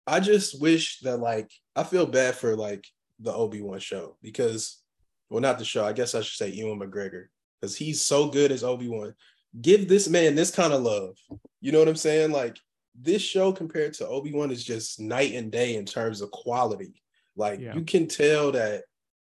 I 0.05 0.19
just 0.19 0.59
wish 0.61 0.99
that 0.99 1.17
like 1.17 1.51
I 1.75 1.83
feel 1.83 2.05
bad 2.05 2.35
for 2.35 2.55
like 2.55 2.85
the 3.19 3.33
Obi 3.33 3.61
Wan 3.61 3.79
show 3.79 4.17
because 4.21 4.81
well 5.29 5.41
not 5.41 5.59
the 5.59 5.65
show. 5.65 5.85
I 5.85 5.93
guess 5.93 6.15
I 6.15 6.21
should 6.21 6.37
say 6.37 6.49
Ewan 6.49 6.79
McGregor 6.79 7.25
because 7.59 7.75
he's 7.75 8.01
so 8.01 8.27
good 8.29 8.51
as 8.51 8.63
Obi 8.63 8.87
Wan. 8.87 9.13
Give 9.61 9.87
this 9.87 10.07
man 10.07 10.35
this 10.35 10.51
kind 10.51 10.73
of 10.73 10.83
love. 10.83 11.15
You 11.61 11.71
know 11.71 11.79
what 11.79 11.87
I'm 11.87 11.95
saying? 11.95 12.31
Like 12.31 12.57
this 12.99 13.21
show 13.21 13.51
compared 13.51 13.93
to 13.95 14.07
Obi 14.07 14.33
Wan 14.33 14.51
is 14.51 14.63
just 14.63 14.99
night 14.99 15.33
and 15.33 15.51
day 15.51 15.75
in 15.75 15.85
terms 15.85 16.21
of 16.21 16.31
quality. 16.31 17.01
Like 17.35 17.59
yeah. 17.59 17.75
you 17.75 17.83
can 17.83 18.07
tell 18.07 18.51
that, 18.51 18.83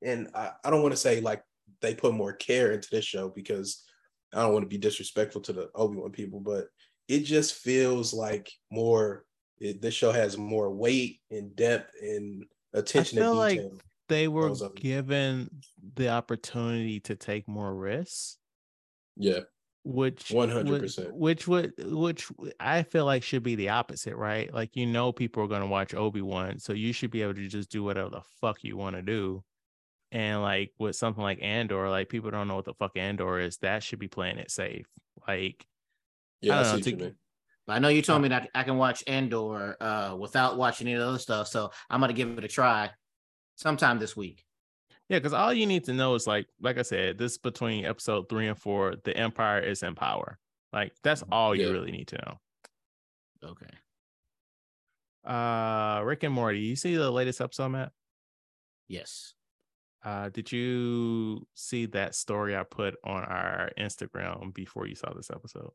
and 0.02 0.28
I, 0.34 0.50
I 0.64 0.70
don't 0.70 0.82
want 0.82 0.92
to 0.92 1.00
say 1.00 1.20
like 1.20 1.42
they 1.80 1.94
put 1.94 2.14
more 2.14 2.32
care 2.32 2.72
into 2.72 2.88
this 2.90 3.04
show 3.04 3.28
because 3.28 3.84
I 4.34 4.42
don't 4.42 4.52
want 4.52 4.64
to 4.64 4.68
be 4.68 4.78
disrespectful 4.78 5.42
to 5.42 5.52
the 5.52 5.70
Obi 5.74 5.96
Wan 5.96 6.10
people, 6.10 6.40
but 6.40 6.66
it 7.08 7.20
just 7.20 7.54
feels 7.54 8.12
like 8.14 8.50
more. 8.70 9.24
It, 9.58 9.82
this 9.82 9.92
show 9.92 10.10
has 10.10 10.38
more 10.38 10.70
weight 10.70 11.20
and 11.30 11.54
depth 11.54 11.92
and 12.00 12.44
attention. 12.72 13.18
I 13.18 13.22
feel 13.22 13.34
like 13.34 13.60
they 14.08 14.26
were 14.26 14.54
given 14.74 15.50
the 15.94 16.08
opportunity 16.08 17.00
to 17.00 17.14
take 17.14 17.46
more 17.46 17.74
risks 17.74 18.38
Yeah, 19.16 19.40
which 19.82 20.28
100% 20.28 21.12
which 21.12 21.48
would 21.48 21.72
which 21.78 22.28
I 22.58 22.82
feel 22.82 23.06
like 23.06 23.22
should 23.22 23.42
be 23.42 23.54
the 23.54 23.70
opposite, 23.70 24.14
right? 24.16 24.52
Like 24.52 24.76
you 24.76 24.86
know 24.86 25.12
people 25.12 25.42
are 25.42 25.48
gonna 25.48 25.66
watch 25.66 25.94
Obi 25.94 26.20
Wan, 26.22 26.58
so 26.58 26.72
you 26.72 26.92
should 26.92 27.10
be 27.10 27.22
able 27.22 27.34
to 27.34 27.48
just 27.48 27.70
do 27.70 27.82
whatever 27.82 28.10
the 28.10 28.22
fuck 28.40 28.62
you 28.62 28.76
want 28.76 28.96
to 28.96 29.02
do. 29.02 29.42
And 30.12 30.42
like 30.42 30.72
with 30.78 30.96
something 30.96 31.22
like 31.22 31.38
Andor, 31.40 31.88
like 31.88 32.08
people 32.08 32.30
don't 32.30 32.48
know 32.48 32.56
what 32.56 32.64
the 32.64 32.74
fuck 32.74 32.96
Andor 32.96 33.38
is. 33.40 33.58
That 33.58 33.82
should 33.82 33.98
be 34.00 34.08
playing 34.08 34.38
it 34.38 34.50
safe. 34.50 34.86
Like 35.26 35.64
Yeah, 36.40 36.56
I 36.56 36.60
I, 36.60 36.62
don't 36.62 36.72
know, 36.72 36.82
see 36.82 36.92
what 36.92 37.00
you 37.00 37.08
to- 37.08 37.16
But 37.66 37.72
I 37.74 37.78
know 37.78 37.88
you 37.88 38.02
told 38.02 38.20
me 38.22 38.28
that 38.28 38.50
I 38.54 38.64
can 38.64 38.76
watch 38.76 39.04
Andor 39.06 39.76
uh, 39.80 40.16
without 40.16 40.58
watching 40.58 40.88
any 40.88 41.00
other 41.00 41.18
stuff, 41.18 41.48
so 41.48 41.70
I'm 41.88 42.00
gonna 42.00 42.12
give 42.12 42.36
it 42.36 42.44
a 42.44 42.48
try 42.48 42.90
sometime 43.56 43.98
this 43.98 44.16
week. 44.16 44.44
Yeah, 45.10 45.18
because 45.18 45.34
all 45.34 45.52
you 45.52 45.66
need 45.66 45.84
to 45.84 45.92
know 45.92 46.14
is 46.14 46.26
like 46.26 46.46
like 46.60 46.78
I 46.78 46.82
said, 46.82 47.18
this 47.18 47.36
between 47.36 47.84
episode 47.84 48.28
three 48.30 48.46
and 48.48 48.56
four, 48.58 48.94
the 49.04 49.14
Empire 49.14 49.60
is 49.60 49.82
in 49.82 49.94
power. 49.94 50.38
Like 50.72 50.94
that's 51.02 51.22
all 51.30 51.54
you 51.54 51.66
Yeah. 51.66 51.72
really 51.72 51.90
need 51.90 52.08
to 52.08 52.16
know. 52.16 52.40
Okay. 53.50 53.76
Uh 55.24 56.00
Rick 56.04 56.22
and 56.22 56.32
Morty, 56.32 56.60
you 56.60 56.76
see 56.76 56.94
the 56.96 57.10
latest 57.10 57.40
episode, 57.40 57.68
Matt? 57.70 57.92
Yes. 58.88 59.34
Uh, 60.02 60.30
did 60.30 60.50
you 60.50 61.46
see 61.54 61.84
that 61.86 62.14
story 62.14 62.56
I 62.56 62.62
put 62.62 62.94
on 63.04 63.22
our 63.24 63.70
Instagram 63.78 64.54
before 64.54 64.86
you 64.86 64.94
saw 64.94 65.12
this 65.12 65.30
episode? 65.30 65.72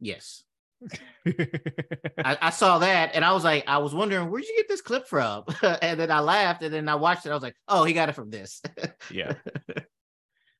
Yes. 0.00 0.42
I, 1.26 2.38
I 2.40 2.50
saw 2.50 2.78
that 2.78 3.10
and 3.14 3.24
I 3.24 3.32
was 3.32 3.44
like, 3.44 3.64
I 3.66 3.78
was 3.78 3.94
wondering 3.94 4.30
where'd 4.30 4.44
you 4.44 4.56
get 4.56 4.68
this 4.68 4.80
clip 4.80 5.06
from? 5.06 5.44
and 5.62 5.98
then 5.98 6.10
I 6.10 6.20
laughed 6.20 6.62
and 6.62 6.72
then 6.72 6.88
I 6.88 6.94
watched 6.94 7.26
it. 7.26 7.30
I 7.30 7.34
was 7.34 7.42
like, 7.42 7.56
oh, 7.66 7.84
he 7.84 7.92
got 7.92 8.08
it 8.08 8.14
from 8.14 8.30
this. 8.30 8.62
yeah. 9.10 9.34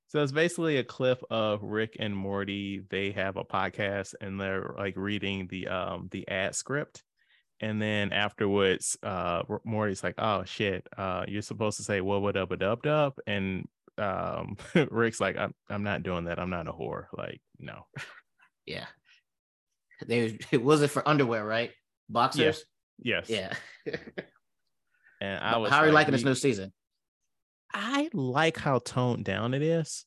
So 0.08 0.22
it's 0.22 0.32
basically 0.32 0.78
a 0.78 0.84
clip 0.84 1.22
of 1.30 1.62
Rick 1.62 1.96
and 2.00 2.16
Morty. 2.16 2.80
They 2.88 3.10
have 3.12 3.36
a 3.36 3.44
podcast 3.44 4.14
and 4.20 4.40
they're 4.40 4.74
like 4.76 4.96
reading 4.96 5.48
the 5.48 5.68
um 5.68 6.08
the 6.10 6.26
ad 6.28 6.54
script. 6.54 7.04
And 7.60 7.80
then 7.82 8.12
afterwards, 8.12 8.96
uh 9.02 9.42
Morty's 9.64 10.02
like, 10.02 10.14
oh 10.18 10.44
shit, 10.44 10.86
uh 10.96 11.24
you're 11.28 11.42
supposed 11.42 11.76
to 11.76 11.84
say 11.84 12.00
what 12.00 12.22
would 12.22 12.36
up 12.36 12.50
a 12.50 12.56
dub 12.56 12.82
dub. 12.82 13.14
And 13.26 13.68
um 13.98 14.56
Rick's 14.90 15.20
like, 15.20 15.36
I'm 15.36 15.54
I'm 15.68 15.82
not 15.82 16.02
doing 16.02 16.24
that. 16.24 16.38
I'm 16.38 16.50
not 16.50 16.68
a 16.68 16.72
whore. 16.72 17.06
Like, 17.16 17.42
no. 17.58 17.86
yeah. 18.66 18.86
They 20.06 20.38
it 20.50 20.62
was 20.62 20.82
it 20.82 20.88
for 20.88 21.06
underwear, 21.08 21.44
right? 21.44 21.70
Boxers? 22.08 22.64
Yes. 22.98 23.28
Yeah. 23.28 23.52
And 25.20 25.42
I 25.42 25.56
was 25.56 25.70
How 25.70 25.78
are 25.78 25.86
you 25.86 25.92
liking 25.92 26.12
this 26.12 26.24
new 26.24 26.34
season? 26.34 26.72
I 27.74 28.08
like 28.12 28.56
how 28.56 28.78
toned 28.78 29.24
down 29.24 29.54
it 29.54 29.62
is. 29.62 30.04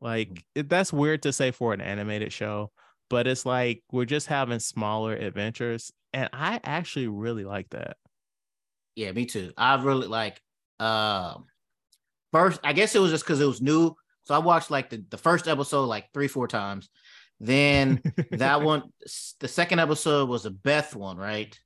Like 0.00 0.44
it, 0.54 0.68
that's 0.68 0.92
weird 0.92 1.22
to 1.22 1.32
say 1.32 1.50
for 1.50 1.74
an 1.74 1.80
animated 1.80 2.32
show, 2.32 2.70
but 3.10 3.26
it's 3.26 3.44
like 3.44 3.82
we're 3.92 4.06
just 4.06 4.28
having 4.28 4.58
smaller 4.58 5.14
adventures, 5.14 5.92
and 6.12 6.30
I 6.32 6.58
actually 6.64 7.08
really 7.08 7.44
like 7.44 7.68
that. 7.70 7.98
Yeah, 8.96 9.12
me 9.12 9.26
too. 9.26 9.52
I 9.56 9.80
really 9.82 10.08
like 10.08 10.40
um 10.78 11.44
first 12.32 12.60
I 12.64 12.72
guess 12.72 12.94
it 12.94 13.00
was 13.00 13.10
just 13.10 13.24
because 13.24 13.40
it 13.40 13.46
was 13.46 13.60
new. 13.60 13.94
So 14.24 14.34
I 14.34 14.38
watched 14.38 14.70
like 14.70 14.90
the, 14.90 15.04
the 15.10 15.18
first 15.18 15.48
episode 15.48 15.84
like 15.84 16.06
three, 16.14 16.28
four 16.28 16.48
times. 16.48 16.88
Then 17.40 18.02
that 18.32 18.62
one 18.62 18.82
the 19.40 19.48
second 19.48 19.78
episode 19.78 20.28
was 20.28 20.44
a 20.46 20.50
Beth 20.50 20.94
one, 20.94 21.16
right? 21.16 21.58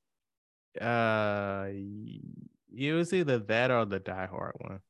uh, 0.80 1.66
it 2.76 2.92
was 2.92 3.12
either 3.12 3.38
that 3.38 3.70
or 3.70 3.84
the 3.84 4.00
Die 4.00 4.26
Hard 4.26 4.54
one. 4.58 4.80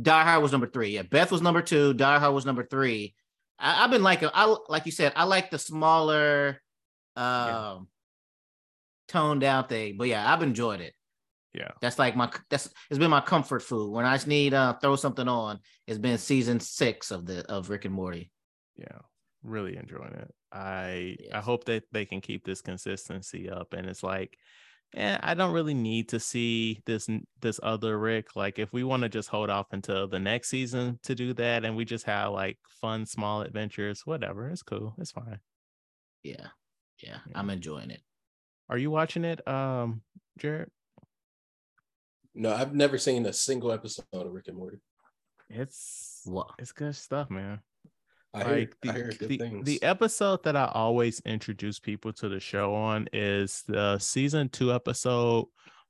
Die 0.00 0.24
Hard 0.24 0.42
was 0.42 0.52
number 0.52 0.68
three. 0.68 0.90
Yeah, 0.90 1.02
Beth 1.02 1.32
was 1.32 1.42
number 1.42 1.62
two. 1.62 1.94
Die 1.94 2.18
Hard 2.18 2.34
was 2.34 2.46
number 2.46 2.64
three. 2.64 3.14
I, 3.58 3.84
I've 3.84 3.90
been 3.90 4.02
liking. 4.04 4.28
I 4.32 4.54
like 4.68 4.86
you 4.86 4.92
said. 4.92 5.12
I 5.16 5.24
like 5.24 5.50
the 5.50 5.58
smaller, 5.58 6.60
um, 7.16 7.24
Yeah. 7.24 7.78
toned 9.08 9.40
down 9.40 9.66
thing. 9.66 9.96
But 9.96 10.06
yeah, 10.08 10.32
I've 10.32 10.42
enjoyed 10.42 10.80
it. 10.80 10.94
Yeah, 11.52 11.72
That's 11.80 11.98
like 11.98 12.14
my. 12.14 12.30
That's 12.48 12.68
it's 12.90 12.98
been 13.00 13.10
my 13.10 13.20
comfort 13.20 13.62
food 13.62 13.90
when 13.90 14.04
I 14.06 14.14
just 14.14 14.28
need 14.28 14.54
uh 14.54 14.74
throw 14.74 14.94
something 14.94 15.26
on. 15.26 15.58
It's 15.88 15.98
been 15.98 16.18
season 16.18 16.60
six 16.60 17.10
of 17.10 17.26
the 17.26 17.44
of 17.50 17.68
Rick 17.70 17.84
and 17.86 17.94
Morty. 17.94 18.30
yeah, 18.76 18.98
really 19.42 19.76
enjoying 19.76 20.12
it. 20.14 20.34
I 20.52 21.16
I 21.32 21.40
hope 21.40 21.64
that 21.64 21.84
they 21.92 22.04
can 22.04 22.20
keep 22.20 22.44
this 22.44 22.60
consistency 22.60 23.48
up, 23.50 23.72
and 23.72 23.86
it's 23.88 24.02
like. 24.02 24.36
And 24.92 25.20
I 25.22 25.34
don't 25.34 25.52
really 25.52 25.72
need 25.72 26.08
to 26.08 26.18
see 26.18 26.80
this 26.84 27.08
this 27.40 27.60
other 27.62 27.96
Rick. 27.96 28.34
Like, 28.34 28.58
if 28.58 28.72
we 28.72 28.82
want 28.82 29.04
to 29.04 29.08
just 29.08 29.28
hold 29.28 29.48
off 29.48 29.68
until 29.70 30.08
the 30.08 30.18
next 30.18 30.48
season 30.48 30.98
to 31.04 31.14
do 31.14 31.32
that, 31.34 31.64
and 31.64 31.76
we 31.76 31.84
just 31.84 32.06
have 32.06 32.32
like 32.32 32.58
fun 32.80 33.06
small 33.06 33.42
adventures, 33.42 34.04
whatever, 34.04 34.48
it's 34.48 34.64
cool. 34.64 34.96
It's 34.98 35.12
fine. 35.12 35.38
Yeah, 36.24 36.48
yeah, 37.00 37.18
Yeah. 37.24 37.38
I'm 37.38 37.50
enjoying 37.50 37.92
it. 37.92 38.00
Are 38.68 38.78
you 38.78 38.90
watching 38.90 39.24
it, 39.24 39.46
um, 39.46 40.02
Jared? 40.38 40.70
No, 42.34 42.52
I've 42.52 42.74
never 42.74 42.98
seen 42.98 43.24
a 43.26 43.32
single 43.32 43.70
episode 43.70 44.04
of 44.12 44.32
Rick 44.32 44.48
and 44.48 44.56
Morty. 44.56 44.78
It's 45.48 46.22
What? 46.24 46.50
it's 46.58 46.72
good 46.72 46.96
stuff, 46.96 47.30
man. 47.30 47.60
I 48.32 48.42
like 48.44 48.76
the, 48.80 48.90
I 48.90 48.92
hear 48.92 49.12
good 49.18 49.28
the, 49.28 49.62
the 49.64 49.82
episode 49.82 50.44
that 50.44 50.56
I 50.56 50.70
always 50.72 51.20
introduce 51.24 51.80
people 51.80 52.12
to 52.14 52.28
the 52.28 52.38
show 52.38 52.74
on 52.74 53.08
is 53.12 53.64
the 53.66 53.98
season 53.98 54.48
two 54.48 54.72
episode 54.72 55.46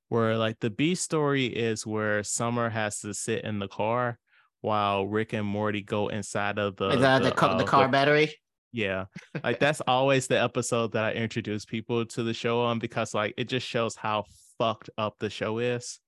where 0.08 0.36
like 0.38 0.58
the 0.60 0.70
B 0.70 0.94
story 0.94 1.46
is 1.46 1.86
where 1.86 2.22
Summer 2.22 2.70
has 2.70 3.00
to 3.00 3.12
sit 3.12 3.44
in 3.44 3.58
the 3.58 3.68
car 3.68 4.18
while 4.62 5.06
Rick 5.06 5.34
and 5.34 5.46
Morty 5.46 5.82
go 5.82 6.08
inside 6.08 6.58
of 6.58 6.76
the 6.76 6.90
the, 6.90 7.18
the, 7.18 7.32
ca- 7.32 7.48
uh, 7.48 7.58
the 7.58 7.64
car 7.64 7.88
battery. 7.88 8.34
yeah, 8.72 9.06
like 9.44 9.60
that's 9.60 9.80
always 9.82 10.26
the 10.26 10.40
episode 10.40 10.92
that 10.92 11.04
I 11.04 11.12
introduce 11.12 11.66
people 11.66 12.06
to 12.06 12.22
the 12.22 12.34
show 12.34 12.62
on 12.62 12.78
because 12.78 13.12
like 13.14 13.34
it 13.36 13.48
just 13.48 13.66
shows 13.66 13.96
how 13.96 14.24
fucked 14.58 14.90
up 14.96 15.16
the 15.18 15.30
show 15.30 15.58
is. 15.58 16.00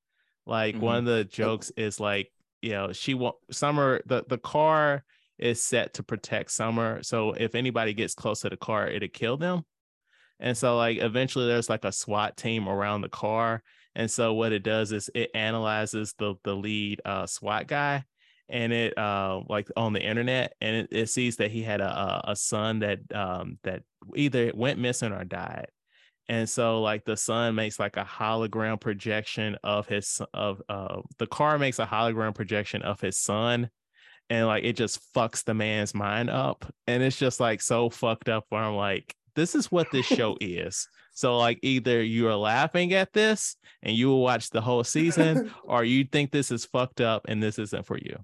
Like 0.46 0.76
one 0.76 0.96
of 0.96 1.04
the 1.04 1.24
jokes 1.24 1.70
is 1.76 2.00
like, 2.00 2.32
you 2.62 2.70
know, 2.70 2.92
she 2.92 3.14
won't 3.14 3.36
Summer 3.50 4.00
the 4.06 4.24
the 4.28 4.38
car 4.38 5.04
is 5.42 5.62
set 5.62 5.94
to 5.94 6.02
protect 6.02 6.50
Summer. 6.50 7.02
So 7.02 7.32
if 7.32 7.54
anybody 7.54 7.92
gets 7.92 8.14
close 8.14 8.40
to 8.40 8.48
the 8.48 8.56
car, 8.56 8.88
it'll 8.88 9.08
kill 9.08 9.36
them. 9.36 9.64
And 10.40 10.56
so 10.56 10.76
like 10.76 10.98
eventually 10.98 11.46
there's 11.46 11.68
like 11.68 11.84
a 11.84 11.92
SWAT 11.92 12.36
team 12.36 12.68
around 12.68 13.02
the 13.02 13.08
car. 13.08 13.62
And 13.94 14.10
so 14.10 14.34
what 14.34 14.52
it 14.52 14.62
does 14.62 14.92
is 14.92 15.10
it 15.14 15.30
analyzes 15.34 16.14
the 16.18 16.34
the 16.44 16.54
lead 16.54 17.02
uh 17.04 17.26
SWAT 17.26 17.66
guy 17.66 18.04
and 18.48 18.72
it 18.72 18.96
uh 18.98 19.40
like 19.48 19.68
on 19.76 19.92
the 19.92 20.02
internet 20.02 20.54
and 20.60 20.76
it, 20.76 20.88
it 20.90 21.08
sees 21.08 21.36
that 21.36 21.50
he 21.50 21.62
had 21.62 21.80
a 21.80 22.22
a- 22.24 22.36
son 22.36 22.80
that 22.80 22.98
um 23.14 23.58
that 23.64 23.82
either 24.14 24.52
went 24.54 24.78
missing 24.78 25.12
or 25.12 25.24
died 25.24 25.68
and 26.28 26.48
so 26.48 26.80
like 26.82 27.04
the 27.04 27.16
son 27.16 27.54
makes 27.54 27.78
like 27.78 27.96
a 27.96 28.04
hologram 28.04 28.80
projection 28.80 29.56
of 29.62 29.86
his 29.86 30.20
of 30.34 30.60
uh 30.68 31.00
the 31.18 31.26
car 31.26 31.58
makes 31.58 31.78
a 31.78 31.86
hologram 31.86 32.34
projection 32.34 32.82
of 32.82 33.00
his 33.00 33.16
son 33.16 33.70
and 34.32 34.46
like 34.46 34.64
it 34.64 34.76
just 34.76 34.98
fucks 35.12 35.44
the 35.44 35.52
man's 35.52 35.94
mind 35.94 36.30
up 36.30 36.64
and 36.86 37.02
it's 37.02 37.18
just 37.18 37.38
like 37.38 37.60
so 37.60 37.90
fucked 37.90 38.30
up 38.30 38.46
where 38.48 38.62
i'm 38.62 38.74
like 38.76 39.14
this 39.36 39.54
is 39.54 39.70
what 39.70 39.86
this 39.92 40.06
show 40.06 40.38
is 40.40 40.88
so 41.12 41.36
like 41.36 41.58
either 41.62 42.02
you're 42.02 42.34
laughing 42.34 42.94
at 42.94 43.12
this 43.12 43.56
and 43.82 43.94
you 43.94 44.08
will 44.08 44.22
watch 44.22 44.48
the 44.48 44.60
whole 44.62 44.82
season 44.82 45.52
or 45.64 45.84
you 45.84 46.04
think 46.04 46.30
this 46.30 46.50
is 46.50 46.64
fucked 46.64 47.02
up 47.02 47.26
and 47.28 47.42
this 47.42 47.58
isn't 47.58 47.84
for 47.84 47.98
you 47.98 48.16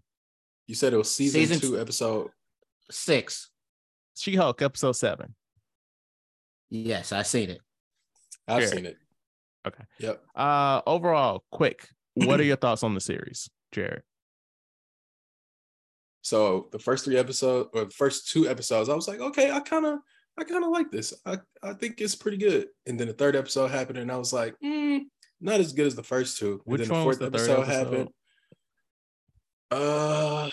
you 0.67 0.75
said 0.75 0.93
it 0.95 0.97
was 0.97 1.11
season, 1.15 1.41
Season 1.41 1.61
two, 1.61 1.81
episode. 1.81 2.31
Six. 2.91 3.51
she-hulk 4.17 4.63
episode 4.63 4.93
seven 4.93 5.35
Yes, 6.71 7.13
I 7.13 7.23
seen 7.23 7.49
it. 7.51 7.61
I've 8.47 8.63
Sure. 8.65 8.73
seen 8.73 8.87
it. 8.87 8.97
Okay. 9.67 9.85
Yep. 10.01 10.23
uh 10.35 10.81
overall 10.87 11.45
quick 11.53 11.89
what 12.15 12.41
are 12.41 12.45
your 12.51 12.57
thoughts 12.57 12.83
on 12.83 12.95
the 12.95 13.01
series 13.01 13.51
jared 13.73 14.03
So 16.23 16.69
the 16.73 16.79
first 16.79 17.05
three 17.05 17.17
episodes 17.17 17.71
or 17.73 17.85
the 17.87 17.91
first 17.91 18.31
two 18.31 18.49
episodes, 18.49 18.89
I 18.89 18.95
was 18.95 19.09
like, 19.09 19.21
okay, 19.21 19.51
I 19.51 19.61
kind 19.61 19.87
of, 19.87 19.99
I 20.39 20.45
kind 20.45 20.65
of 20.65 20.71
like 20.71 20.91
this. 20.91 21.15
I, 21.25 21.39
I 21.63 21.73
think 21.75 22.01
it's 22.01 22.15
pretty 22.15 22.37
good. 22.37 22.69
And 22.87 22.99
then 22.99 23.09
the 23.09 23.15
third 23.15 23.37
episode 23.37 23.69
happened, 23.71 23.99
and 23.99 24.11
I 24.13 24.17
was 24.17 24.33
like, 24.33 24.55
mm, 24.63 25.01
not 25.41 25.61
as 25.61 25.73
good 25.73 25.87
as 25.87 25.95
the 25.95 26.03
first 26.03 26.39
two. 26.39 26.53
And 26.53 26.61
which 26.65 26.81
then 26.81 26.89
the 26.89 26.95
one 26.95 27.07
was 27.07 27.19
fourth 27.19 27.33
the 27.33 27.39
third 27.39 27.51
episode 27.51 27.73
happened. 27.73 28.09
Uh, 29.71 30.51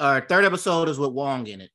Our 0.00 0.20
third 0.22 0.44
episode 0.44 0.88
is 0.88 0.98
with 0.98 1.10
Wong 1.12 1.46
in 1.46 1.60
it. 1.60 1.70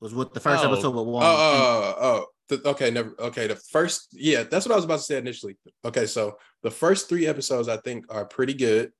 Was 0.00 0.14
with 0.14 0.32
the 0.32 0.40
first 0.40 0.64
Oh. 0.64 0.72
episode 0.72 0.90
with 0.90 1.00
oh, 1.06 1.10
Wong. 1.10 1.22
oh, 1.24 1.26
oh, 1.26 1.94
oh. 2.00 2.26
The- 2.48 2.68
okay, 2.70 2.90
never. 2.90 3.14
Okay, 3.18 3.46
the 3.46 3.56
first, 3.56 4.08
yeah, 4.12 4.42
that's 4.42 4.66
what 4.66 4.72
I 4.72 4.76
was 4.76 4.84
about 4.84 4.98
to 4.98 5.02
say 5.04 5.16
initially. 5.16 5.56
Okay, 5.84 6.06
so 6.06 6.36
the 6.62 6.70
first 6.70 7.08
three 7.08 7.26
episodes 7.26 7.68
I 7.68 7.78
think 7.78 8.04
are 8.10 8.26
pretty 8.26 8.54
good. 8.54 8.92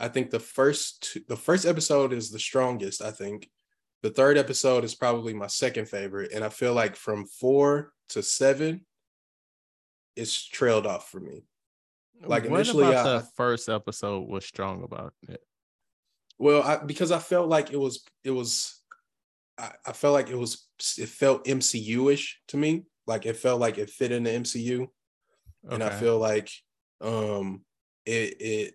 I 0.00 0.08
think 0.08 0.30
the 0.30 0.40
first, 0.40 1.02
two, 1.02 1.20
the 1.28 1.36
first 1.36 1.66
episode 1.66 2.12
is 2.12 2.30
the 2.30 2.38
strongest. 2.38 3.02
I 3.02 3.10
think 3.10 3.48
the 4.02 4.10
third 4.10 4.38
episode 4.38 4.82
is 4.82 4.94
probably 4.94 5.34
my 5.34 5.46
second 5.46 5.88
favorite, 5.88 6.32
and 6.32 6.42
I 6.42 6.48
feel 6.48 6.72
like 6.72 6.96
from 6.96 7.26
four 7.26 7.92
to 8.10 8.22
seven, 8.22 8.86
it's 10.16 10.42
trailed 10.48 10.86
off 10.86 11.10
for 11.10 11.20
me. 11.20 11.44
Like, 12.22 12.44
what 12.44 12.60
initially, 12.60 12.88
about 12.88 13.06
I- 13.06 13.18
the 13.18 13.28
first 13.36 13.68
episode 13.68 14.28
was 14.28 14.44
strong 14.44 14.82
about 14.82 15.14
it 15.28 15.42
Well, 16.38 16.62
I, 16.62 16.76
because 16.78 17.12
I 17.12 17.18
felt 17.18 17.48
like 17.48 17.70
it 17.72 17.78
was 17.78 18.04
it 18.24 18.30
was 18.30 18.80
I, 19.58 19.72
I 19.86 19.92
felt 19.92 20.14
like 20.14 20.30
it 20.30 20.36
was 20.36 20.66
it 20.98 21.08
felt 21.08 21.44
MCU-ish 21.46 22.40
to 22.48 22.56
me. 22.56 22.84
Like 23.06 23.26
it 23.26 23.36
felt 23.36 23.60
like 23.60 23.78
it 23.78 23.90
fit 23.90 24.12
in 24.12 24.22
the 24.22 24.30
MCU. 24.30 24.86
And 25.70 25.82
I 25.82 25.90
feel 25.90 26.18
like 26.18 26.50
um 27.02 27.64
it 28.06 28.40
it 28.40 28.74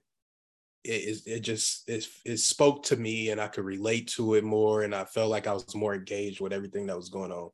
it, 0.85 1.17
it 1.25 1.39
just 1.41 1.89
it, 1.89 2.07
it 2.25 2.37
spoke 2.37 2.83
to 2.83 2.95
me 2.95 3.29
and 3.31 3.41
I 3.41 3.47
could 3.47 3.65
relate 3.65 4.07
to 4.15 4.35
it 4.35 4.43
more 4.43 4.83
and 4.83 4.93
I 4.95 5.05
felt 5.05 5.29
like 5.29 5.47
I 5.47 5.53
was 5.53 5.75
more 5.75 5.93
engaged 5.95 6.39
with 6.41 6.53
everything 6.53 6.87
that 6.87 6.95
was 6.97 7.09
going 7.09 7.31
on. 7.31 7.49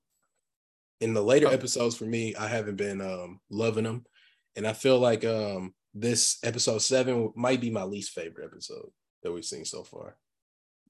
In 1.00 1.14
the 1.14 1.22
later 1.24 1.48
Oh. 1.48 1.52
episodes 1.52 1.96
for 1.98 2.06
me, 2.06 2.36
I 2.36 2.48
haven't 2.48 2.76
been 2.76 3.02
um 3.02 3.40
loving 3.50 3.86
them. 3.86 4.06
And 4.56 4.68
I 4.68 4.74
feel 4.74 5.00
like 5.00 5.24
um 5.26 5.74
this 5.94 6.38
episode 6.44 6.80
seven 6.80 7.32
might 7.36 7.60
be 7.62 7.70
my 7.70 7.84
least 7.84 8.12
favorite 8.12 8.46
episode 8.46 8.90
that 9.24 9.32
we've 9.32 9.46
seen 9.46 9.66
so 9.66 9.84
far. 9.84 10.18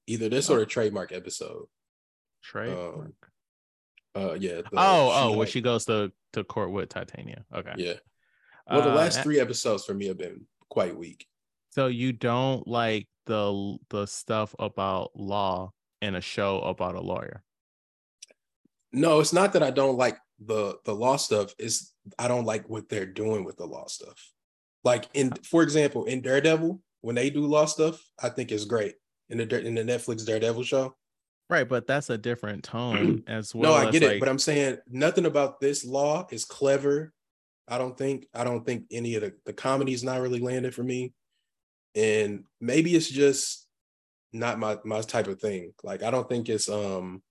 Either 0.06 0.28
this 0.28 0.50
or 0.50 0.58
the 0.58 0.66
trademark 0.66 1.12
episode. 1.12 1.66
Trey. 2.42 2.72
um, 2.72 3.12
Uh 4.14 4.34
yeah. 4.34 4.56
the 4.62 4.68
oh, 4.76 5.10
oh, 5.14 5.30
where 5.30 5.38
like- 5.40 5.48
she 5.48 5.60
goes 5.60 5.84
to 5.86 6.12
to 6.34 6.44
court 6.44 6.72
with 6.72 6.88
Titania. 6.88 7.44
Okay. 7.54 7.74
yeah. 7.76 7.94
Well, 8.70 8.82
the 8.82 8.90
Uh, 8.92 8.94
last 8.94 9.22
three 9.22 9.38
episodes 9.40 9.84
for 9.84 9.92
me 9.94 10.06
have 10.06 10.18
been 10.18 10.46
quite 10.68 10.96
weak. 10.96 11.26
So 11.72 11.86
you 11.86 12.12
don't 12.12 12.68
like 12.68 13.08
the 13.24 13.78
the 13.88 14.06
stuff 14.06 14.54
about 14.58 15.12
law 15.16 15.72
in 16.02 16.14
a 16.14 16.20
show 16.20 16.60
about 16.60 16.96
a 16.96 17.00
lawyer. 17.00 17.42
No, 18.92 19.20
it's 19.20 19.32
not 19.32 19.54
that 19.54 19.62
I 19.62 19.70
don't 19.70 19.96
like 19.96 20.18
the 20.38 20.76
the 20.84 20.94
law 20.94 21.16
stuff. 21.16 21.54
It's 21.58 21.94
I 22.18 22.28
don't 22.28 22.44
like 22.44 22.68
what 22.68 22.90
they're 22.90 23.06
doing 23.06 23.44
with 23.44 23.56
the 23.56 23.64
law 23.64 23.86
stuff. 23.86 24.32
Like 24.84 25.08
in, 25.14 25.32
uh. 25.32 25.36
for 25.44 25.62
example, 25.62 26.04
in 26.04 26.20
Daredevil, 26.20 26.78
when 27.00 27.14
they 27.14 27.30
do 27.30 27.46
law 27.46 27.64
stuff, 27.64 28.04
I 28.22 28.28
think 28.28 28.52
it's 28.52 28.66
great 28.66 28.96
in 29.30 29.38
the 29.38 29.64
in 29.64 29.74
the 29.74 29.82
Netflix 29.82 30.26
Daredevil 30.26 30.64
show. 30.64 30.94
Right, 31.48 31.68
but 31.68 31.86
that's 31.86 32.10
a 32.10 32.18
different 32.18 32.64
tone 32.64 33.24
as 33.28 33.54
well. 33.54 33.72
no, 33.72 33.88
I 33.88 33.90
get 33.90 34.02
it, 34.02 34.08
like- 34.08 34.20
but 34.20 34.28
I'm 34.28 34.38
saying 34.38 34.76
nothing 34.90 35.24
about 35.24 35.58
this 35.58 35.86
law 35.86 36.26
is 36.30 36.44
clever. 36.44 37.14
I 37.66 37.78
don't 37.78 37.96
think 37.96 38.26
I 38.34 38.44
don't 38.44 38.66
think 38.66 38.84
any 38.90 39.14
of 39.14 39.22
the 39.22 39.32
the 39.46 39.54
comedy's 39.54 40.04
not 40.04 40.20
really 40.20 40.40
landing 40.40 40.72
for 40.72 40.82
me, 40.82 41.14
and 41.94 42.44
maybe 42.60 42.94
it's 42.94 43.08
just 43.08 43.66
not 44.32 44.58
my 44.58 44.78
my 44.84 45.00
type 45.02 45.26
of 45.26 45.40
thing. 45.40 45.72
Like 45.82 46.02
I 46.02 46.10
don't 46.10 46.28
think 46.28 46.48
it's 46.48 46.68
um. 46.68 47.22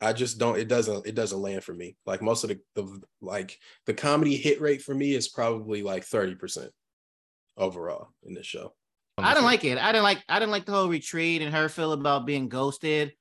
I 0.00 0.12
just 0.12 0.38
don't. 0.38 0.58
It 0.58 0.66
doesn't. 0.66 1.06
It 1.06 1.14
doesn't 1.14 1.40
land 1.40 1.62
for 1.62 1.72
me. 1.72 1.96
Like 2.06 2.22
most 2.22 2.42
of 2.42 2.50
the 2.50 2.60
the 2.74 3.00
like 3.20 3.58
the 3.86 3.94
comedy 3.94 4.36
hit 4.36 4.60
rate 4.60 4.82
for 4.82 4.94
me 4.94 5.14
is 5.14 5.28
probably 5.28 5.82
like 5.82 6.04
thirty 6.04 6.34
percent 6.34 6.72
overall 7.56 8.08
in 8.24 8.34
this 8.34 8.46
show. 8.46 8.74
I 9.18 9.34
didn't 9.34 9.44
like 9.44 9.64
it. 9.64 9.78
I 9.78 9.92
didn't 9.92 10.04
like. 10.04 10.24
I 10.28 10.38
didn't 10.40 10.50
like 10.50 10.64
the 10.64 10.72
whole 10.72 10.88
retreat 10.88 11.42
and 11.42 11.54
her 11.54 11.68
feel 11.68 11.92
about 11.92 12.26
being 12.26 12.48
ghosted. 12.48 13.12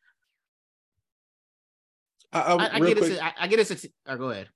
I, 2.34 2.40
I, 2.40 2.76
I, 2.76 2.80
get 2.80 2.98
quick, 2.98 3.12
it. 3.12 3.22
I, 3.22 3.34
I 3.42 3.48
get 3.48 3.60
it. 3.60 3.92
Or 4.08 4.18
go 4.18 4.30
ahead. 4.30 4.50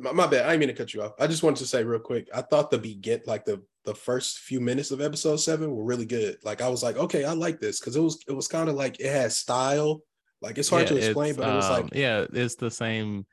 My, 0.00 0.12
my 0.12 0.26
bad. 0.26 0.46
I 0.46 0.50
didn't 0.50 0.60
mean 0.60 0.68
to 0.68 0.74
cut 0.74 0.94
you 0.94 1.02
off. 1.02 1.12
I 1.18 1.26
just 1.26 1.42
wanted 1.42 1.58
to 1.58 1.66
say 1.66 1.84
real 1.84 2.00
quick. 2.00 2.28
I 2.34 2.42
thought 2.42 2.70
the 2.70 2.78
begin 2.78 3.20
like 3.26 3.44
the 3.44 3.62
the 3.84 3.94
first 3.94 4.40
few 4.40 4.60
minutes 4.60 4.90
of 4.90 5.00
episode 5.00 5.36
seven 5.36 5.74
were 5.74 5.84
really 5.84 6.06
good. 6.06 6.36
Like 6.44 6.60
I 6.60 6.68
was 6.68 6.82
like, 6.82 6.96
okay, 6.96 7.24
I 7.24 7.32
like 7.32 7.60
this 7.60 7.80
because 7.80 7.96
it 7.96 8.00
was 8.00 8.22
it 8.28 8.32
was 8.32 8.48
kind 8.48 8.68
of 8.68 8.74
like 8.74 9.00
it 9.00 9.10
had 9.10 9.32
style. 9.32 10.02
Like 10.42 10.58
it's 10.58 10.68
hard 10.68 10.82
Yeah, 10.84 10.88
to 10.88 10.96
explain, 10.96 11.34
but 11.34 11.48
it 11.48 11.54
was 11.56 11.70
like 11.70 11.84
um, 11.84 11.90
yeah, 11.92 12.26
it's 12.32 12.56
the 12.56 12.70
same. 12.70 13.26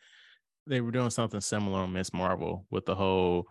They 0.65 0.81
were 0.81 0.91
doing 0.91 1.09
something 1.09 1.39
similar 1.39 1.79
on 1.79 1.93
Miss 1.93 2.13
Marvel 2.13 2.65
with 2.69 2.85
the 2.85 2.95
whole 2.95 3.45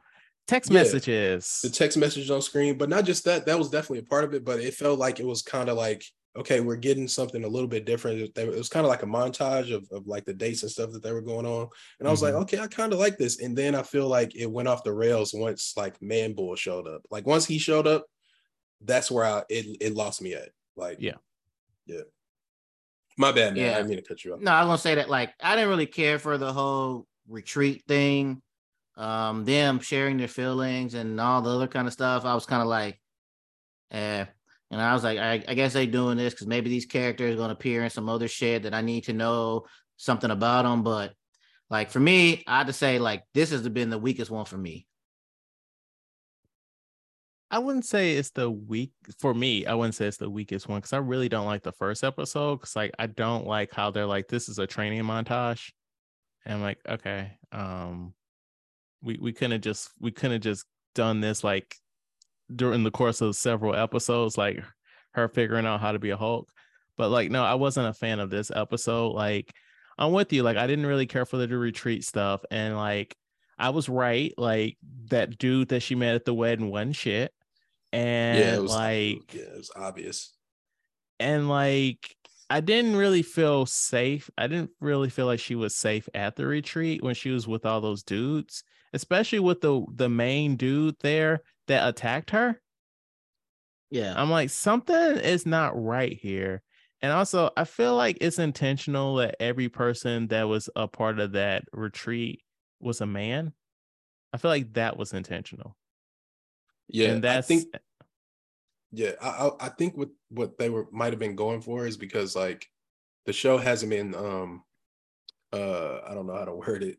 text 0.47 0.71
Yeah, 0.71 0.83
messages. 0.83 1.61
the 1.63 1.71
text 1.71 1.97
message 1.97 2.31
on 2.31 2.43
screen. 2.43 2.77
But 2.77 2.91
not 2.91 3.05
just 3.05 3.25
that. 3.25 3.47
That 3.47 3.59
was 3.59 3.71
definitely 3.71 4.01
a 4.01 4.11
part 4.11 4.25
of 4.25 4.35
it. 4.35 4.45
But 4.45 4.61
it 4.61 4.75
felt 4.75 4.99
like 4.99 5.21
it 5.21 5.27
was 5.27 5.43
kind 5.43 5.69
of 5.69 5.77
like 5.77 6.05
okay, 6.37 6.61
we're 6.61 6.77
getting 6.77 7.09
something 7.09 7.45
a 7.45 7.49
little 7.49 7.69
bit 7.69 7.85
different. 7.85 8.21
It, 8.21 8.39
it 8.39 8.49
was 8.49 8.69
kind 8.69 8.85
of 8.85 8.91
like 8.91 9.03
a 9.03 9.07
montage 9.07 9.75
of, 9.75 9.89
of 9.91 10.07
like 10.07 10.25
the 10.25 10.35
dates 10.35 10.63
and 10.63 10.71
stuff 10.71 10.93
that 10.93 11.03
they 11.03 11.13
were 11.13 11.23
going 11.23 11.47
on. 11.47 11.69
And 11.99 12.07
I 12.07 12.11
was 12.11 12.21
Mhm. 12.21 12.25
like, 12.25 12.35
okay, 12.35 12.59
I 12.59 12.67
kind 12.67 12.93
of 12.93 12.99
like 12.99 13.17
this. 13.19 13.41
And 13.41 13.57
then 13.57 13.75
I 13.75 13.83
feel 13.83 14.09
like 14.09 14.35
it 14.37 14.47
went 14.51 14.69
off 14.69 14.85
the 14.85 14.93
rails 14.93 15.33
once 15.35 15.75
like 15.77 16.01
Man 16.03 16.35
Bull 16.35 16.55
showed 16.57 16.87
up. 16.87 17.03
Like 17.11 17.27
once 17.27 17.47
he 17.47 17.59
showed 17.59 17.87
up, 17.87 18.05
that's 18.83 19.11
where 19.11 19.25
I 19.25 19.43
it, 19.49 19.77
it 19.81 19.95
lost 19.95 20.21
me 20.23 20.35
at. 20.35 20.51
Like, 20.77 20.99
Yeah. 21.01 21.17
Yeah. 21.87 22.03
My 23.19 23.33
bad, 23.33 23.55
man. 23.55 23.65
I 23.65 23.69
Yeah. 23.69 23.77
didn't 23.79 23.89
mean 23.89 23.99
to 23.99 24.05
cut 24.05 24.25
you 24.25 24.35
off. 24.35 24.41
No, 24.41 24.51
I 24.53 24.61
was 24.61 24.69
gonna 24.69 24.79
say 24.79 24.95
that. 24.97 25.09
Like, 25.09 25.33
I 25.41 25.55
didn't 25.57 25.71
really 25.71 25.87
care 25.87 26.19
for 26.19 26.37
the 26.37 26.53
whole 26.53 27.07
retreat 27.29 27.85
thing. 27.89 28.43
Um, 28.97 29.45
them 29.45 29.81
sharing 29.81 30.17
their 30.17 30.29
feelings 30.29 30.95
and 30.95 31.21
all 31.21 31.43
the 31.43 31.51
other 31.51 31.69
kind 31.69 31.87
of 31.87 31.93
stuff. 31.93 32.25
I 32.25 32.35
was 32.35 32.47
kind 32.47 32.63
of 32.63 32.69
like, 32.69 33.01
eh. 33.91 34.27
And 34.71 34.81
I 34.81 34.95
was 34.95 35.05
like, 35.05 35.19
I, 35.19 35.45
I 35.47 35.55
guess 35.55 35.73
they're 35.73 35.87
doing 35.87 36.17
this 36.17 36.35
because 36.35 36.47
maybe 36.47 36.69
these 36.71 36.87
characters 36.87 37.35
are 37.35 37.39
gonna 37.39 37.53
appear 37.53 37.85
in 37.85 37.91
some 37.91 38.09
other 38.09 38.29
shit 38.29 38.65
that 38.65 38.75
I 38.75 38.81
need 38.81 39.05
to 39.05 39.13
know 39.13 39.67
something 39.97 40.31
about 40.31 40.65
them. 40.65 40.83
But 40.83 41.15
like 41.71 41.91
for 41.91 42.01
me, 42.01 42.43
I 42.47 42.59
had 42.59 42.67
to 42.67 42.73
say 42.73 42.99
like 42.99 43.23
this 43.35 43.51
has 43.51 43.69
been 43.69 43.91
the 43.91 43.99
weakest 43.99 44.31
one 44.31 44.45
for 44.45 44.59
me. 44.59 44.87
I 47.49 47.61
wouldn't 47.61 47.85
say 47.85 48.17
it's 48.17 48.31
the 48.31 48.51
weak 48.51 48.91
for 49.19 49.33
me. 49.33 49.67
I 49.67 49.75
wouldn't 49.75 49.95
say 49.95 50.07
it's 50.07 50.17
the 50.17 50.29
weakest 50.29 50.69
one 50.69 50.79
because 50.81 50.93
I 50.93 50.99
really 50.99 51.29
don't 51.29 51.47
like 51.47 51.63
the 51.63 51.73
first 51.73 52.03
episode. 52.03 52.57
Because 52.57 52.75
like 52.75 52.93
I 52.99 53.07
don't 53.07 53.47
like 53.47 53.73
how 53.73 53.91
they're 53.91 54.07
like 54.07 54.27
this 54.29 54.49
is 54.49 54.59
a 54.59 54.67
training 54.67 55.03
montage, 55.05 55.71
and 56.45 56.55
I'm 56.55 56.63
like 56.63 56.79
okay, 56.89 57.39
um, 57.53 58.15
we 59.01 59.17
we 59.21 59.33
couldn't 59.33 59.63
just 59.63 59.91
we 60.01 60.11
couldn't 60.11 60.33
have 60.33 60.41
just 60.43 60.65
done 60.97 61.21
this 61.21 61.45
like 61.45 61.77
during 62.55 62.83
the 62.85 62.91
course 62.91 63.21
of 63.21 63.37
several 63.37 63.75
episodes, 63.75 64.39
like 64.39 64.63
her 65.13 65.29
figuring 65.29 65.67
out 65.67 65.81
how 65.81 65.93
to 65.93 65.99
be 65.99 66.11
a 66.11 66.17
Hulk. 66.17 66.51
But 66.97 67.11
like 67.11 67.31
no, 67.31 67.45
I 67.45 67.55
wasn't 67.55 67.89
a 67.89 67.95
fan 67.95 68.21
of 68.21 68.31
this 68.31 68.51
episode. 68.55 69.11
Like 69.11 69.53
I'm 69.99 70.13
with 70.13 70.33
you. 70.33 70.43
Like 70.43 70.57
I 70.57 70.67
didn't 70.67 70.87
really 70.87 71.07
care 71.07 71.27
for 71.27 71.37
the 71.39 71.49
retreat 71.59 72.05
stuff, 72.05 72.45
and 72.51 72.77
like 72.77 73.17
I 73.59 73.71
was 73.71 73.89
right. 73.89 74.33
Like 74.39 74.79
that 75.11 75.39
dude 75.39 75.69
that 75.69 75.81
she 75.81 75.95
met 75.95 76.15
at 76.15 76.25
the 76.25 76.35
wedding 76.35 76.71
wasn't 76.71 76.97
shit. 76.97 77.33
And 77.93 78.39
yeah, 78.39 78.59
was 78.59 78.73
like 78.73 79.35
yeah, 79.35 79.43
it 79.43 79.57
was 79.57 79.71
obvious. 79.77 80.35
and 81.19 81.49
like 81.49 82.15
I 82.51 82.61
didn't 82.61 82.97
really 82.97 83.23
feel 83.23 83.67
safe. 83.67 84.31
I 84.39 84.47
didn't 84.47 84.71
really 84.81 85.11
feel 85.11 85.27
like 85.27 85.41
she 85.41 85.55
was 85.57 85.75
safe 85.75 86.09
at 86.15 86.37
the 86.37 86.47
retreat 86.47 87.03
when 87.03 87.15
she 87.15 87.31
was 87.31 87.47
with 87.49 87.67
all 87.67 87.81
those 87.81 88.03
dudes, 88.03 88.63
especially 88.93 89.41
with 89.41 89.61
the 89.61 89.85
the 89.95 90.09
main 90.09 90.57
dude 90.57 90.97
there 91.01 91.43
that 91.69 91.89
attacked 91.89 92.31
her. 92.31 92.61
Yeah. 93.91 94.15
I'm 94.17 94.31
like 94.31 94.51
something 94.51 95.19
is 95.19 95.47
not 95.47 95.81
right 95.81 96.17
here. 96.17 96.63
And 97.03 97.13
also, 97.13 97.51
I 97.57 97.65
feel 97.65 97.95
like 97.95 98.19
it's 98.21 98.39
intentional 98.39 99.17
that 99.17 99.37
every 99.39 99.69
person 99.69 100.29
that 100.29 100.45
was 100.45 100.71
a 100.75 100.89
part 100.89 101.21
of 101.21 101.33
that 101.33 101.65
retreat 101.73 102.43
was 102.81 103.01
a 103.01 103.07
man. 103.07 103.53
I 104.33 104.39
feel 104.39 104.51
like 104.51 104.73
that 104.75 104.97
was 104.97 105.13
intentional. 105.13 105.77
Yeah, 106.89 107.11
and 107.11 107.25
that's 107.25 107.47
I 107.47 107.49
think 107.49 107.75
yeah, 108.93 109.13
I 109.21 109.29
I, 109.29 109.67
I 109.67 109.69
think 109.71 109.97
what 109.97 110.09
what 110.31 110.59
they 110.59 110.71
were 110.71 110.87
might 110.91 111.13
have 111.13 111.19
been 111.19 111.37
going 111.37 111.61
for 111.61 111.87
is 111.87 111.97
because 111.97 112.35
like 112.37 112.67
the 113.25 113.33
show 113.33 113.59
hasn't 113.59 113.91
been 113.91 114.15
um 114.15 114.63
uh 115.53 115.99
I 116.07 116.15
don't 116.15 116.27
know 116.27 116.37
how 116.37 116.45
to 116.45 116.55
word 116.67 116.83
it, 116.83 116.99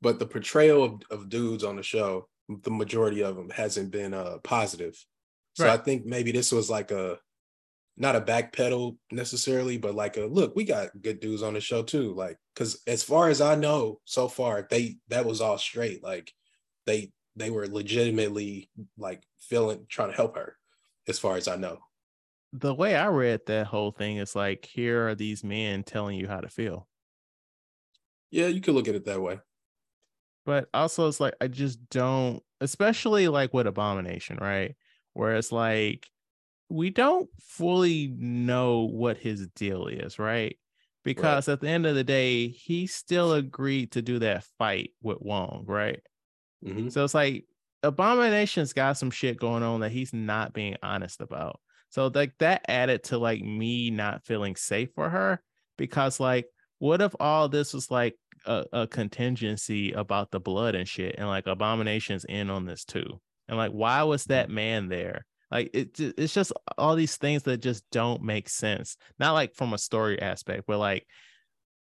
but 0.00 0.18
the 0.18 0.26
portrayal 0.26 0.82
of, 0.84 1.02
of 1.10 1.28
dudes 1.28 1.64
on 1.64 1.76
the 1.76 1.82
show, 1.82 2.28
the 2.48 2.70
majority 2.70 3.22
of 3.22 3.36
them 3.36 3.50
hasn't 3.50 3.90
been 3.90 4.14
uh 4.14 4.38
positive. 4.44 4.96
So 5.54 5.68
I 5.68 5.78
think 5.78 6.04
maybe 6.06 6.32
this 6.32 6.52
was 6.52 6.68
like 6.70 6.90
a 6.90 7.18
not 7.96 8.16
a 8.16 8.20
backpedal 8.20 8.98
necessarily, 9.10 9.78
but 9.78 9.94
like 9.94 10.16
a 10.18 10.22
look, 10.26 10.54
we 10.54 10.64
got 10.64 11.00
good 11.00 11.20
dudes 11.20 11.42
on 11.42 11.54
the 11.54 11.60
show 11.60 11.82
too. 11.82 12.12
Like, 12.14 12.38
cause 12.54 12.82
as 12.86 13.02
far 13.02 13.30
as 13.30 13.40
I 13.40 13.54
know 13.54 14.00
so 14.04 14.28
far, 14.28 14.66
they 14.70 14.98
that 15.08 15.24
was 15.26 15.40
all 15.40 15.58
straight. 15.58 16.02
Like 16.02 16.32
they 16.86 17.12
they 17.36 17.50
were 17.50 17.66
legitimately 17.68 18.70
like 18.98 19.22
feeling 19.40 19.86
trying 19.88 20.10
to 20.10 20.16
help 20.16 20.36
her, 20.36 20.56
as 21.08 21.18
far 21.18 21.36
as 21.36 21.48
I 21.48 21.56
know. 21.56 21.78
the 22.52 22.74
way 22.74 22.96
I 22.96 23.06
read 23.08 23.42
that 23.46 23.66
whole 23.68 23.92
thing 23.92 24.16
is 24.16 24.34
like, 24.34 24.64
here 24.64 25.06
are 25.08 25.14
these 25.14 25.44
men 25.44 25.84
telling 25.84 26.18
you 26.18 26.26
how 26.28 26.40
to 26.40 26.48
feel. 26.48 26.88
Yeah, 28.30 28.46
you 28.48 28.60
could 28.60 28.74
look 28.74 28.88
at 28.88 28.94
it 28.94 29.04
that 29.06 29.20
way. 29.20 29.40
But 30.46 30.70
also, 30.72 31.08
it's 31.08 31.20
like, 31.20 31.34
I 31.42 31.48
just 31.48 31.90
don't, 31.90 32.42
especially 32.62 33.28
like 33.28 33.52
with 33.52 33.66
Abomination, 33.66 34.38
right? 34.40 34.74
Where 35.12 35.36
it's 35.36 35.52
like, 35.52 36.08
we 36.70 36.90
don't 36.90 37.28
fully 37.40 38.08
know 38.16 38.84
what 38.86 39.18
his 39.18 39.46
deal 39.48 39.88
is, 39.88 40.18
right? 40.18 40.56
Because 41.04 41.48
at 41.48 41.60
the 41.60 41.68
end 41.68 41.86
of 41.86 41.94
the 41.94 42.04
day, 42.04 42.48
he 42.48 42.86
still 42.86 43.34
agreed 43.34 43.92
to 43.92 44.02
do 44.02 44.18
that 44.20 44.44
fight 44.58 44.92
with 45.02 45.18
Wong, 45.20 45.64
right? 45.66 46.00
Mhm. 46.64 46.90
So 46.90 47.04
it's 47.04 47.14
like 47.14 47.44
Abomination's 47.82 48.72
got 48.72 48.96
some 48.96 49.10
shit 49.10 49.38
going 49.38 49.62
on 49.62 49.80
that 49.80 49.92
he's 49.92 50.12
not 50.12 50.52
being 50.52 50.76
honest 50.82 51.20
about. 51.20 51.60
So 51.90 52.10
like 52.12 52.36
that 52.38 52.62
added 52.68 53.04
to 53.04 53.18
like 53.18 53.42
me 53.42 53.90
not 53.90 54.24
feeling 54.24 54.56
safe 54.56 54.90
for 54.94 55.08
her 55.08 55.40
because 55.78 56.18
like 56.18 56.46
what 56.78 57.00
if 57.00 57.14
all 57.20 57.48
this 57.48 57.72
was 57.72 57.90
like 57.90 58.16
a, 58.46 58.66
a 58.72 58.86
contingency 58.86 59.92
about 59.92 60.30
the 60.30 60.40
blood 60.40 60.74
and 60.74 60.88
shit 60.88 61.16
and 61.18 61.28
like 61.28 61.46
Abomination's 61.46 62.24
in 62.24 62.50
on 62.50 62.64
this 62.64 62.84
too? 62.84 63.20
And 63.48 63.56
like 63.56 63.72
why 63.72 64.02
was 64.04 64.24
that 64.24 64.50
man 64.50 64.88
there? 64.88 65.26
Like 65.50 65.70
it, 65.74 65.98
it's 65.98 66.34
just 66.34 66.52
all 66.76 66.96
these 66.96 67.16
things 67.16 67.44
that 67.44 67.58
just 67.58 67.84
don't 67.92 68.22
make 68.22 68.48
sense. 68.48 68.96
Not 69.18 69.32
like 69.32 69.54
from 69.54 69.72
a 69.72 69.78
story 69.78 70.20
aspect, 70.20 70.64
but 70.66 70.78
like 70.78 71.06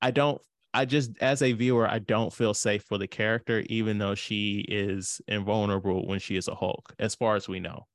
I 0.01 0.11
don't. 0.11 0.41
I 0.73 0.85
just, 0.85 1.11
as 1.19 1.41
a 1.41 1.51
viewer, 1.51 1.85
I 1.85 1.99
don't 1.99 2.31
feel 2.31 2.53
safe 2.53 2.83
for 2.83 2.97
the 2.97 3.07
character, 3.07 3.61
even 3.67 3.97
though 3.97 4.15
she 4.15 4.65
is 4.69 5.19
invulnerable 5.27 6.07
when 6.07 6.19
she 6.19 6.37
is 6.37 6.47
a 6.47 6.55
Hulk, 6.55 6.93
as 6.97 7.13
far 7.13 7.35
as 7.35 7.49
we 7.49 7.59
know. 7.59 7.87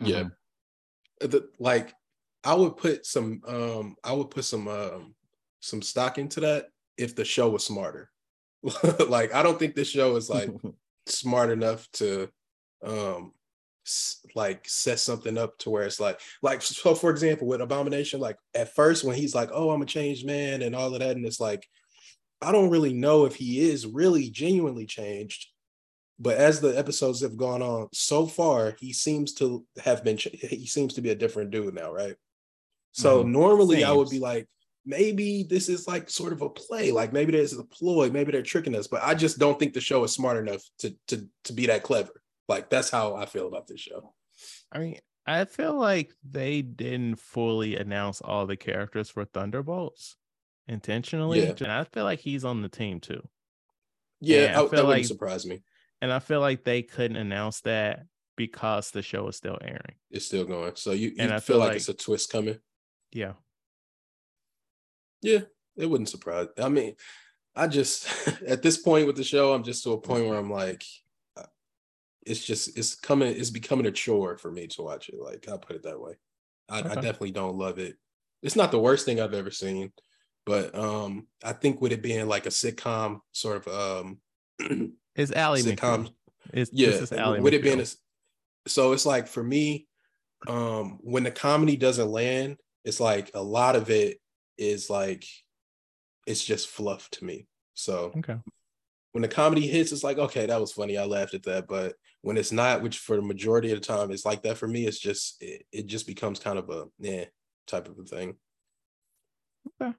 Yeah. 0.00 0.22
Mhm. 0.22 1.30
the, 1.30 1.48
like 1.58 1.94
I 2.42 2.54
would 2.54 2.78
put 2.78 3.04
some 3.04 3.42
um 3.46 3.96
I 4.02 4.12
would 4.12 4.30
put 4.30 4.44
some 4.44 4.66
um 4.66 5.14
some 5.60 5.82
stock 5.82 6.16
into 6.18 6.40
that 6.40 6.68
if 6.96 7.14
the 7.14 7.24
show 7.24 7.48
was 7.50 7.64
smarter. 7.64 8.10
like 9.08 9.34
I 9.34 9.42
don't 9.42 9.58
think 9.58 9.74
this 9.74 9.90
show 9.90 10.16
is 10.16 10.30
like 10.30 10.50
smart 11.06 11.50
enough 11.50 11.88
to 11.92 12.28
um 12.82 13.32
like 14.34 14.66
set 14.66 14.98
something 14.98 15.36
up 15.36 15.58
to 15.58 15.68
where 15.68 15.82
it's 15.84 16.00
like 16.00 16.18
like 16.42 16.62
so 16.62 16.94
for 16.94 17.10
example 17.10 17.46
with 17.46 17.60
abomination 17.60 18.18
like 18.18 18.38
at 18.54 18.74
first 18.74 19.04
when 19.04 19.14
he's 19.14 19.34
like 19.34 19.50
oh 19.52 19.70
i'm 19.70 19.82
a 19.82 19.86
changed 19.86 20.24
man 20.26 20.62
and 20.62 20.74
all 20.74 20.94
of 20.94 21.00
that 21.00 21.16
and 21.16 21.26
it's 21.26 21.38
like 21.40 21.66
i 22.40 22.50
don't 22.50 22.70
really 22.70 22.94
know 22.94 23.26
if 23.26 23.34
he 23.34 23.60
is 23.60 23.86
really 23.86 24.30
genuinely 24.30 24.86
changed 24.86 25.48
but 26.18 26.38
as 26.38 26.60
the 26.60 26.76
episodes 26.78 27.20
have 27.20 27.36
gone 27.36 27.60
on 27.60 27.88
so 27.92 28.26
far 28.26 28.74
he 28.80 28.90
seems 28.94 29.34
to 29.34 29.66
have 29.84 30.02
been 30.02 30.16
he 30.16 30.66
seems 30.66 30.94
to 30.94 31.02
be 31.02 31.10
a 31.10 31.14
different 31.14 31.50
dude 31.50 31.74
now 31.74 31.92
right 31.92 32.16
so 32.92 33.22
Mhm. 33.22 33.28
normally 33.32 33.84
i 33.84 33.92
would 33.92 34.08
be 34.08 34.18
like 34.18 34.48
maybe 34.86 35.42
this 35.44 35.68
is 35.68 35.86
like 35.88 36.10
sort 36.10 36.32
of 36.32 36.42
a 36.42 36.48
play 36.48 36.92
like 36.92 37.12
maybe 37.12 37.32
there's 37.32 37.52
a 37.56 37.64
ploy 37.64 38.10
maybe 38.10 38.32
they're 38.32 38.42
tricking 38.42 38.74
us 38.76 38.86
but 38.86 39.02
i 39.02 39.14
just 39.14 39.38
don't 39.38 39.58
think 39.58 39.72
the 39.72 39.80
show 39.80 40.04
is 40.04 40.12
smart 40.12 40.36
enough 40.36 40.62
to 40.78 40.94
to 41.08 41.26
to 41.42 41.52
be 41.52 41.66
that 41.66 41.82
clever 41.82 42.10
like 42.48 42.68
that's 42.68 42.90
how 42.90 43.14
i 43.16 43.24
feel 43.26 43.48
about 43.48 43.66
this 43.66 43.80
show 43.80 44.12
I 44.72 44.78
mean, 44.80 44.98
I 45.24 45.44
feel 45.44 45.74
like 45.78 46.12
they 46.28 46.60
didn't 46.60 47.20
fully 47.20 47.76
announce 47.76 48.20
all 48.20 48.44
the 48.46 48.56
characters 48.56 49.08
for 49.08 49.24
Thunderbolts 49.24 50.16
intentionally. 50.66 51.44
Yeah. 51.44 51.54
And 51.60 51.70
I 51.70 51.84
feel 51.84 52.02
like 52.02 52.18
he's 52.18 52.44
on 52.44 52.60
the 52.62 52.68
team 52.68 52.98
too. 52.98 53.22
yeah, 54.20 54.46
I 54.46 54.50
I- 54.50 54.54
feel 54.54 54.62
that 54.62 54.70
wouldn't 54.72 54.88
like- 54.88 55.04
surprise 55.04 55.46
me 55.46 55.62
And 56.02 56.12
I 56.12 56.18
feel 56.18 56.40
like 56.40 56.64
they 56.64 56.82
couldn't 56.82 57.16
announce 57.16 57.60
that 57.60 58.00
because 58.36 58.90
the 58.90 59.02
show 59.02 59.28
is 59.28 59.36
still 59.36 59.58
airing. 59.62 59.94
it's 60.10 60.26
still 60.26 60.44
going 60.44 60.72
so 60.74 60.90
you, 60.90 61.10
you 61.10 61.16
And 61.20 61.30
I 61.32 61.36
feel 61.38 61.54
feel 61.54 61.58
like, 61.58 61.68
like- 61.68 61.76
it's 61.76 61.88
a 61.88 61.94
twist 61.94 62.30
coming 62.32 62.58
Yeah. 63.12 63.34
Yeah 65.24 65.40
it 65.76 65.86
wouldn't 65.86 66.08
surprise 66.08 66.46
i 66.62 66.68
mean 66.68 66.94
i 67.56 67.66
just 67.66 68.08
at 68.46 68.62
this 68.62 68.76
point 68.76 69.06
with 69.06 69.16
the 69.16 69.24
show 69.24 69.52
i'm 69.52 69.64
just 69.64 69.82
to 69.82 69.92
a 69.92 70.00
point 70.00 70.26
where 70.26 70.38
i'm 70.38 70.50
like 70.50 70.84
uh, 71.36 71.42
it's 72.26 72.44
just 72.44 72.76
it's 72.78 72.94
coming 72.94 73.34
it's 73.36 73.50
becoming 73.50 73.86
a 73.86 73.92
chore 73.92 74.36
for 74.36 74.50
me 74.50 74.66
to 74.66 74.82
watch 74.82 75.08
it 75.08 75.20
like 75.20 75.48
i'll 75.48 75.58
put 75.58 75.76
it 75.76 75.82
that 75.82 76.00
way. 76.00 76.14
I, 76.66 76.78
I 76.78 76.94
definitely 76.94 77.32
don't 77.32 77.58
love 77.58 77.78
it. 77.78 77.98
It's 78.42 78.56
not 78.56 78.70
the 78.70 78.78
worst 78.78 79.04
thing 79.04 79.20
i've 79.20 79.34
ever 79.34 79.50
seen 79.50 79.92
but 80.46 80.74
um 80.74 81.26
i 81.42 81.52
think 81.52 81.80
with 81.80 81.92
it 81.92 82.02
being 82.02 82.26
like 82.28 82.46
a 82.46 82.50
sitcom 82.50 83.20
sort 83.32 83.66
of 83.66 84.02
um 84.02 84.18
It's 85.16 85.30
Ally 85.30 85.60
sitcom. 85.60 86.10
It's, 86.52 86.70
yeah 86.72 86.88
this 86.88 87.02
is 87.02 87.12
Ally 87.12 87.40
with 87.40 87.54
it 87.54 87.62
being 87.62 87.80
a, 87.80 87.86
so 88.66 88.92
it's 88.92 89.06
like 89.06 89.28
for 89.28 89.42
me 89.42 89.86
um 90.48 90.98
when 91.02 91.22
the 91.22 91.30
comedy 91.30 91.76
doesn't 91.76 92.10
land 92.10 92.56
it's 92.84 93.00
like 93.00 93.30
a 93.34 93.42
lot 93.42 93.76
of 93.76 93.90
it 93.90 94.18
is 94.58 94.88
like 94.90 95.24
it's 96.26 96.44
just 96.44 96.68
fluff 96.68 97.08
to 97.10 97.24
me 97.24 97.46
so 97.74 98.12
Okay. 98.16 98.36
when 99.12 99.22
the 99.22 99.28
comedy 99.28 99.66
hits 99.66 99.92
it's 99.92 100.04
like 100.04 100.18
okay 100.18 100.46
that 100.46 100.60
was 100.60 100.72
funny 100.72 100.96
i 100.96 101.04
laughed 101.04 101.34
at 101.34 101.42
that 101.42 101.66
but 101.68 101.94
when 102.22 102.36
it's 102.36 102.52
not 102.52 102.82
which 102.82 102.98
for 102.98 103.16
the 103.16 103.22
majority 103.22 103.72
of 103.72 103.80
the 103.80 103.86
time 103.86 104.10
it's 104.10 104.24
like 104.24 104.42
that 104.42 104.56
for 104.56 104.66
me 104.68 104.86
it's 104.86 104.98
just 104.98 105.42
it, 105.42 105.66
it 105.72 105.86
just 105.86 106.06
becomes 106.06 106.38
kind 106.38 106.58
of 106.58 106.70
a 106.70 106.86
yeah 106.98 107.24
type 107.66 107.88
of 107.88 107.98
a 107.98 108.04
thing 108.04 108.36
Okay. 109.80 109.94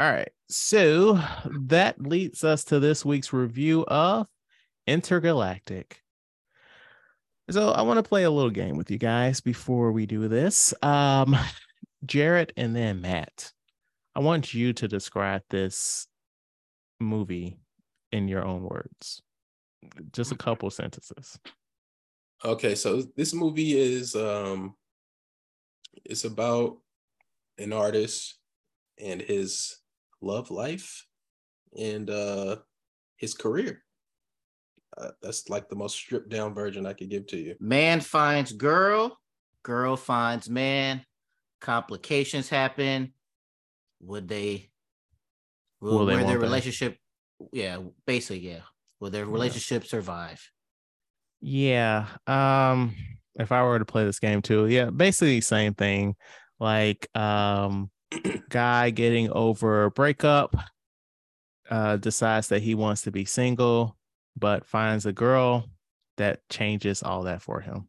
All 0.00 0.10
right. 0.10 0.30
So 0.48 1.20
that 1.68 2.00
leads 2.00 2.42
us 2.42 2.64
to 2.64 2.80
this 2.80 3.04
week's 3.04 3.32
review 3.32 3.84
of 3.86 4.26
Entergalactic. 4.88 5.92
So 7.50 7.70
I 7.70 7.82
want 7.82 7.98
to 7.98 8.02
play 8.08 8.24
a 8.24 8.30
little 8.30 8.50
game 8.50 8.76
with 8.76 8.90
you 8.90 8.98
guys 8.98 9.40
before 9.40 9.92
we 9.92 10.06
do 10.06 10.26
this. 10.28 10.74
Um, 10.82 11.36
Jarrett 12.06 12.52
and 12.56 12.74
then 12.74 13.00
Matt. 13.00 13.52
I 14.14 14.20
want 14.20 14.54
you 14.54 14.72
to 14.74 14.88
describe 14.88 15.42
this 15.50 16.06
movie 17.00 17.58
in 18.12 18.28
your 18.28 18.44
own 18.44 18.62
words. 18.62 19.22
Just 20.12 20.32
a 20.32 20.36
couple 20.36 20.70
sentences. 20.70 21.38
Okay, 22.44 22.74
so 22.74 23.02
this 23.16 23.34
movie 23.34 23.78
is 23.78 24.14
um 24.14 24.74
it's 26.04 26.24
about 26.24 26.78
an 27.58 27.72
artist 27.72 28.38
and 28.98 29.20
his 29.20 29.76
love 30.20 30.50
life 30.50 31.06
and 31.78 32.08
uh 32.10 32.56
his 33.16 33.34
career. 33.34 33.82
Uh, 34.96 35.10
that's 35.22 35.48
like 35.48 35.68
the 35.68 35.74
most 35.74 35.96
stripped 35.96 36.28
down 36.28 36.54
version 36.54 36.86
I 36.86 36.92
could 36.92 37.10
give 37.10 37.26
to 37.28 37.36
you. 37.36 37.56
Man 37.58 38.00
finds 38.00 38.52
girl, 38.52 39.18
girl 39.64 39.96
finds 39.96 40.48
man, 40.48 41.04
complications 41.64 42.48
happen. 42.48 43.12
Would 44.00 44.28
they 44.28 44.70
will, 45.80 45.98
Will 45.98 46.06
they, 46.06 46.22
their 46.22 46.38
relationship 46.38 46.98
yeah, 47.52 47.78
basically, 48.06 48.48
yeah. 48.48 48.60
Will 49.00 49.10
their 49.10 49.26
relationship 49.26 49.84
survive? 49.86 50.40
Yeah. 51.40 52.06
Um 52.26 52.94
if 53.36 53.50
I 53.50 53.64
were 53.64 53.78
to 53.78 53.84
play 53.84 54.04
this 54.04 54.20
game 54.20 54.42
too, 54.42 54.66
yeah, 54.66 54.90
basically 54.90 55.40
same 55.40 55.74
thing. 55.74 56.16
Like 56.60 57.08
um 57.16 57.90
guy 58.48 58.90
getting 58.90 59.30
over 59.32 59.84
a 59.84 59.90
breakup 59.90 60.54
uh 61.70 61.96
decides 61.96 62.48
that 62.48 62.62
he 62.62 62.74
wants 62.74 63.02
to 63.02 63.10
be 63.10 63.24
single 63.24 63.96
but 64.36 64.66
finds 64.66 65.06
a 65.06 65.12
girl 65.12 65.64
that 66.18 66.46
changes 66.50 67.02
all 67.02 67.22
that 67.22 67.40
for 67.40 67.60
him. 67.60 67.88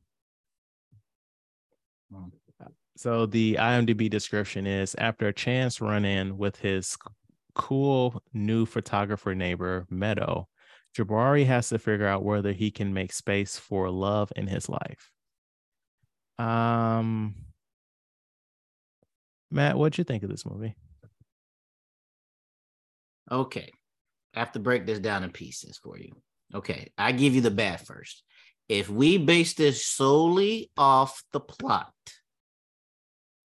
So 2.98 3.26
the 3.26 3.56
IMDb 3.56 4.10
description 4.10 4.66
is 4.66 4.96
after 4.98 5.28
a 5.28 5.34
chance 5.34 5.82
run 5.82 6.06
in 6.06 6.38
with 6.38 6.56
his 6.58 6.98
cool 7.54 8.22
new 8.34 8.66
photographer 8.66 9.36
neighbor 9.36 9.86
Meadow, 9.90 10.48
Jabari 10.98 11.46
has 11.46 11.70
to 11.70 11.80
figure 11.80 12.08
out 12.08 12.24
whether 12.24 12.54
he 12.54 12.72
can 12.72 12.94
make 12.94 13.12
space 13.12 13.58
for 13.58 13.90
love 13.90 14.32
in 14.36 14.48
his 14.48 14.70
life. 14.70 15.12
Um 16.38 17.36
Matt, 19.52 19.78
what'd 19.78 19.98
you 19.98 20.04
think 20.04 20.24
of 20.24 20.30
this 20.30 20.46
movie? 20.46 20.76
Okay. 23.32 23.72
I 24.34 24.40
have 24.40 24.52
to 24.54 24.60
break 24.60 24.86
this 24.86 25.00
down 25.00 25.24
in 25.24 25.32
pieces 25.32 25.80
for 25.82 25.98
you. 25.98 26.12
Okay. 26.54 26.92
I 26.98 27.12
give 27.12 27.36
you 27.36 27.42
the 27.42 27.52
bad 27.52 27.82
first. 27.82 28.24
If 28.68 28.90
we 28.90 29.18
base 29.18 29.54
this 29.54 29.86
solely 29.86 30.72
off 30.78 31.24
the 31.32 31.40
plot, 31.40 31.94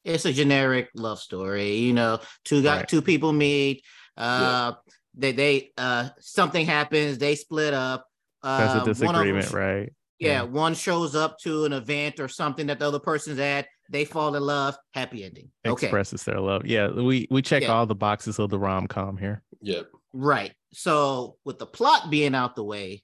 it's 0.04 0.26
a 0.26 0.34
generic 0.34 0.90
love 0.96 1.20
story. 1.20 1.76
You 1.78 1.94
know, 1.94 2.20
two 2.46 2.62
got 2.64 2.78
Right. 2.78 2.88
two 2.88 3.02
people 3.02 3.34
meet. 3.34 3.84
Uh 4.18 4.74
they 5.16 5.32
they 5.32 5.72
uh 5.78 6.10
something 6.20 6.66
happens, 6.66 7.18
they 7.18 7.36
split 7.36 7.74
up. 7.74 8.06
That's 8.44 8.74
Uh, 8.88 9.04
a 9.04 9.06
one 9.06 9.16
of 9.16 9.26
them 9.26 9.36
disagreement, 9.36 9.52
right? 9.54 9.94
Yeah, 10.20 10.30
Yeah. 10.30 10.42
one 10.44 10.74
shows 10.76 11.16
up 11.16 11.38
to 11.40 11.66
an 11.66 11.74
event 11.74 12.20
or 12.20 12.28
something 12.28 12.68
that 12.68 12.80
the 12.80 12.88
other 12.88 13.00
person's 13.00 13.40
at. 13.40 13.68
They 13.92 14.06
fall 14.06 14.36
in 14.36 14.44
love. 14.44 14.78
Happy 14.94 15.24
ending. 15.24 15.50
Okay. 15.66 15.88
Expresses 15.88 16.24
their 16.24 16.40
love. 16.40 16.66
Yeah, 16.66 16.90
we 16.90 17.28
we 17.32 17.42
check 17.42 17.64
Yeah. 17.64 17.70
all 17.74 17.86
the 17.86 17.96
boxes 17.96 18.38
of 18.40 18.50
the 18.50 18.60
rom 18.60 18.88
com 18.88 19.18
here. 19.18 19.44
Yep. 19.62 19.88
Right. 20.14 20.54
So 20.74 21.38
with 21.44 21.58
the 21.60 21.66
plot 21.66 22.10
being 22.10 22.36
out 22.36 22.56
the 22.56 22.64
way, 22.64 23.04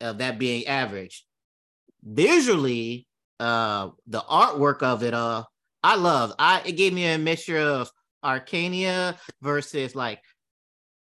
of 0.00 0.18
that 0.18 0.38
being 0.38 0.66
average, 0.66 1.24
visually, 2.02 3.06
uh, 3.40 3.90
the 4.06 4.20
artwork 4.20 4.82
of 4.82 5.02
it, 5.02 5.14
uh, 5.14 5.44
I 5.84 5.96
love. 5.96 6.32
I 6.38 6.62
it 6.64 6.72
gave 6.72 6.94
me 6.94 7.06
a 7.06 7.18
mixture 7.18 7.58
of 7.58 7.90
Arcania 8.24 9.18
versus 9.42 9.94
like 9.94 10.22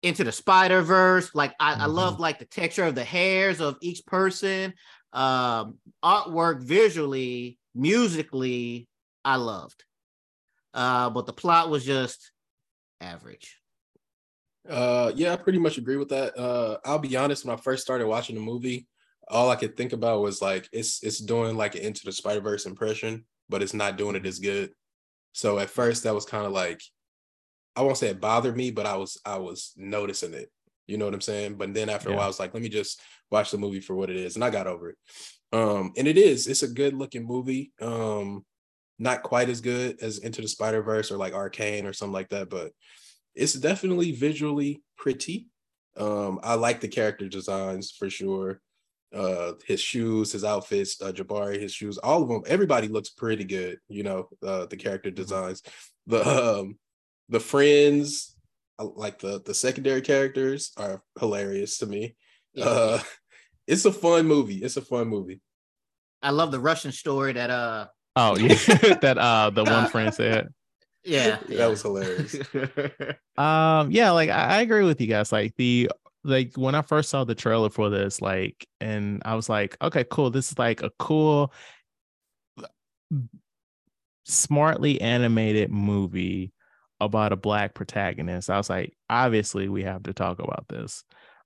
into 0.03 0.23
the 0.23 0.31
Spider 0.31 0.83
Verse. 0.83 1.33
Like 1.33 1.55
I, 1.59 1.73
I 1.73 1.87
Mhm. 1.87 1.93
love 1.93 2.19
like 2.19 2.37
the 2.37 2.45
texture 2.45 2.83
of 2.83 2.93
the 2.93 3.03
hairs 3.03 3.59
of 3.59 3.77
each 3.81 4.05
person. 4.05 4.75
Um, 5.13 5.79
artwork 6.05 6.61
visually, 6.61 7.57
musically, 7.73 8.87
I 9.25 9.37
loved. 9.37 9.83
Uh, 10.75 11.09
but 11.09 11.25
the 11.25 11.33
plot 11.33 11.71
was 11.71 11.83
just 11.83 12.31
average. 13.01 13.59
Uh, 14.69 15.11
yeah, 15.15 15.33
I 15.33 15.37
pretty 15.37 15.59
much 15.59 15.77
agree 15.79 15.97
with 15.97 16.09
that. 16.09 16.37
Uh, 16.37 16.77
I'll 16.85 16.99
be 16.99 17.15
honest. 17.15 17.45
When 17.45 17.57
I 17.57 17.59
first 17.59 17.83
started 17.83 18.05
watching 18.05 18.35
the 18.35 18.41
movie, 18.41 18.87
all 19.27 19.49
I 19.49 19.55
could 19.55 19.75
think 19.75 19.93
about 19.93 20.21
was 20.21 20.39
like 20.41 20.69
it's 20.71 21.01
it's 21.03 21.19
doing 21.19 21.57
like 21.57 21.73
an 21.75 21.81
Into 21.81 22.05
the 22.05 22.11
Spider 22.11 22.41
Verse 22.41 22.67
impression, 22.67 23.25
but 23.49 23.61
it's 23.61 23.73
not 23.73 23.97
doing 23.97 24.15
it 24.15 24.25
as 24.25 24.39
good. 24.39 24.71
So 25.33 25.59
at 25.59 25.69
first, 25.69 26.03
that 26.03 26.15
was 26.15 26.25
kind 26.25 26.45
of 26.45 26.51
like 26.51 26.81
I 27.75 27.81
won't 27.81 27.97
say 27.97 28.07
it 28.07 28.19
bothered 28.19 28.57
me, 28.57 28.71
but 28.71 28.85
I 28.85 28.97
was 28.97 29.19
I 29.25 29.37
was 29.37 29.73
noticing 29.77 30.33
it. 30.33 30.49
You 30.87 30.97
know 30.97 31.05
what 31.05 31.13
I'm 31.13 31.21
saying? 31.21 31.55
But 31.55 31.73
then 31.73 31.89
after 31.89 32.09
a 32.09 32.13
while, 32.15 32.23
I 32.23 32.27
was 32.27 32.39
like, 32.39 32.53
let 32.53 32.63
me 32.63 32.69
just 32.69 33.01
watch 33.29 33.51
the 33.51 33.57
movie 33.57 33.81
for 33.81 33.93
what 33.93 34.09
it 34.09 34.15
is, 34.15 34.35
and 34.35 34.43
I 34.43 34.49
got 34.49 34.67
over 34.67 34.89
it. 34.89 34.97
Um, 35.51 35.91
and 35.97 36.07
it 36.07 36.17
is, 36.17 36.47
it's 36.47 36.63
a 36.63 36.67
good 36.67 36.93
looking 36.93 37.25
movie. 37.25 37.71
Um, 37.81 38.45
not 38.99 39.21
quite 39.21 39.49
as 39.49 39.61
good 39.61 40.01
as 40.01 40.17
Into 40.19 40.41
the 40.41 40.47
Spider 40.47 40.81
Verse 40.81 41.11
or 41.11 41.17
like 41.17 41.33
Arcane 41.33 41.85
or 41.85 41.93
something 41.93 42.13
like 42.13 42.29
that, 42.29 42.49
but 42.49 42.71
it's 43.35 43.53
definitely 43.53 44.11
visually 44.11 44.81
pretty. 44.97 45.47
Um, 45.97 46.39
I 46.43 46.55
like 46.55 46.79
the 46.81 46.87
character 46.87 47.27
designs 47.27 47.91
for 47.91 48.09
sure. 48.09 48.61
Uh, 49.15 49.53
his 49.65 49.79
shoes, 49.79 50.33
his 50.33 50.43
outfits, 50.43 51.01
uh, 51.01 51.11
Jabari, 51.11 51.59
his 51.59 51.73
shoes, 51.73 51.97
all 51.97 52.23
of 52.23 52.29
them. 52.29 52.43
Everybody 52.45 52.89
looks 52.89 53.09
pretty 53.09 53.45
good. 53.45 53.79
You 53.87 54.03
know, 54.03 54.29
uh, 54.45 54.65
the 54.65 54.75
character 54.75 55.09
mm-hmm. 55.09 55.21
designs, 55.21 55.63
the 56.07 56.27
um, 56.27 56.77
the 57.29 57.39
friends, 57.39 58.35
like 58.79 59.19
the 59.19 59.41
the 59.45 59.53
secondary 59.53 60.01
characters 60.01 60.71
are 60.77 61.01
hilarious 61.19 61.77
to 61.79 61.85
me. 61.85 62.15
Yeah. 62.53 62.65
Uh, 62.65 62.99
it's 63.67 63.85
a 63.85 63.91
fun 63.91 64.27
movie. 64.27 64.57
It's 64.57 64.77
a 64.77 64.81
fun 64.81 65.07
movie. 65.07 65.41
I 66.21 66.31
love 66.31 66.51
the 66.51 66.59
Russian 66.59 66.91
story 66.91 67.33
that 67.33 67.49
uh 67.49 67.87
Oh 68.17 68.35
yeah, 68.35 68.55
that 69.01 69.17
uh 69.17 69.51
the 69.51 69.63
one 69.63 69.87
friend 69.87 70.13
said. 70.13 70.49
Yeah, 71.03 71.37
yeah, 71.47 71.57
that 71.57 71.69
was 71.69 71.81
hilarious. 71.81 72.35
um, 73.37 73.91
yeah, 73.91 74.11
like 74.11 74.29
I, 74.29 74.57
I 74.57 74.61
agree 74.61 74.83
with 74.83 74.99
you 74.99 75.07
guys. 75.07 75.31
Like 75.31 75.55
the 75.55 75.89
like 76.23 76.55
when 76.55 76.75
I 76.75 76.81
first 76.81 77.09
saw 77.09 77.23
the 77.23 77.35
trailer 77.35 77.69
for 77.69 77.89
this, 77.89 78.21
like, 78.21 78.67
and 78.81 79.21
I 79.25 79.35
was 79.35 79.49
like, 79.49 79.77
okay, 79.81 80.03
cool. 80.09 80.29
This 80.29 80.51
is 80.51 80.59
like 80.59 80.81
a 80.83 80.91
cool, 80.99 81.53
smartly 84.25 84.99
animated 85.01 85.71
movie 85.71 86.51
about 86.99 87.31
a 87.31 87.37
black 87.37 87.73
protagonist. 87.73 88.49
I 88.49 88.57
was 88.57 88.69
like, 88.69 88.93
obviously, 89.09 89.69
we 89.69 89.83
have 89.83 90.03
to 90.03 90.13
talk 90.13 90.39
about 90.39 90.65
this. 90.67 91.03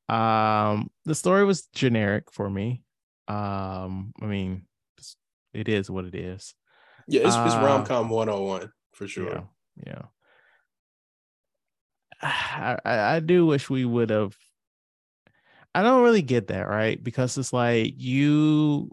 Um, 0.10 0.90
the 1.06 1.16
story 1.16 1.46
was 1.46 1.68
generic 1.74 2.32
for 2.32 2.50
me. 2.50 2.84
Um, 3.28 4.14
I 4.22 4.26
mean, 4.26 4.66
it 5.54 5.70
is 5.70 5.90
what 5.90 6.06
it 6.06 6.16
is. 6.16 6.54
Yeah, 7.08 7.28
it's, 7.28 7.36
uh, 7.36 7.44
it's 7.46 7.56
rom 7.56 7.86
com 7.86 8.10
101 8.10 8.72
for 8.94 9.08
sure. 9.08 9.48
Yeah. 9.86 10.02
yeah. 12.22 12.78
I, 12.86 13.16
I 13.16 13.20
do 13.20 13.46
wish 13.46 13.70
we 13.70 13.86
would 13.86 14.10
have. 14.10 14.36
I 15.74 15.84
don't 15.84 16.04
really 16.04 16.22
get 16.22 16.48
that, 16.48 16.68
right? 16.68 17.02
Because 17.02 17.38
it's 17.38 17.54
like 17.54 17.94
you 17.98 18.92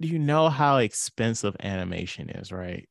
you 0.00 0.18
know 0.18 0.48
how 0.48 0.78
expensive 0.78 1.56
animation 1.60 2.30
is, 2.30 2.52
right? 2.52 2.88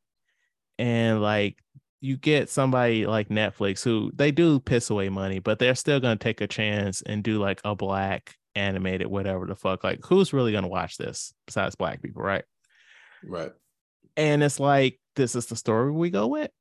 And 0.79 1.21
like 1.21 1.57
you 2.01 2.17
get 2.17 2.49
somebody 2.49 3.05
like 3.05 3.29
Netflix 3.29 3.83
who 3.83 4.11
they 4.13 4.31
do 4.31 4.59
piss 4.59 4.89
away 4.89 5.09
money, 5.09 5.39
but 5.39 5.59
they're 5.59 5.75
still 5.75 5.99
gonna 5.99 6.17
take 6.17 6.41
a 6.41 6.47
chance 6.47 7.01
and 7.01 7.23
do 7.23 7.39
like 7.39 7.61
a 7.63 7.75
black 7.75 8.35
animated 8.55 9.07
whatever 9.07 9.45
the 9.45 9.55
fuck. 9.55 9.83
Like 9.83 9.99
who's 10.05 10.33
really 10.33 10.51
gonna 10.51 10.67
watch 10.67 10.97
this 10.97 11.33
besides 11.45 11.75
black 11.75 12.01
people, 12.01 12.21
right? 12.21 12.43
Right. 13.23 13.51
And 14.15 14.43
it's 14.43 14.59
like, 14.59 14.99
this 15.15 15.35
is 15.35 15.45
the 15.47 15.55
story 15.55 15.91
we 15.91 16.09
go 16.09 16.27
with. 16.27 16.51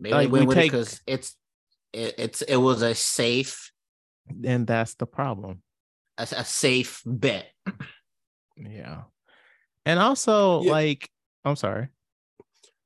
Maybe 0.00 0.14
like, 0.14 0.30
we 0.30 0.46
take 0.46 0.72
because 0.72 1.00
it's 1.06 1.36
it, 1.92 2.14
it's 2.18 2.42
it 2.42 2.56
was 2.56 2.82
a 2.82 2.94
safe, 2.94 3.70
and 4.44 4.66
that's 4.66 4.94
the 4.94 5.06
problem. 5.06 5.62
A, 6.18 6.22
a 6.22 6.44
safe 6.44 7.02
bet. 7.04 7.50
Yeah, 8.56 9.02
and 9.84 9.98
also 9.98 10.62
yeah. 10.62 10.70
like, 10.70 11.10
I'm 11.44 11.56
sorry. 11.56 11.88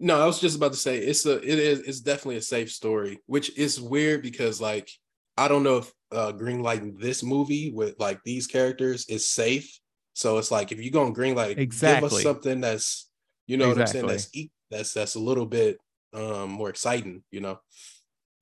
No, 0.01 0.20
I 0.20 0.27
was 0.27 0.40
just 0.40 0.56
about 0.56 0.73
to 0.73 0.78
say 0.78 0.98
it's 0.98 1.27
a 1.27 1.36
it 1.36 1.59
is 1.59 1.81
it's 1.81 2.01
definitely 2.01 2.36
a 2.36 2.43
safe 2.43 2.70
story, 2.73 3.20
which 3.27 3.56
is 3.59 3.81
weird 3.81 4.23
because 4.23 4.60
like 4.60 4.90
I 5.36 5.48
don't 5.48 5.62
know 5.62 5.78
if 5.78 5.93
uh 6.10 6.32
greenlighting 6.32 6.98
this 6.98 7.23
movie 7.23 7.70
with 7.70 7.97
like 7.98 8.23
these 8.24 8.47
characters 8.47 9.06
is 9.09 9.28
safe 9.28 9.78
so 10.19 10.39
it's 10.39 10.51
like 10.51 10.73
if 10.73 10.81
you're 10.81 10.90
gonna 10.90 11.12
green 11.12 11.36
light, 11.36 11.60
exactly. 11.60 12.09
give 12.09 12.16
us 12.16 12.23
something 12.24 12.60
that's 12.60 13.09
you 13.47 13.56
know 13.56 13.70
exactly. 13.70 14.02
what 14.02 14.10
I'm 14.10 14.19
saying 14.19 14.51
that's 14.69 14.93
that's 14.93 14.93
that's 14.93 15.15
a 15.15 15.20
little 15.20 15.47
bit 15.47 15.78
um 16.12 16.51
more 16.51 16.70
exciting, 16.70 17.23
you 17.31 17.40
know. 17.40 17.60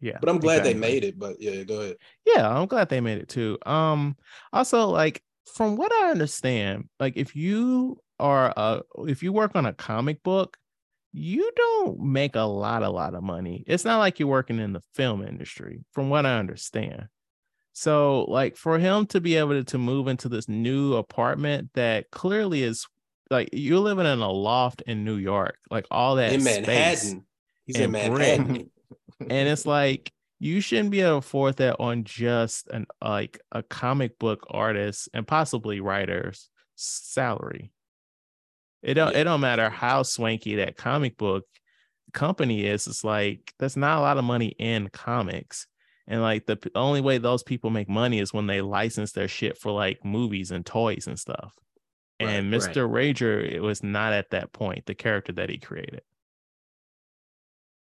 Yeah. 0.00 0.18
But 0.20 0.28
I'm 0.28 0.38
glad 0.38 0.58
exactly. 0.58 0.72
they 0.74 0.78
made 0.78 1.04
it. 1.04 1.18
But 1.18 1.40
yeah, 1.40 1.62
go 1.62 1.80
ahead. 1.80 1.96
Yeah, 2.26 2.48
I'm 2.48 2.66
glad 2.66 2.88
they 2.88 3.00
made 3.00 3.18
it 3.18 3.28
too. 3.28 3.58
Um 3.66 4.16
also 4.52 4.88
like 4.88 5.22
from 5.54 5.76
what 5.76 5.92
I 5.92 6.10
understand, 6.10 6.88
like 7.00 7.16
if 7.16 7.34
you 7.34 7.98
are 8.18 8.52
uh 8.56 8.80
if 9.06 9.22
you 9.22 9.32
work 9.32 9.52
on 9.54 9.66
a 9.66 9.72
comic 9.72 10.22
book, 10.22 10.56
you 11.12 11.50
don't 11.56 11.98
make 11.98 12.36
a 12.36 12.40
lot, 12.40 12.82
a 12.82 12.90
lot 12.90 13.14
of 13.14 13.22
money. 13.22 13.64
It's 13.66 13.84
not 13.86 13.98
like 13.98 14.20
you're 14.20 14.28
working 14.28 14.58
in 14.58 14.74
the 14.74 14.82
film 14.94 15.22
industry, 15.22 15.82
from 15.92 16.10
what 16.10 16.26
I 16.26 16.38
understand. 16.38 17.08
So, 17.72 18.24
like, 18.24 18.56
for 18.56 18.78
him 18.78 19.06
to 19.08 19.20
be 19.20 19.36
able 19.36 19.50
to, 19.50 19.64
to 19.64 19.78
move 19.78 20.08
into 20.08 20.28
this 20.28 20.48
new 20.48 20.94
apartment 20.94 21.70
that 21.74 22.10
clearly 22.10 22.62
is 22.62 22.86
like 23.30 23.50
you're 23.52 23.80
living 23.80 24.06
in 24.06 24.20
a 24.20 24.30
loft 24.30 24.82
in 24.86 25.04
New 25.04 25.16
York, 25.16 25.58
like 25.70 25.86
all 25.90 26.16
that 26.16 26.32
in 26.32 26.44
Manhattan. 26.44 27.24
He's 27.64 27.76
in 27.76 27.90
Manhattan, 27.90 28.70
and 29.20 29.48
it's 29.48 29.66
like 29.66 30.12
you 30.38 30.60
shouldn't 30.60 30.90
be 30.90 31.00
able 31.00 31.12
to 31.12 31.16
afford 31.16 31.56
that 31.56 31.76
on 31.80 32.04
just 32.04 32.68
an 32.68 32.86
like 33.02 33.40
a 33.52 33.62
comic 33.62 34.18
book 34.18 34.46
artist 34.50 35.08
and 35.14 35.26
possibly 35.26 35.80
writer's 35.80 36.50
salary. 36.74 37.72
It 38.82 38.94
don't 38.94 39.12
yeah. 39.12 39.20
it 39.20 39.24
don't 39.24 39.40
matter 39.40 39.70
how 39.70 40.02
swanky 40.02 40.56
that 40.56 40.76
comic 40.76 41.16
book 41.16 41.44
company 42.12 42.66
is. 42.66 42.86
It's 42.86 43.04
like 43.04 43.52
that's 43.58 43.76
not 43.76 43.98
a 43.98 44.02
lot 44.02 44.18
of 44.18 44.24
money 44.24 44.54
in 44.58 44.88
comics. 44.88 45.66
And 46.06 46.22
like 46.22 46.46
the 46.46 46.58
only 46.74 47.00
way 47.00 47.18
those 47.18 47.42
people 47.42 47.70
make 47.70 47.88
money 47.88 48.20
is 48.20 48.32
when 48.32 48.46
they 48.46 48.60
license 48.60 49.12
their 49.12 49.28
shit 49.28 49.58
for 49.58 49.72
like 49.72 50.04
movies 50.04 50.50
and 50.50 50.64
toys 50.64 51.06
and 51.06 51.18
stuff. 51.18 51.54
Right, 52.20 52.30
and 52.30 52.52
Mr. 52.52 52.90
Right. 52.90 53.14
Rager, 53.14 53.42
it 53.42 53.60
was 53.60 53.82
not 53.82 54.12
at 54.12 54.30
that 54.30 54.52
point, 54.52 54.86
the 54.86 54.94
character 54.94 55.32
that 55.32 55.50
he 55.50 55.58
created. 55.58 56.02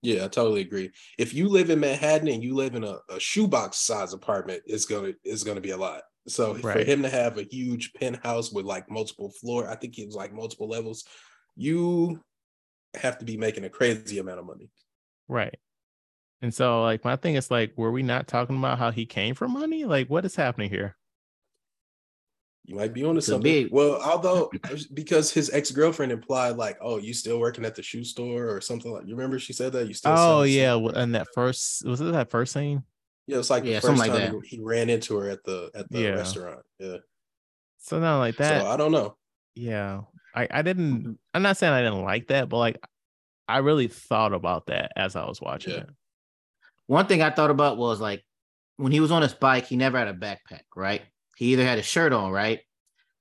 Yeah, 0.03 0.25
I 0.25 0.27
totally 0.27 0.61
agree. 0.61 0.91
If 1.17 1.33
you 1.33 1.47
live 1.47 1.69
in 1.69 1.79
Manhattan 1.79 2.27
and 2.27 2.43
you 2.43 2.55
live 2.55 2.75
in 2.75 2.83
a, 2.83 2.97
a 3.09 3.19
shoebox 3.19 3.77
size 3.79 4.13
apartment, 4.13 4.61
it's 4.65 4.85
gonna 4.85 5.13
it's 5.23 5.43
gonna 5.43 5.61
be 5.61 5.71
a 5.71 5.77
lot. 5.77 6.01
So 6.27 6.55
right. 6.55 6.77
for 6.77 6.83
him 6.83 7.01
to 7.03 7.09
have 7.09 7.37
a 7.37 7.43
huge 7.43 7.93
penthouse 7.93 8.51
with 8.51 8.65
like 8.65 8.89
multiple 8.91 9.31
floor, 9.41 9.69
I 9.69 9.75
think 9.75 9.97
it 9.97 10.05
was 10.05 10.15
like 10.15 10.33
multiple 10.33 10.67
levels, 10.67 11.05
you 11.55 12.21
have 12.95 13.17
to 13.19 13.25
be 13.25 13.37
making 13.37 13.63
a 13.63 13.69
crazy 13.69 14.19
amount 14.19 14.39
of 14.39 14.45
money. 14.45 14.69
Right. 15.27 15.57
And 16.41 16.53
so, 16.53 16.81
like, 16.81 17.05
my 17.05 17.15
thing 17.15 17.35
is 17.35 17.49
like, 17.49 17.71
were 17.77 17.91
we 17.91 18.03
not 18.03 18.27
talking 18.27 18.57
about 18.57 18.77
how 18.77 18.91
he 18.91 19.05
came 19.05 19.33
from 19.33 19.53
money? 19.53 19.85
Like, 19.85 20.09
what 20.09 20.25
is 20.25 20.35
happening 20.35 20.69
here? 20.69 20.97
You 22.65 22.75
might 22.75 22.93
be 22.93 23.03
on 23.03 23.15
to 23.15 23.21
something. 23.21 23.65
Be. 23.65 23.69
Well, 23.69 24.01
although 24.01 24.49
because 24.93 25.31
his 25.31 25.49
ex 25.49 25.71
girlfriend 25.71 26.11
implied 26.11 26.55
like, 26.55 26.77
"Oh, 26.81 26.97
you 26.97 27.13
still 27.13 27.39
working 27.39 27.65
at 27.65 27.75
the 27.75 27.83
shoe 27.83 28.05
store 28.05 28.49
or 28.49 28.61
something 28.61 28.91
like." 28.91 29.05
You 29.05 29.15
remember 29.15 29.37
she 29.37 29.51
said 29.51 29.73
that 29.73 29.87
you 29.87 29.93
still. 29.93 30.13
Oh 30.15 30.43
yeah, 30.43 30.75
and 30.75 31.13
that 31.15 31.27
first 31.33 31.85
was 31.85 31.99
it 31.99 32.11
that 32.13 32.29
first 32.29 32.53
scene? 32.53 32.83
Yeah, 33.27 33.39
it's 33.39 33.49
like 33.49 33.65
yeah, 33.65 33.79
the 33.79 33.87
first 33.87 33.99
like 33.99 34.11
time 34.11 34.41
he, 34.43 34.57
he, 34.57 34.63
ran 34.63 34.89
into 34.89 35.17
her 35.17 35.29
at 35.29 35.43
the 35.43 35.71
at 35.75 35.89
the 35.89 35.99
yeah. 35.99 36.09
restaurant. 36.09 36.61
Yeah. 36.79 36.97
So 37.79 37.99
not 37.99 38.19
like 38.19 38.37
that. 38.37 38.61
So 38.61 38.67
I 38.67 38.77
don't 38.77 38.93
know. 38.93 39.17
Yeah, 39.55 40.01
I 40.33 40.47
I 40.49 40.61
didn't. 40.61 40.99
Mm-hmm. 40.99 41.11
I'm 41.33 41.41
not 41.41 41.57
saying 41.57 41.73
I 41.73 41.81
didn't 41.81 42.03
like 42.03 42.27
that, 42.27 42.47
but 42.47 42.57
like 42.57 42.79
I 43.47 43.57
really 43.57 43.87
thought 43.87 44.33
about 44.33 44.67
that 44.67 44.93
as 44.95 45.17
I 45.17 45.25
was 45.25 45.41
watching 45.41 45.73
yeah. 45.73 45.79
it. 45.81 45.89
One 46.87 47.07
thing 47.07 47.21
I 47.21 47.29
thought 47.29 47.51
about 47.51 47.77
was 47.77 47.99
like 47.99 48.23
when 48.77 48.93
he 48.93 49.01
was 49.01 49.11
on 49.11 49.21
his 49.21 49.33
bike, 49.33 49.67
he 49.67 49.75
never 49.75 49.97
had 49.97 50.07
a 50.07 50.13
backpack, 50.13 50.63
right? 50.75 51.01
He 51.35 51.53
either 51.53 51.65
had 51.65 51.79
a 51.79 51.83
shirt 51.83 52.13
on, 52.13 52.31
right? 52.31 52.59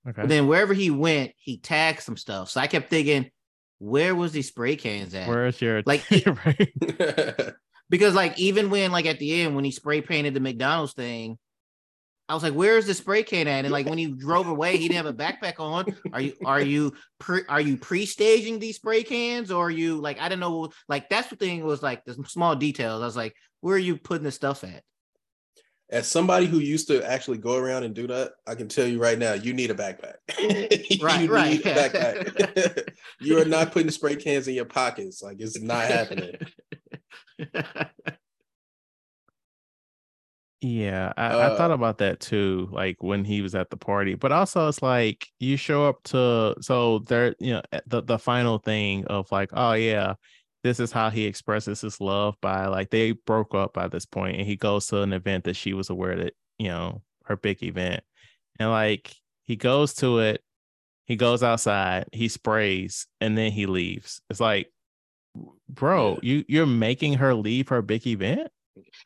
Okay. 0.08 0.22
But 0.22 0.28
then 0.28 0.46
wherever 0.46 0.74
he 0.74 0.90
went, 0.90 1.32
he 1.36 1.58
tagged 1.58 2.02
some 2.02 2.16
stuff. 2.16 2.50
So 2.50 2.60
I 2.60 2.66
kept 2.66 2.90
thinking, 2.90 3.30
where 3.78 4.14
was 4.14 4.32
these 4.32 4.48
spray 4.48 4.76
cans 4.76 5.14
at? 5.14 5.28
Where's 5.28 5.60
your 5.60 5.82
like? 5.86 6.04
because 7.88 8.14
like 8.14 8.38
even 8.38 8.70
when 8.70 8.92
like 8.92 9.06
at 9.06 9.18
the 9.18 9.42
end 9.42 9.54
when 9.54 9.64
he 9.64 9.70
spray 9.70 10.00
painted 10.00 10.34
the 10.34 10.40
McDonald's 10.40 10.94
thing, 10.94 11.38
I 12.28 12.34
was 12.34 12.42
like, 12.42 12.54
"Where's 12.54 12.86
the 12.86 12.94
spray 12.94 13.22
can 13.24 13.48
at?" 13.48 13.64
And 13.64 13.72
like 13.72 13.86
when 13.86 13.98
he 13.98 14.06
drove 14.06 14.46
away, 14.46 14.76
he 14.76 14.88
didn't 14.88 15.04
have 15.04 15.06
a 15.06 15.12
backpack 15.12 15.60
on. 15.60 15.94
Are 16.12 16.20
you 16.20 16.34
are 16.44 16.60
you 16.60 16.94
pre 17.18 17.42
are 17.48 17.60
you 17.60 17.76
pre 17.76 18.06
staging 18.06 18.58
these 18.58 18.76
spray 18.76 19.02
cans, 19.02 19.50
or 19.50 19.66
are 19.66 19.70
you 19.70 20.00
like 20.00 20.20
I 20.20 20.28
don't 20.28 20.40
know? 20.40 20.70
Like 20.88 21.10
that's 21.10 21.28
the 21.28 21.36
thing 21.36 21.64
was 21.64 21.82
like 21.82 22.04
the 22.04 22.14
small 22.26 22.56
details. 22.56 23.02
I 23.02 23.04
was 23.04 23.16
like, 23.16 23.34
"Where 23.60 23.76
are 23.76 23.78
you 23.78 23.98
putting 23.98 24.24
the 24.24 24.32
stuff 24.32 24.64
at?" 24.64 24.82
As 25.92 26.08
somebody 26.08 26.46
who 26.46 26.58
used 26.58 26.88
to 26.88 27.08
actually 27.08 27.36
go 27.36 27.56
around 27.56 27.84
and 27.84 27.94
do 27.94 28.06
that, 28.06 28.32
I 28.46 28.54
can 28.54 28.66
tell 28.66 28.86
you 28.86 28.98
right 28.98 29.18
now, 29.18 29.34
you 29.34 29.52
need 29.52 29.70
a 29.70 29.74
backpack. 29.74 30.14
right, 31.02 31.28
right. 31.28 31.62
backpack. 31.62 32.88
you 33.20 33.38
are 33.38 33.44
not 33.44 33.72
putting 33.72 33.90
spray 33.90 34.16
cans 34.16 34.48
in 34.48 34.54
your 34.54 34.64
pockets. 34.64 35.22
Like 35.22 35.36
it's 35.38 35.60
not 35.60 35.86
happening. 35.86 36.36
Yeah, 40.64 41.12
I, 41.16 41.26
uh, 41.26 41.52
I, 41.52 41.56
thought 41.56 41.72
about 41.72 41.98
that 41.98 42.20
too, 42.20 42.68
like 42.70 43.02
when 43.02 43.24
he 43.24 43.42
was 43.42 43.56
at 43.56 43.68
the 43.70 43.76
party. 43.76 44.14
But 44.14 44.30
also, 44.30 44.68
it's 44.68 44.80
like 44.80 45.26
you 45.40 45.56
show 45.56 45.88
up 45.88 46.00
to 46.04 46.54
so 46.60 47.00
there, 47.00 47.34
you 47.40 47.54
know, 47.54 47.62
the 47.88 48.00
the 48.00 48.18
final 48.18 48.58
thing 48.58 49.04
of 49.06 49.30
like, 49.32 49.50
oh 49.54 49.72
yeah, 49.72 50.14
this 50.62 50.78
is 50.80 50.92
how 50.92 51.10
he 51.10 51.24
expresses 51.24 51.80
his 51.80 52.00
love 52.00 52.36
by 52.40 52.66
like 52.66 52.90
they 52.90 53.12
broke 53.12 53.54
up 53.54 53.72
by 53.72 53.88
this 53.88 54.06
point, 54.06 54.36
and 54.36 54.46
he 54.46 54.56
goes 54.56 54.86
to 54.88 55.02
an 55.02 55.12
event 55.12 55.44
that 55.44 55.56
she 55.56 55.72
was 55.74 55.90
aware 55.90 56.16
that 56.16 56.34
you 56.58 56.68
know 56.68 57.02
her 57.26 57.36
big 57.36 57.62
event, 57.62 58.02
and 58.58 58.70
like 58.70 59.14
He 59.44 59.56
goes 59.56 59.94
to 59.94 60.20
it. 60.20 60.42
He 61.06 61.16
goes 61.16 61.42
outside. 61.42 62.06
He 62.12 62.28
sprays, 62.28 63.06
and 63.20 63.36
then 63.36 63.50
he 63.52 63.66
leaves. 63.66 64.20
It's 64.30 64.38
like, 64.40 64.70
bro, 65.68 66.18
Yeah. 66.22 66.34
you 66.36 66.44
you're 66.48 66.66
making 66.66 67.14
her 67.14 67.34
leave 67.34 67.68
her 67.68 67.82
big 67.82 68.06
event. 68.06 68.48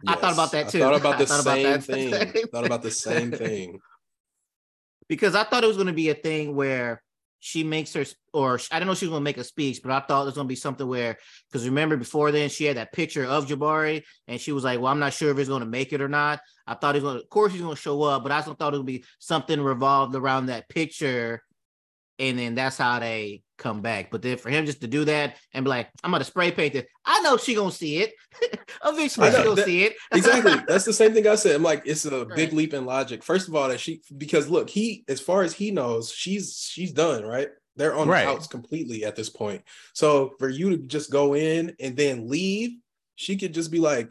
I 0.07 0.15
thought 0.17 0.35
about 0.35 0.53
that 0.53 0.69
too. 0.69 0.85
I 0.85 0.91
thought 0.99 1.01
about 1.01 1.19
the 1.21 1.27
thought 1.27 1.41
about 1.41 1.83
same 1.83 2.11
that. 2.11 2.33
thing. 2.35 2.47
thought 2.53 2.67
about 2.67 2.83
the 2.83 2.91
same 2.91 3.33
thing. 3.33 3.81
because 5.09 5.35
I 5.35 5.45
thought 5.45 5.65
it 5.65 5.69
was 5.69 5.77
going 5.77 5.87
to 5.89 5.93
be 5.93 6.11
a 6.11 6.15
thing 6.15 6.55
where 6.55 7.03
she 7.41 7.63
makes 7.65 7.93
her, 7.95 8.05
or 8.33 8.59
I 8.71 8.79
don't 8.79 8.87
know 8.87 8.93
if 8.93 8.99
she 8.99 9.07
was 9.07 9.11
going 9.11 9.21
to 9.21 9.25
make 9.25 9.39
a 9.39 9.45
speech, 9.45 9.81
but 9.83 9.93
I 9.93 10.01
thought 10.01 10.25
going 10.37 10.47
to 10.47 10.53
be 10.53 10.57
something 10.57 10.87
where, 10.87 11.17
because 11.51 11.67
remember 11.67 11.97
before 11.97 12.33
then 12.33 12.49
she 12.49 12.65
had 12.65 12.77
that 12.77 12.93
picture 12.93 13.25
of 13.25 13.47
Jabari, 13.47 14.03
and 14.27 14.41
she 14.41 14.53
was 14.53 14.65
like, 14.65 14.81
"Well, 14.81 14.91
I'm 14.91 14.99
not 14.99 15.13
sure 15.13 15.31
if 15.31 15.39
he's 15.39 15.49
to 15.61 15.67
make 15.67 15.93
it 15.93 16.01
or 16.01 16.09
not." 16.09 16.41
I 16.67 16.75
thought 16.75 16.95
he's 16.95 17.05
to, 17.19 17.23
of 17.23 17.31
course, 17.31 17.53
he's 17.53 17.61
to 17.75 17.81
show 17.81 18.03
up, 18.03 18.23
but 18.23 18.33
I 18.33 18.37
also 18.37 18.55
thought 18.55 18.75
it 18.75 18.79
would 18.79 18.87
be 18.87 19.05
something 19.19 19.61
revolved 19.61 20.15
around 20.15 20.47
that 20.47 20.69
picture, 20.69 21.43
and 22.19 22.39
then 22.39 22.55
that's 22.55 22.79
how 22.79 22.99
they 22.99 23.43
come 23.59 23.81
back. 23.81 24.11
But 24.11 24.23
then 24.23 24.37
for 24.39 24.51
him 24.51 24.67
just 24.67 24.81
to 24.83 24.87
do 24.87 25.05
that 25.07 25.37
and 25.53 25.65
be 25.65 25.69
like, 25.69 25.89
"I'm 26.05 26.11
going 26.11 26.21
to 26.21 26.25
spray 26.25 26.51
paint 26.51 26.75
it," 26.75 26.89
I 27.05 27.21
know 27.21 27.37
she 27.37 27.55
going 27.55 27.71
to 27.71 27.77
see 27.77 27.99
it. 27.99 28.13
Eventually, 28.85 29.31
know, 29.31 29.37
she 29.37 29.43
going 29.45 29.57
to 29.57 29.63
that- 29.63 29.65
see 29.67 29.85
it. 29.85 29.95
exactly. 30.13 30.55
That's 30.69 30.85
the 30.85 30.93
same 30.93 31.13
thing 31.15 31.27
I 31.27 31.35
said. 31.35 31.57
I'm 31.57 31.63
like, 31.63 31.83
it's 31.87 32.05
a 32.05 32.25
Right. 32.27 32.37
big 32.37 32.53
leap 32.53 32.75
in 32.75 32.85
logic. 32.85 33.23
First 33.23 33.49
of 33.49 33.55
all, 33.55 33.69
that 33.69 33.81
she 33.81 34.01
because 34.17 34.49
look, 34.49 34.69
he 34.71 35.05
as 35.09 35.21
far 35.21 35.43
as 35.43 35.53
he 35.55 35.71
knows, 35.71 36.11
she's 36.13 36.69
she's 36.71 36.93
done, 36.93 37.25
right? 37.25 37.49
They're 37.77 37.95
on 37.95 38.09
Right. 38.09 38.25
the 38.25 38.31
outs 38.31 38.47
completely 38.47 39.05
at 39.05 39.17
this 39.17 39.29
point. 39.29 39.63
So 39.93 40.33
for 40.39 40.49
you 40.49 40.71
to 40.71 40.79
just 40.79 41.11
go 41.11 41.35
in 41.35 41.75
and 41.79 41.97
then 41.97 42.29
leave, 42.29 42.71
she 43.17 43.37
could 43.37 43.53
just 43.53 43.71
be 43.71 43.79
like, 43.81 44.11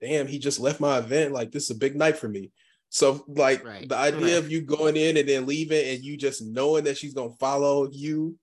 damn, 0.00 0.26
he 0.26 0.38
just 0.38 0.58
left 0.58 0.80
my 0.80 0.98
event. 0.98 1.32
Like 1.32 1.52
this 1.52 1.64
is 1.64 1.70
a 1.70 1.74
big 1.76 1.94
night 1.94 2.16
for 2.18 2.28
me. 2.28 2.50
So 2.94 3.24
like 3.26 3.64
Right. 3.64 3.88
the 3.88 3.96
idea 3.96 4.20
Right. 4.20 4.32
of 4.34 4.52
you 4.52 4.60
going 4.60 4.96
in 4.96 5.16
and 5.16 5.28
then 5.28 5.46
leaving 5.46 5.84
and 5.84 6.04
you 6.04 6.16
just 6.16 6.42
knowing 6.42 6.84
that 6.84 6.96
she's 6.96 7.12
gonna 7.12 7.34
follow 7.40 7.90
you, 7.90 8.38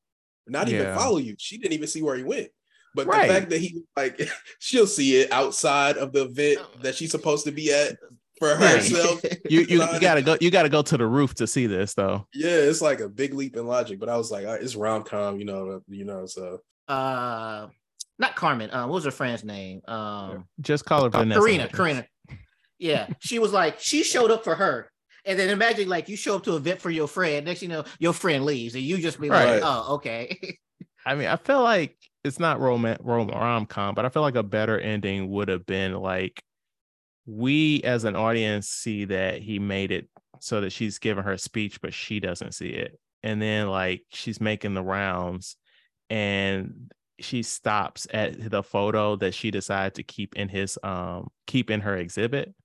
not 0.45 0.67
even 0.67 0.93
follow 0.93 1.19
you. 1.19 1.37
She 1.39 1.57
didn't 1.57 1.71
even 1.71 1.87
see 1.87 2.01
where 2.01 2.17
he 2.17 2.23
went. 2.23 2.49
But 2.93 3.07
Right. 3.07 3.29
the 3.29 3.33
fact 3.33 3.49
that 3.51 3.59
he 3.59 3.81
like 3.95 4.19
she'll 4.59 4.87
see 4.87 5.21
it 5.21 5.31
outside 5.31 5.95
of 5.95 6.11
the 6.11 6.23
event 6.25 6.59
that 6.83 6.95
she's 6.95 7.11
supposed 7.11 7.45
to 7.45 7.53
be 7.53 7.71
at 7.71 7.97
for 8.39 8.53
herself. 8.53 9.23
You 9.49 9.61
you, 9.61 9.83
you 9.83 9.99
gotta 10.01 10.21
go. 10.21 10.35
You 10.41 10.51
gotta 10.51 10.67
go 10.69 10.81
to 10.81 10.97
the 10.97 11.07
roof 11.07 11.33
to 11.35 11.47
see 11.47 11.65
this 11.65 11.93
though. 11.93 12.27
Yeah, 12.33 12.49
it's 12.51 12.81
like 12.81 12.99
a 12.99 13.07
big 13.07 13.33
leap 13.33 13.55
in 13.55 13.65
logic. 13.65 13.99
But 14.01 14.09
I 14.09 14.17
was 14.17 14.31
like, 14.31 14.45
all 14.45 14.51
right, 14.53 14.61
it's 14.61 14.75
rom 14.75 15.03
com, 15.03 15.39
you 15.39 15.45
know, 15.45 15.81
you 15.87 16.03
know. 16.03 16.25
So 16.25 16.59
uh, 16.89 17.67
not 18.19 18.35
Carmen. 18.35 18.69
Uh, 18.71 18.85
what 18.87 18.95
was 18.95 19.05
her 19.05 19.11
friend's 19.11 19.45
name? 19.45 19.81
Um. 19.87 20.45
Just 20.59 20.83
call 20.83 21.05
her 21.05 21.09
Vanessa. 21.09 21.39
Karina, 21.39 21.69
Karina. 21.69 22.05
Yeah, 22.81 23.07
she 23.19 23.39
was 23.39 23.53
like, 23.53 23.79
she 23.79 24.03
showed 24.03 24.31
up 24.31 24.43
for 24.43 24.55
her. 24.55 24.91
And 25.23 25.37
then 25.37 25.49
imagine 25.49 25.87
like 25.87 26.09
you 26.09 26.17
show 26.17 26.35
up 26.35 26.43
to 26.45 26.53
a 26.53 26.55
event 26.55 26.81
for 26.81 26.89
your 26.89 27.07
friend. 27.07 27.45
Next, 27.45 27.61
you 27.61 27.67
know, 27.67 27.85
your 27.99 28.11
friend 28.11 28.43
leaves, 28.43 28.73
and 28.73 28.83
you 28.83 28.97
just 28.97 29.21
be 29.21 29.29
like, 29.29 29.61
"Oh, 29.63 29.95
okay." 29.95 30.57
I 31.05 31.13
mean, 31.13 31.27
I 31.27 31.35
feel 31.35 31.61
like 31.61 31.95
it's 32.23 32.39
not 32.39 32.59
rom 32.59 32.85
rom 33.03 33.65
com, 33.67 33.93
but 33.93 34.03
I 34.03 34.09
feel 34.09 34.23
like 34.23 34.35
a 34.35 34.41
better 34.41 34.79
ending 34.79 35.29
would 35.29 35.47
have 35.47 35.63
been 35.65 35.93
like 35.93 36.41
we 37.27 37.83
as 37.83 38.03
an 38.03 38.15
audience 38.15 38.67
see 38.67 39.05
that 39.05 39.43
he 39.43 39.59
made 39.59 39.91
it 39.91 40.09
so 40.39 40.61
that 40.61 40.71
she's 40.71 40.97
giving 40.97 41.23
her 41.23 41.37
speech, 41.37 41.81
but 41.81 41.93
she 41.93 42.19
doesn't 42.19 42.55
see 42.55 42.69
it, 42.69 42.99
and 43.21 43.39
then 43.39 43.67
like 43.67 44.01
she's 44.09 44.41
making 44.41 44.73
the 44.73 44.83
rounds, 44.83 45.55
and 46.09 46.91
she 47.19 47.43
stops 47.43 48.07
at 48.11 48.49
the 48.49 48.63
photo 48.63 49.15
that 49.17 49.35
she 49.35 49.51
decided 49.51 49.93
to 49.93 50.03
keep 50.03 50.35
in 50.35 50.49
his 50.49 50.79
um 50.81 51.29
keep 51.45 51.69
in 51.69 51.81
her 51.81 51.95
exhibit. 51.95 52.55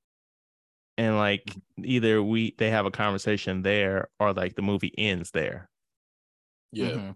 And 0.98 1.16
like 1.16 1.54
either 1.82 2.22
we 2.22 2.54
they 2.58 2.70
have 2.70 2.86
a 2.86 2.90
conversation 2.90 3.62
there 3.62 4.08
or 4.18 4.32
like 4.32 4.54
the 4.54 4.62
movie 4.62 4.94
ends 4.96 5.30
there. 5.30 5.68
yeah, 6.72 6.88
Mhm. 6.90 7.14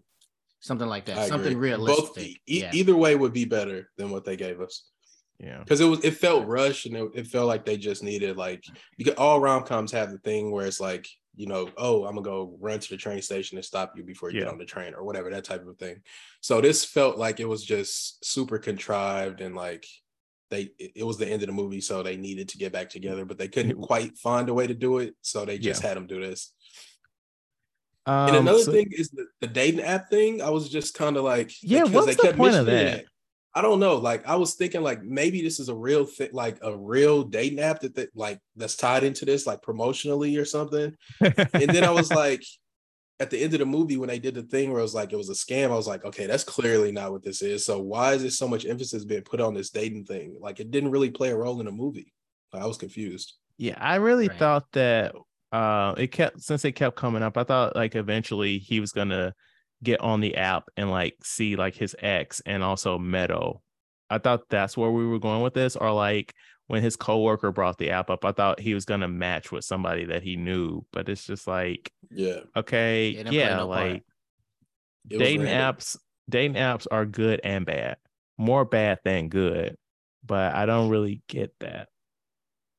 something 0.61 0.87
like 0.89 1.07
that, 1.07 1.19
I 1.19 1.29
something 1.29 1.53
agree. 1.53 1.71
realistic. 1.71 2.05
Both 2.07 2.19
e- 2.19 2.41
yeah. 2.47 2.71
either 2.73 2.95
way 2.97 3.15
would 3.17 3.33
be 3.33 3.45
better 3.45 3.91
than 3.97 4.11
what 4.11 4.25
they 4.25 4.37
gave 4.37 4.61
us. 4.61 4.85
Yeah. 5.39 5.61
because 5.61 5.81
it 5.81 5.87
was 5.87 6.05
it 6.05 6.19
felt 6.19 6.47
rushed 6.47 6.85
and 6.85 6.95
it, 6.97 7.11
it 7.15 7.27
felt 7.27 7.49
like 7.49 7.65
they 7.65 7.79
just 7.79 8.03
needed 8.03 8.37
like 8.37 8.63
because 8.99 9.15
all 9.15 9.41
rom 9.41 9.65
coms 9.65 9.91
have 9.93 10.11
the 10.11 10.19
thing 10.19 10.51
where 10.51 10.67
it's 10.67 10.81
like 10.81 11.09
you 11.35 11.47
know 11.47 11.71
oh 11.79 12.05
I'm 12.05 12.15
gonna 12.15 12.21
go 12.29 12.59
run 12.61 12.79
to 12.79 12.89
the 12.91 12.99
train 12.99 13.23
station 13.23 13.57
and 13.57 13.65
stop 13.65 13.95
you 13.97 14.03
before 14.03 14.31
you 14.31 14.39
Yeah. 14.41 14.45
get 14.45 14.53
on 14.53 14.59
the 14.59 14.67
train 14.67 14.93
or 14.93 15.03
whatever 15.03 15.31
that 15.31 15.45
type 15.45 15.67
of 15.67 15.79
thing. 15.79 16.03
So 16.43 16.61
this 16.61 16.85
felt 16.85 17.17
like 17.17 17.41
it 17.41 17.49
was 17.49 17.65
just 17.65 18.23
super 18.23 18.59
contrived 18.59 19.41
and 19.41 19.55
like 19.57 19.87
they 20.51 20.71
it 20.79 21.05
was 21.07 21.17
the 21.19 21.27
end 21.27 21.43
of 21.43 21.47
the 21.47 21.53
movie 21.53 21.81
so 21.81 22.03
they 22.03 22.17
needed 22.17 22.49
to 22.49 22.59
get 22.59 22.73
back 22.73 22.91
together 22.91 23.25
but 23.25 23.39
they 23.39 23.49
couldn't 23.49 23.81
quite 23.81 24.17
find 24.19 24.49
a 24.49 24.55
way 24.55 24.67
to 24.67 24.75
do 24.75 24.99
it 24.99 25.15
so 25.23 25.45
they 25.45 25.59
just 25.59 25.83
had 25.83 25.97
them 25.97 26.07
do 26.07 26.21
this. 26.21 26.53
And 28.07 28.31
Um, 28.37 28.43
another 28.47 28.61
so- 28.65 28.73
thing 28.73 28.89
is 28.93 29.11
the, 29.11 29.27
the 29.41 29.47
dating 29.47 29.83
app 29.83 30.11
thing. 30.11 30.41
I 30.43 30.51
was 30.51 30.69
just 30.69 30.95
kind 30.95 31.17
of 31.17 31.25
like, 31.25 31.53
Yeah, 31.63 31.85
because 31.85 32.07
what's 32.07 32.17
the 32.23 32.33
point 32.35 32.55
of 32.57 32.67
that? 32.67 32.99
it. 33.01 33.07
I 33.55 33.63
don't 33.63 33.81
know. 33.81 33.97
Like, 33.97 34.27
I 34.29 34.37
was 34.37 34.55
thinking, 34.55 34.81
like 34.83 35.03
maybe 35.03 35.43
this 35.43 35.59
is 35.61 35.69
a 35.69 35.75
real 35.75 36.07
thing, 36.07 36.31
like 36.33 36.59
a 36.63 36.75
real 36.77 37.25
dating 37.25 37.59
app 37.61 37.81
that, 37.81 37.95
that 37.97 38.09
like 38.15 38.39
that's 38.57 38.77
tied 38.77 39.05
into 39.05 39.25
this, 39.25 39.47
like 39.47 39.61
promotionally 39.61 40.41
or 40.41 40.45
something. 40.45 40.95
And 41.21 41.69
then 41.71 41.85
I 41.85 41.91
was 41.91 42.11
like, 42.11 42.43
at 43.21 43.31
the 43.31 43.41
end 43.41 43.53
of 43.53 43.61
the 43.61 43.67
movie, 43.67 43.99
when 43.99 44.09
they 44.09 44.19
did 44.19 44.35
the 44.35 44.43
thing 44.43 44.71
where 44.71 44.81
it 44.81 44.83
was 44.83 44.95
like 44.95 45.13
it 45.13 45.17
was 45.17 45.29
a 45.29 45.35
scam, 45.35 45.67
I 45.67 45.77
was 45.77 45.87
like, 45.87 46.05
okay, 46.05 46.27
that's 46.27 46.43
clearly 46.43 46.91
not 46.91 47.13
what 47.13 47.23
this 47.23 47.43
is. 47.43 47.65
So 47.67 47.79
why 47.81 48.15
is 48.15 48.23
there 48.23 48.31
so 48.31 48.49
much 48.49 48.65
emphasis 48.67 49.05
being 49.05 49.23
put 49.23 49.41
on 49.41 49.55
this 49.55 49.71
dating 49.71 50.07
thing? 50.07 50.37
Like, 50.41 50.59
it 50.59 50.71
didn't 50.71 50.91
really 50.91 51.11
play 51.11 51.31
a 51.31 51.37
role 51.37 51.61
in 51.61 51.67
the 51.67 51.73
movie. 51.73 52.13
I 52.53 52.67
was 52.67 52.79
confused. 52.79 53.35
Yeah, 53.59 53.77
I 53.79 53.97
really 53.97 54.29
Right. 54.29 54.39
thought 54.39 54.73
that 54.73 55.15
uh 55.53 55.95
it 55.99 56.09
kept 56.09 56.41
since 56.41 56.65
it 56.65 56.73
kept 56.73 56.97
coming 56.97 57.23
up, 57.23 57.37
I 57.37 57.45
thought 57.45 57.77
like 57.77 57.95
eventually 57.95 58.59
he 58.59 58.81
was 58.81 58.93
gonna 58.93 59.35
get 59.83 60.01
on 60.01 60.21
the 60.21 60.37
app 60.37 60.65
and 60.77 60.91
like 60.91 61.17
see 61.23 61.57
like 61.57 61.75
his 61.75 61.95
ex 62.01 62.41
and 62.47 62.63
also 62.65 62.99
Meadow. 62.99 63.63
I 64.09 64.19
thought 64.19 64.49
that's 64.49 64.77
where 64.77 64.91
we 64.91 65.07
were 65.07 65.19
going 65.21 65.43
with 65.43 65.55
this, 65.55 65.77
or 65.77 65.93
like 65.93 66.35
when 66.71 66.83
his 66.83 66.95
coworker 66.97 67.51
brought 67.51 67.79
the 67.79 67.91
app 67.91 68.11
up, 68.11 68.25
I 68.25 68.31
thought 68.31 68.61
he 68.61 68.75
was 68.75 68.85
gonna 68.85 69.09
match 69.09 69.51
with 69.51 69.65
somebody 69.65 70.05
that 70.07 70.23
he 70.23 70.37
knew, 70.37 70.87
but 70.93 71.09
it's 71.09 71.27
just 71.27 71.47
like 71.49 71.93
Yeah, 72.11 72.41
okay, 72.57 73.11
Yeah, 73.11 73.21
it 73.21 73.25
didn't 73.25 73.39
play 73.39 73.39
yeah, 73.39 73.57
no 73.57 73.67
like 73.67 74.05
dating 75.09 75.41
random. 75.43 75.77
apps, 75.77 75.97
dating 76.29 76.55
apps 76.55 76.87
are 76.91 77.05
good 77.07 77.41
and 77.43 77.67
bad, 77.67 77.97
more 78.39 78.65
bad 78.65 79.01
than 79.05 79.29
good, 79.29 79.77
but 80.25 80.55
I 80.55 80.67
don't 80.67 80.91
really 80.91 81.23
get 81.27 81.53
that. 81.61 81.89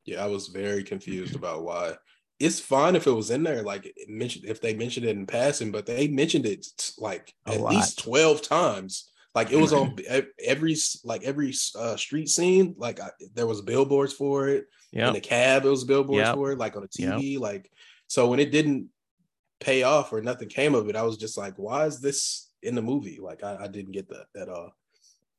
Yeah, 0.06 0.24
I 0.24 0.28
was 0.28 0.48
very 0.48 0.84
confused 0.84 1.36
about 1.36 1.64
why. 1.64 1.96
It's 2.40 2.60
fine 2.60 2.96
if 2.96 3.06
it 3.06 3.12
was 3.12 3.30
in 3.30 3.44
there, 3.44 3.62
like 3.62 3.86
it 3.86 4.10
mentioned 4.10 4.46
if 4.46 4.62
they 4.62 4.74
mentioned 4.74 5.06
it 5.06 5.16
in 5.18 5.28
passing, 5.28 5.72
but 5.72 5.86
they 5.86 6.08
mentioned 6.08 6.46
it 6.46 6.66
like 6.98 7.34
A 7.46 7.52
at 7.52 7.60
lot. 7.60 7.72
least 7.72 8.00
twelve 8.00 8.42
times. 8.42 9.11
Like 9.34 9.52
it 9.52 9.56
was 9.58 9.72
on 9.74 9.96
every 10.44 10.76
like 11.04 11.24
every 11.24 11.54
uh, 11.78 11.96
street 11.98 12.30
scene. 12.30 12.76
Like 12.78 13.00
I, 13.00 13.10
there 13.34 13.48
was 13.48 13.62
billboards 13.62 14.14
for 14.14 14.48
it 14.50 14.66
in 14.94 15.00
Yeah, 15.00 15.12
the 15.12 15.22
cab. 15.22 15.66
It 15.66 15.70
was 15.70 15.84
billboards 15.86 16.26
Yep. 16.28 16.36
for 16.36 16.52
it, 16.52 16.58
like 16.58 16.76
on 16.76 16.84
the 16.84 16.90
Yep. 17.02 17.14
TV. 17.20 17.40
Like 17.40 17.72
so 18.08 18.28
when 18.28 18.40
it 18.40 18.52
didn't 18.52 18.90
pay 19.60 19.84
off 19.84 20.12
or 20.12 20.22
nothing 20.22 20.50
came 20.50 20.76
of 20.76 20.90
it, 20.90 20.96
I 20.96 21.04
was 21.04 21.18
just 21.18 21.38
like, 21.38 21.54
why 21.56 21.86
is 21.86 22.00
this 22.02 22.50
in 22.62 22.76
the 22.76 22.82
movie? 22.82 23.20
Like 23.22 23.44
I, 23.44 23.58
I 23.64 23.68
didn't 23.68 23.94
get 23.94 24.10
that 24.10 24.26
at 24.40 24.50
all. 24.50 24.72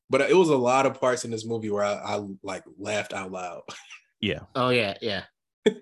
But 0.09 0.23
it 0.23 0.37
was 0.37 0.49
a 0.51 0.57
lot 0.57 0.87
of 0.87 0.99
parts 1.01 1.25
in 1.25 1.31
this 1.31 1.45
movie 1.47 1.71
where 1.71 1.85
I, 1.85 1.95
I 1.95 2.21
like 2.43 2.65
laughed 2.79 3.13
out 3.13 3.31
loud. 3.33 3.63
yeah. 4.21 4.41
Oh 4.55 4.71
yeah, 4.71 4.95
yeah. 5.03 5.25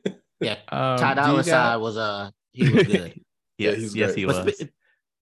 Yeah. 0.42 0.56
Um, 0.70 0.96
Ty 0.98 1.14
Dolla 1.14 1.36
got- 1.36 1.44
Sign 1.44 1.80
was 1.80 1.96
uh 1.98 2.30
he 2.52 2.68
was 2.68 2.84
good. 2.86 3.20
Yeah, 3.58 3.72
yes, 3.72 3.78
he's 3.78 3.94
yes, 3.94 4.06
great. 4.12 4.18
he 4.18 4.24
but, 4.24 4.46
was. 4.46 4.58
spe- 4.58 4.68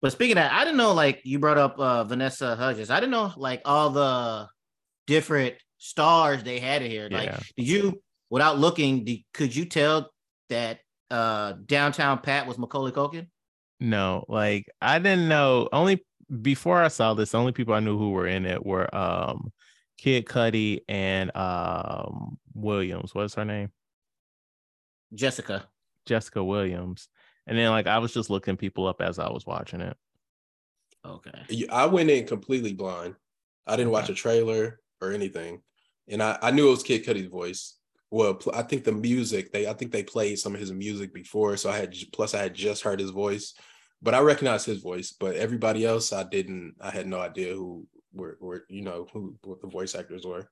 but 0.01 0.11
speaking 0.11 0.37
of 0.37 0.43
that, 0.43 0.51
I 0.53 0.63
didn't 0.63 0.77
know 0.77 0.93
like 0.93 1.21
you 1.23 1.39
brought 1.39 1.57
up 1.57 1.79
uh 1.79 2.03
Vanessa 2.03 2.55
Hudgens. 2.55 2.89
I 2.89 2.99
didn't 2.99 3.11
know 3.11 3.33
like 3.37 3.61
all 3.65 3.89
the 3.89 4.47
different 5.07 5.55
stars 5.77 6.43
they 6.43 6.59
had 6.59 6.81
in 6.81 6.91
here. 6.91 7.07
Like, 7.11 7.29
Yeah. 7.29 7.39
did 7.55 7.67
you 7.67 8.01
without 8.29 8.59
looking, 8.59 9.05
did, 9.05 9.19
could 9.33 9.55
you 9.55 9.65
tell 9.65 10.11
that 10.49 10.79
uh 11.09 11.53
downtown 11.65 12.19
Pat 12.19 12.47
was 12.47 12.57
Macaulay 12.57 12.91
Culkin? 12.91 13.27
No, 13.79 14.25
like 14.27 14.65
I 14.81 14.99
didn't 14.99 15.27
know. 15.29 15.69
Only 15.71 16.03
before 16.41 16.81
I 16.81 16.87
saw 16.89 17.13
this, 17.13 17.31
the 17.31 17.37
only 17.37 17.51
people 17.53 17.73
I 17.73 17.79
knew 17.79 17.97
who 17.97 18.09
were 18.11 18.27
in 18.27 18.45
it 18.45 18.65
were 18.65 18.93
um 18.93 19.51
Kid 19.97 20.25
Cudi 20.25 20.81
and 20.89 21.35
um 21.35 22.37
Williams. 22.53 23.15
What's 23.15 23.35
her 23.35 23.45
name? 23.45 23.71
Jessica. 25.13 25.65
Jessica 26.05 26.43
Williams. 26.43 27.07
And 27.47 27.57
then 27.57 27.71
like 27.71 27.87
I 27.87 27.97
was 27.99 28.13
just 28.13 28.29
looking 28.29 28.57
people 28.57 28.85
up 28.87 29.01
as 29.01 29.17
I 29.19 29.29
was 29.29 29.45
watching 29.45 29.81
it. 29.81 29.97
Okay. 31.05 31.65
I 31.69 31.85
went 31.85 32.09
in 32.09 32.27
completely 32.27 32.73
blind. 32.73 33.15
I 33.65 33.75
didn't 33.75 33.91
watch 33.91 34.05
Okay. 34.05 34.13
a 34.13 34.15
trailer 34.17 34.79
or 35.01 35.11
anything, 35.13 35.61
and 36.07 36.21
I, 36.21 36.37
I 36.41 36.51
knew 36.51 36.67
it 36.67 36.71
was 36.71 36.83
Kid 36.83 37.03
Cudi's 37.05 37.27
voice. 37.27 37.77
Well, 38.11 38.35
pl- 38.35 38.53
I 38.55 38.61
think 38.63 38.83
the 38.83 38.91
music 38.91 39.51
they 39.51 39.67
I 39.67 39.73
think 39.73 39.91
they 39.91 40.03
played 40.03 40.39
some 40.39 40.53
of 40.53 40.59
his 40.59 40.71
music 40.71 41.13
before, 41.13 41.55
so 41.57 41.69
I 41.69 41.77
had 41.77 41.95
plus 42.13 42.33
I 42.33 42.39
had 42.43 42.53
just 42.53 42.83
heard 42.83 42.99
his 42.99 43.11
voice, 43.11 43.53
but 44.01 44.13
I 44.13 44.19
recognized 44.19 44.65
his 44.65 44.81
voice. 44.81 45.11
But 45.17 45.35
everybody 45.35 45.85
else, 45.85 46.11
I 46.13 46.23
didn't. 46.23 46.75
I 46.81 46.91
had 46.91 47.07
no 47.07 47.19
idea 47.19 47.53
who 47.53 47.87
were 48.13 48.37
were 48.41 48.65
you 48.69 48.81
know 48.81 49.07
who 49.13 49.35
what 49.43 49.61
the 49.61 49.67
voice 49.67 49.95
actors 49.95 50.25
were. 50.25 50.49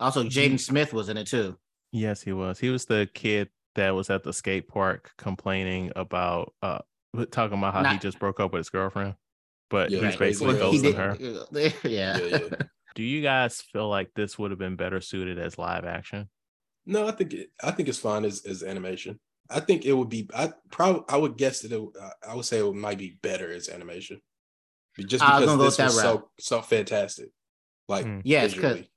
Also, 0.00 0.22
Jaden 0.24 0.60
Smith 0.60 0.92
was 0.92 1.08
in 1.08 1.16
it 1.16 1.26
too. 1.26 1.56
Yes, 1.90 2.22
he 2.22 2.32
was. 2.32 2.58
He 2.60 2.70
was 2.70 2.84
the 2.84 3.08
kid 3.14 3.48
that 3.78 3.94
was 3.94 4.10
at 4.10 4.22
the 4.22 4.32
skate 4.32 4.68
park 4.68 5.12
complaining 5.16 5.90
about 5.96 6.52
uh 6.62 6.78
talking 7.30 7.56
about 7.58 7.74
how 7.74 7.84
he 7.92 7.98
just 7.98 8.18
broke 8.18 8.38
up 8.40 8.52
with 8.52 8.60
his 8.60 8.68
girlfriend, 8.70 9.14
but 9.70 9.90
Yeah, 9.90 10.06
he's 10.06 10.16
basically 10.16 10.54
Well, 10.56 10.70
he 10.70 10.78
ghosting 10.78 10.82
did- 10.82 10.94
her. 10.96 11.16
Yeah. 11.88 12.18
Yeah, 12.18 12.26
yeah. 12.26 12.38
Do 12.94 13.02
you 13.04 13.22
guys 13.22 13.60
feel 13.60 13.88
like 13.88 14.10
this 14.14 14.38
would 14.38 14.50
have 14.50 14.58
been 14.58 14.74
better 14.76 15.00
suited 15.00 15.38
as 15.38 15.56
live 15.56 15.84
action? 15.84 16.28
No, 16.84 17.06
I 17.06 17.12
think 17.12 17.32
it, 17.32 17.50
I 17.62 17.70
think 17.70 17.88
it's 17.88 17.98
fine 17.98 18.24
as 18.24 18.44
as 18.44 18.62
animation. 18.62 19.18
I 19.50 19.60
think 19.60 19.86
it 19.86 19.92
would 19.92 20.08
be. 20.08 20.28
I 20.34 20.52
probably 20.70 21.02
I 21.08 21.16
would 21.16 21.36
guess 21.38 21.60
that 21.60 21.72
it, 21.72 21.80
would- 21.80 21.94
I 22.28 22.34
would 22.34 22.44
say 22.44 22.58
it 22.58 22.74
might 22.74 22.98
be 22.98 23.18
better 23.22 23.52
as 23.52 23.68
animation, 23.68 24.20
just 24.98 25.24
because 25.24 25.46
gonna 25.46 25.62
this 25.62 25.78
with 25.78 25.86
was 25.86 25.96
that 25.96 26.02
so 26.02 26.30
so 26.40 26.60
fantastic. 26.62 27.28
Like 27.88 28.04
Hmm. 28.04 28.20
Yes, 28.24 28.52
'cause- 28.52 28.62
visually. 28.62 28.90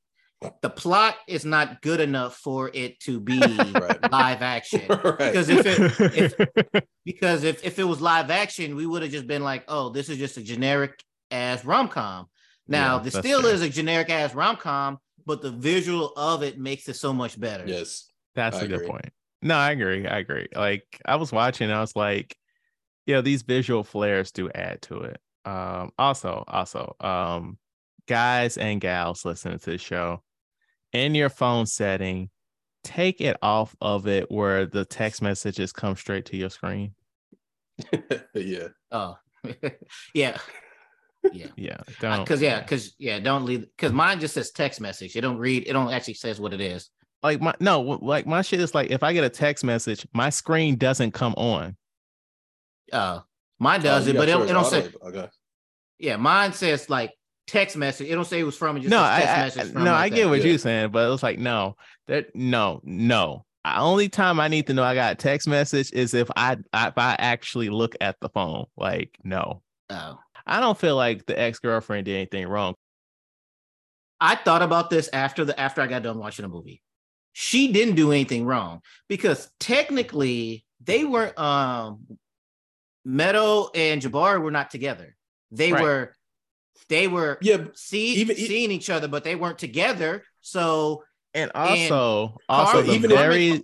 The 0.61 0.69
plot 0.69 1.17
is 1.27 1.45
not 1.45 1.81
good 1.81 1.99
enough 1.99 2.35
for 2.35 2.71
it 2.73 2.99
to 3.01 3.19
be 3.19 3.39
Right. 3.75 4.11
live 4.11 4.41
action. 4.41 4.81
right. 4.89 5.17
Because 5.17 5.49
if 5.49 5.65
it 5.65 6.85
because 7.05 7.43
if, 7.43 7.63
if 7.63 7.77
it 7.77 7.83
was 7.83 8.01
live 8.01 8.31
action, 8.31 8.75
we 8.75 8.85
would 8.87 9.03
have 9.03 9.11
just 9.11 9.27
been 9.27 9.43
like, 9.43 9.63
oh, 9.67 9.89
this 9.89 10.09
is 10.09 10.17
just 10.17 10.37
a 10.37 10.41
generic 10.43 10.99
ass 11.29 11.63
rom 11.63 11.87
com. 11.87 12.27
Now, 12.67 12.97
Yeah, 12.97 13.03
this 13.03 13.13
still 13.15 13.43
fair. 13.43 13.53
is 13.53 13.61
a 13.61 13.69
generic 13.69 14.09
ass 14.09 14.33
rom 14.33 14.55
com, 14.55 14.97
but 15.25 15.41
the 15.43 15.51
visual 15.51 16.11
of 16.17 16.41
it 16.41 16.57
makes 16.57 16.89
it 16.89 16.95
so 16.95 17.13
much 17.13 17.39
better. 17.39 17.65
yes, 17.67 18.09
That's 18.33 18.57
I 18.57 18.61
a 18.63 18.67
good 18.67 18.87
point. 18.87 19.09
No, 19.43 19.55
I 19.55 19.71
agree. 19.71 20.07
I 20.07 20.19
agree. 20.19 20.47
Like 20.55 20.85
I 21.05 21.17
was 21.17 21.31
watching, 21.31 21.69
I 21.71 21.81
was 21.81 21.95
like, 21.95 22.35
yeah, 23.05 23.21
these 23.21 23.41
visual 23.43 23.83
flares 23.83 24.31
do 24.31 24.49
add 24.49 24.81
to 24.83 25.01
it. 25.01 25.19
Um, 25.45 25.91
also, 25.99 26.43
also, 26.47 26.95
um, 26.99 27.57
guys 28.07 28.57
and 28.57 28.79
gals 28.81 29.25
listening 29.25 29.57
to 29.59 29.71
the 29.71 29.77
show, 29.79 30.21
in 30.93 31.15
your 31.15 31.29
phone 31.29 31.65
setting, 31.65 32.29
take 32.83 33.21
it 33.21 33.37
off 33.41 33.75
of 33.81 34.07
it 34.07 34.29
where 34.31 34.65
the 34.65 34.85
text 34.85 35.21
messages 35.21 35.71
come 35.71 35.95
straight 35.95 36.25
to 36.27 36.37
your 36.37 36.49
screen. 36.49 36.93
yeah. 38.33 38.67
Oh, 38.91 39.17
yeah. 40.13 40.37
Yeah. 41.31 41.47
Yeah, 41.55 41.77
don't 41.99 42.23
Because 42.23 42.41
yeah, 42.41 42.61
because 42.61 42.95
yeah, 42.97 43.19
don't 43.19 43.45
leave 43.45 43.61
because 43.77 43.91
mine 43.91 44.19
just 44.19 44.33
says 44.33 44.51
text 44.51 44.81
message. 44.81 45.15
It 45.15 45.21
don't 45.21 45.37
read, 45.37 45.67
it 45.67 45.73
don't 45.73 45.91
actually 45.93 46.15
says 46.15 46.39
what 46.41 46.51
it 46.53 46.61
is. 46.61 46.89
like 47.21 47.39
my 47.39 47.53
no, 47.59 47.79
like 47.81 48.25
my 48.25 48.41
shit 48.41 48.59
is 48.59 48.73
like 48.73 48.89
if 48.89 49.03
I 49.03 49.13
get 49.13 49.23
a 49.23 49.29
text 49.29 49.63
message, 49.63 50.07
my 50.13 50.31
screen 50.31 50.77
doesn't 50.77 51.11
come 51.11 51.33
on. 51.37 51.77
Uh 52.91 53.19
mine 53.59 53.81
Oh, 53.81 53.83
does 53.83 54.07
you 54.07 54.13
it, 54.13 54.17
but 54.17 54.29
it, 54.29 54.31
don't- 54.31 54.49
it 54.49 54.53
don't 54.53 54.65
say 54.65 54.89
Okay. 55.05 55.29
yeah, 55.99 56.15
mine 56.17 56.53
says 56.53 56.89
like 56.89 57.11
text 57.51 57.75
message. 57.75 58.09
It 58.09 58.15
don't 58.15 58.25
say 58.25 58.39
it 58.39 58.43
was 58.43 58.55
from 58.57 58.77
it 58.77 58.81
just 58.81 58.89
no, 58.89 58.99
I, 58.99 59.45
I- 59.45 59.49
from 59.49 59.83
no, 59.83 59.91
like 59.91 59.99
I 59.99 60.09
get 60.09 60.23
that. 60.23 60.29
what 60.29 60.39
Yeah. 60.39 60.45
you're 60.47 60.57
saying, 60.57 60.91
but 60.91 61.05
it 61.05 61.09
was 61.09 61.21
like 61.23 61.37
no, 61.39 61.75
that 62.07 62.33
no, 62.35 62.79
no. 62.83 63.45
I- 63.65 63.79
Only 63.81 64.09
time 64.09 64.39
I 64.39 64.47
need 64.47 64.67
to 64.67 64.73
know 64.73 64.83
I 64.83 64.95
got 64.95 65.11
a 65.11 65.15
text 65.15 65.47
message 65.47 65.91
is 65.91 66.13
if 66.13 66.29
I, 66.35 66.57
I 66.73 66.87
if 66.87 66.97
I 66.97 67.15
actually 67.19 67.69
look 67.69 67.95
at 68.01 68.15
the 68.21 68.29
phone. 68.29 68.65
Like 68.77 69.17
no, 69.23 69.61
Oh. 69.89 70.17
I 70.47 70.59
don't 70.59 70.77
feel 70.77 70.95
like 70.95 71.25
the 71.25 71.39
ex 71.39 71.59
girlfriend 71.59 72.05
did 72.05 72.15
anything 72.15 72.47
wrong. 72.47 72.73
I 74.19 74.35
thought 74.35 74.61
about 74.61 74.89
this 74.89 75.09
after 75.13 75.45
the 75.45 75.59
after 75.59 75.81
I 75.81 75.87
got 75.87 76.03
done 76.03 76.17
watching 76.19 76.43
the 76.43 76.49
movie. 76.49 76.81
She 77.33 77.71
didn't 77.71 77.95
do 77.95 78.11
anything 78.11 78.45
wrong 78.45 78.81
because 79.07 79.49
technically 79.59 80.65
they 80.83 81.03
weren't 81.05 81.37
um 81.37 81.99
Meadow 83.03 83.69
and 83.73 84.01
Jabari 84.01 84.41
were 84.41 84.51
not 84.51 84.69
together. 84.69 85.15
They 85.51 85.73
Right. 85.73 85.81
were 85.83 86.15
they 86.87 87.07
were 87.07 87.37
Yeah, 87.41 87.65
see, 87.73 88.15
Even- 88.15 88.35
seeing 88.35 88.71
each 88.71 88.89
other, 88.89 89.07
but 89.07 89.23
they 89.23 89.35
weren't 89.35 89.59
together. 89.59 90.23
So 90.41 91.03
And 91.33 91.51
also, 91.55 92.37
also 92.49 92.71
Carmen- 92.73 92.87
the 92.87 92.93
even 92.93 93.11
if- 93.11 93.17
very 93.17 93.63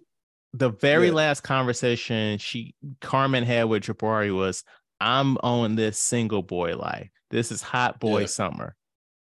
the 0.53 0.69
very 0.69 1.07
Yeah. 1.07 1.13
last 1.13 1.41
conversation 1.41 2.37
she 2.39 2.73
Carmen 3.01 3.43
had 3.43 3.65
with 3.65 3.83
Jabari 3.83 4.33
was, 4.35 4.63
"I'm 4.99 5.37
on 5.43 5.75
this 5.75 5.99
single 5.99 6.41
boy 6.41 6.75
life. 6.75 7.09
This 7.29 7.51
is 7.51 7.61
hot 7.61 7.99
boy 7.99 8.21
Yeah. 8.21 8.25
summer." 8.27 8.75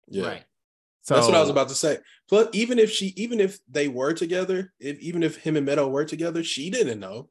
yeah. 0.06 0.26
right. 0.26 0.44
So 1.02 1.14
That's 1.14 1.26
what 1.26 1.36
I 1.36 1.40
was 1.40 1.50
about 1.50 1.68
to 1.70 1.74
say. 1.74 1.98
Plus, 2.28 2.48
even 2.52 2.78
if 2.78 2.90
she, 2.90 3.14
even 3.16 3.40
if 3.40 3.58
they 3.68 3.88
were 3.88 4.12
together, 4.12 4.72
if 4.78 4.98
even 5.00 5.22
if 5.22 5.36
him 5.36 5.56
and 5.56 5.64
Meadow 5.66 5.88
were 5.88 6.04
together, 6.04 6.44
she 6.44 6.70
didn't 6.70 7.00
know. 7.00 7.30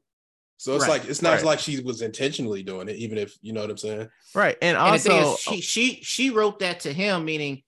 So 0.58 0.74
it's 0.74 0.82
Right, 0.82 1.00
like 1.00 1.04
it's 1.08 1.22
not 1.22 1.36
right. 1.36 1.44
like 1.44 1.58
she 1.60 1.80
was 1.80 2.02
intentionally 2.02 2.62
doing 2.62 2.88
it, 2.88 2.96
even 2.96 3.16
if 3.16 3.36
you 3.40 3.52
know 3.52 3.62
what 3.62 3.70
I'm 3.70 3.76
saying. 3.78 4.08
right, 4.34 4.56
and 4.60 4.76
And 4.76 4.76
also 4.76 5.34
is, 5.34 5.38
she 5.40 5.60
she 5.60 6.00
she 6.02 6.30
wrote 6.30 6.58
that 6.58 6.80
to 6.80 6.92
him, 6.92 7.24
meaning 7.24 7.62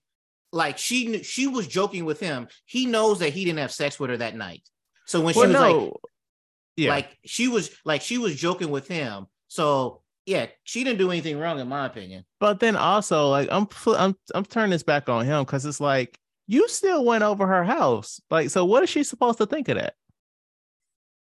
like 0.51 0.77
she 0.77 1.07
knew 1.07 1.23
she 1.23 1.47
was 1.47 1.67
joking 1.67 2.05
with 2.05 2.19
him. 2.19 2.47
He 2.65 2.85
knows 2.85 3.19
that 3.19 3.29
he 3.29 3.45
didn't 3.45 3.59
have 3.59 3.71
sex 3.71 3.99
with 3.99 4.09
her 4.09 4.17
that 4.17 4.35
night. 4.35 4.61
So 5.05 5.21
when 5.21 5.33
she 5.33 5.39
well, 5.39 5.47
was 5.47 5.57
like, 5.57 5.93
yeah, 6.75 6.89
like 6.89 7.17
she 7.25 7.47
was 7.47 7.71
like 7.85 8.01
she 8.01 8.17
was 8.17 8.35
joking 8.35 8.69
with 8.69 8.87
him. 8.87 9.27
So 9.47 10.01
yeah, 10.25 10.47
she 10.63 10.83
didn't 10.83 10.99
do 10.99 11.11
anything 11.11 11.39
wrong 11.39 11.59
in 11.59 11.67
my 11.67 11.85
opinion. 11.85 12.25
But 12.39 12.59
then 12.59 12.75
also, 12.75 13.29
like, 13.29 13.47
I'm 13.51 13.67
I'm 13.87 14.15
I'm 14.35 14.45
turning 14.45 14.71
this 14.71 14.83
back 14.83 15.09
on 15.09 15.25
him 15.25 15.43
because 15.43 15.65
it's 15.65 15.79
like 15.79 16.19
you 16.47 16.67
still 16.67 17.05
went 17.05 17.23
over 17.23 17.47
her 17.47 17.63
house. 17.63 18.19
Like, 18.29 18.49
so 18.49 18.65
what 18.65 18.83
is 18.83 18.89
she 18.89 19.03
supposed 19.03 19.37
to 19.37 19.45
think 19.45 19.69
of 19.69 19.77
that? 19.77 19.95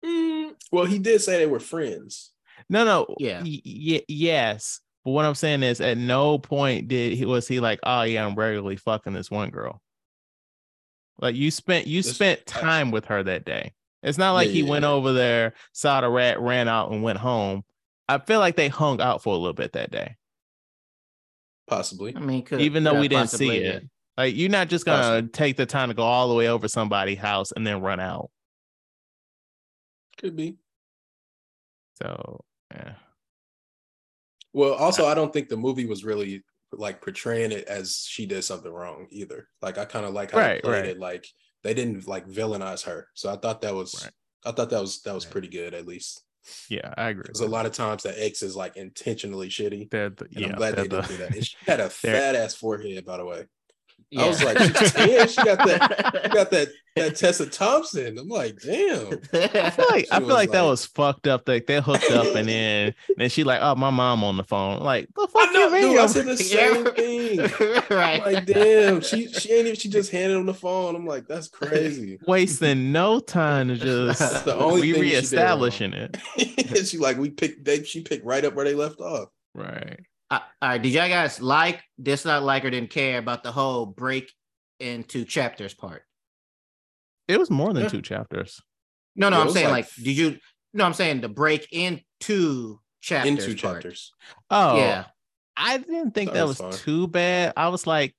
Mm, 0.05 0.53
well, 0.71 0.85
he 0.85 0.99
did 0.99 1.21
say 1.21 1.37
they 1.37 1.45
were 1.47 1.59
friends. 1.59 2.31
No, 2.69 2.83
no, 2.85 3.05
Yeah. 3.19 3.41
y- 3.43 3.61
y- 3.65 4.05
yes. 4.07 4.79
But 5.03 5.11
what 5.11 5.25
I'm 5.25 5.35
saying 5.35 5.63
is, 5.63 5.81
at 5.81 5.97
no 5.97 6.37
point 6.39 6.87
did 6.87 7.13
he 7.13 7.25
was 7.25 7.47
he 7.47 7.59
like, 7.59 7.79
oh 7.83 8.01
yeah, 8.03 8.25
I'm 8.25 8.35
regularly 8.35 8.75
fucking 8.75 9.13
this 9.13 9.29
one 9.31 9.49
girl. 9.49 9.81
Like 11.19 11.35
you 11.35 11.51
spent 11.51 11.87
you 11.87 12.01
This- 12.01 12.13
spent 12.15 12.41
I- 12.55 12.59
time 12.61 12.91
with 12.91 13.05
her 13.05 13.21
that 13.23 13.45
day. 13.45 13.73
It's 14.03 14.17
not 14.17 14.33
like 14.33 14.47
Yeah, 14.47 14.53
he 14.53 14.61
yeah, 14.61 14.69
went 14.69 14.83
yeah. 14.83 14.89
over 14.89 15.13
there, 15.13 15.53
saw 15.73 16.01
the 16.01 16.09
rat, 16.09 16.39
ran 16.39 16.67
out, 16.67 16.91
and 16.91 17.01
went 17.03 17.17
home. 17.19 17.63
I 18.07 18.19
feel 18.19 18.39
like 18.39 18.55
they 18.55 18.67
hung 18.67 19.01
out 19.01 19.23
for 19.23 19.33
a 19.33 19.37
little 19.37 19.53
bit 19.53 19.73
that 19.73 19.89
day, 19.91 20.15
Possibly. 21.67 22.15
I 22.15 22.19
mean, 22.19 22.43
could, 22.43 22.61
even 22.61 22.83
though 22.83 22.91
could 22.91 23.01
we 23.01 23.07
didn't 23.07 23.23
possibly, 23.23 23.59
see 23.59 23.63
yeah. 23.63 23.71
it. 23.73 23.89
Like 24.17 24.35
you're 24.35 24.49
not 24.49 24.69
just 24.69 24.85
gonna 24.85 25.01
Possibly. 25.01 25.29
take 25.31 25.57
the 25.57 25.65
time 25.65 25.89
to 25.89 25.95
go 25.95 26.03
all 26.03 26.29
the 26.29 26.35
way 26.35 26.47
over 26.47 26.67
somebody's 26.67 27.17
house 27.17 27.51
and 27.51 27.65
then 27.65 27.81
run 27.81 27.99
out. 27.99 28.29
Could 30.17 30.35
be. 30.35 30.57
So 32.01 32.43
yeah. 32.73 32.93
Well, 34.53 34.73
also, 34.73 35.05
I 35.05 35.13
don't 35.15 35.33
think 35.33 35.49
the 35.49 35.57
movie 35.57 35.85
was 35.85 36.05
really 36.05 36.43
like 36.71 37.01
portraying 37.01 37.51
it 37.51 37.65
as 37.67 38.05
she 38.07 38.25
did 38.25 38.43
something 38.43 38.71
wrong 38.71 39.07
either. 39.11 39.47
Like 39.61 39.77
I 39.77 39.85
kind 39.85 40.05
of 40.05 40.13
like 40.13 40.31
how 40.31 40.39
Right, 40.39 40.55
they 40.55 40.61
played 40.61 40.71
right. 40.81 40.85
it. 40.91 40.99
Like 40.99 41.27
they 41.63 41.73
didn't 41.73 42.07
like 42.07 42.27
villainize 42.27 42.83
her. 42.85 43.07
So 43.13 43.31
I 43.31 43.37
thought 43.37 43.61
that 43.61 43.75
was 43.75 44.01
Right. 44.03 44.13
I 44.45 44.51
thought 44.51 44.69
that 44.69 44.81
was 44.81 45.01
that 45.03 45.13
was 45.13 45.25
Right. 45.25 45.31
pretty 45.31 45.47
good 45.49 45.73
at 45.73 45.85
least. 45.87 46.21
Yeah, 46.69 46.93
I 46.95 47.09
agree. 47.09 47.23
Because 47.23 47.39
a 47.41 47.47
lot 47.47 47.65
of 47.65 47.71
times 47.73 48.03
the 48.03 48.23
X 48.23 48.43
is 48.43 48.55
like 48.55 48.77
intentionally 48.77 49.49
shitty. 49.49 49.89
They're 49.89 50.11
the, 50.11 50.25
And 50.25 50.33
yeah, 50.39 50.47
I'm 50.49 50.55
glad 50.55 50.75
they're 50.75 50.83
they 50.83 50.89
didn't 50.89 51.07
the- 51.07 51.13
do 51.13 51.17
that. 51.17 51.35
And 51.35 51.45
she 51.45 51.55
had 51.65 51.79
a 51.79 51.89
fat 51.89 52.35
ass 52.35 52.55
forehead, 52.55 53.03
by 53.05 53.17
the 53.17 53.25
way. 53.25 53.45
Yeah. 54.11 54.23
I 54.23 54.27
was 54.27 54.43
like, 54.43 54.57
she's 54.59 54.93
10. 54.93 55.27
She 55.27 55.43
got 55.43 55.57
that. 55.67 56.19
She 56.23 56.29
got 56.29 56.51
that. 56.51 56.69
That 56.95 57.17
Tessa 57.17 57.45
Thompson. 57.45 58.17
I'm 58.17 58.29
like, 58.29 58.57
damn. 58.61 59.19
I 59.33 59.69
feel 59.69 59.85
like 59.89 60.07
I 60.09 60.19
feel 60.19 60.29
like 60.29 60.47
was 60.47 60.53
that 60.53 60.61
was 60.61 60.85
fucked 60.85 61.27
up. 61.27 61.45
Like 61.45 61.67
they 61.67 61.81
hooked 61.81 62.09
up 62.09 62.33
and 62.37 62.47
then 62.47 62.93
then 63.17 63.29
she 63.29 63.43
like, 63.43 63.59
oh, 63.61 63.75
my 63.75 63.89
mom 63.89 64.23
on 64.23 64.37
the 64.37 64.45
phone. 64.45 64.79
Like 64.79 65.09
the 65.13 65.27
fuck 65.27 65.49
I 65.49 65.51
know, 65.51 65.75
you 65.75 65.89
dude. 65.89 65.99
I 65.99 66.05
said 66.05 66.25
the 66.25 66.37
same 66.37 66.85
thing. 66.85 67.39
right. 67.89 68.25
I'm 68.25 68.33
like, 68.33 68.45
damn. 68.45 69.01
She 69.01 69.27
she 69.27 69.51
ain't 69.51 69.65
even. 69.67 69.75
She 69.77 69.89
just 69.89 70.09
handed 70.09 70.37
on 70.37 70.45
the 70.45 70.53
phone. 70.53 70.95
I'm 70.95 71.05
like, 71.05 71.27
that's 71.27 71.49
crazy. 71.49 72.17
wasting 72.25 72.93
no 72.93 73.19
time 73.19 73.67
to 73.67 73.75
just 73.75 74.19
That's 74.19 74.43
the 74.43 74.55
only 74.55 74.93
we 74.93 74.93
she 74.93 75.01
reestablishing 75.01 75.91
it. 75.91 76.87
she 76.87 76.97
like 76.97 77.17
we 77.17 77.29
picked. 77.29 77.65
They 77.65 77.83
she 77.83 78.03
picked 78.03 78.25
right 78.25 78.45
up 78.45 78.53
where 78.53 78.63
they 78.63 78.73
left 78.73 79.01
off. 79.01 79.27
Right. 79.53 79.99
Uh, 80.35 80.39
all 80.61 80.69
right. 80.69 80.81
Did 80.81 80.91
y'all 80.93 81.07
guys 81.07 81.41
like, 81.41 81.81
dislike, 82.01 82.41
like, 82.43 82.65
or 82.65 82.69
didn't 82.69 82.89
care 82.89 83.17
about 83.19 83.43
the 83.43 83.51
whole 83.51 83.85
break 83.85 84.31
into 84.79 85.25
chapters 85.25 85.73
part? 85.73 86.03
It 87.27 87.39
was 87.39 87.49
more 87.49 87.73
than 87.73 87.83
Yeah. 87.83 87.89
two 87.89 88.01
chapters. 88.01 88.61
No, 89.15 89.29
no, 89.29 89.37
Yeah, 89.37 89.41
it 89.41 89.45
I'm 89.45 89.51
saying 89.53 89.69
like- 89.69 89.85
like, 89.85 89.95
did 89.95 90.17
you? 90.17 90.37
No, 90.73 90.83
I'm 90.83 90.93
saying 90.93 91.21
the 91.21 91.29
break 91.29 91.71
into 91.71 92.79
chapters. 93.01 93.29
Into 93.45 93.61
part. 93.61 93.75
chapters. 93.83 94.11
Oh, 94.49 94.77
Yeah. 94.77 95.05
I 95.57 95.77
didn't 95.77 96.11
think 96.11 96.31
That 96.31 96.39
that 96.39 96.47
was 96.47 96.59
was 96.59 96.81
too 96.81 97.07
bad. 97.07 97.53
I 97.55 97.69
was 97.69 97.87
like, 97.87 98.13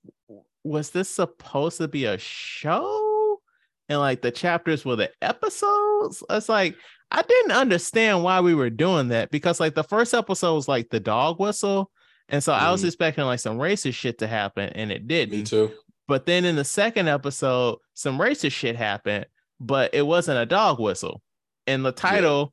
was 0.65 0.91
this 0.91 1.11
supposed 1.11 1.77
to 1.79 1.89
be 1.89 2.07
a 2.07 2.17
show? 2.17 3.41
And 3.89 3.99
like 4.01 4.23
the 4.23 4.31
chapters 4.31 4.85
were 4.85 4.97
the 4.97 5.11
episodes? 5.21 6.23
It's 6.31 6.49
like 6.49 6.77
I 7.11 7.23
didn't 7.23 7.53
understand 7.53 8.25
why 8.25 8.41
we 8.41 8.55
were 8.55 8.71
doing 8.71 9.09
that 9.09 9.31
because 9.31 9.61
like 9.61 9.75
the 9.75 9.85
first 9.85 10.13
episode 10.15 10.55
was 10.55 10.67
like 10.67 10.89
the 10.89 10.99
dog 10.99 11.39
whistle. 11.39 11.91
And 12.29 12.43
so 12.43 12.53
I 12.53 12.71
was 12.73 12.83
Mhm. 12.83 12.87
expecting 12.87 13.25
like 13.25 13.41
some 13.41 13.59
racist 13.59 13.95
shit 13.95 14.19
to 14.19 14.27
happen 14.27 14.71
and 14.71 14.91
it 14.91 15.07
didn't. 15.07 15.33
Me 15.39 15.43
too. 15.45 15.73
But 16.09 16.27
then 16.27 16.45
in 16.45 16.57
the 16.57 16.65
second 16.65 17.09
episode, 17.09 17.79
some 17.95 18.19
racist 18.19 18.53
shit 18.53 18.77
happened, 18.77 19.27
but 19.61 19.95
it 19.95 20.03
wasn't 20.03 20.39
a 20.39 20.47
dog 20.47 20.79
whistle. 20.81 21.23
And 21.67 21.85
the 21.85 21.93
title 21.93 22.53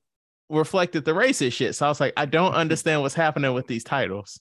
reflected 0.50 1.06
the 1.06 1.12
racist 1.12 1.54
shit. 1.54 1.76
So 1.76 1.86
I 1.86 1.90
was 1.90 2.00
like, 2.00 2.14
I 2.18 2.26
don't 2.26 2.54
understand 2.54 3.02
what's 3.02 3.16
happening 3.16 3.54
with 3.54 3.68
these 3.68 3.84
titles. 3.84 4.40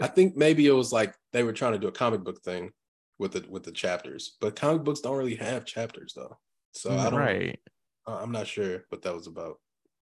I 0.00 0.06
think 0.06 0.36
maybe 0.36 0.66
it 0.66 0.72
was 0.72 0.92
like 0.92 1.14
they 1.32 1.42
were 1.42 1.52
trying 1.52 1.72
to 1.72 1.78
do 1.78 1.88
a 1.88 1.92
comic 1.92 2.22
book 2.24 2.42
thing 2.42 2.70
with 3.18 3.32
the 3.32 3.44
with 3.48 3.62
the 3.62 3.72
chapters, 3.72 4.36
but 4.40 4.56
comic 4.56 4.84
books 4.84 5.00
don't 5.00 5.16
really 5.16 5.36
have 5.36 5.64
chapters 5.64 6.12
though. 6.14 6.38
So 6.72 6.90
I 6.92 7.10
don't. 7.10 7.18
right. 7.18 7.58
I'm 8.06 8.32
not 8.32 8.46
sure 8.46 8.84
what 8.88 9.02
that 9.02 9.14
was 9.14 9.26
about. 9.26 9.60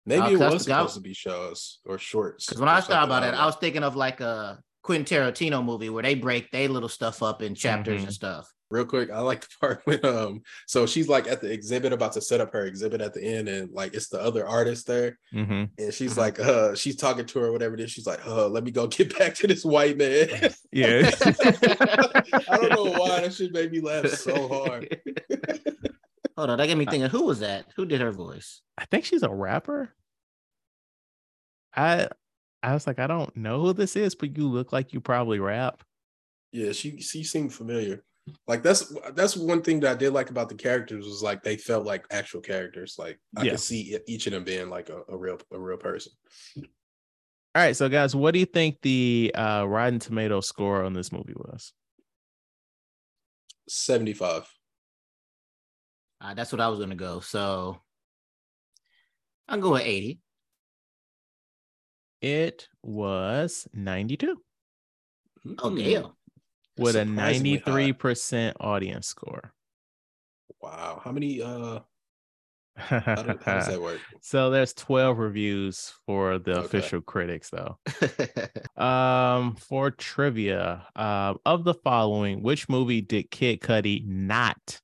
Maybe 0.06 0.22
Uh, 0.22 0.30
it 0.30 0.38
'cause 0.40 0.54
was 0.54 0.68
I- 0.70 0.78
supposed 0.78 0.96
to 0.96 1.02
be 1.02 1.14
shows 1.14 1.80
or 1.86 1.98
shorts. 2.00 2.46
Because 2.48 2.60
when 2.60 2.70
I 2.70 2.80
or 2.80 2.82
thought 2.82 3.04
about 3.06 3.24
it, 3.24 3.34
I 3.34 3.46
was 3.46 3.56
thinking 3.58 3.84
of 3.84 3.96
like 3.96 4.22
a 4.22 4.60
Quentin 4.82 5.06
Tarantino 5.06 5.64
movie 5.64 5.90
where 5.90 6.02
they 6.04 6.16
break 6.16 6.50
their 6.52 6.68
little 6.70 6.90
stuff 6.90 7.22
up 7.22 7.42
in 7.42 7.54
chapters 7.56 8.02
Mhm. 8.02 8.06
and 8.06 8.14
stuff. 8.14 8.50
real 8.72 8.86
quick. 8.86 9.10
I 9.10 9.20
like 9.22 9.42
the 9.42 9.48
part 9.60 9.82
when 9.86 10.06
um, 10.06 10.42
so 10.68 10.86
she's 10.86 11.08
like 11.08 11.28
at 11.28 11.42
the 11.42 11.52
exhibit 11.52 11.92
about 11.92 12.14
to 12.14 12.22
set 12.22 12.40
up 12.40 12.54
her 12.54 12.68
exhibit 12.68 13.02
at 13.02 13.16
the 13.16 13.24
end, 13.24 13.50
and 13.50 13.72
like 13.74 13.96
it's 13.96 14.10
the 14.10 14.22
other 14.22 14.48
artist 14.48 14.86
there, 14.86 15.18
hmm 15.32 15.64
and 15.80 15.92
she's 15.92 16.14
Mhm. 16.14 16.18
like, 16.18 16.40
uh, 16.40 16.76
she's 16.76 16.96
talking 16.96 17.26
to 17.26 17.40
her, 17.40 17.52
whatever 17.52 17.74
it 17.74 17.80
is. 17.82 17.90
She's 17.90 18.06
like, 18.06 18.24
uh, 18.28 18.48
let 18.48 18.64
me 18.64 18.70
go 18.70 18.86
get 18.98 19.18
back 19.18 19.34
to 19.36 19.48
this 19.48 19.66
white 19.66 19.98
man. 19.98 20.30
Yeah. 20.72 21.10
I 22.48 22.58
don't 22.58 22.70
know 22.70 22.92
why 22.92 23.22
that 23.22 23.34
shit 23.34 23.52
made 23.54 23.72
me 23.72 23.82
laugh 23.82 24.08
so 24.10 24.48
hard. 24.48 25.02
Hold 26.40 26.52
on, 26.52 26.58
that 26.58 26.68
got 26.68 26.78
me 26.78 26.86
thinking. 26.86 27.10
Who 27.10 27.26
was 27.26 27.42
that? 27.42 27.66
Who 27.76 27.86
did 27.86 28.00
her 28.00 28.14
voice? 28.14 28.62
I 28.78 28.86
think 28.86 29.04
she's 29.04 29.24
a 29.24 29.30
rapper. 29.30 29.94
I 31.76 32.08
I 32.64 32.74
was 32.74 32.88
like, 32.88 32.98
I 32.98 33.08
don't 33.08 33.36
know 33.36 33.60
who 33.60 33.74
this 33.74 33.98
is, 33.98 34.16
but 34.16 34.38
you 34.38 34.48
look 34.48 34.72
like 34.72 34.94
you 34.94 35.02
probably 35.02 35.40
rap. 35.40 35.84
Yeah, 36.54 36.72
she 36.72 37.02
she 37.02 37.26
seemed 37.26 37.54
familiar. 37.54 38.06
Like 38.48 38.64
that's 38.64 38.96
that's 39.16 39.36
one 39.36 39.62
thing 39.62 39.82
that 39.82 39.92
I 39.92 39.96
did 39.96 40.14
like 40.14 40.30
about 40.30 40.48
the 40.48 40.56
characters 40.56 41.06
was 41.06 41.22
like 41.22 41.44
they 41.44 41.58
felt 41.58 41.86
like 41.86 42.06
actual 42.10 42.40
characters. 42.40 42.96
Like 42.98 43.20
I 43.36 43.44
Yeah. 43.44 43.52
could 43.52 43.60
see 43.60 43.98
each 44.08 44.26
of 44.26 44.32
them 44.32 44.46
being 44.46 44.70
like 44.70 44.88
a, 44.88 45.02
a 45.10 45.18
real 45.18 45.40
a 45.52 45.60
real 45.60 45.76
person. 45.76 46.14
All 46.56 46.64
right, 47.54 47.76
so 47.76 47.90
guys, 47.90 48.16
what 48.16 48.32
do 48.32 48.40
you 48.40 48.46
think 48.46 48.78
the 48.82 49.34
uh 49.36 49.66
Rotten 49.68 50.00
Tomato 50.00 50.40
score 50.40 50.86
on 50.86 50.94
this 50.94 51.12
movie 51.12 51.36
was? 51.36 51.74
Seventy 53.68 54.14
five. 54.14 54.50
Uh, 56.22 56.34
that's 56.34 56.52
what 56.52 56.62
I 56.62 56.68
was 56.68 56.80
gonna 56.80 56.96
go. 56.96 57.20
So 57.22 57.82
I'll 59.48 59.60
go 59.60 59.72
with 59.72 59.84
80. 59.84 60.20
It 62.22 62.68
was 62.84 63.68
92 63.74 64.42
Oh 65.60 65.76
damn. 65.76 66.12
with 66.78 66.96
a 66.98 67.04
93% 67.04 68.54
audience 68.60 69.08
score. 69.08 69.54
Wow. 70.62 71.02
How 71.04 71.12
many 71.12 71.42
uh 71.42 71.80
how, 72.76 73.00
do, 73.24 73.40
how 73.44 73.56
does 73.56 73.68
that 73.68 73.82
work? 73.82 74.00
so 74.22 74.50
there's 74.50 74.74
12 74.74 75.18
reviews 75.18 75.94
for 76.06 76.40
the 76.40 76.58
Okay. 76.60 76.66
official 76.66 77.02
critics 77.02 77.50
though. 77.50 77.78
Um, 78.82 79.56
for 79.56 79.92
trivia, 79.92 80.88
uh, 80.96 81.34
of 81.46 81.66
the 81.66 81.74
following, 81.74 82.42
which 82.42 82.70
movie 82.70 83.02
did 83.02 83.30
Kid 83.30 83.60
Cudi 83.60 84.06
not 84.08 84.80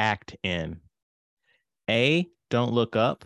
act 0.00 0.36
in? 0.42 0.80
A. 1.88 2.26
Don't 2.48 2.72
Look 2.72 2.96
Up. 2.96 3.24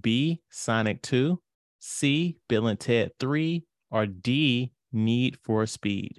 B. 0.00 0.40
Sonic 0.50 1.02
Two. 1.02 1.40
C. 1.80 2.38
Bill 2.48 2.66
and 2.66 2.80
Ted 2.80 3.12
Three. 3.20 3.64
Or 3.90 4.06
D. 4.06 4.72
Need 4.92 5.38
for 5.44 5.66
Speed. 5.66 6.18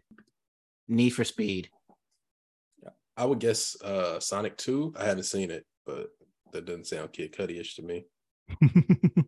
Need 0.87 1.09
for 1.09 1.23
Speed. 1.23 1.69
I 3.17 3.25
would 3.25 3.39
guess 3.39 3.81
uh 3.81 4.19
Sonic 4.19 4.57
2. 4.57 4.93
I 4.97 5.05
haven't 5.05 5.23
seen 5.23 5.49
it, 5.49 5.65
but 5.85 6.07
that 6.51 6.65
doesn't 6.65 6.87
sound 6.87 7.13
Kid 7.13 7.33
Cudi-ish 7.33 7.75
to 7.75 7.81
me. 7.81 8.05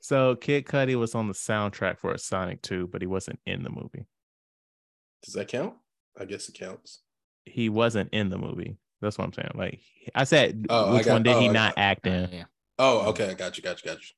so 0.00 0.36
Kid 0.36 0.64
Cudi 0.64 0.94
was 0.94 1.14
on 1.14 1.28
the 1.28 1.34
soundtrack 1.34 1.98
for 1.98 2.12
a 2.12 2.18
Sonic 2.18 2.62
Two, 2.62 2.86
but 2.86 3.02
he 3.02 3.06
wasn't 3.06 3.40
in 3.44 3.62
the 3.62 3.70
movie. 3.70 4.06
Does 5.24 5.34
that 5.34 5.48
count? 5.48 5.74
I 6.18 6.24
guess 6.24 6.48
it 6.48 6.54
counts. 6.54 7.02
He 7.44 7.68
wasn't 7.68 8.10
in 8.12 8.30
the 8.30 8.38
movie. 8.38 8.78
That's 9.04 9.16
what 9.18 9.24
I'm 9.26 9.32
saying. 9.32 9.50
Like 9.54 9.80
I 10.14 10.24
said, 10.24 10.66
Oh, 10.68 10.90
I 10.90 10.94
which 10.96 11.04
got- 11.06 11.12
one 11.12 11.22
did 11.22 11.36
oh, 11.36 11.40
he 11.40 11.48
I 11.48 11.52
not 11.52 11.76
got- 11.76 11.82
act 11.82 12.06
in? 12.06 12.12
Uh, 12.24 12.28
yeah. 12.32 12.44
Oh, 12.78 13.08
okay. 13.10 13.30
I 13.30 13.34
got 13.34 13.56
you, 13.56 13.62
got 13.62 13.84
you, 13.84 13.90
got 13.90 14.00
you. 14.02 14.08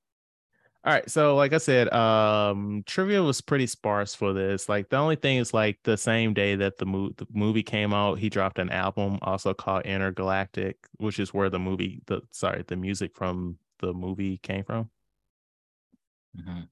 All 0.85 0.93
right, 0.93 1.11
so 1.11 1.35
like 1.35 1.53
I 1.53 1.59
said, 1.59 1.93
um, 1.93 2.85
trivia 2.87 3.21
was 3.21 3.41
pretty 3.41 3.67
sparse 3.67 4.15
for 4.15 4.33
this. 4.33 4.69
Like 4.69 4.89
the 4.89 4.97
only 4.99 5.17
thing 5.17 5.39
is, 5.39 5.53
like 5.53 5.81
the 5.83 5.97
same 5.97 6.33
day 6.33 6.55
that 6.55 6.79
the, 6.79 6.87
mo- 6.87 7.11
the 7.17 7.27
movie 7.35 7.65
came 7.65 7.93
out, 7.93 8.21
he 8.21 8.29
dropped 8.31 8.61
an 8.61 8.71
album 8.71 9.19
also 9.21 9.53
called 9.53 9.83
Entergalactic, 9.83 10.75
which 10.99 11.19
is 11.19 11.35
where 11.35 11.51
the 11.51 11.59
movie, 11.59 12.03
the 12.07 12.21
sorry, 12.31 12.63
the 12.69 12.77
music 12.77 13.17
from 13.17 13.59
the 13.81 13.93
movie 13.93 14.39
came 14.39 14.63
from. 14.63 14.89
Mhm. 16.39 16.69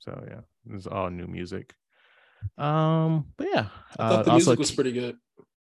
So 0.00 0.24
yeah, 0.28 0.40
it 0.68 0.74
was 0.74 0.88
all 0.88 1.08
new 1.10 1.28
music. 1.28 1.74
Um, 2.58 3.26
but 3.36 3.46
yeah, 3.52 3.68
I 3.96 4.08
thought 4.08 4.24
the 4.24 4.30
uh, 4.30 4.34
also 4.34 4.50
music 4.50 4.58
was 4.58 4.70
pretty 4.72 4.92
good. 4.92 5.16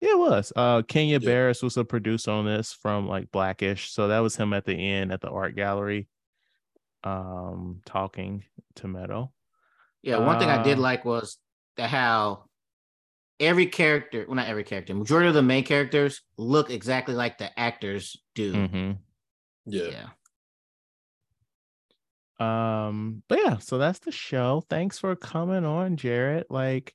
Yeah, 0.05 0.11
it 0.13 0.19
was. 0.19 0.53
Uh, 0.55 0.83
Kenya 0.83 1.19
Yeah. 1.19 1.27
Barris 1.27 1.63
was 1.63 1.79
a 1.79 1.85
producer 1.85 2.31
on 2.31 2.45
this 2.45 2.75
from 2.75 3.09
like 3.09 3.33
Blackish, 3.33 3.91
so 3.91 4.09
that 4.09 4.19
was 4.19 4.37
him 4.37 4.53
at 4.53 4.67
the 4.67 4.75
end 4.75 5.11
at 5.13 5.23
the 5.23 5.31
art 5.31 5.57
gallery, 5.57 6.09
um, 7.05 7.81
talking 7.87 8.45
to 8.77 8.87
Meadow. 8.87 9.33
Yeah, 10.03 10.19
one 10.19 10.39
thing 10.39 10.51
I 10.51 10.63
did 10.63 10.77
Uh, 10.77 10.83
like 10.83 11.07
was 11.07 11.39
the 11.77 11.87
how 11.87 12.45
every 13.41 13.65
character, 13.65 14.27
well, 14.29 14.37
not 14.37 14.47
every 14.49 14.65
character, 14.65 14.95
majority 14.95 15.29
of 15.29 15.35
the 15.35 15.43
main 15.43 15.65
characters 15.65 16.21
look 16.37 16.69
exactly 16.69 17.15
like 17.15 17.39
the 17.39 17.59
actors 17.59 18.23
do. 18.35 18.53
Mm-hmm. 18.53 18.93
Yeah. 19.65 20.09
Yeah. 22.39 22.87
Um, 22.89 23.23
but 23.27 23.39
yeah, 23.43 23.57
so 23.57 23.79
that's 23.79 24.01
the 24.01 24.13
show. 24.13 24.65
Thanks 24.69 24.99
for 24.99 25.17
coming 25.17 25.65
on, 25.65 25.97
Jared. 25.97 26.45
Like, 26.51 26.95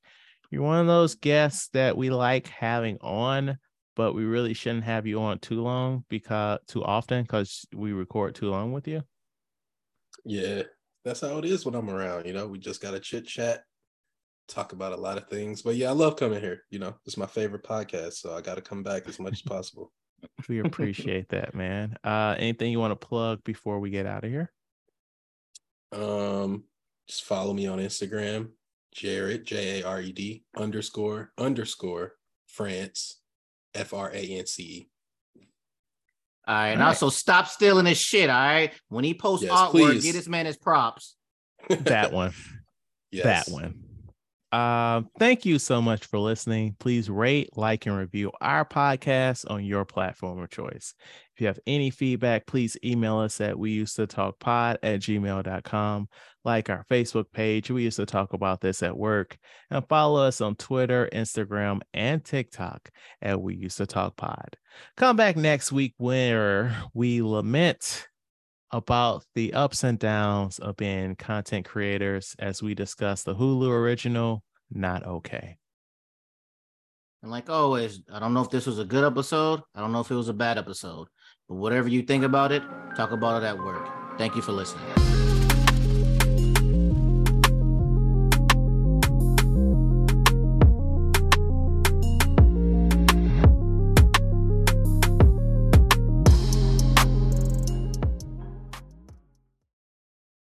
you're 0.49 0.63
one 0.63 0.79
of 0.79 0.87
those 0.87 1.15
guests 1.15 1.69
that 1.73 1.95
we 1.95 2.09
like 2.09 2.47
having 2.47 2.97
on, 3.01 3.57
but 3.95 4.13
we 4.13 4.23
really 4.23 4.53
shouldn't 4.53 4.83
have 4.85 5.05
you 5.05 5.21
on 5.21 5.39
too 5.39 5.61
long 5.61 6.05
because 6.09 6.59
too 6.67 6.83
often 6.83 7.23
because 7.23 7.65
we 7.73 7.91
record 7.91 8.35
too 8.35 8.49
long 8.49 8.71
with 8.71 8.87
you. 8.87 9.03
Yeah. 10.25 10.63
That's 11.05 11.21
how 11.21 11.37
it 11.37 11.45
is 11.45 11.65
when 11.65 11.75
I'm 11.75 11.89
around. 11.89 12.25
You 12.25 12.33
know, 12.33 12.47
we 12.47 12.59
just 12.59 12.81
got 12.81 12.91
to 12.91 12.99
chit 12.99 13.25
chat, 13.25 13.63
talk 14.47 14.73
about 14.73 14.93
a 14.93 14.97
lot 14.97 15.17
of 15.17 15.27
things. 15.27 15.61
But 15.61 15.75
yeah, 15.75 15.89
I 15.89 15.93
love 15.93 16.17
coming 16.17 16.41
here. 16.41 16.63
You 16.69 16.79
know, 16.79 16.95
it's 17.05 17.17
my 17.17 17.25
favorite 17.25 17.63
podcast. 17.63 18.13
So 18.13 18.35
I 18.35 18.41
got 18.41 18.55
to 18.55 18.61
come 18.61 18.83
back 18.83 19.07
as 19.07 19.19
much 19.19 19.33
as 19.33 19.41
possible. 19.41 19.91
We 20.49 20.59
appreciate 20.59 21.29
that, 21.29 21.55
man. 21.55 21.95
Uh, 22.03 22.35
anything 22.37 22.73
you 22.73 22.79
want 22.79 22.91
to 22.91 23.07
plug 23.07 23.41
before 23.45 23.79
we 23.79 23.89
get 23.89 24.05
out 24.05 24.25
of 24.25 24.29
here? 24.29 24.51
Um, 25.93 26.65
just 27.07 27.23
follow 27.23 27.53
me 27.53 27.67
on 27.67 27.79
Instagram, 27.79 28.49
Jared 28.93 29.45
J 29.45 29.81
A 29.81 29.87
R 29.87 30.01
E 30.01 30.11
D 30.11 30.43
underscore 30.57 31.31
underscore 31.37 32.13
France 32.47 33.19
F 33.73 33.93
R 33.93 34.11
A 34.13 34.19
N 34.19 34.45
C 34.45 34.63
E. 34.63 34.89
All 36.47 36.55
right. 36.55 36.69
And 36.69 36.81
All 36.81 36.87
right. 36.87 36.89
also 36.89 37.09
stop 37.09 37.47
stealing 37.47 37.85
his 37.85 37.97
shit. 37.99 38.29
All 38.29 38.35
right. 38.35 38.71
When 38.87 39.03
he 39.03 39.13
posts 39.13 39.45
Yes, 39.45 39.53
artwork, 39.53 39.71
please. 39.71 40.03
get 40.03 40.13
this 40.13 40.27
man 40.27 40.45
his 40.47 40.57
props. 40.57 41.15
That 41.69 42.11
one. 42.11 42.33
yes. 43.11 43.45
that 43.47 43.53
one. 43.53 43.83
Um, 44.51 45.09
thank 45.19 45.45
you 45.45 45.59
so 45.59 45.81
much 45.81 46.05
for 46.05 46.17
listening. 46.17 46.75
Please 46.79 47.09
rate, 47.09 47.55
like, 47.55 47.85
and 47.85 47.95
review 47.95 48.31
our 48.41 48.65
podcast 48.65 49.49
on 49.49 49.63
your 49.63 49.85
platform 49.85 50.41
of 50.41 50.49
choice. 50.49 50.95
If 51.35 51.41
you 51.41 51.47
have 51.47 51.59
any 51.67 51.91
feedback, 51.91 52.47
please 52.47 52.75
email 52.83 53.19
us 53.19 53.39
at 53.41 53.57
we 53.57 53.71
used 53.71 53.95
to 53.97 54.07
talk 54.07 54.39
pod 54.39 54.79
at 54.81 55.01
gmail.com. 55.01 56.09
Like 56.43 56.69
our 56.69 56.83
Facebook 56.89 57.25
page. 57.31 57.69
We 57.69 57.83
used 57.83 57.97
to 57.97 58.05
talk 58.05 58.33
about 58.33 58.59
this 58.59 58.81
at 58.81 58.97
work. 58.97 59.37
And 59.69 59.87
follow 59.87 60.21
us 60.21 60.41
on 60.41 60.55
Twitter, 60.55 61.07
Instagram, 61.13 61.81
and 61.93 62.25
TikTok 62.25 62.89
at 63.21 63.39
we 63.39 63.55
used 63.55 63.77
to 63.77 63.85
talk 63.85 64.15
pod. 64.15 64.57
Come 64.97 65.15
back 65.15 65.37
next 65.37 65.71
week 65.71 65.93
where 65.97 66.75
we 66.93 67.21
lament 67.21 68.08
about 68.71 69.25
the 69.35 69.53
ups 69.53 69.83
and 69.83 69.97
downs 69.97 70.59
of 70.59 70.77
being 70.77 71.15
content 71.15 71.65
creators 71.65 72.35
as 72.39 72.61
we 72.61 72.75
discuss 72.75 73.23
the 73.23 73.35
Hulu 73.35 73.69
original, 73.69 74.43
Not 74.71 75.05
Okay. 75.05 75.57
And 77.21 77.31
like 77.31 77.49
always, 77.49 78.01
I 78.11 78.19
don't 78.19 78.33
know 78.33 78.41
if 78.41 78.49
this 78.49 78.65
was 78.65 78.79
a 78.79 78.85
good 78.85 79.03
episode. 79.03 79.61
I 79.75 79.81
don't 79.81 79.91
know 79.91 79.99
if 79.99 80.09
it 80.09 80.15
was 80.15 80.29
a 80.29 80.33
bad 80.33 80.57
episode. 80.57 81.07
But 81.49 81.55
whatever 81.55 81.89
you 81.89 82.01
think 82.03 82.23
about 82.23 82.51
it, 82.51 82.63
talk 82.95 83.11
about 83.11 83.43
it 83.43 83.45
at 83.45 83.57
work. 83.57 83.89
Thank 84.17 84.35
you 84.35 84.41
for 84.41 84.53
listening. 84.53 85.28